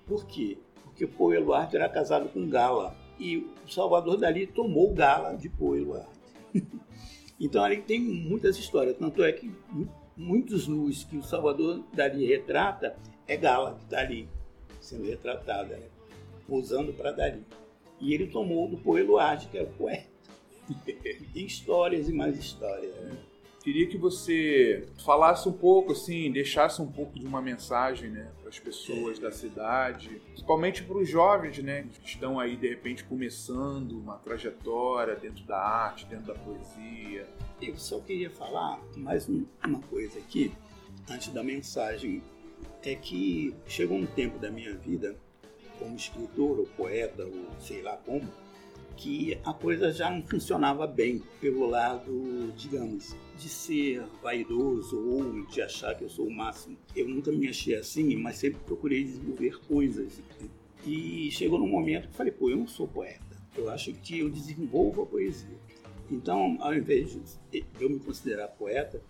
Por 0.07 0.25
quê? 0.25 0.57
Porque 0.83 1.05
Paul 1.05 1.33
Eluard 1.33 1.75
era 1.75 1.89
casado 1.89 2.29
com 2.29 2.47
Gala 2.49 2.95
e 3.19 3.37
o 3.37 3.69
Salvador 3.69 4.17
Dali 4.17 4.47
tomou 4.47 4.93
Gala 4.93 5.35
de 5.35 5.49
Paul 5.49 5.75
Eluard. 5.75 6.09
então 7.39 7.63
ali 7.63 7.81
tem 7.81 7.99
muitas 7.99 8.57
histórias, 8.57 8.97
tanto 8.97 9.23
é 9.23 9.31
que 9.31 9.51
muitos 10.15 10.67
nus 10.67 11.03
que 11.03 11.17
o 11.17 11.23
Salvador 11.23 11.83
Dali 11.93 12.25
retrata 12.25 12.95
é 13.27 13.35
Gala 13.35 13.75
que 13.75 13.83
está 13.83 13.99
ali 13.99 14.29
sendo 14.79 15.05
retratada, 15.05 15.75
né? 15.75 15.87
posando 16.47 16.93
para 16.93 17.11
Dali. 17.11 17.43
E 17.99 18.13
ele 18.13 18.27
tomou 18.27 18.69
do 18.69 18.77
Paul 18.77 18.99
Eluard, 18.99 19.47
que 19.47 19.57
era 19.57 19.67
o 19.67 19.73
poeta. 19.73 20.07
e 21.35 21.45
histórias 21.45 22.07
e 22.07 22.13
mais 22.13 22.37
histórias. 22.37 22.95
Né? 22.95 23.17
Queria 23.67 23.85
que 23.85 23.97
você 23.97 24.87
falasse 25.03 25.49
um 25.49 25.51
pouco, 25.51 25.91
assim, 25.91 26.31
deixasse 26.31 26.81
um 26.81 26.89
pouco 26.89 27.19
de 27.19 27.25
uma 27.25 27.41
mensagem, 27.41 28.09
né, 28.09 28.31
para 28.39 28.47
as 28.47 28.57
pessoas 28.57 29.19
da 29.19 29.29
cidade, 29.29 30.21
principalmente 30.27 30.83
para 30.85 30.97
os 30.97 31.09
jovens, 31.09 31.57
né, 31.57 31.85
que 32.01 32.07
estão 32.07 32.39
aí 32.39 32.55
de 32.55 32.65
repente 32.65 33.03
começando 33.03 33.91
uma 33.99 34.15
trajetória 34.19 35.17
dentro 35.17 35.43
da 35.43 35.59
arte, 35.59 36.05
dentro 36.05 36.27
da 36.27 36.35
poesia. 36.35 37.27
Eu 37.61 37.75
só 37.75 37.99
queria 37.99 38.29
falar 38.29 38.79
mais 38.95 39.27
uma 39.27 39.81
coisa 39.89 40.17
aqui, 40.17 40.53
antes 41.11 41.33
da 41.33 41.43
mensagem, 41.43 42.23
é 42.85 42.95
que 42.95 43.53
chegou 43.67 43.97
um 43.97 44.05
tempo 44.05 44.39
da 44.39 44.49
minha 44.49 44.77
vida, 44.77 45.13
como 45.77 45.93
escritor 45.93 46.57
ou 46.57 46.67
poeta 46.67 47.25
ou 47.25 47.59
sei 47.59 47.81
lá 47.81 47.97
como, 47.97 48.29
que 48.97 49.37
a 49.45 49.53
coisa 49.53 49.91
já 49.91 50.09
não 50.09 50.23
funcionava 50.23 50.87
bem 50.87 51.21
pelo 51.39 51.67
lado, 51.67 52.51
digamos, 52.57 53.15
de 53.37 53.47
ser 53.47 54.03
vaidoso 54.21 54.99
ou 54.99 55.45
de 55.45 55.61
achar 55.61 55.95
que 55.95 56.03
eu 56.03 56.09
sou 56.09 56.27
o 56.27 56.33
máximo. 56.33 56.75
Eu 56.95 57.07
nunca 57.07 57.31
me 57.31 57.47
achei 57.47 57.75
assim, 57.75 58.15
mas 58.15 58.37
sempre 58.37 58.59
procurei 58.65 59.03
desenvolver 59.03 59.59
coisas. 59.67 60.21
E 60.85 61.29
chegou 61.31 61.59
num 61.59 61.67
momento 61.67 62.07
que 62.09 62.15
falei, 62.15 62.31
pô, 62.31 62.49
eu 62.49 62.57
não 62.57 62.67
sou 62.67 62.87
poeta. 62.87 63.23
Eu 63.55 63.69
acho 63.69 63.93
que 63.93 64.19
eu 64.19 64.29
desenvolvo 64.29 65.03
a 65.03 65.05
poesia. 65.05 65.57
Então, 66.09 66.57
ao 66.59 66.73
invés 66.73 67.17
de 67.51 67.65
eu 67.79 67.89
me 67.89 67.99
considerar 67.99 68.47
poeta, 68.47 69.01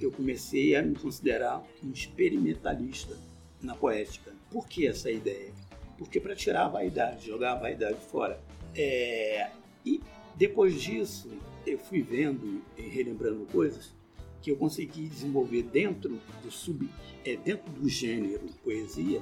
eu 0.00 0.10
comecei 0.10 0.74
a 0.74 0.82
me 0.82 0.94
considerar 0.94 1.62
um 1.82 1.90
experimentalista 1.90 3.16
na 3.62 3.74
poética. 3.74 4.32
Por 4.50 4.66
que 4.66 4.86
essa 4.86 5.10
ideia? 5.10 5.52
Porque 5.96 6.20
para 6.20 6.34
tirar 6.34 6.66
a 6.66 6.68
vaidade, 6.68 7.26
jogar 7.26 7.52
a 7.52 7.56
vaidade 7.56 7.98
fora. 8.06 8.40
É, 8.78 9.50
e 9.84 10.00
depois 10.36 10.80
disso, 10.80 11.28
eu 11.66 11.78
fui 11.78 12.00
vendo 12.00 12.62
e 12.76 12.82
relembrando 12.82 13.44
coisas 13.46 13.92
que 14.40 14.52
eu 14.52 14.56
consegui 14.56 15.08
desenvolver 15.08 15.64
dentro 15.64 16.20
do 16.42 16.50
sub, 16.50 16.88
é, 17.24 17.36
dentro 17.36 17.72
do 17.72 17.88
gênero 17.88 18.46
poesia, 18.62 19.20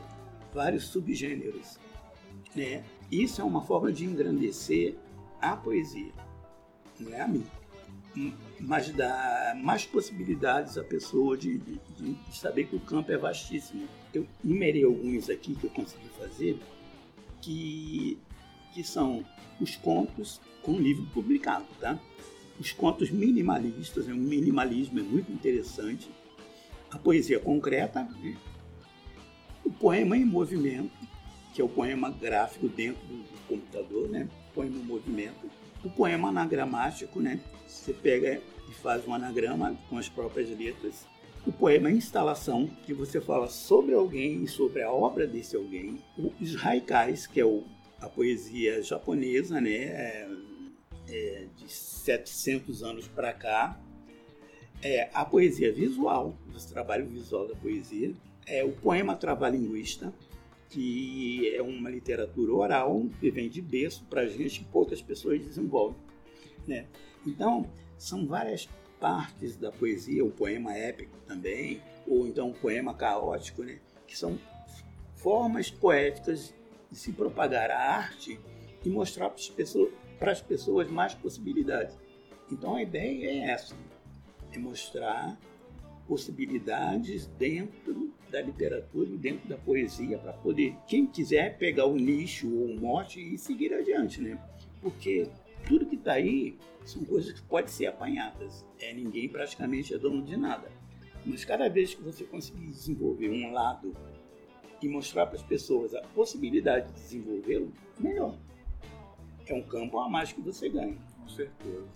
vários 0.53 0.89
subgêneros. 0.89 1.79
Né? 2.55 2.85
Isso 3.11 3.41
é 3.41 3.45
uma 3.45 3.63
forma 3.63 3.91
de 3.91 4.05
engrandecer 4.05 4.95
a 5.41 5.57
poesia, 5.57 6.13
não 7.01 7.15
é 7.15 7.23
a 7.23 7.29
mim, 7.29 7.47
mas 8.61 8.91
dá 8.91 9.59
mais 9.63 9.85
possibilidades 9.85 10.77
à 10.77 10.85
pessoa 10.85 11.37
de, 11.37 11.59
de, 11.59 11.79
de 11.99 12.37
saber 12.37 12.67
que 12.67 12.77
o 12.77 12.81
campo 12.81 13.11
é 13.11 13.17
vastíssimo. 13.17 13.89
Eu 14.13 14.27
numerei 14.43 14.85
alguns 14.85 15.29
aqui 15.31 15.55
que 15.55 15.65
eu 15.65 15.71
consegui 15.71 16.09
fazer 16.19 16.59
que, 17.43 18.19
que 18.77 18.85
são 18.85 19.25
os 19.59 19.75
contos 19.75 20.39
com 20.63 20.73
livro 20.73 21.07
publicado, 21.07 21.65
tá? 21.81 21.99
Os 22.61 22.73
contos 22.73 23.11
minimalistas, 23.11 24.07
né? 24.07 24.13
o 24.13 24.19
minimalismo 24.19 24.99
é 24.99 25.03
muito 25.03 25.33
interessante. 25.33 26.11
A 26.91 26.99
poesia 26.99 27.41
concreta, 27.41 28.03
né? 28.03 28.37
o 29.65 29.71
poema 29.71 30.15
em 30.15 30.27
movimento, 30.27 30.93
que 31.55 31.63
é 31.63 31.65
o 31.65 31.69
poema 31.71 32.11
gráfico 32.11 32.69
dentro 32.69 33.03
do 33.07 33.47
computador, 33.49 34.11
né? 34.11 34.29
poema 34.55 34.77
em 34.77 34.85
movimento. 34.85 35.51
O 35.83 35.89
poema 35.89 36.29
anagramático, 36.29 37.19
né? 37.19 37.41
Você 37.67 37.95
pega 37.95 38.43
e 38.69 38.75
faz 38.75 39.09
um 39.09 39.15
anagrama 39.15 39.75
com 39.89 39.97
as 39.97 40.09
próprias 40.09 40.51
letras. 40.51 41.07
O 41.47 41.53
poema 41.53 41.91
instalação, 41.91 42.67
que 42.85 42.93
você 42.93 43.23
fala 43.23 43.49
sobre 43.49 43.95
alguém 43.95 44.43
e 44.43 44.49
sobre 44.49 44.83
a 44.83 44.93
obra 44.93 45.27
desse 45.27 45.57
alguém. 45.57 45.99
Os 46.19 46.57
haikais, 46.63 47.27
que 47.27 47.41
é 47.41 47.45
o 47.45 47.65
a 48.01 48.09
poesia 48.09 48.83
japonesa, 48.83 49.61
né, 49.61 50.29
é, 51.09 51.47
de 51.57 51.71
700 51.71 52.83
anos 52.83 53.09
para 53.09 53.33
cá, 53.33 53.81
é 54.83 55.09
a 55.15 55.25
poesia 55.25 55.73
visual, 55.73 56.37
o 56.49 56.69
trabalho 56.69 57.07
visual 57.07 57.49
da 57.49 57.55
poesia, 57.55 58.13
é 58.47 58.65
o 58.65 58.73
poema 58.73 59.17
trabalhinguista, 59.17 60.13
que 60.69 61.55
é 61.55 61.63
uma 61.63 61.89
literatura 61.89 62.53
oral 62.53 63.07
que 63.21 63.31
vem 63.31 63.49
de 63.49 63.63
berço 63.63 64.05
para 64.11 64.23
a 64.23 64.27
gente, 64.27 64.65
poucas 64.65 65.01
pessoas 65.01 65.41
desenvolvem. 65.41 65.99
Né? 66.67 66.87
Então, 67.27 67.71
são 67.97 68.27
várias 68.27 68.69
partes 69.01 69.57
da 69.57 69.71
poesia, 69.71 70.25
o 70.25 70.31
poema 70.31 70.75
épico 70.77 71.17
também, 71.27 71.81
ou 72.07 72.27
então 72.27 72.51
o 72.51 72.55
poema 72.55 72.95
caótico, 72.95 73.63
né? 73.63 73.79
que 74.07 74.17
são 74.17 74.39
formas 75.15 75.71
poéticas 75.71 76.55
se 76.97 77.13
propagar 77.13 77.71
a 77.71 77.79
arte 77.79 78.41
e 78.85 78.89
mostrar 78.89 79.29
para 79.29 79.37
as 79.37 79.49
pessoas, 79.49 79.93
pessoas 80.47 80.91
mais 80.91 81.15
possibilidades. 81.15 81.97
Então 82.51 82.77
a 82.77 82.83
ideia 82.83 83.29
é 83.29 83.51
essa, 83.51 83.75
é 84.53 84.59
mostrar 84.59 85.39
possibilidades 86.07 87.27
dentro 87.39 88.13
da 88.31 88.41
literatura 88.41 89.09
e 89.11 89.17
dentro 89.17 89.49
da 89.49 89.57
poesia 89.57 90.19
para 90.19 90.33
poder, 90.33 90.77
quem 90.87 91.07
quiser, 91.07 91.59
pegar 91.59 91.87
o 91.87 91.97
nicho 91.97 92.49
ou 92.49 92.67
o 92.67 92.81
mote 92.81 93.21
e 93.21 93.37
seguir 93.37 93.73
adiante, 93.75 94.21
né? 94.21 94.39
Porque 94.81 95.29
tudo 95.67 95.87
que 95.87 95.97
está 95.97 96.13
aí 96.13 96.57
são 96.85 97.05
coisas 97.05 97.33
que 97.33 97.43
podem 97.43 97.69
ser 97.69 97.87
apanhadas. 97.87 98.65
É, 98.81 98.93
ninguém 98.93 99.29
praticamente 99.29 99.93
é 99.93 99.99
dono 99.99 100.23
de 100.23 100.37
nada. 100.37 100.69
Mas 101.25 101.45
cada 101.45 101.69
vez 101.69 101.95
que 101.95 102.03
você 102.03 102.25
conseguir 102.25 102.69
desenvolver 102.69 103.29
um 103.29 103.53
lado 103.53 103.93
e 104.83 104.89
mostrar 104.89 105.27
para 105.27 105.37
as 105.37 105.43
pessoas 105.43 105.95
a 105.95 106.03
possibilidade 106.15 106.89
de 106.89 106.93
desenvolvê-lo, 106.95 107.73
melhor. 107.99 108.37
É 109.47 109.55
um 109.55 109.63
campo 109.63 109.99
a 109.99 110.09
mais 110.09 110.33
que 110.33 110.41
você 110.41 110.69
ganha. 110.69 110.97
Com 111.19 111.29
certeza. 111.29 111.87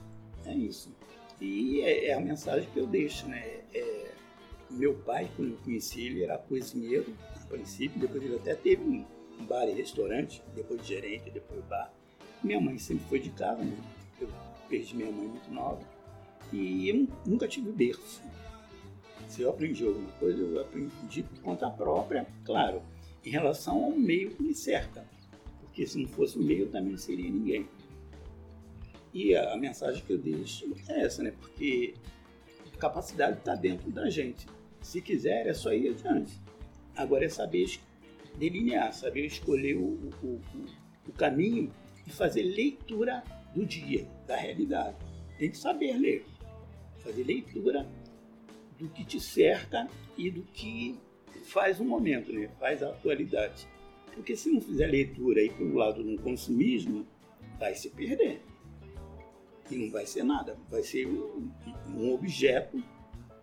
É 0.47 0.55
isso. 0.55 0.95
E 1.41 1.81
é, 1.83 2.07
é 2.07 2.15
a 2.15 2.21
mensagem 2.21 2.69
que 2.71 2.79
eu 2.79 2.87
deixo, 2.87 3.27
né? 3.27 3.61
É, 3.75 4.11
meu 4.71 4.95
pai, 4.95 5.31
quando 5.37 5.53
eu 5.53 5.59
conheci 5.59 6.07
ele, 6.07 6.25
era 6.25 6.39
cozinheiro, 6.39 7.13
a 7.35 7.47
princípio, 7.47 8.01
depois 8.01 8.23
ele 8.23 8.37
até 8.37 8.55
teve 8.55 8.83
um 8.83 9.05
bar 9.47 9.67
e 9.67 9.73
restaurante, 9.73 10.43
depois 10.55 10.81
de 10.83 10.89
gerente, 10.89 11.31
depois 11.31 11.65
bar. 11.65 11.93
Minha 12.43 12.61
mãe 12.61 12.79
sempre 12.79 13.05
foi 13.09 13.21
de 13.21 13.31
casa, 13.31 13.63
né? 13.63 13.77
Eu 14.21 14.29
perdi 14.69 14.97
minha 14.97 15.11
mãe 15.11 15.27
muito 15.27 15.51
nova. 15.51 15.81
E 16.53 16.89
eu 16.89 17.09
nunca 17.27 17.49
tive 17.49 17.71
berço. 17.73 18.23
Se 19.31 19.43
eu 19.43 19.51
aprendi 19.51 19.87
alguma 19.87 20.11
coisa, 20.15 20.43
eu 20.43 20.61
aprendi 20.61 21.23
por 21.23 21.41
conta 21.41 21.71
própria, 21.71 22.27
claro, 22.45 22.83
em 23.25 23.31
relação 23.31 23.85
ao 23.85 23.93
meio 23.93 24.33
que 24.33 24.43
me 24.43 24.53
cerca. 24.53 25.07
Porque 25.61 25.87
se 25.87 26.01
não 26.01 26.09
fosse 26.09 26.37
o 26.37 26.43
meio, 26.43 26.65
eu 26.65 26.69
também 26.69 26.91
não 26.91 26.99
seria 26.99 27.31
ninguém. 27.31 27.69
E 29.15 29.37
a, 29.37 29.57
mensagem 29.57 30.05
que 30.05 30.13
eu 30.13 30.19
deixo 30.19 30.75
é 30.89 31.03
essa, 31.03 31.23
né? 31.23 31.33
Porque 31.41 31.95
a 32.75 32.77
capacidade 32.77 33.39
está 33.39 33.55
dentro 33.55 33.89
da 33.93 34.11
gente. 34.11 34.49
Se 34.81 35.01
quiser, 35.01 35.47
é 35.47 35.55
só 35.55 35.73
ir 35.73 35.91
adiante. 35.91 36.33
Agora 36.97 37.25
é 37.25 37.29
saber 37.29 37.79
delinear, 38.37 38.93
saber 38.93 39.27
escolher 39.27 39.77
o, 39.77 40.11
o, 40.25 40.41
o 41.07 41.13
caminho 41.13 41.73
e 42.05 42.11
fazer 42.11 42.43
leitura 42.43 43.23
do 43.55 43.65
dia, 43.65 44.09
da 44.27 44.35
realidade. 44.35 44.97
Tem 45.39 45.53
que 45.53 45.57
saber 45.57 45.97
ler, 45.97 46.27
fazer 46.99 47.23
leitura 47.23 47.87
do 48.81 48.89
que 48.89 49.05
te 49.05 49.21
cerca 49.21 49.87
e 50.17 50.31
do 50.31 50.43
que 50.43 50.99
faz 51.45 51.79
o 51.79 51.85
momento, 51.85 52.33
né? 52.33 52.49
faz 52.59 52.83
a 52.83 52.89
atualidade. 52.89 53.69
Porque 54.15 54.35
se 54.35 54.51
não 54.51 54.61
fizer 54.61 54.87
leitura 54.87 55.41
aí 55.41 55.51
pelo 55.51 55.75
lado 55.75 56.03
do 56.03 56.21
consumismo, 56.23 57.07
vai 57.59 57.75
se 57.75 57.91
perder. 57.91 58.43
E 59.71 59.77
não 59.77 59.91
vai 59.91 60.07
ser 60.07 60.25
nada, 60.25 60.59
vai 60.69 60.83
ser 60.83 61.07
um, 61.07 61.51
um 61.89 62.13
objeto 62.13 62.83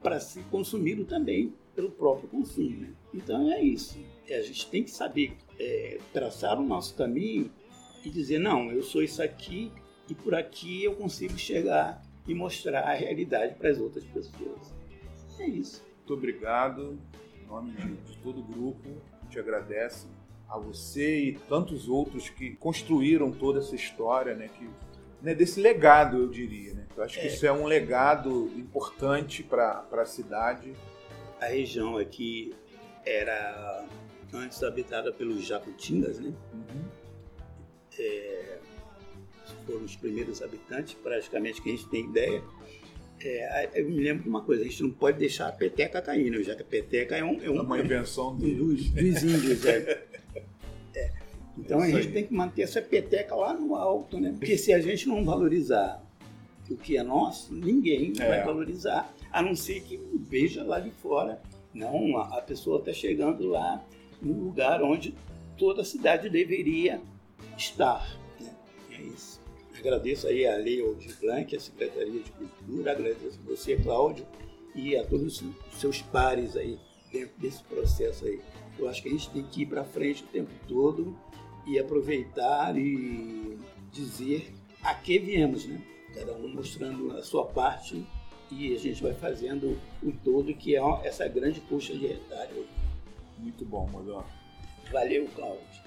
para 0.01 0.19
ser 0.19 0.43
consumido 0.45 1.05
também 1.05 1.53
pelo 1.73 1.91
próprio 1.91 2.27
consumo. 2.27 2.81
Né? 2.81 2.93
Então 3.13 3.51
é 3.51 3.61
isso. 3.61 3.97
A 4.27 4.41
gente 4.41 4.69
tem 4.69 4.83
que 4.83 4.91
saber 4.91 5.37
é, 5.59 5.99
traçar 6.11 6.59
o 6.59 6.65
nosso 6.65 6.95
caminho 6.95 7.49
e 8.03 8.09
dizer, 8.09 8.39
não, 8.39 8.71
eu 8.71 8.83
sou 8.83 9.01
isso 9.01 9.21
aqui 9.21 9.71
e 10.09 10.15
por 10.15 10.35
aqui 10.35 10.83
eu 10.83 10.95
consigo 10.95 11.37
chegar 11.37 12.01
e 12.27 12.33
mostrar 12.33 12.81
a 12.81 12.93
realidade 12.93 13.55
para 13.55 13.69
as 13.69 13.79
outras 13.79 14.03
pessoas. 14.03 14.76
É 15.39 15.45
isso. 15.45 15.83
Muito 15.97 16.13
obrigado. 16.13 16.97
Em 17.41 17.47
nome 17.47 17.71
de, 17.71 18.17
todo 18.17 18.39
o 18.39 18.43
grupo, 18.43 18.89
te 19.29 19.39
agradece 19.39 20.07
a 20.49 20.57
você 20.57 21.25
e 21.25 21.33
tantos 21.49 21.87
outros 21.87 22.29
que 22.29 22.55
construíram 22.55 23.31
toda 23.31 23.59
essa 23.59 23.75
história, 23.75 24.35
né? 24.35 24.49
Que, 24.49 24.69
né, 25.21 25.35
desse 25.35 25.59
legado, 25.59 26.17
eu 26.17 26.27
diria. 26.27 26.73
Né? 26.73 26.87
Eu 26.95 27.03
acho 27.03 27.19
que 27.19 27.25
é. 27.25 27.27
isso 27.27 27.45
é 27.45 27.51
um 27.51 27.65
legado 27.65 28.51
importante 28.55 29.43
para 29.43 29.85
a 29.91 30.05
cidade. 30.05 30.73
A 31.39 31.45
região 31.45 31.97
aqui 31.97 32.55
era 33.05 33.85
antes 34.33 34.61
habitada 34.63 35.11
pelos 35.11 35.45
jacutingas, 35.45 36.19
né? 36.19 36.33
Uhum. 36.53 36.85
É, 37.99 38.59
foram 39.65 39.83
os 39.83 39.95
primeiros 39.95 40.41
habitantes, 40.41 40.93
praticamente, 40.95 41.61
que 41.61 41.69
a 41.69 41.71
gente 41.73 41.87
tem 41.89 42.05
ideia. 42.05 42.43
É, 43.19 43.69
eu 43.73 43.89
me 43.89 43.99
lembro 43.99 44.23
de 44.23 44.29
uma 44.29 44.41
coisa, 44.41 44.61
a 44.61 44.65
gente 44.65 44.83
não 44.83 44.91
pode 44.91 45.17
deixar 45.17 45.47
a 45.47 45.51
peteca 45.51 46.01
cair, 46.01 46.29
né? 46.29 46.43
já 46.43 46.55
que 46.55 46.61
a 46.61 46.65
peteca 46.65 47.15
é, 47.15 47.23
um, 47.23 47.41
é, 47.41 47.49
um, 47.49 47.57
é 47.57 47.61
uma 47.61 47.79
invenção 47.79 48.35
dos, 48.35 48.89
dos 48.91 49.23
índios. 49.23 49.65
É. 49.65 50.03
é. 50.95 51.11
Então 51.57 51.79
a 51.79 51.89
gente 51.89 52.11
tem 52.11 52.25
que 52.25 52.33
manter 52.33 52.61
essa 52.61 52.81
peteca 52.81 53.35
lá 53.35 53.53
no 53.53 53.75
alto, 53.75 54.19
né? 54.19 54.35
Porque 54.37 54.57
se 54.57 54.71
a 54.71 54.79
gente 54.79 55.07
não 55.07 55.25
valorizar 55.25 56.03
o 56.69 56.75
que 56.75 56.97
é 56.97 57.03
nosso, 57.03 57.53
ninguém 57.53 58.13
é. 58.19 58.27
vai 58.27 58.43
valorizar, 58.43 59.11
a 59.31 59.41
não 59.41 59.55
ser 59.55 59.81
que 59.81 59.99
veja 60.29 60.63
lá 60.63 60.79
de 60.79 60.91
fora. 60.91 61.41
Não, 61.73 62.17
a 62.17 62.41
pessoa 62.41 62.79
está 62.79 62.93
chegando 62.93 63.47
lá 63.47 63.83
no 64.21 64.33
lugar 64.45 64.81
onde 64.81 65.15
toda 65.57 65.81
a 65.81 65.85
cidade 65.85 66.29
deveria 66.29 67.01
estar. 67.57 68.17
Agradeço 69.79 70.27
aí 70.27 70.45
a 70.45 70.55
Lei 70.55 70.81
Aldir 70.81 71.15
Blanc, 71.19 71.55
a 71.55 71.59
Secretaria 71.59 72.21
de 72.21 72.31
Cultura, 72.31 72.91
agradeço 72.91 73.39
a 73.43 73.49
você, 73.49 73.75
Cláudio, 73.75 74.25
e 74.73 74.97
a 74.97 75.05
todos 75.05 75.41
os 75.41 75.79
seus 75.79 76.01
pares 76.01 76.55
aí 76.55 76.79
dentro 77.11 77.37
desse 77.37 77.63
processo 77.63 78.25
aí. 78.25 78.41
Eu 78.77 78.87
acho 78.89 79.01
que 79.01 79.09
a 79.09 79.11
gente 79.11 79.29
tem 79.29 79.43
que 79.43 79.61
ir 79.61 79.65
para 79.67 79.83
frente 79.83 80.23
o 80.23 80.27
tempo 80.27 80.51
todo 80.67 81.17
e 81.65 81.77
aproveitar 81.79 82.77
e 82.77 83.57
dizer 83.91 84.51
a 84.81 84.93
que 84.93 85.19
viemos, 85.19 85.65
né? 85.65 85.81
Cada 86.13 86.33
um 86.33 86.47
mostrando 86.47 87.11
a 87.11 87.21
sua 87.21 87.45
parte 87.45 88.05
e 88.51 88.73
a 88.73 88.79
gente 88.79 89.03
vai 89.03 89.13
fazendo 89.13 89.79
o 90.01 90.11
todo 90.11 90.53
que 90.53 90.75
é 90.75 90.81
essa 91.03 91.27
grande 91.27 91.59
puxa 91.61 91.93
de 91.93 92.07
retalho. 92.07 92.65
Muito 93.37 93.65
bom, 93.65 93.87
Modão. 93.87 94.23
Valeu, 94.91 95.27
Cláudio. 95.35 95.86